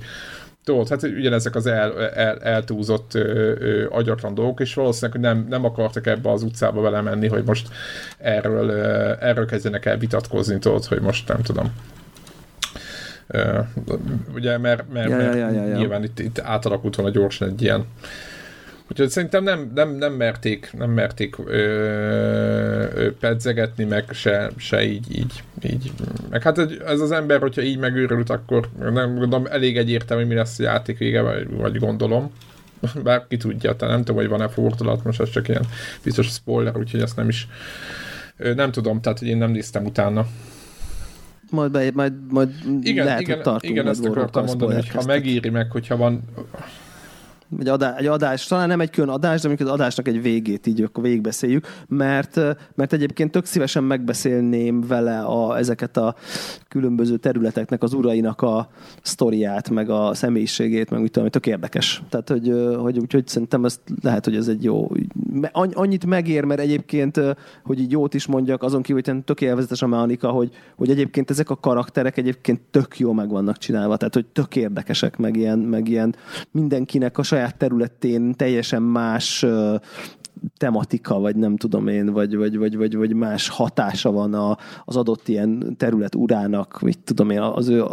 tudod, 0.64 0.88
hát 0.88 1.02
ugyanezek 1.02 1.54
az 1.54 1.66
el, 1.66 2.08
el, 2.08 2.38
eltúzott 2.38 3.14
ö, 3.14 3.54
ö, 3.58 3.86
agyatlan 3.90 4.34
dolgok, 4.34 4.60
és 4.60 4.74
valószínűleg 4.74 5.20
nem, 5.20 5.46
nem 5.48 5.64
akartak 5.64 6.06
ebbe 6.06 6.30
az 6.30 6.42
utcába 6.42 6.80
vele 6.80 7.00
menni, 7.00 7.28
hogy 7.28 7.44
most 7.44 7.68
erről, 8.18 8.68
ö, 8.68 9.12
erről 9.20 9.46
kezdjenek 9.46 9.86
el 9.86 9.96
vitatkozni, 9.96 10.58
tudod, 10.58 10.84
hogy 10.84 11.00
most 11.00 11.28
nem 11.28 11.42
tudom. 11.42 11.72
Ö, 13.26 13.58
ugye, 14.34 14.58
mert, 14.58 14.92
mert, 14.92 15.08
Ja, 15.08 15.20
ja, 15.20 15.24
mert 15.24 15.36
ja, 15.36 15.50
ja, 15.50 15.66
ja. 15.66 15.76
nyilván 15.76 16.04
itt, 16.04 16.18
itt 16.18 16.38
átalakult 16.38 16.96
volna 16.96 17.12
gyorsan 17.12 17.48
egy 17.48 17.62
ilyen 17.62 17.84
Úgyhogy 18.90 19.08
szerintem 19.08 19.42
nem, 19.42 19.70
nem, 19.74 19.96
nem 19.96 20.12
merték, 20.12 20.72
nem 20.72 20.90
merték 20.90 21.36
ö, 21.38 21.52
ö, 22.94 23.12
pedzegetni, 23.12 23.84
meg 23.84 24.04
se, 24.12 24.50
se 24.56 24.84
így, 24.84 25.16
így, 25.18 25.42
így. 25.62 25.92
Meg 26.30 26.42
hát 26.42 26.58
ez 26.86 27.00
az 27.00 27.10
ember, 27.10 27.40
hogyha 27.40 27.62
így 27.62 27.78
megőrült, 27.78 28.30
akkor 28.30 28.68
nem 28.78 29.14
gondolom, 29.14 29.46
elég 29.46 29.76
egyértelmű, 29.76 30.24
mi 30.24 30.34
lesz 30.34 30.58
a 30.58 30.62
játék 30.62 30.98
vége, 30.98 31.20
vagy, 31.20 31.50
vagy 31.50 31.78
gondolom. 31.78 32.32
Bár 33.04 33.26
ki 33.28 33.36
tudja, 33.36 33.76
tehát 33.76 33.94
nem 33.94 34.04
tudom, 34.04 34.20
hogy 34.20 34.28
van-e 34.28 34.48
fordulat, 34.48 35.04
most 35.04 35.20
ez 35.20 35.30
csak 35.30 35.48
ilyen 35.48 35.66
biztos 36.02 36.26
spoiler, 36.26 36.76
úgyhogy 36.76 37.00
ezt 37.00 37.16
nem 37.16 37.28
is 37.28 37.48
nem 38.54 38.70
tudom, 38.70 39.00
tehát 39.00 39.18
hogy 39.18 39.28
én 39.28 39.36
nem 39.36 39.50
néztem 39.50 39.84
utána. 39.84 40.26
Majd, 41.50 41.70
be, 41.70 41.90
majd, 41.94 42.12
majd 42.30 42.50
Igen, 42.82 43.04
lehet, 43.04 43.20
igen, 43.20 43.34
hogy 43.34 43.44
tartunk 43.44 43.72
igen 43.72 43.88
ezt 43.88 44.04
akartam 44.04 44.44
mondani, 44.44 44.74
hogy 44.74 44.88
ha 44.88 45.02
megéri 45.06 45.48
meg, 45.48 45.70
hogyha 45.70 45.96
van 45.96 46.22
egy, 47.58 47.68
adá, 47.68 47.96
egy 47.96 48.06
adás, 48.06 48.46
talán 48.46 48.68
nem 48.68 48.80
egy 48.80 48.90
külön 48.90 49.08
adás, 49.08 49.40
de 49.40 49.48
amikor 49.48 49.66
az 49.66 49.72
adásnak 49.72 50.08
egy 50.08 50.22
végét 50.22 50.66
így 50.66 50.82
akkor 50.82 51.02
végigbeszéljük, 51.02 51.66
mert, 51.88 52.40
mert 52.74 52.92
egyébként 52.92 53.30
tök 53.30 53.44
szívesen 53.44 53.84
megbeszélném 53.84 54.80
vele 54.80 55.20
a, 55.20 55.58
ezeket 55.58 55.96
a 55.96 56.14
különböző 56.68 57.16
területeknek 57.16 57.82
az 57.82 57.92
urainak 57.92 58.42
a 58.42 58.70
sztoriát, 59.02 59.70
meg 59.70 59.90
a 59.90 60.14
személyiségét, 60.14 60.90
meg 60.90 61.00
mit 61.00 61.12
tudom, 61.12 61.28
tök 61.28 61.46
érdekes. 61.46 62.02
Tehát, 62.08 62.28
hogy, 62.28 62.54
hogy 62.76 62.98
úgyhogy 62.98 63.26
szerintem 63.26 63.64
ezt 63.64 63.80
lehet, 64.02 64.24
hogy 64.24 64.36
ez 64.36 64.48
egy 64.48 64.64
jó, 64.64 64.90
annyit 65.52 66.06
megér, 66.06 66.44
mert 66.44 66.60
egyébként, 66.60 67.20
hogy 67.64 67.80
így 67.80 67.90
jót 67.90 68.14
is 68.14 68.26
mondjak, 68.26 68.62
azon 68.62 68.82
kívül, 68.82 69.02
hogy 69.04 69.24
tök 69.24 69.40
élvezetes 69.40 69.82
a 69.82 69.86
mechanika, 69.86 70.28
hogy, 70.30 70.50
hogy 70.76 70.90
egyébként 70.90 71.30
ezek 71.30 71.50
a 71.50 71.56
karakterek 71.56 72.16
egyébként 72.16 72.60
tök 72.70 72.98
jó 72.98 73.12
meg 73.12 73.28
vannak 73.28 73.58
csinálva, 73.58 73.96
tehát 73.96 74.14
hogy 74.14 74.26
tök 74.26 74.56
érdekesek, 74.56 75.16
meg 75.16 75.36
ilyen, 75.36 75.58
meg 75.58 75.88
ilyen 75.88 76.14
mindenkinek 76.50 77.18
a 77.18 77.22
saját 77.22 77.56
területén 77.56 78.34
teljesen 78.34 78.82
más 78.82 79.46
tematika, 80.56 81.18
vagy 81.18 81.36
nem 81.36 81.56
tudom 81.56 81.88
én, 81.88 82.12
vagy, 82.12 82.36
vagy, 82.36 82.56
vagy, 82.58 82.76
vagy, 82.76 82.96
vagy 82.96 83.14
más 83.14 83.48
hatása 83.48 84.10
van 84.10 84.34
a, 84.34 84.58
az 84.84 84.96
adott 84.96 85.28
ilyen 85.28 85.74
terület 85.76 86.14
urának, 86.14 86.80
mit 86.80 86.98
tudom 87.04 87.30
én, 87.30 87.40
az 87.40 87.68
ő... 87.68 87.84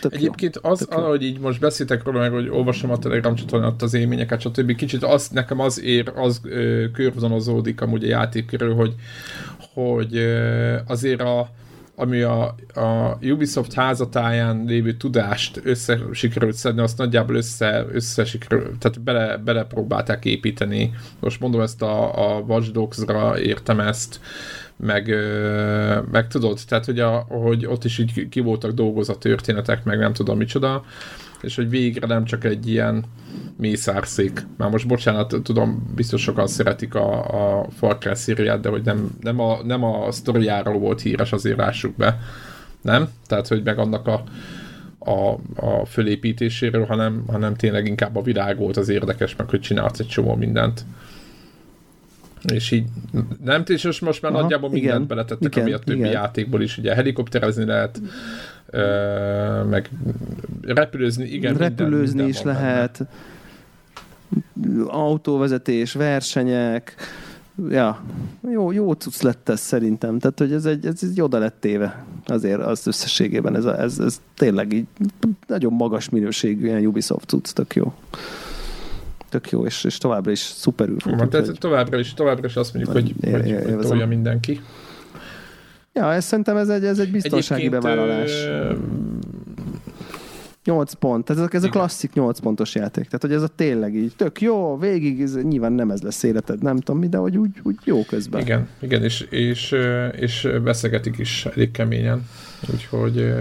Tök 0.00 0.12
jó. 0.12 0.18
Egyébként 0.18 0.56
az, 0.56 0.78
Tök 0.78 0.92
jó. 0.92 0.98
ahogy 0.98 1.22
így 1.22 1.40
most 1.40 1.60
beszéltek 1.60 2.04
róla, 2.04 2.18
meg 2.18 2.32
hogy 2.32 2.48
olvasom 2.48 2.90
a 2.90 2.98
Telegram 2.98 3.34
csatornát 3.34 3.82
az 3.82 3.94
élményeket, 3.94 4.40
stb. 4.40 4.74
Kicsit 4.74 5.04
az, 5.04 5.28
nekem 5.28 5.60
az 5.60 5.82
ér, 5.82 6.12
az 6.14 6.40
ö, 6.44 6.84
körvonalazódik 6.92 7.80
amúgy 7.80 8.04
a 8.04 8.08
játék 8.08 8.46
körül, 8.46 8.74
hogy, 8.74 8.94
hogy 9.74 10.16
azért 10.86 11.20
a 11.20 11.48
ami 11.98 12.20
a, 12.20 12.54
a 12.74 13.18
Ubisoft 13.22 13.72
házatáján 13.72 14.64
lévő 14.66 14.92
tudást 14.92 15.60
össze 15.64 15.98
sikerült 16.12 16.54
szedni, 16.54 16.80
azt 16.80 16.98
nagyjából 16.98 17.36
össze, 17.36 17.86
össze 17.92 18.24
sikerült, 18.24 18.78
tehát 18.78 19.02
bele, 19.02 19.36
bele 19.36 19.64
próbálták 19.64 20.24
építeni. 20.24 20.94
Most 21.20 21.40
mondom 21.40 21.60
ezt 21.60 21.82
a, 21.82 22.34
a 22.34 22.40
Watch 22.40 22.70
Dogs-ra 22.70 23.40
értem 23.40 23.80
ezt, 23.80 24.20
meg, 24.76 25.14
meg 26.10 26.28
tudod, 26.28 26.58
tehát 26.68 26.84
hogy, 26.84 27.00
a, 27.00 27.26
hogy 27.28 27.66
ott 27.66 27.84
is 27.84 27.98
így 27.98 28.28
ki 28.28 28.40
voltak 28.40 28.70
dolgozva 28.70 29.18
történetek, 29.18 29.84
meg 29.84 29.98
nem 29.98 30.12
tudom 30.12 30.36
micsoda, 30.36 30.84
és 31.42 31.56
hogy 31.56 31.68
végre 31.68 32.06
nem 32.06 32.24
csak 32.24 32.44
egy 32.44 32.68
ilyen 32.68 33.04
mészárszék. 33.56 34.46
Már 34.56 34.70
most 34.70 34.86
bocsánat, 34.86 35.36
tudom, 35.42 35.92
biztos 35.94 36.22
sokan 36.22 36.46
szeretik 36.46 36.94
a, 36.94 37.60
a 37.60 37.66
Far 37.70 37.98
Cry 37.98 38.14
szériát, 38.14 38.60
de 38.60 38.68
hogy 38.68 38.82
nem, 38.84 39.10
nem, 39.20 39.40
a, 39.40 39.62
nem 39.64 39.84
a 39.84 40.10
sztoriáról 40.10 40.78
volt 40.78 41.00
híres, 41.00 41.32
azért 41.32 41.56
lássuk 41.56 41.96
be. 41.96 42.18
Nem? 42.80 43.08
Tehát, 43.26 43.48
hogy 43.48 43.62
meg 43.64 43.78
annak 43.78 44.06
a, 44.06 44.24
a, 44.98 45.38
a 45.66 45.86
fölépítéséről, 45.86 46.84
hanem, 46.84 47.24
hanem 47.26 47.54
tényleg 47.54 47.86
inkább 47.86 48.16
a 48.16 48.22
világ 48.22 48.58
volt 48.58 48.76
az 48.76 48.88
érdekes, 48.88 49.36
meg 49.36 49.48
hogy 49.48 49.60
csinálsz 49.60 49.98
egy 49.98 50.06
csomó 50.06 50.34
mindent. 50.34 50.84
És 52.52 52.70
így 52.70 52.84
nem, 53.44 53.62
és 53.66 54.00
most, 54.00 54.22
már 54.22 54.32
Aha, 54.32 54.40
nagyjából 54.40 54.70
mindent 54.70 54.94
igen, 54.94 55.06
beletettek, 55.06 55.52
igen, 55.52 55.64
ami 55.64 55.72
a 55.72 55.78
többi 55.78 55.98
igen. 55.98 56.10
játékból 56.10 56.62
is, 56.62 56.78
ugye 56.78 56.94
helikopterezni 56.94 57.64
lehet, 57.64 58.00
meg 59.70 59.90
repülőzni, 60.62 61.24
igen, 61.24 61.54
repülőzni 61.54 62.14
minden, 62.14 62.28
is 62.28 62.42
minden 62.42 62.54
benne. 62.62 62.68
lehet, 62.74 63.02
autóvezetés, 64.86 65.92
versenyek, 65.92 66.94
ja, 67.70 68.02
jó, 68.52 68.72
jó 68.72 68.92
cucc 68.92 69.22
lett 69.22 69.48
ez 69.48 69.60
szerintem, 69.60 70.18
tehát 70.18 70.38
hogy 70.38 70.52
ez 70.52 70.64
egy, 70.64 70.86
ez 70.86 70.98
egy 71.02 71.20
oda 71.20 71.38
lett 71.38 71.56
téve 71.60 72.04
azért 72.26 72.60
az 72.60 72.86
összességében, 72.86 73.56
ez, 73.56 73.64
a, 73.64 73.80
ez, 73.80 73.98
ez 73.98 74.20
tényleg 74.34 74.72
így 74.72 74.86
nagyon 75.46 75.72
magas 75.72 76.08
minőségű 76.08 76.66
ilyen 76.66 76.86
Ubisoft 76.86 77.28
cucc, 77.28 77.52
tök 77.52 77.74
jó. 77.74 77.92
Tök 79.28 79.50
jó, 79.50 79.66
és, 79.66 79.84
és 79.84 79.98
továbbra 79.98 80.30
is 80.30 80.38
szuperül 80.38 80.96
tehát 80.96 81.46
hogy- 81.46 81.58
továbbra 81.58 81.98
is, 81.98 82.14
továbbra 82.14 82.46
is 82.46 82.56
azt 82.56 82.74
mondjuk, 82.74 82.94
hogy, 82.96 83.14
É- 83.20 83.30
hogy, 83.30 83.74
hogy 83.74 83.86
tolja 83.86 84.06
mindenki. 84.06 84.60
Ja, 85.96 86.12
ez 86.12 86.24
szerintem 86.24 86.56
ez 86.56 86.68
egy, 86.68 86.84
ez 86.84 86.98
egy 86.98 87.10
biztonsági 87.10 87.60
Egyébként, 87.66 87.82
bevállalás. 87.96 88.44
ö, 88.44 88.72
8 90.64 90.92
pont. 90.92 91.30
Ez, 91.30 91.38
a- 91.38 91.48
ez 91.50 91.64
a 91.64 91.68
klasszik 91.68 92.12
8 92.12 92.38
pontos 92.38 92.74
játék. 92.74 93.04
Tehát, 93.04 93.20
hogy 93.20 93.32
ez 93.32 93.42
a 93.42 93.48
tényleg 93.48 93.94
így 93.94 94.12
tök 94.16 94.40
jó, 94.40 94.78
végig, 94.78 95.20
ez, 95.20 95.34
nyilván 95.42 95.72
nem 95.72 95.90
ez 95.90 96.02
lesz 96.02 96.22
életed, 96.22 96.62
nem 96.62 96.76
tudom 96.76 97.00
mi, 97.00 97.08
de 97.08 97.16
hogy 97.16 97.36
úgy, 97.36 97.50
úgy 97.62 97.76
jó 97.84 98.04
közben. 98.04 98.40
Igen, 98.40 98.68
igen, 98.80 99.02
és, 99.02 99.20
és, 99.30 99.74
és 100.16 100.48
veszegetik 100.62 101.18
is 101.18 101.46
elég 101.54 101.70
keményen. 101.70 102.28
Úgyhogy 102.72 103.34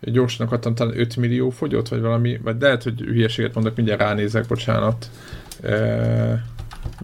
gyorsan 0.00 0.46
akartam, 0.46 0.74
talán 0.74 0.98
5 0.98 1.16
millió 1.16 1.50
fogyott, 1.50 1.88
vagy 1.88 2.00
valami, 2.00 2.38
vagy 2.42 2.56
lehet, 2.60 2.82
hogy 2.82 3.00
hülyeséget 3.00 3.54
mondok, 3.54 3.76
mindjárt 3.76 4.00
ránézek, 4.00 4.46
bocsánat. 4.46 5.10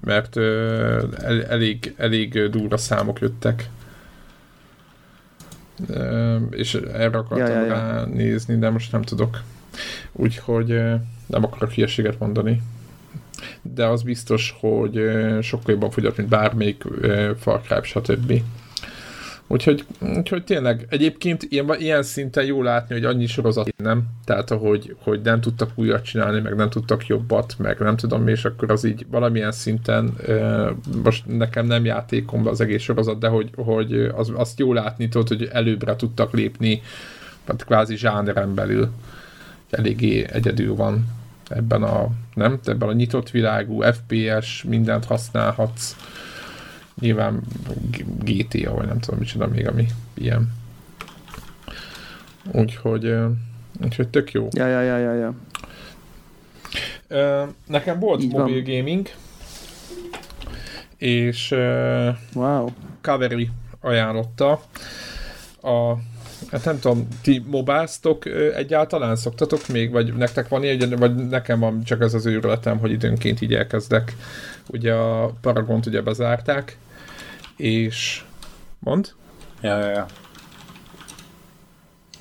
Mert 0.01 0.36
elég, 1.48 1.94
elég 1.97 2.48
durva 2.51 2.77
számok 2.77 3.20
jöttek. 3.20 3.69
És 6.50 6.74
erre 6.74 7.18
akartam 7.18 7.38
Ja, 7.38 7.60
ja, 7.60 7.64
ja. 7.64 7.72
ránézni, 7.72 8.59
de 8.59 8.70
most 8.70 8.92
nem 8.92 9.02
tudok. 9.02 9.42
Úgyhogy 10.12 10.68
nem 11.26 11.44
akarok 11.44 11.72
hülyeséget 11.72 12.18
mondani. 12.18 12.62
De 13.62 13.86
az 13.86 14.02
biztos, 14.02 14.56
hogy 14.60 15.00
sokkal 15.42 15.72
jobban 15.72 15.90
fogyott, 15.90 16.16
mint 16.16 16.28
bármelyik 16.28 16.84
Far 17.38 17.60
Cry, 17.60 17.78
stb. 17.82 18.42
Úgyhogy, 19.50 19.84
úgyhogy 20.16 20.44
tényleg 20.44 20.86
egyébként 20.88 21.46
ilyen, 21.48 21.74
ilyen 21.78 22.02
szinten 22.02 22.44
jó 22.44 22.62
látni, 22.62 22.94
hogy 22.94 23.04
annyi 23.04 23.26
sorozat 23.26 23.76
nem, 23.76 24.02
tehát 24.24 24.50
ahogy 24.50 24.96
hogy 25.02 25.20
nem 25.20 25.40
tudtak 25.40 25.70
újat 25.74 26.04
csinálni, 26.04 26.40
meg 26.40 26.54
nem 26.54 26.70
tudtak 26.70 27.06
jobbat, 27.06 27.54
meg 27.58 27.78
nem 27.78 27.96
tudom 27.96 28.28
és 28.28 28.44
akkor 28.44 28.70
az 28.70 28.84
így 28.84 29.06
valamilyen 29.10 29.52
szinten 29.52 30.16
most 31.04 31.26
nekem 31.26 31.66
nem 31.66 31.84
játékom 31.84 32.46
az 32.46 32.60
egész 32.60 32.82
sorozat, 32.82 33.18
de 33.18 33.28
hogy, 33.28 33.50
hogy 33.56 33.94
az, 34.14 34.32
azt 34.34 34.58
jó 34.58 34.72
látni 34.72 35.08
tudod, 35.08 35.28
hogy 35.28 35.48
előbbre 35.52 35.96
tudtak 35.96 36.32
lépni, 36.32 36.82
hát 37.46 37.64
kvázi 37.64 37.96
zsáneren 37.96 38.54
belül. 38.54 38.88
Eléggé 39.70 40.26
egyedül 40.32 40.74
van 40.74 41.06
ebben 41.48 41.82
a, 41.82 42.08
nem? 42.34 42.58
Ebben 42.64 42.88
a 42.88 42.92
nyitott 42.92 43.30
világú 43.30 43.80
FPS, 43.80 44.64
mindent 44.64 45.04
használhatsz. 45.04 45.96
Nyilván 47.00 47.40
GTA, 48.24 48.74
vagy 48.74 48.86
nem 48.86 49.00
tudom 49.00 49.18
micsoda 49.18 49.46
még, 49.46 49.66
ami 49.68 49.86
ilyen. 50.14 50.52
Úgyhogy, 52.52 53.14
úgyhogy 53.82 54.08
tök 54.08 54.32
jó. 54.32 54.48
Ja, 54.52 54.66
ja, 54.66 54.80
ja, 54.80 54.98
ja, 54.98 55.14
ja. 55.14 55.34
Nekem 57.66 57.98
volt 57.98 58.22
Így 58.22 58.32
van. 58.32 58.40
mobil 58.40 58.62
gaming, 58.62 59.08
és 60.96 61.50
Wow. 62.34 62.68
Kaveri 63.00 63.50
ajánlotta 63.80 64.50
a 65.62 65.94
Hát 66.50 66.64
nem 66.64 66.78
tudom, 66.78 67.08
ti 67.22 67.42
mobáztok 67.46 68.26
egyáltalán? 68.56 69.16
Szoktatok 69.16 69.68
még? 69.68 69.90
Vagy 69.90 70.14
nektek 70.14 70.48
van 70.48 70.62
ilyen, 70.62 70.94
vagy 70.98 71.14
nekem 71.14 71.58
van 71.60 71.82
csak 71.82 72.00
ez 72.00 72.14
az 72.14 72.26
őrületem, 72.26 72.78
hogy 72.78 72.90
időnként 72.90 73.40
így 73.40 73.54
elkezdek. 73.54 74.16
Ugye 74.66 74.92
a 74.92 75.34
Paragont 75.40 75.86
ugye 75.86 76.00
bezárták, 76.02 76.76
és 77.59 78.24
mond? 78.78 79.12
Ja, 79.60 79.78
ja, 79.78 79.89
ja. 79.89 80.06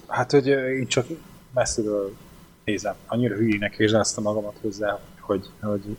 Hát, 0.08 0.32
hogy 0.32 0.48
én 0.48 0.88
csak 0.88 1.06
messziről 1.54 2.16
nézem. 2.64 2.96
Annyira 3.08 3.36
hülyének 3.36 3.78
éreztem 3.78 4.24
magamat 4.24 4.56
hozzá, 4.62 5.00
hogy, 5.20 5.46
hogy 5.62 5.98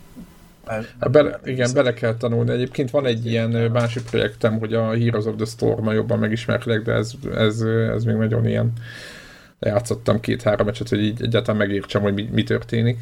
Hát 0.69 1.11
bele, 1.11 1.41
igen, 1.45 1.73
bele 1.75 1.95
kell 1.95 2.17
tanulni. 2.17 2.51
Egyébként 2.51 2.91
van 2.91 3.07
egy 3.07 3.27
ilyen 3.27 3.51
másik 3.51 4.03
projektem, 4.03 4.59
hogy 4.59 4.75
a 4.75 4.97
Heroes 4.97 5.25
of 5.25 5.37
the 5.37 5.45
Storm 5.45 5.91
jobban 5.91 6.19
megismerlek, 6.19 6.83
de 6.83 6.93
ez, 6.93 7.13
ez, 7.35 7.61
ez 7.95 8.05
még 8.05 8.17
nagyon 8.17 8.47
ilyen 8.47 8.73
lejátszottam 9.59 10.21
két-három 10.21 10.67
meccset, 10.67 10.89
hogy 10.89 11.01
így 11.01 11.23
egyáltalán 11.23 11.57
megértsem, 11.57 12.03
hogy 12.03 12.15
mi, 12.15 12.29
mi 12.33 12.43
történik. 12.43 12.99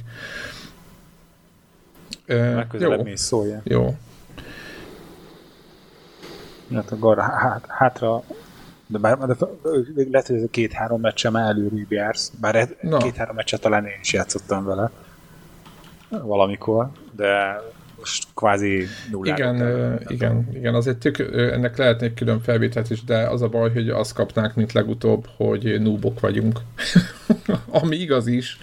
Legközelebb 2.27 2.99
jó, 2.99 3.05
mész 3.05 3.23
szólja. 3.23 3.61
jó. 3.65 3.97
Hát 6.75 6.93
akkor 6.93 7.19
hát, 7.19 7.67
hátra 7.69 8.23
de 8.87 8.99
bár 8.99 9.19
de, 9.19 9.35
lehet, 10.11 10.27
hogy 10.27 10.37
ez 10.37 10.43
a 10.43 10.51
két-három 10.51 11.01
meccse 11.01 11.31
már 11.31 11.49
előrébb 11.49 11.93
jársz, 11.93 12.33
bár 12.41 12.77
két-három 12.99 13.35
meccset 13.35 13.61
talán 13.61 13.87
én 13.87 13.99
is 14.01 14.13
játszottam 14.13 14.65
vele. 14.65 14.91
Valamikor, 16.09 16.89
de 17.13 17.61
kvázi 18.35 18.87
nullára. 19.11 19.37
Igen, 19.37 19.61
ö, 19.61 19.95
igen, 20.07 20.49
igen, 20.55 20.75
azért 20.75 20.97
tök, 20.97 21.19
ö, 21.19 21.53
ennek 21.53 21.77
lehetne 21.77 22.07
egy 22.07 22.15
külön 22.15 22.41
felvételt 22.41 22.91
is, 22.91 23.05
de 23.05 23.19
az 23.19 23.43
a 23.43 23.49
baj, 23.49 23.73
hogy 23.73 23.89
azt 23.89 24.13
kapnánk, 24.15 24.55
mint 24.55 24.73
legutóbb, 24.73 25.27
hogy 25.37 25.81
núbok 25.81 26.21
vagyunk. 26.21 26.61
Ami 27.83 27.97
igaz 27.97 28.27
is, 28.27 28.59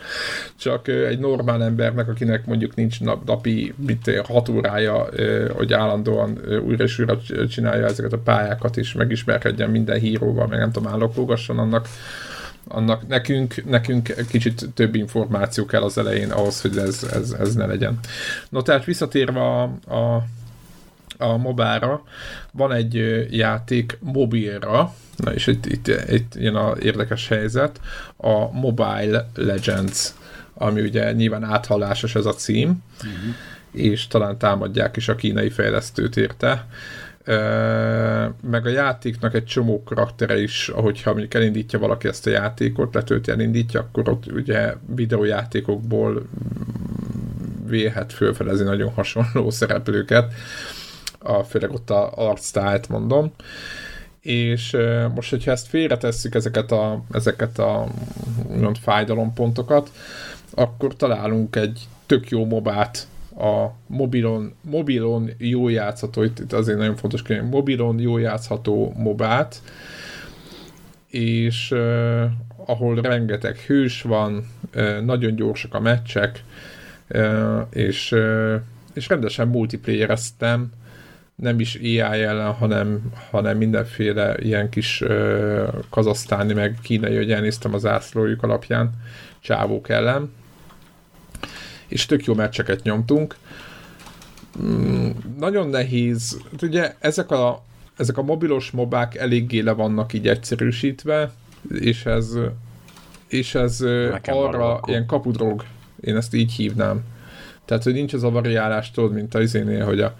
csak 0.56 0.88
egy 0.88 1.20
normál 1.20 1.64
embernek, 1.64 2.08
akinek 2.08 2.46
mondjuk 2.46 2.76
nincs 2.76 3.02
nap, 3.02 3.26
napi 3.26 3.74
mit, 3.76 4.22
hat 4.24 4.50
órája, 4.50 5.08
hogy 5.54 5.74
állandóan 5.74 6.40
újra 6.66 6.84
és 6.84 7.00
újra 7.00 7.18
csinálja 7.50 7.86
ezeket 7.86 8.14
a 8.14 8.18
pályákat, 8.18 8.78
és 8.78 8.94
megismerkedjen 8.94 9.70
minden 9.70 10.00
híróval, 10.00 10.48
meg 10.48 10.60
nem 10.60 10.72
tudom, 10.72 10.92
állokógasson 10.92 11.60
annak, 11.60 11.88
annak 12.68 13.08
nekünk, 13.08 13.66
nekünk 13.66 14.16
kicsit 14.30 14.70
több 14.74 14.96
információ 14.96 15.66
kell 15.66 15.82
az 15.82 15.98
elején 15.98 16.32
ahhoz, 16.32 16.62
hogy 16.62 16.78
ez, 16.78 17.08
ez, 17.14 17.32
ez 17.32 17.56
ne 17.56 17.66
legyen. 17.66 18.00
No, 18.50 18.62
tehát 18.62 18.86
visszatérve 18.86 19.42
a, 19.42 19.64
a, 19.88 20.26
a 21.18 21.38
mobára, 21.38 22.04
van 22.52 22.72
egy 22.72 23.26
játék 23.30 23.98
mobilra, 24.02 24.94
na 25.16 25.34
és 25.34 25.48
itt, 25.48 25.66
itt, 25.66 25.88
itt 25.88 26.36
jön 26.36 26.56
a 26.56 26.76
érdekes 26.82 27.28
helyzet, 27.28 27.80
a 28.18 28.52
Mobile 28.52 29.30
Legends, 29.36 30.14
ami 30.54 30.82
ugye 30.82 31.12
nyilván 31.12 31.44
áthallásos 31.44 32.16
ez 32.16 32.26
a 32.26 32.34
cím, 32.34 32.84
uh-huh. 32.98 33.36
és 33.72 34.08
talán 34.08 34.38
támadják 34.38 34.96
is 34.96 35.08
a 35.08 35.16
kínai 35.16 35.50
fejlesztőt 35.50 36.18
érte. 36.18 36.50
Ö, 36.50 37.03
meg 38.42 38.66
a 38.66 38.70
játéknak 38.70 39.34
egy 39.34 39.46
csomó 39.46 39.84
karaktere 39.84 40.42
is, 40.42 40.70
ahogyha 40.70 41.12
mondjuk 41.12 41.34
elindítja 41.34 41.80
valaki 41.80 42.08
ezt 42.08 42.28
a 42.28 42.30
játékot, 42.30 42.94
letölti 42.94 43.32
elindítja, 43.32 43.80
akkor 43.80 44.10
ott 44.10 44.32
ugye 44.32 44.74
videójátékokból 44.96 46.28
vélhet 47.68 48.14
fölfedezni 48.14 48.66
nagyon 48.66 48.92
hasonló 48.92 49.50
szereplőket, 49.60 50.34
a, 51.20 51.44
főleg 51.44 51.72
ott 51.72 51.90
a 51.90 52.12
arctájt 52.16 52.90
mondom. 52.90 53.34
És 54.22 54.78
most, 55.16 55.30
hogyha 55.30 55.52
ezt 55.52 55.68
félretesszük 55.68 56.36
ezeket 56.36 56.72
a, 56.72 57.04
ezeket 57.12 57.60
a 57.60 57.88
fájdalompontokat, 58.82 59.92
akkor 60.54 60.96
találunk 60.96 61.56
egy 61.56 61.88
tök 62.06 62.30
jó 62.30 62.46
mobát 62.46 63.08
a 63.44 63.76
mobilon, 63.88 64.54
mobilon 64.62 65.30
jó 65.38 65.70
játszható, 65.70 66.24
itt, 66.24 66.40
itt 66.40 66.54
azért 66.54 66.78
nagyon 66.78 66.96
fontos 66.96 67.22
hogy 67.28 67.50
mobilon 67.50 68.00
jó 68.00 68.18
játszható 68.18 68.94
mobát, 68.98 69.62
és 71.08 71.72
uh, 71.72 72.24
ahol 72.66 73.02
rengeteg 73.02 73.58
hős 73.58 74.02
van, 74.02 74.48
uh, 74.76 75.00
nagyon 75.00 75.36
gyorsak 75.36 75.74
a 75.74 75.80
meccsek, 75.80 76.44
uh, 77.10 77.60
és, 77.70 78.12
uh, 78.12 78.54
és 78.94 79.08
rendesen 79.08 79.48
multiplayereztem, 79.48 80.72
nem 81.36 81.60
is 81.60 81.76
AI 81.76 82.22
ellen, 82.22 82.52
hanem, 82.52 83.12
hanem 83.30 83.58
mindenféle 83.58 84.36
ilyen 84.40 84.70
kis 84.70 85.02
uh, 85.02 85.68
kazasztáni, 85.90 86.54
meg 86.54 86.78
kínai, 86.82 87.16
hogy 87.16 87.32
elnéztem 87.32 87.74
az 87.74 87.86
ászlójuk 87.86 88.44
alapján, 88.44 88.92
csávók 89.40 89.90
ellen, 89.90 90.32
és 91.94 92.06
tök 92.06 92.26
jó 92.26 92.34
meccseket 92.34 92.84
nyomtunk. 92.84 93.36
Mm, 94.62 95.10
nagyon 95.40 95.68
nehéz, 95.68 96.38
ugye 96.62 96.96
ezek 97.00 97.32
a, 97.32 97.64
ezek 97.98 98.18
a 98.18 98.22
mobilos 98.22 98.72
mobák 98.72 99.16
eléggé 99.16 99.60
le 99.60 99.72
vannak 99.72 100.14
így 100.14 100.28
egyszerűsítve, 100.28 101.32
és 101.70 102.06
ez, 102.06 102.30
és 103.28 103.56
ez 103.56 103.80
Nekem 104.12 104.38
arra 104.38 104.58
való 104.58 104.72
akkor. 104.72 104.90
ilyen 104.90 105.06
kapudrog, 105.06 105.64
én 106.02 106.16
ezt 106.16 106.34
így 106.34 106.52
hívnám. 106.52 107.02
Tehát, 107.66 107.84
hogy 107.84 107.94
nincs 107.94 108.14
az 108.14 108.24
a 108.24 108.30
variálás, 108.30 108.92
tudod, 108.92 109.14
mint 109.14 109.36
a 109.36 109.42
izénél, 109.42 109.86
hogy 109.86 110.00
a, 110.00 110.18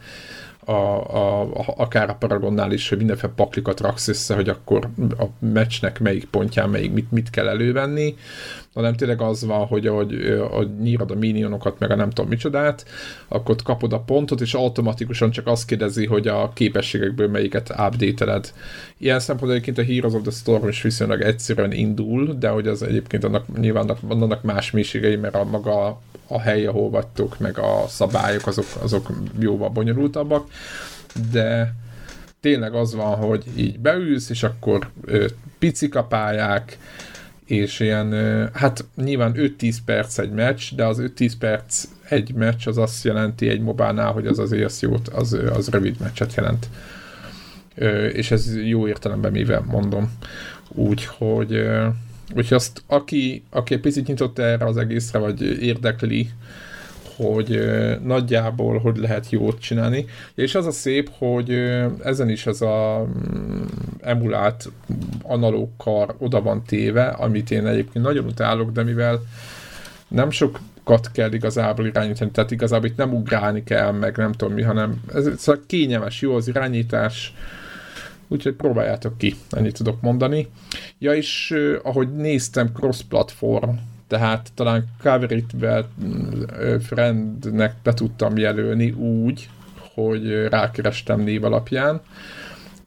a, 0.66 0.72
a, 0.72 1.42
a, 1.42 1.74
akár 1.78 2.10
a 2.10 2.16
Paragonnál 2.16 2.72
is, 2.72 2.90
hogy 2.90 2.98
mindenféle 2.98 3.34
paklikat 3.36 3.80
raksz 3.80 4.08
össze, 4.08 4.36
hogy 4.36 4.50
akkor 4.50 4.90
a 5.18 5.26
meccsnek 5.40 6.00
melyik 6.00 6.26
pontján 6.26 6.70
melyik 6.70 6.94
mit, 6.94 7.12
mit 7.12 7.30
kell 7.30 7.48
elővenni, 7.48 8.16
hanem 8.74 8.96
tényleg 8.96 9.22
az 9.22 9.46
van, 9.46 9.66
hogy 9.66 9.88
ahogy, 9.88 10.14
ahogy 10.52 10.78
nyírod 10.82 11.12
a 11.12 11.16
minionokat, 11.16 11.80
meg 11.80 11.92
a 11.92 11.96
nem 11.96 12.10
tudom 12.10 12.30
micsodát, 12.30 12.86
akkor 13.28 13.56
kapod 13.64 13.94
a 13.94 14.00
pontot, 14.00 14.42
és 14.42 14.54
automatikusan 14.54 15.32
csak 15.32 15.48
azt 15.48 15.66
kérdezi, 15.66 16.06
hogy 16.06 16.28
a 16.28 16.52
képességekből 16.54 17.28
melyiket 17.28 17.70
update-eled. 17.70 18.54
Ilyen 18.98 19.20
szempontból 19.20 19.52
egyébként 19.52 19.78
a 19.78 19.94
Heroes 19.94 20.14
of 20.14 20.22
the 20.22 20.32
Storm 20.32 20.68
is 20.68 20.82
viszonylag 20.82 21.22
egyszerűen 21.22 21.72
indul, 21.72 22.36
de 22.40 22.50
hogy 22.50 22.68
az 22.68 22.84
egyébként 22.84 23.24
annak 23.24 23.60
nyilván 23.60 23.90
annak- 24.08 24.44
más 24.44 24.72
mélységei, 24.72 25.16
mert 25.16 25.36
a 25.36 25.44
maga 25.44 26.02
a 26.28 26.40
hely, 26.40 26.66
ahol 26.66 26.90
vagytok, 26.90 27.40
meg 27.40 27.58
a 27.58 27.84
szabályok, 27.88 28.48
azok, 28.48 28.66
azok 28.82 29.10
jóval 29.40 29.70
bonyolultabbak, 29.70 30.48
de 31.32 31.74
tényleg 32.40 32.74
az 32.74 32.96
van, 32.96 33.16
hogy 33.16 33.44
így 33.56 33.80
beülsz, 33.80 34.30
és 34.30 34.44
akkor 34.44 34.90
ö, 35.06 35.26
picik 35.60 35.98
pályák, 36.10 36.78
és 37.46 37.80
ilyen, 37.80 38.12
hát 38.54 38.86
nyilván 38.96 39.34
5-10 39.36 39.76
perc 39.86 40.18
egy 40.18 40.32
meccs, 40.32 40.74
de 40.76 40.86
az 40.86 41.02
5-10 41.18 41.32
perc 41.40 41.88
egy 42.10 42.34
meccs 42.34 42.68
az 42.68 42.78
azt 42.78 43.04
jelenti 43.04 43.50
egy 43.50 43.62
mobánál, 43.62 44.12
hogy 44.12 44.28
az 44.28 44.40
az 44.40 44.82
jót, 44.82 45.08
az, 45.08 45.34
az 45.54 45.70
rövid 45.70 45.96
meccset 46.00 46.34
jelent. 46.36 46.70
És 48.14 48.32
ez 48.32 48.56
jó 48.66 48.88
értelemben 48.88 49.32
mivel 49.32 49.66
mondom. 49.68 50.12
Úgyhogy, 50.70 51.66
úgyhogy 52.36 52.58
azt, 52.58 52.84
aki, 52.88 53.44
aki 53.50 53.78
picit 53.78 54.08
nyitott 54.08 54.40
erre 54.40 54.66
az 54.66 54.78
egészre, 54.78 55.20
vagy 55.20 55.42
érdekli, 55.64 56.30
hogy 57.16 57.60
nagyjából 58.04 58.78
hogy 58.78 58.98
lehet 58.98 59.30
jót 59.30 59.60
csinálni. 59.60 60.06
És 60.36 60.56
az 60.56 60.66
a 60.66 60.72
szép, 60.72 61.10
hogy 61.18 61.50
ezen 62.04 62.30
is 62.30 62.46
ez 62.46 62.62
a 62.62 63.06
mm, 63.06 63.62
emulált 64.02 64.72
analóg 65.24 65.70
kar 65.78 66.16
oda 66.18 66.42
van 66.42 66.64
téve, 66.64 67.08
amit 67.08 67.52
én 67.52 67.68
egyébként 67.68 68.06
nagyon 68.06 68.26
utálok, 68.26 68.72
de 68.72 68.84
mivel 68.84 69.22
nem 70.08 70.30
sokat 70.30 71.12
kell 71.12 71.34
igazából 71.34 71.86
irányítani, 71.86 72.32
tehát 72.32 72.52
igazából 72.52 72.88
itt 72.88 72.98
nem 72.98 73.14
ugrálni 73.14 73.64
kell, 73.64 73.92
meg 73.92 74.18
nem 74.18 74.32
tudom 74.32 74.54
mi, 74.54 74.62
hanem 74.62 75.02
ez 75.14 75.30
szóval 75.38 75.62
kényelmes, 75.68 76.22
jó 76.22 76.36
az 76.36 76.48
irányítás, 76.48 77.34
úgyhogy 78.28 78.54
próbáljátok 78.54 79.18
ki, 79.18 79.36
ennyit 79.50 79.78
tudok 79.78 80.02
mondani. 80.02 80.48
Ja, 81.00 81.14
és 81.14 81.56
ahogy 81.84 82.16
néztem, 82.16 82.72
cross-platform, 82.74 83.72
tehát 84.14 84.52
talán 84.56 84.86
Coverit-vel 85.02 85.86
ö, 86.60 86.76
friendnek 86.80 87.76
be 87.84 87.94
tudtam 87.94 88.38
jelölni 88.38 88.92
úgy, 88.92 89.50
hogy 89.94 90.48
rákerestem 90.48 91.20
név 91.20 91.44
alapján, 91.44 92.02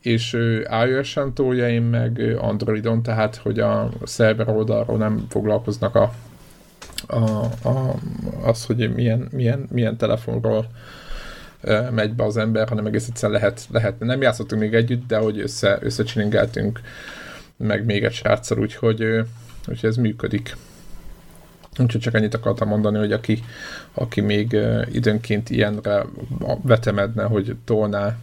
és 0.03 0.39
iOS-en 0.87 1.35
tolja, 1.35 1.69
én 1.69 1.83
meg 1.83 2.37
Androidon, 2.39 3.03
tehát 3.03 3.37
hogy 3.37 3.59
a 3.59 3.89
szerver 4.05 4.49
oldalról 4.49 4.97
nem 4.97 5.27
foglalkoznak 5.29 5.95
a, 5.95 6.13
a, 7.07 7.21
a, 7.69 7.95
az, 8.43 8.67
hogy 8.67 8.95
milyen, 8.95 9.29
milyen, 9.31 9.67
milyen 9.73 9.97
telefonról 9.97 10.67
megy 11.91 12.13
be 12.13 12.25
az 12.25 12.37
ember, 12.37 12.69
hanem 12.69 12.87
egész 12.87 13.09
egyszerűen 13.09 13.41
lehet, 13.41 13.67
lehet. 13.71 13.99
Nem 13.99 14.23
játszottunk 14.23 14.61
még 14.61 14.75
együtt, 14.75 15.07
de 15.07 15.19
hogy 15.19 15.41
össze, 15.41 15.79
összecsilingeltünk 15.81 16.81
meg 17.57 17.85
még 17.85 18.05
egy 18.05 18.13
sráccal, 18.13 18.59
úgyhogy, 18.59 19.03
úgyhogy 19.69 19.89
ez 19.89 19.97
működik. 19.97 20.57
Úgyhogy 21.79 22.01
csak 22.01 22.15
ennyit 22.15 22.35
akartam 22.35 22.69
mondani, 22.69 22.99
hogy 22.99 23.13
aki, 23.13 23.43
aki 23.95 24.21
még 24.21 24.57
időnként 24.93 25.51
ilyenre 25.51 26.05
vetemedne, 26.63 27.25
hogy 27.25 27.57
tolná 27.65 28.17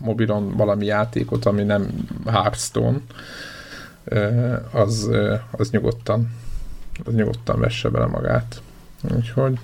mobilon 0.00 0.56
valami 0.56 0.86
játékot, 0.86 1.44
ami 1.44 1.62
nem 1.62 2.08
Hearthstone, 2.26 2.98
az, 4.72 5.10
az 5.50 5.70
nyugodtan 5.70 6.30
az 7.04 7.14
nyugodtan 7.14 7.60
vesse 7.60 7.88
bele 7.88 8.06
magát. 8.06 8.62
Úgyhogy... 9.14 9.58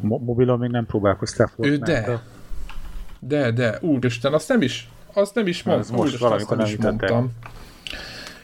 Mo- 0.00 0.24
mobilon 0.24 0.58
még 0.58 0.70
nem 0.70 0.86
próbálkoztál 0.86 1.50
Ő 1.56 1.76
de. 1.76 2.22
De, 3.20 3.50
de, 3.50 3.78
úristen, 3.80 4.32
azt 4.32 4.48
nem 4.48 4.62
is, 4.62 4.90
azt 5.12 5.34
nem 5.34 5.46
is 5.46 5.62
mondtam. 5.62 5.96
Most 5.96 6.08
úristen, 6.08 6.32
azt 6.32 6.50
nem 6.50 6.60
is 6.60 6.76
mondtam. 6.76 7.32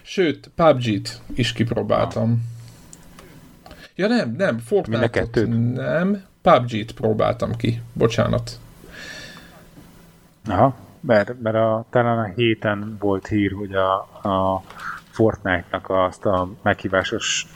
Sőt, 0.02 0.50
PUBG-t 0.54 1.20
is 1.34 1.52
kipróbáltam. 1.52 2.50
Ja 3.94 4.06
nem, 4.06 4.34
nem, 4.38 4.58
Fortnite-ot 4.58 5.34
nem, 5.74 6.22
PUBG-t 6.42 6.92
próbáltam 6.92 7.56
ki. 7.56 7.82
Bocsánat. 7.92 8.58
Aha, 10.46 10.76
mert, 11.00 11.40
mert 11.42 11.56
a, 11.56 11.84
talán 11.90 12.18
a 12.18 12.32
héten 12.36 12.96
volt 13.00 13.26
hír, 13.26 13.52
hogy 13.52 13.74
a, 13.74 13.94
a 14.28 14.62
Fortnite-nak 15.10 15.90
azt 15.90 16.26
a 16.26 16.48
meghívásos 16.62 17.46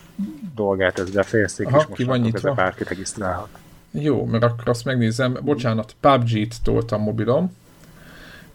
dolgát, 0.54 0.98
ez 0.98 1.10
befejezték, 1.10 1.66
Aha, 1.66 1.78
és 1.78 1.86
most 1.86 2.02
van 2.02 2.18
nyitva. 2.18 2.54
bárki 2.54 2.84
regisztrálhat. 2.84 3.48
Jó, 3.90 4.24
mert 4.24 4.44
akkor 4.44 4.68
azt 4.68 4.84
megnézem. 4.84 5.36
Bocsánat, 5.42 5.96
PUBG-t 6.00 6.62
toltam 6.62 7.02
mobilom, 7.02 7.56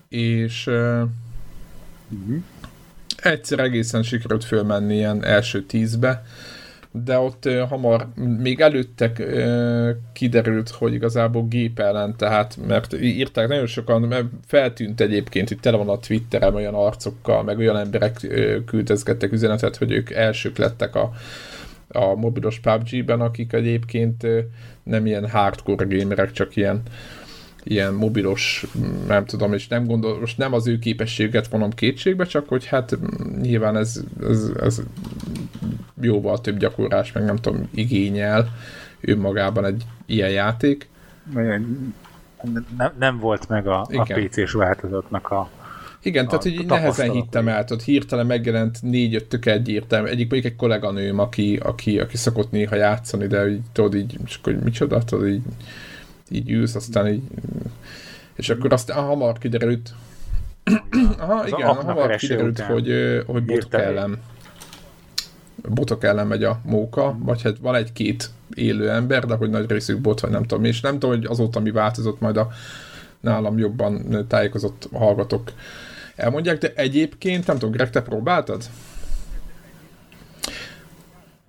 és 0.09 0.67
uh-huh. 0.67 2.43
egyszer 3.15 3.59
egészen 3.59 4.03
sikerült 4.03 4.43
fölmenni 4.43 4.95
ilyen 4.95 5.23
első 5.23 5.63
tízbe, 5.63 6.23
de 6.91 7.17
ott 7.17 7.49
hamar, 7.69 8.07
még 8.39 8.59
előtte 8.59 9.11
kiderült, 10.13 10.69
hogy 10.69 10.93
igazából 10.93 11.47
gép 11.47 11.79
ellen, 11.79 12.15
tehát, 12.17 12.57
mert 12.67 13.01
írták 13.01 13.47
nagyon 13.47 13.65
sokan, 13.65 14.01
mert 14.01 14.25
feltűnt 14.45 15.01
egyébként, 15.01 15.47
hogy 15.47 15.59
tele 15.59 15.77
van 15.77 15.89
a 15.89 15.99
Twitterem 15.99 16.55
olyan 16.55 16.73
arcokkal, 16.73 17.43
meg 17.43 17.57
olyan 17.57 17.77
emberek 17.77 18.27
küldözgettek 18.65 19.31
üzenetet, 19.31 19.75
hogy 19.75 19.91
ők 19.91 20.09
elsők 20.09 20.57
lettek 20.57 20.95
a, 20.95 21.11
a 21.87 22.15
mobilos 22.15 22.59
PUBG-ben, 22.59 23.21
akik 23.21 23.53
egyébként 23.53 24.27
nem 24.83 25.05
ilyen 25.05 25.29
hardcore 25.29 25.85
gamerek, 25.95 26.31
csak 26.31 26.55
ilyen 26.55 26.81
ilyen 27.63 27.93
mobilos, 27.93 28.65
nem 29.07 29.25
tudom, 29.25 29.53
és 29.53 29.67
nem 29.67 29.85
gondol, 29.85 30.19
most 30.19 30.37
nem 30.37 30.53
az 30.53 30.67
ő 30.67 30.79
képességet 30.79 31.47
vonom 31.47 31.69
kétségbe, 31.69 32.25
csak 32.25 32.47
hogy 32.47 32.65
hát 32.65 32.97
nyilván 33.41 33.77
ez, 33.77 34.01
ez, 34.21 34.51
ez 34.61 34.81
jóval 36.01 36.41
több 36.41 36.57
gyakorlás, 36.57 37.11
meg 37.11 37.23
nem 37.23 37.35
tudom, 37.35 37.69
igényel 37.73 38.49
önmagában 39.01 39.65
egy 39.65 39.83
ilyen 40.05 40.29
játék. 40.29 40.89
Nem, 42.77 42.93
nem 42.99 43.19
volt 43.19 43.49
meg 43.49 43.67
a, 43.67 43.79
a 43.81 44.03
PC-s 44.03 44.51
változatnak 44.51 45.29
a 45.29 45.49
igen, 46.03 46.25
a, 46.25 46.27
tehát 46.27 46.43
hogy 46.43 46.65
nehezen 46.65 47.11
hittem 47.11 47.47
el, 47.47 47.65
tehát 47.65 47.83
hirtelen 47.83 48.25
megjelent 48.25 48.81
négy-öt 48.81 49.25
tök 49.25 49.45
egyértelmű. 49.45 50.07
Egyik 50.07 50.29
mondjuk 50.29 50.51
egy 50.51 50.57
kolléganőm, 50.57 51.19
aki, 51.19 51.55
aki, 51.63 51.99
aki 51.99 52.17
szokott 52.17 52.51
néha 52.51 52.75
játszani, 52.75 53.27
de 53.27 53.49
így, 53.49 53.61
tudod 53.71 53.95
így, 53.95 54.17
csak 54.25 54.43
hogy 54.43 54.59
micsoda, 54.59 55.03
tudod 55.03 55.27
így, 55.27 55.41
így 56.31 56.51
ülsz, 56.51 56.75
aztán 56.75 57.07
így, 57.07 57.23
és 58.35 58.49
akkor 58.49 58.73
aztán 58.73 59.03
hamar 59.03 59.37
kiderült, 59.37 59.93
Aha, 61.17 61.47
igen, 61.47 61.75
hamar 61.75 62.15
kiderült, 62.15 62.59
hogy, 62.59 62.91
hogy 63.25 63.45
botok 63.45 63.73
ellen 63.73 64.19
botok 65.69 66.03
ellen 66.03 66.27
megy 66.27 66.43
a 66.43 66.59
móka, 66.63 67.15
vagy 67.19 67.41
hát 67.41 67.57
van 67.57 67.75
egy-két 67.75 68.29
élő 68.53 68.89
ember, 68.89 69.25
de 69.25 69.35
hogy 69.35 69.49
nagy 69.49 69.69
részük 69.69 69.99
bot, 69.99 70.19
vagy 70.19 70.31
nem 70.31 70.43
tudom, 70.43 70.63
és 70.63 70.81
nem 70.81 70.99
tudom, 70.99 71.09
hogy 71.15 71.25
azóta 71.25 71.59
mi 71.59 71.71
változott, 71.71 72.19
majd 72.19 72.37
a 72.37 72.47
nálam 73.19 73.57
jobban 73.57 74.25
tájékozott 74.27 74.89
hallgatók 74.93 75.51
elmondják, 76.15 76.57
de 76.57 76.71
egyébként, 76.75 77.47
nem 77.47 77.57
tudom, 77.57 77.71
Greg, 77.71 77.89
te 77.89 78.01
próbáltad? 78.01 78.63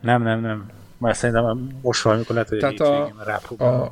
Nem, 0.01 0.23
nem, 0.23 0.41
nem. 0.41 0.71
Már 0.99 1.17
szerintem 1.17 1.69
most 1.83 2.03
valamikor 2.03 2.35
lehet, 2.35 2.49
hogy 2.49 2.59
Tehát 2.59 2.81
a, 2.81 3.05
a, 3.65 3.89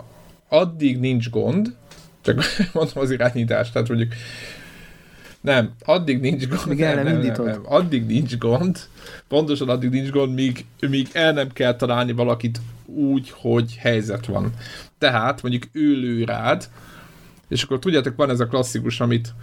addig 0.50 0.98
nincs 0.98 1.30
gond, 1.30 1.74
csak 2.20 2.44
mondom 2.72 3.02
az 3.02 3.10
irányítást, 3.10 3.72
tehát 3.72 3.88
mondjuk 3.88 4.12
nem, 5.40 5.70
addig 5.84 6.20
nincs 6.20 6.48
gond. 6.48 6.66
Még 6.66 6.80
el 6.80 6.94
nem, 6.94 7.04
nem, 7.04 7.20
nem, 7.20 7.44
nem, 7.44 7.62
Addig 7.64 8.06
nincs 8.06 8.38
gond, 8.38 8.78
pontosan 9.28 9.68
addig 9.68 9.90
nincs 9.90 10.10
gond, 10.10 10.34
míg, 10.34 10.64
míg 10.80 11.08
el 11.12 11.32
nem 11.32 11.52
kell 11.52 11.76
találni 11.76 12.12
valakit 12.12 12.60
úgy, 12.84 13.32
hogy 13.34 13.76
helyzet 13.76 14.26
van. 14.26 14.52
Tehát 14.98 15.42
mondjuk 15.42 15.68
ő 15.72 15.92
lő 15.92 16.24
rád, 16.24 16.68
és 17.48 17.62
akkor 17.62 17.78
tudjátok, 17.78 18.16
van 18.16 18.30
ez 18.30 18.40
a 18.40 18.46
klasszikus, 18.46 19.00
amit, 19.00 19.34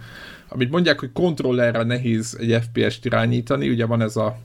amit 0.48 0.70
mondják, 0.70 1.00
hogy 1.00 1.12
kontrollerre 1.12 1.82
nehéz 1.82 2.36
egy 2.40 2.62
FPS-t 2.62 3.04
irányítani, 3.04 3.68
ugye 3.68 3.86
van 3.86 4.02
ez 4.02 4.16
a, 4.16 4.38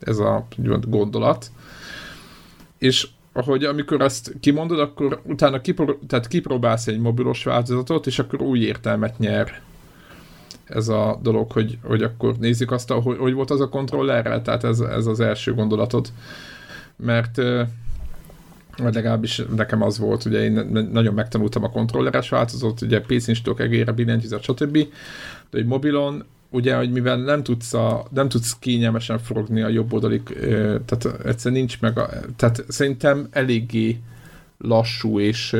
ez 0.00 0.18
a 0.18 0.46
gondolat, 0.88 1.50
és 2.78 3.08
ahogy 3.32 3.64
amikor 3.64 4.00
azt 4.00 4.34
kimondod, 4.40 4.78
akkor 4.78 5.20
utána 5.24 5.60
kipro, 5.60 5.94
tehát 6.06 6.26
kipróbálsz 6.26 6.86
egy 6.86 6.98
mobilos 6.98 7.44
változatot, 7.44 8.06
és 8.06 8.18
akkor 8.18 8.42
új 8.42 8.60
értelmet 8.60 9.18
nyer 9.18 9.60
ez 10.64 10.88
a 10.88 11.18
dolog, 11.22 11.52
hogy, 11.52 11.78
hogy 11.82 12.02
akkor 12.02 12.36
nézzük 12.38 12.70
azt, 12.70 12.90
hogy, 12.90 13.18
hogy 13.18 13.32
volt 13.32 13.50
az 13.50 13.60
a 13.60 13.68
kontrollerrel, 13.68 14.42
tehát 14.42 14.64
ez, 14.64 14.80
ez 14.80 15.06
az 15.06 15.20
első 15.20 15.54
gondolatod. 15.54 16.08
Mert 16.96 17.40
vagy 18.76 18.94
legalábbis 18.94 19.42
nekem 19.56 19.82
az 19.82 19.98
volt, 19.98 20.24
ugye 20.24 20.42
én 20.42 20.52
nagyon 20.92 21.14
megtanultam 21.14 21.64
a 21.64 21.70
kontrolleres 21.70 22.28
változatot, 22.28 22.80
ugye 22.80 23.00
PC-n 23.00 23.50
egére, 23.56 23.92
billentyűzet, 23.92 24.42
stb. 24.42 24.78
De 25.50 25.58
egy 25.58 25.66
mobilon 25.66 26.24
ugye, 26.52 26.76
hogy 26.76 26.90
mivel 26.90 27.16
nem 27.16 27.42
tudsz, 27.42 27.74
a, 27.74 28.06
nem 28.10 28.28
tudsz 28.28 28.56
kényelmesen 28.58 29.18
forogni 29.18 29.62
a 29.62 29.68
jobb 29.68 29.92
oldali, 29.92 30.22
tehát 30.86 31.06
egyszerűen 31.24 31.60
nincs 31.60 31.80
meg 31.80 31.98
a, 31.98 32.08
tehát 32.36 32.64
szerintem 32.68 33.28
eléggé 33.30 34.00
lassú 34.58 35.20
és 35.20 35.56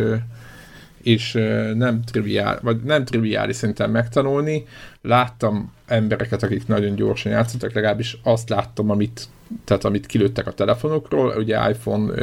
és 1.02 1.32
nem 1.74 2.02
triviál, 2.02 2.58
vagy 2.62 2.82
nem 2.82 3.04
triviális 3.04 3.56
szerintem 3.56 3.90
megtanulni. 3.90 4.64
Láttam 5.00 5.72
embereket, 5.86 6.42
akik 6.42 6.66
nagyon 6.66 6.94
gyorsan 6.94 7.32
játszottak, 7.32 7.72
legalábbis 7.72 8.18
azt 8.22 8.48
láttam, 8.48 8.90
amit, 8.90 9.28
tehát 9.64 9.84
amit 9.84 10.06
kilőttek 10.06 10.46
a 10.46 10.52
telefonokról, 10.52 11.36
ugye 11.36 11.70
iPhone 11.70 12.14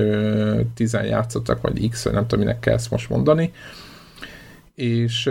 10 0.74 0.94
játszottak, 0.94 1.62
vagy 1.62 1.90
X, 1.90 2.04
nem 2.04 2.28
tudom, 2.28 2.46
minek 2.46 2.60
kell 2.60 2.74
ezt 2.74 2.92
most 2.92 3.10
mondani, 3.10 3.52
és, 4.80 5.30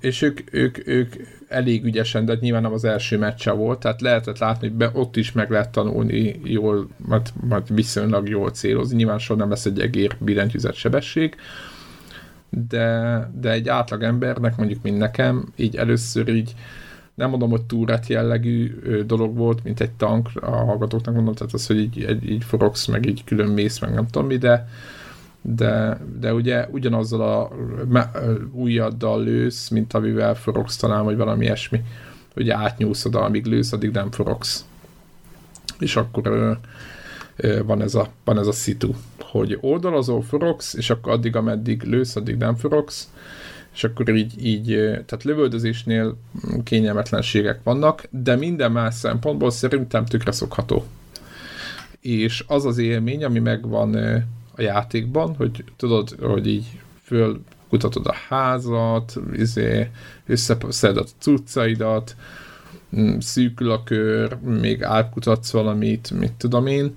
és 0.00 0.22
ők, 0.22 0.40
ők, 0.50 0.86
ők 0.86 1.14
elég 1.48 1.84
ügyesen, 1.84 2.24
de 2.24 2.36
nyilván 2.40 2.62
nem 2.62 2.72
az 2.72 2.84
első 2.84 3.18
meccse 3.18 3.50
volt, 3.52 3.78
tehát 3.78 4.00
lehetett 4.00 4.38
látni, 4.38 4.68
hogy 4.68 4.76
be, 4.76 4.90
ott 4.92 5.16
is 5.16 5.32
meg 5.32 5.50
lehet 5.50 5.70
tanulni 5.70 6.40
jól, 6.44 6.88
majd, 6.96 7.28
majd 7.48 7.74
viszonylag 7.74 8.28
jól 8.28 8.50
célozni, 8.50 8.96
nyilván 8.96 9.18
soha 9.18 9.38
nem 9.38 9.48
lesz 9.48 9.64
egy 9.64 9.80
egér 9.80 10.16
billentyűzet 10.18 10.74
sebesség, 10.74 11.34
de, 12.50 13.30
de 13.40 13.50
egy 13.50 13.68
átlag 13.68 14.02
embernek, 14.02 14.56
mondjuk 14.56 14.82
mint 14.82 14.98
nekem, 14.98 15.52
így 15.56 15.76
először 15.76 16.28
így 16.28 16.54
nem 17.14 17.30
mondom, 17.30 17.50
hogy 17.50 17.62
túrát 17.62 18.06
jellegű 18.06 18.80
dolog 19.06 19.36
volt, 19.36 19.64
mint 19.64 19.80
egy 19.80 19.92
tank, 19.92 20.28
a 20.34 20.50
hallgatóknak 20.50 21.14
mondom, 21.14 21.34
tehát 21.34 21.52
az, 21.52 21.66
hogy 21.66 21.78
így, 21.78 22.18
így 22.30 22.44
forogsz, 22.44 22.86
meg 22.86 23.06
így 23.06 23.24
külön 23.24 23.50
mész, 23.50 23.78
meg 23.78 23.94
nem 23.94 24.06
tudom 24.06 24.28
mi, 24.28 24.36
de, 24.36 24.68
de, 25.42 26.00
de 26.20 26.34
ugye 26.34 26.66
ugyanazzal 26.70 27.20
a 27.20 27.50
ujjaddal 28.52 29.22
lősz, 29.22 29.68
mint 29.68 29.92
amivel 29.92 30.34
forogsz 30.34 30.76
talán, 30.76 31.04
vagy 31.04 31.16
valami 31.16 31.44
ilyesmi. 31.44 31.82
Ugye 32.36 32.56
átnyúlsz 32.56 33.04
oda, 33.04 33.20
amíg 33.20 33.46
lősz, 33.46 33.72
addig 33.72 33.90
nem 33.90 34.10
forogsz. 34.10 34.64
És 35.78 35.96
akkor 35.96 36.26
ö, 36.26 36.52
ö, 37.36 37.64
van, 37.64 37.82
ez 37.82 37.94
a, 37.94 38.08
van 38.24 38.38
ez 38.38 38.46
a 38.46 38.52
szitu, 38.52 38.94
hogy 39.18 39.58
oldalazol, 39.60 40.22
forogsz, 40.22 40.74
és 40.74 40.90
akkor 40.90 41.12
addig, 41.12 41.36
ameddig 41.36 41.82
lősz, 41.82 42.16
addig 42.16 42.36
nem 42.36 42.56
forogsz, 42.56 43.08
és 43.72 43.84
akkor 43.84 44.08
így, 44.08 44.46
így 44.46 44.66
tehát 44.80 45.24
lövöldözésnél 45.24 46.16
kényelmetlenségek 46.64 47.60
vannak, 47.62 48.08
de 48.10 48.36
minden 48.36 48.72
más 48.72 48.94
szempontból 48.94 49.50
szerintem 49.50 50.04
tökre 50.04 50.32
szokható. 50.32 50.84
És 52.00 52.44
az 52.46 52.64
az 52.64 52.78
élmény, 52.78 53.24
ami 53.24 53.38
megvan 53.38 53.96
a 54.56 54.62
játékban, 54.62 55.34
hogy 55.34 55.64
tudod, 55.76 56.16
hogy 56.20 56.46
így 56.46 56.80
föl 57.02 57.40
kutatod 57.68 58.06
a 58.06 58.14
házat, 58.28 59.16
izé, 59.32 59.90
összeszed 60.26 60.96
a 60.96 61.04
cuccaidat, 61.18 62.16
mm, 62.96 63.18
szűkül 63.18 63.70
a 63.70 63.82
kör, 63.82 64.36
még 64.36 64.82
átkutatsz 64.82 65.50
valamit, 65.50 66.10
mit 66.10 66.32
tudom 66.32 66.66
én, 66.66 66.96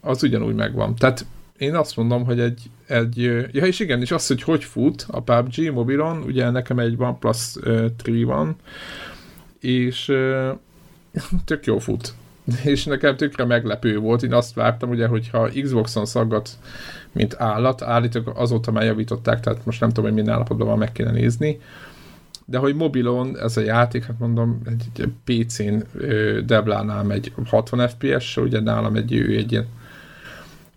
az 0.00 0.22
ugyanúgy 0.22 0.54
megvan. 0.54 0.94
Tehát 0.94 1.26
én 1.58 1.74
azt 1.74 1.96
mondom, 1.96 2.24
hogy 2.24 2.40
egy, 2.40 2.70
egy 2.86 3.16
ja 3.52 3.66
és 3.66 3.80
igen, 3.80 4.00
és 4.00 4.10
az, 4.10 4.26
hogy 4.26 4.42
hogy 4.42 4.64
fut 4.64 5.06
a 5.08 5.20
PUBG 5.20 5.72
mobilon, 5.72 6.22
ugye 6.22 6.50
nekem 6.50 6.78
egy 6.78 6.94
OnePlus 6.98 7.56
uh, 7.56 7.90
3 8.04 8.24
van, 8.24 8.56
és 9.60 10.12
tök 11.44 11.64
jó 11.64 11.78
fut. 11.78 12.14
és 12.64 12.84
nekem 12.84 13.16
tökre 13.16 13.44
meglepő 13.44 13.98
volt, 13.98 14.22
én 14.22 14.32
azt 14.32 14.54
vártam, 14.54 14.90
ugye, 14.90 15.06
hogyha 15.06 15.48
Xboxon 15.62 16.06
szaggat, 16.06 16.50
mint 17.12 17.34
állat, 17.38 17.82
állítólag 17.82 18.36
azóta 18.36 18.70
már 18.70 18.84
javították, 18.84 19.40
tehát 19.40 19.64
most 19.64 19.80
nem 19.80 19.88
tudom, 19.88 20.04
hogy 20.04 20.14
minden 20.14 20.34
állapotban 20.34 20.66
van, 20.66 20.78
meg 20.78 20.92
kéne 20.92 21.10
nézni, 21.10 21.60
de 22.44 22.58
hogy 22.58 22.74
mobilon 22.74 23.38
ez 23.38 23.56
a 23.56 23.60
játék, 23.60 24.04
hát 24.04 24.18
mondom, 24.18 24.60
egy, 24.64 25.02
egy 25.02 25.12
PC-n 25.24 25.74
Deblánál 26.46 27.02
megy 27.02 27.32
60 27.46 27.88
FPS, 27.88 28.36
ugye 28.36 28.60
nálam 28.60 28.96
egy, 28.96 29.12
ő 29.12 29.36
egy 29.36 29.52
ilyen 29.52 29.66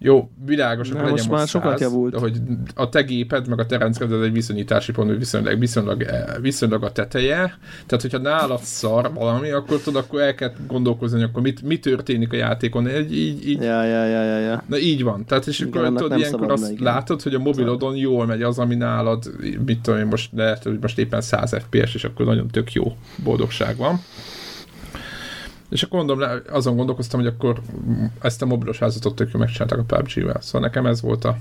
jó, 0.06 0.30
világos, 0.46 0.88
hogy 0.88 0.98
legyen 0.98 1.12
most 1.12 1.30
már 1.30 1.40
100, 1.40 1.50
sokat 1.50 1.80
javult. 1.80 2.14
De 2.14 2.20
hogy 2.20 2.38
a 2.76 2.90
te 2.90 3.02
géped, 3.02 3.48
meg 3.48 3.60
a 3.60 3.66
te 3.66 3.78
rendszered, 3.78 4.24
egy 4.24 4.32
viszonyítási 4.32 4.92
pont, 4.92 5.18
viszonylag, 5.18 5.60
viszonylag, 5.60 6.02
eh, 6.02 6.24
viszonylag 6.42 6.84
a 6.84 6.92
teteje. 6.92 7.58
Tehát, 7.86 8.02
hogyha 8.02 8.18
nálad 8.18 8.60
szar 8.60 9.14
valami, 9.14 9.50
akkor 9.50 9.82
tudod, 9.82 10.04
akkor 10.04 10.22
el 10.22 10.36
kell 10.36 10.52
gondolkozni, 10.68 11.20
hogy 11.20 11.30
akkor 11.30 11.42
mit, 11.42 11.62
mi 11.62 11.80
történik 11.80 12.34
a 12.34 12.36
játékon. 12.36 12.88
Egy, 12.88 13.18
így, 13.18 13.48
így, 13.48 13.62
ja, 13.62 13.84
ja, 13.84 14.06
ja, 14.06 14.24
ja, 14.24 14.40
ja. 14.40 14.64
Na 14.68 14.78
így 14.78 15.04
van. 15.04 15.26
Tehát, 15.26 15.48
és 15.48 15.60
igen, 15.60 15.86
akkor 15.86 16.02
tudod, 16.02 16.20
ilyenkor 16.20 16.52
azt 16.52 16.72
igen. 16.72 16.84
látod, 16.84 17.22
hogy 17.22 17.34
a 17.34 17.40
mobilodon 17.40 17.96
jól 17.96 18.26
megy 18.26 18.42
az, 18.42 18.60
ami 18.60 18.76
nálad, 18.76 19.24
mit 19.66 19.82
tudom 19.82 20.00
én, 20.00 20.06
most 20.06 20.30
lehet, 20.34 20.64
hogy 20.64 20.78
most 20.82 21.00
éppen 21.00 21.22
100 21.22 21.54
FPS, 21.54 21.96
és 21.96 22.04
akkor 22.04 22.26
nagyon 22.26 22.48
tök 22.48 22.72
jó 22.72 22.96
boldogság 23.24 23.78
van. 23.78 24.00
És 25.70 25.84
akkor 25.84 26.06
mondom, 26.06 26.30
azon 26.50 26.76
gondolkoztam, 26.76 27.20
hogy 27.20 27.30
akkor 27.30 27.62
ezt 28.22 28.42
a 28.42 28.46
mobilos 28.46 28.80
házatot 28.80 29.16
tök 29.16 29.32
megcsinálták 29.32 29.80
a 29.80 29.84
PUBG-vel. 29.84 30.42
Szóval 30.42 30.62
nekem 30.62 30.86
ez 30.86 31.02
volt 31.02 31.26
a, 31.26 31.38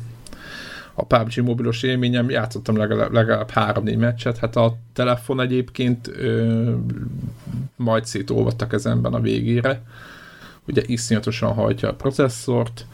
a 0.95 1.05
PUBG 1.05 1.45
mobilos 1.45 1.83
élményem, 1.83 2.31
játszottam 2.31 2.77
legalább, 2.77 3.13
legalább 3.13 3.51
három-négy 3.51 3.97
meccset, 3.97 4.39
hát 4.39 4.57
a 4.57 4.77
telefon 4.93 5.41
egyébként 5.41 6.09
ö, 6.09 6.73
majd 7.77 8.05
szétolvadt 8.05 8.63
a 8.63 8.67
kezemben 8.67 9.15
a 9.15 9.21
végére, 9.21 9.83
ugye 10.69 10.83
iszonyatosan 10.87 11.53
hajtja 11.53 11.89
a 11.89 11.95
processzort, 11.95 12.87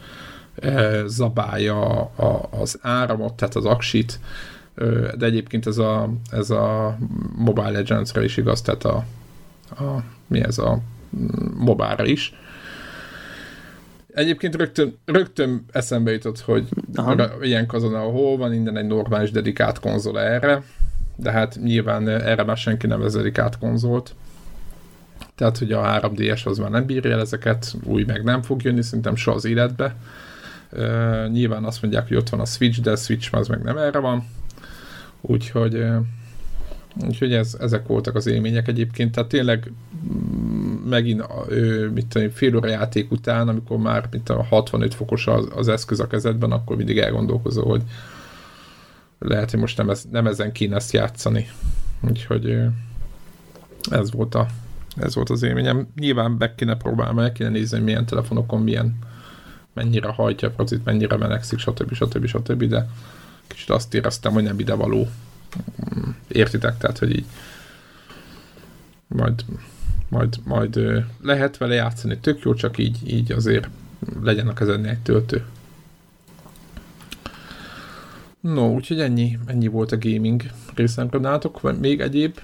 ö, 0.55 1.03
zabálja 1.07 2.01
a, 2.01 2.49
az 2.59 2.79
áramot, 2.81 3.33
tehát 3.33 3.55
az 3.55 3.65
aksit, 3.65 4.19
ö, 4.75 5.09
de 5.17 5.25
egyébként 5.25 5.67
ez 5.67 5.77
a, 5.77 6.09
ez 6.31 6.49
a 6.49 6.97
Mobile 7.35 7.69
Legends-re 7.69 8.23
is 8.23 8.37
igaz, 8.37 8.61
tehát 8.61 8.83
a, 8.83 9.05
a 9.69 10.03
mi 10.27 10.43
ez 10.43 10.57
a 10.57 10.79
mobára 11.57 12.05
is. 12.05 12.33
Egyébként 14.13 14.55
rögtön, 14.55 14.97
rögtön 15.05 15.65
eszembe 15.71 16.11
jutott, 16.11 16.39
hogy 16.39 16.67
Aha. 16.95 17.29
ilyen 17.41 17.65
kazon, 17.65 18.11
hol 18.11 18.37
van 18.37 18.53
innen 18.53 18.77
egy 18.77 18.87
normális 18.87 19.31
dedikált 19.31 19.79
konzol 19.79 20.19
erre, 20.19 20.63
de 21.15 21.31
hát 21.31 21.57
nyilván 21.63 22.07
erre 22.07 22.43
már 22.43 22.57
senki 22.57 22.87
nem 22.87 22.99
vezelik 22.99 23.39
át 23.39 23.57
konzolt. 23.57 24.15
Tehát, 25.35 25.57
hogy 25.57 25.71
a 25.71 25.81
3DS 25.81 26.45
az 26.45 26.57
már 26.57 26.69
nem 26.69 26.85
bírja 26.85 27.11
el 27.11 27.19
ezeket, 27.19 27.75
új 27.83 28.03
meg 28.03 28.23
nem 28.23 28.41
fog 28.41 28.63
jönni, 28.63 28.81
szerintem 28.81 29.15
soha 29.15 29.35
az 29.35 29.45
életbe. 29.45 29.95
Uh, 30.71 31.27
nyilván 31.31 31.63
azt 31.63 31.81
mondják, 31.81 32.07
hogy 32.07 32.17
ott 32.17 32.29
van 32.29 32.39
a 32.39 32.45
Switch, 32.45 32.81
de 32.81 32.91
a 32.91 32.95
Switch 32.95 33.33
az 33.33 33.47
meg 33.47 33.61
nem 33.61 33.77
erre 33.77 33.99
van. 33.99 34.27
Úgyhogy, 35.21 35.75
uh, 35.75 35.95
úgyhogy 37.07 37.33
ez, 37.33 37.57
ezek 37.59 37.87
voltak 37.87 38.15
az 38.15 38.27
élmények 38.27 38.67
egyébként. 38.67 39.11
Tehát 39.11 39.29
tényleg 39.29 39.71
megint 40.85 41.23
mit 41.93 42.07
tudom, 42.07 42.29
fél 42.29 42.55
óra 42.55 42.67
játék 42.67 43.11
után, 43.11 43.47
amikor 43.47 43.77
már 43.77 44.07
mint 44.11 44.23
tudom, 44.23 44.45
65 44.45 44.93
fokos 44.93 45.27
az, 45.27 45.47
az 45.55 45.67
eszköz 45.67 45.99
a 45.99 46.07
kezedben, 46.07 46.51
akkor 46.51 46.75
mindig 46.75 46.97
elgondolkozol, 46.97 47.65
hogy 47.65 47.81
lehet, 49.19 49.51
hogy 49.51 49.59
most 49.59 49.77
nem, 49.77 49.89
ez, 49.89 50.05
nem 50.11 50.27
ezen 50.27 50.51
kéne 50.51 50.75
ezt 50.75 50.91
játszani. 50.91 51.49
Úgyhogy 52.01 52.61
ez 53.91 54.11
volt, 54.11 54.35
a, 54.35 54.47
ez 54.95 55.15
volt 55.15 55.29
az 55.29 55.43
élményem. 55.43 55.87
Nyilván 55.95 56.37
be 56.37 56.55
kéne 56.55 56.75
próbálni, 56.75 57.15
meg 57.15 57.31
kéne 57.31 57.49
nézni, 57.49 57.75
hogy 57.77 57.85
milyen 57.85 58.05
telefonokon 58.05 58.61
milyen, 58.61 58.97
mennyire 59.73 60.07
hajtja 60.07 60.47
a 60.47 60.51
procit, 60.51 60.85
mennyire 60.85 61.17
menekszik, 61.17 61.59
stb. 61.59 61.93
stb. 61.93 62.25
stb. 62.25 62.63
De 62.63 62.89
kicsit 63.47 63.69
azt 63.69 63.93
éreztem, 63.93 64.31
hogy 64.33 64.43
nem 64.43 64.59
ide 64.59 64.73
való. 64.73 65.07
Értitek? 66.27 66.77
Tehát, 66.77 66.97
hogy 66.97 67.15
így 67.15 67.25
majd 69.07 69.45
majd, 70.09 70.35
majd 70.43 70.79
lehet 71.21 71.57
vele 71.57 71.73
játszani, 71.73 72.17
tök 72.17 72.41
jó, 72.41 72.53
csak 72.53 72.77
így, 72.77 73.11
így 73.13 73.31
azért 73.31 73.69
legyen 74.21 74.47
a 74.47 74.53
kezednél 74.53 74.89
egy 74.89 74.99
töltő. 74.99 75.45
No, 78.39 78.73
úgyhogy 78.73 78.99
ennyi, 78.99 79.39
ennyi 79.45 79.67
volt 79.67 79.91
a 79.91 79.97
gaming 79.97 80.43
részemről 80.75 81.21
nálatok, 81.21 81.61
vagy 81.61 81.79
még 81.79 82.01
egyéb? 82.01 82.39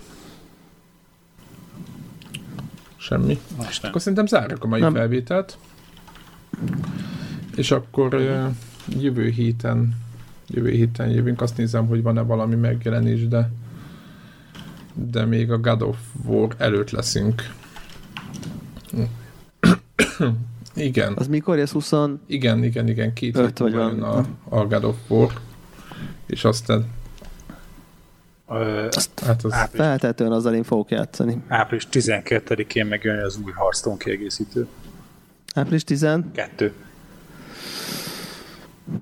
Semmi? 2.96 3.40
Most 3.58 3.82
nem. 3.82 3.90
Akkor 3.90 4.02
szerintem 4.02 4.26
zárjuk 4.26 4.64
a 4.64 4.68
mai 4.68 4.80
nem. 4.80 4.94
felvételt. 4.94 5.58
És 7.56 7.72
akkor 7.72 8.22
jövő 9.00 9.30
héten 9.30 10.04
jövő 10.48 10.70
héten 10.70 11.10
jövünk, 11.10 11.42
azt 11.42 11.58
nézem, 11.58 11.88
hogy 11.88 12.02
van-e 12.02 12.22
valami 12.22 12.56
megjelenés, 12.56 13.28
de 13.28 13.52
de 14.96 15.26
még 15.26 15.52
a 15.52 15.58
God 15.58 15.82
of 15.82 15.98
War 16.26 16.56
előtt 16.58 16.90
leszünk. 16.90 17.54
igen. 20.74 21.14
Az 21.18 21.28
mikor 21.28 21.60
ez 21.60 21.72
20? 21.72 21.92
Igen, 22.26 22.64
igen, 22.64 22.88
igen, 22.88 23.14
két 23.14 23.38
hét 23.38 23.58
vagy 23.58 23.74
van 23.74 24.04
a, 24.04 24.26
a 24.50 24.66
God 24.66 24.84
of 24.84 24.96
War. 25.08 25.32
És 26.26 26.44
aztán 26.44 26.86
Ö, 28.50 28.88
hát 29.26 29.44
az... 29.44 29.52
április, 29.52 29.86
feltetően 29.86 30.32
azzal 30.32 30.54
én 30.54 30.64
fogok 30.64 30.92
játszani. 30.92 31.42
Április 31.48 31.88
12-én 31.92 32.86
megjön 32.86 33.24
az 33.24 33.40
új 33.46 33.52
Hearthstone 33.56 33.98
kiegészítő. 33.98 34.68
Április 35.54 35.84
10? 35.84 36.08
Kettő. 36.34 36.74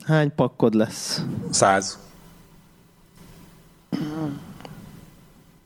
Hány 0.04 0.36
pakkod 0.36 0.74
lesz? 0.74 1.26
Száz. 1.50 2.00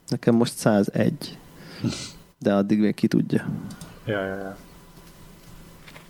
Nekem 0.08 0.36
most 0.36 0.54
101. 0.58 1.38
De 2.40 2.54
addig 2.54 2.80
még 2.80 2.96
ki 2.96 3.08
tudja. 3.08 3.46
Ja, 4.06 4.26
ja, 4.26 4.36
ja. 4.36 4.58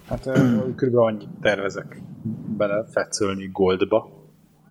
Hát 0.08 0.30
kb. 0.76 0.96
annyit 0.96 1.30
tervezek 1.42 2.02
bele 2.58 2.86
fetszölni 2.92 3.50
goldba, 3.52 4.10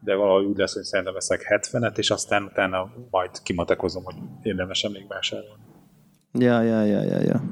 de 0.01 0.15
valahogy 0.15 0.44
úgy 0.44 0.57
lesz, 0.57 0.74
hogy 0.74 0.82
szerintem 0.82 1.15
veszek 1.15 1.47
70-et, 1.48 1.98
és 1.98 2.11
aztán 2.11 2.43
utána 2.43 2.93
majd 3.11 3.31
kimatekozom, 3.43 4.05
hogy 4.05 4.15
érdemesen 4.43 4.90
még 4.90 5.07
vásárolni. 5.09 5.62
Ja, 6.32 6.62
ja, 6.62 6.85
ja, 6.85 7.03
ja, 7.03 7.20
ja. 7.20 7.43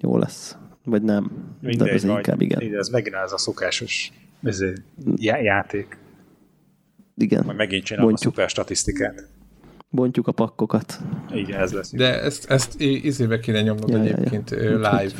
Jó 0.00 0.18
lesz. 0.18 0.56
Vagy 0.84 1.02
nem. 1.02 1.30
Mindegy, 1.60 1.86
de 1.86 1.92
ez 1.92 2.04
inkább 2.04 2.40
igen. 2.40 2.58
Mindegy, 2.58 2.78
ez 2.78 2.88
megint 2.88 3.14
ez 3.14 3.32
a 3.32 3.38
szokásos 3.38 4.12
ez 4.42 4.64
já- 5.16 5.42
játék. 5.42 5.98
Igen. 7.16 7.44
Majd 7.44 7.56
megint 7.56 7.84
csinálom 7.84 8.08
Bontjuk. 8.08 8.32
a 8.32 8.34
szuper 8.34 8.50
statisztikát 8.50 9.28
bontjuk 9.92 10.26
a 10.26 10.32
pakkokat. 10.32 10.98
Igen, 11.32 11.60
ez 11.60 11.72
lesz. 11.72 11.90
De 11.90 12.20
ezt, 12.22 12.50
ezt 12.50 12.80
izébe 12.80 13.38
kéne 13.38 13.62
nyomnod 13.62 13.90
ja, 13.90 13.98
egyébként 13.98 14.50
ja, 14.50 14.62
ja. 14.62 14.76
live. 14.76 15.14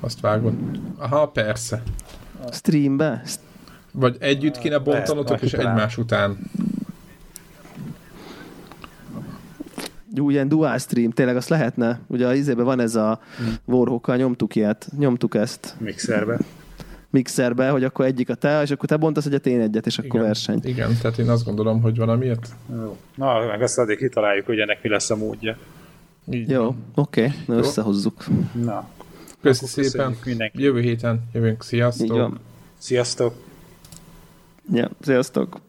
Azt 0.00 0.20
vágod. 0.20 0.54
Aha, 0.96 1.28
persze. 1.28 1.82
Streambe? 2.52 3.22
Vagy 3.92 4.16
együtt 4.20 4.58
kéne 4.58 4.78
bontanotok, 4.78 5.42
és 5.42 5.52
egymás 5.52 5.98
után. 5.98 6.38
Jó, 10.14 10.30
ilyen 10.30 10.48
dual 10.48 10.78
stream, 10.78 11.10
tényleg 11.10 11.36
azt 11.36 11.48
lehetne. 11.48 12.00
Ugye 12.06 12.26
az 12.26 12.36
izében 12.36 12.64
van 12.64 12.80
ez 12.80 12.94
a 12.94 13.20
hmm. 13.36 13.54
Warhawkkal, 13.64 14.16
nyomtuk 14.16 14.54
ilyet, 14.54 14.88
nyomtuk 14.98 15.34
ezt. 15.34 15.74
Mixerbe 15.78 16.38
mixerbe, 17.14 17.68
hogy 17.68 17.84
akkor 17.84 18.04
egyik 18.04 18.28
a 18.28 18.34
te, 18.34 18.62
és 18.62 18.70
akkor 18.70 18.88
te 18.88 18.96
bontasz 18.96 19.26
egyet, 19.26 19.46
én 19.46 19.60
egyet, 19.60 19.86
és 19.86 19.98
akkor 19.98 20.14
igen, 20.14 20.22
verseny. 20.22 20.60
Igen, 20.62 20.96
tehát 21.00 21.18
én 21.18 21.28
azt 21.28 21.44
gondolom, 21.44 21.80
hogy 21.80 21.96
valamiért. 21.96 22.48
Jó. 22.72 22.96
Na, 23.14 23.46
meg 23.46 23.62
azt 23.62 23.78
addig 23.78 23.96
kitaláljuk, 23.96 24.46
hogy 24.46 24.58
ennek 24.58 24.82
mi 24.82 24.88
lesz 24.88 25.10
a 25.10 25.16
módja. 25.16 25.56
Így 26.30 26.48
Jó, 26.48 26.74
oké, 26.94 27.32
okay, 27.46 27.56
összehozzuk. 27.58 28.24
Na. 28.52 28.88
Köszi 29.40 29.66
szépen. 29.66 30.16
Mindenki. 30.24 30.62
Jövő 30.62 30.80
héten 30.80 31.22
jövünk. 31.32 31.62
Sziasztok. 31.62 32.38
Sziasztok. 32.78 33.34
Ja, 34.72 34.90
sziasztok. 35.00 35.60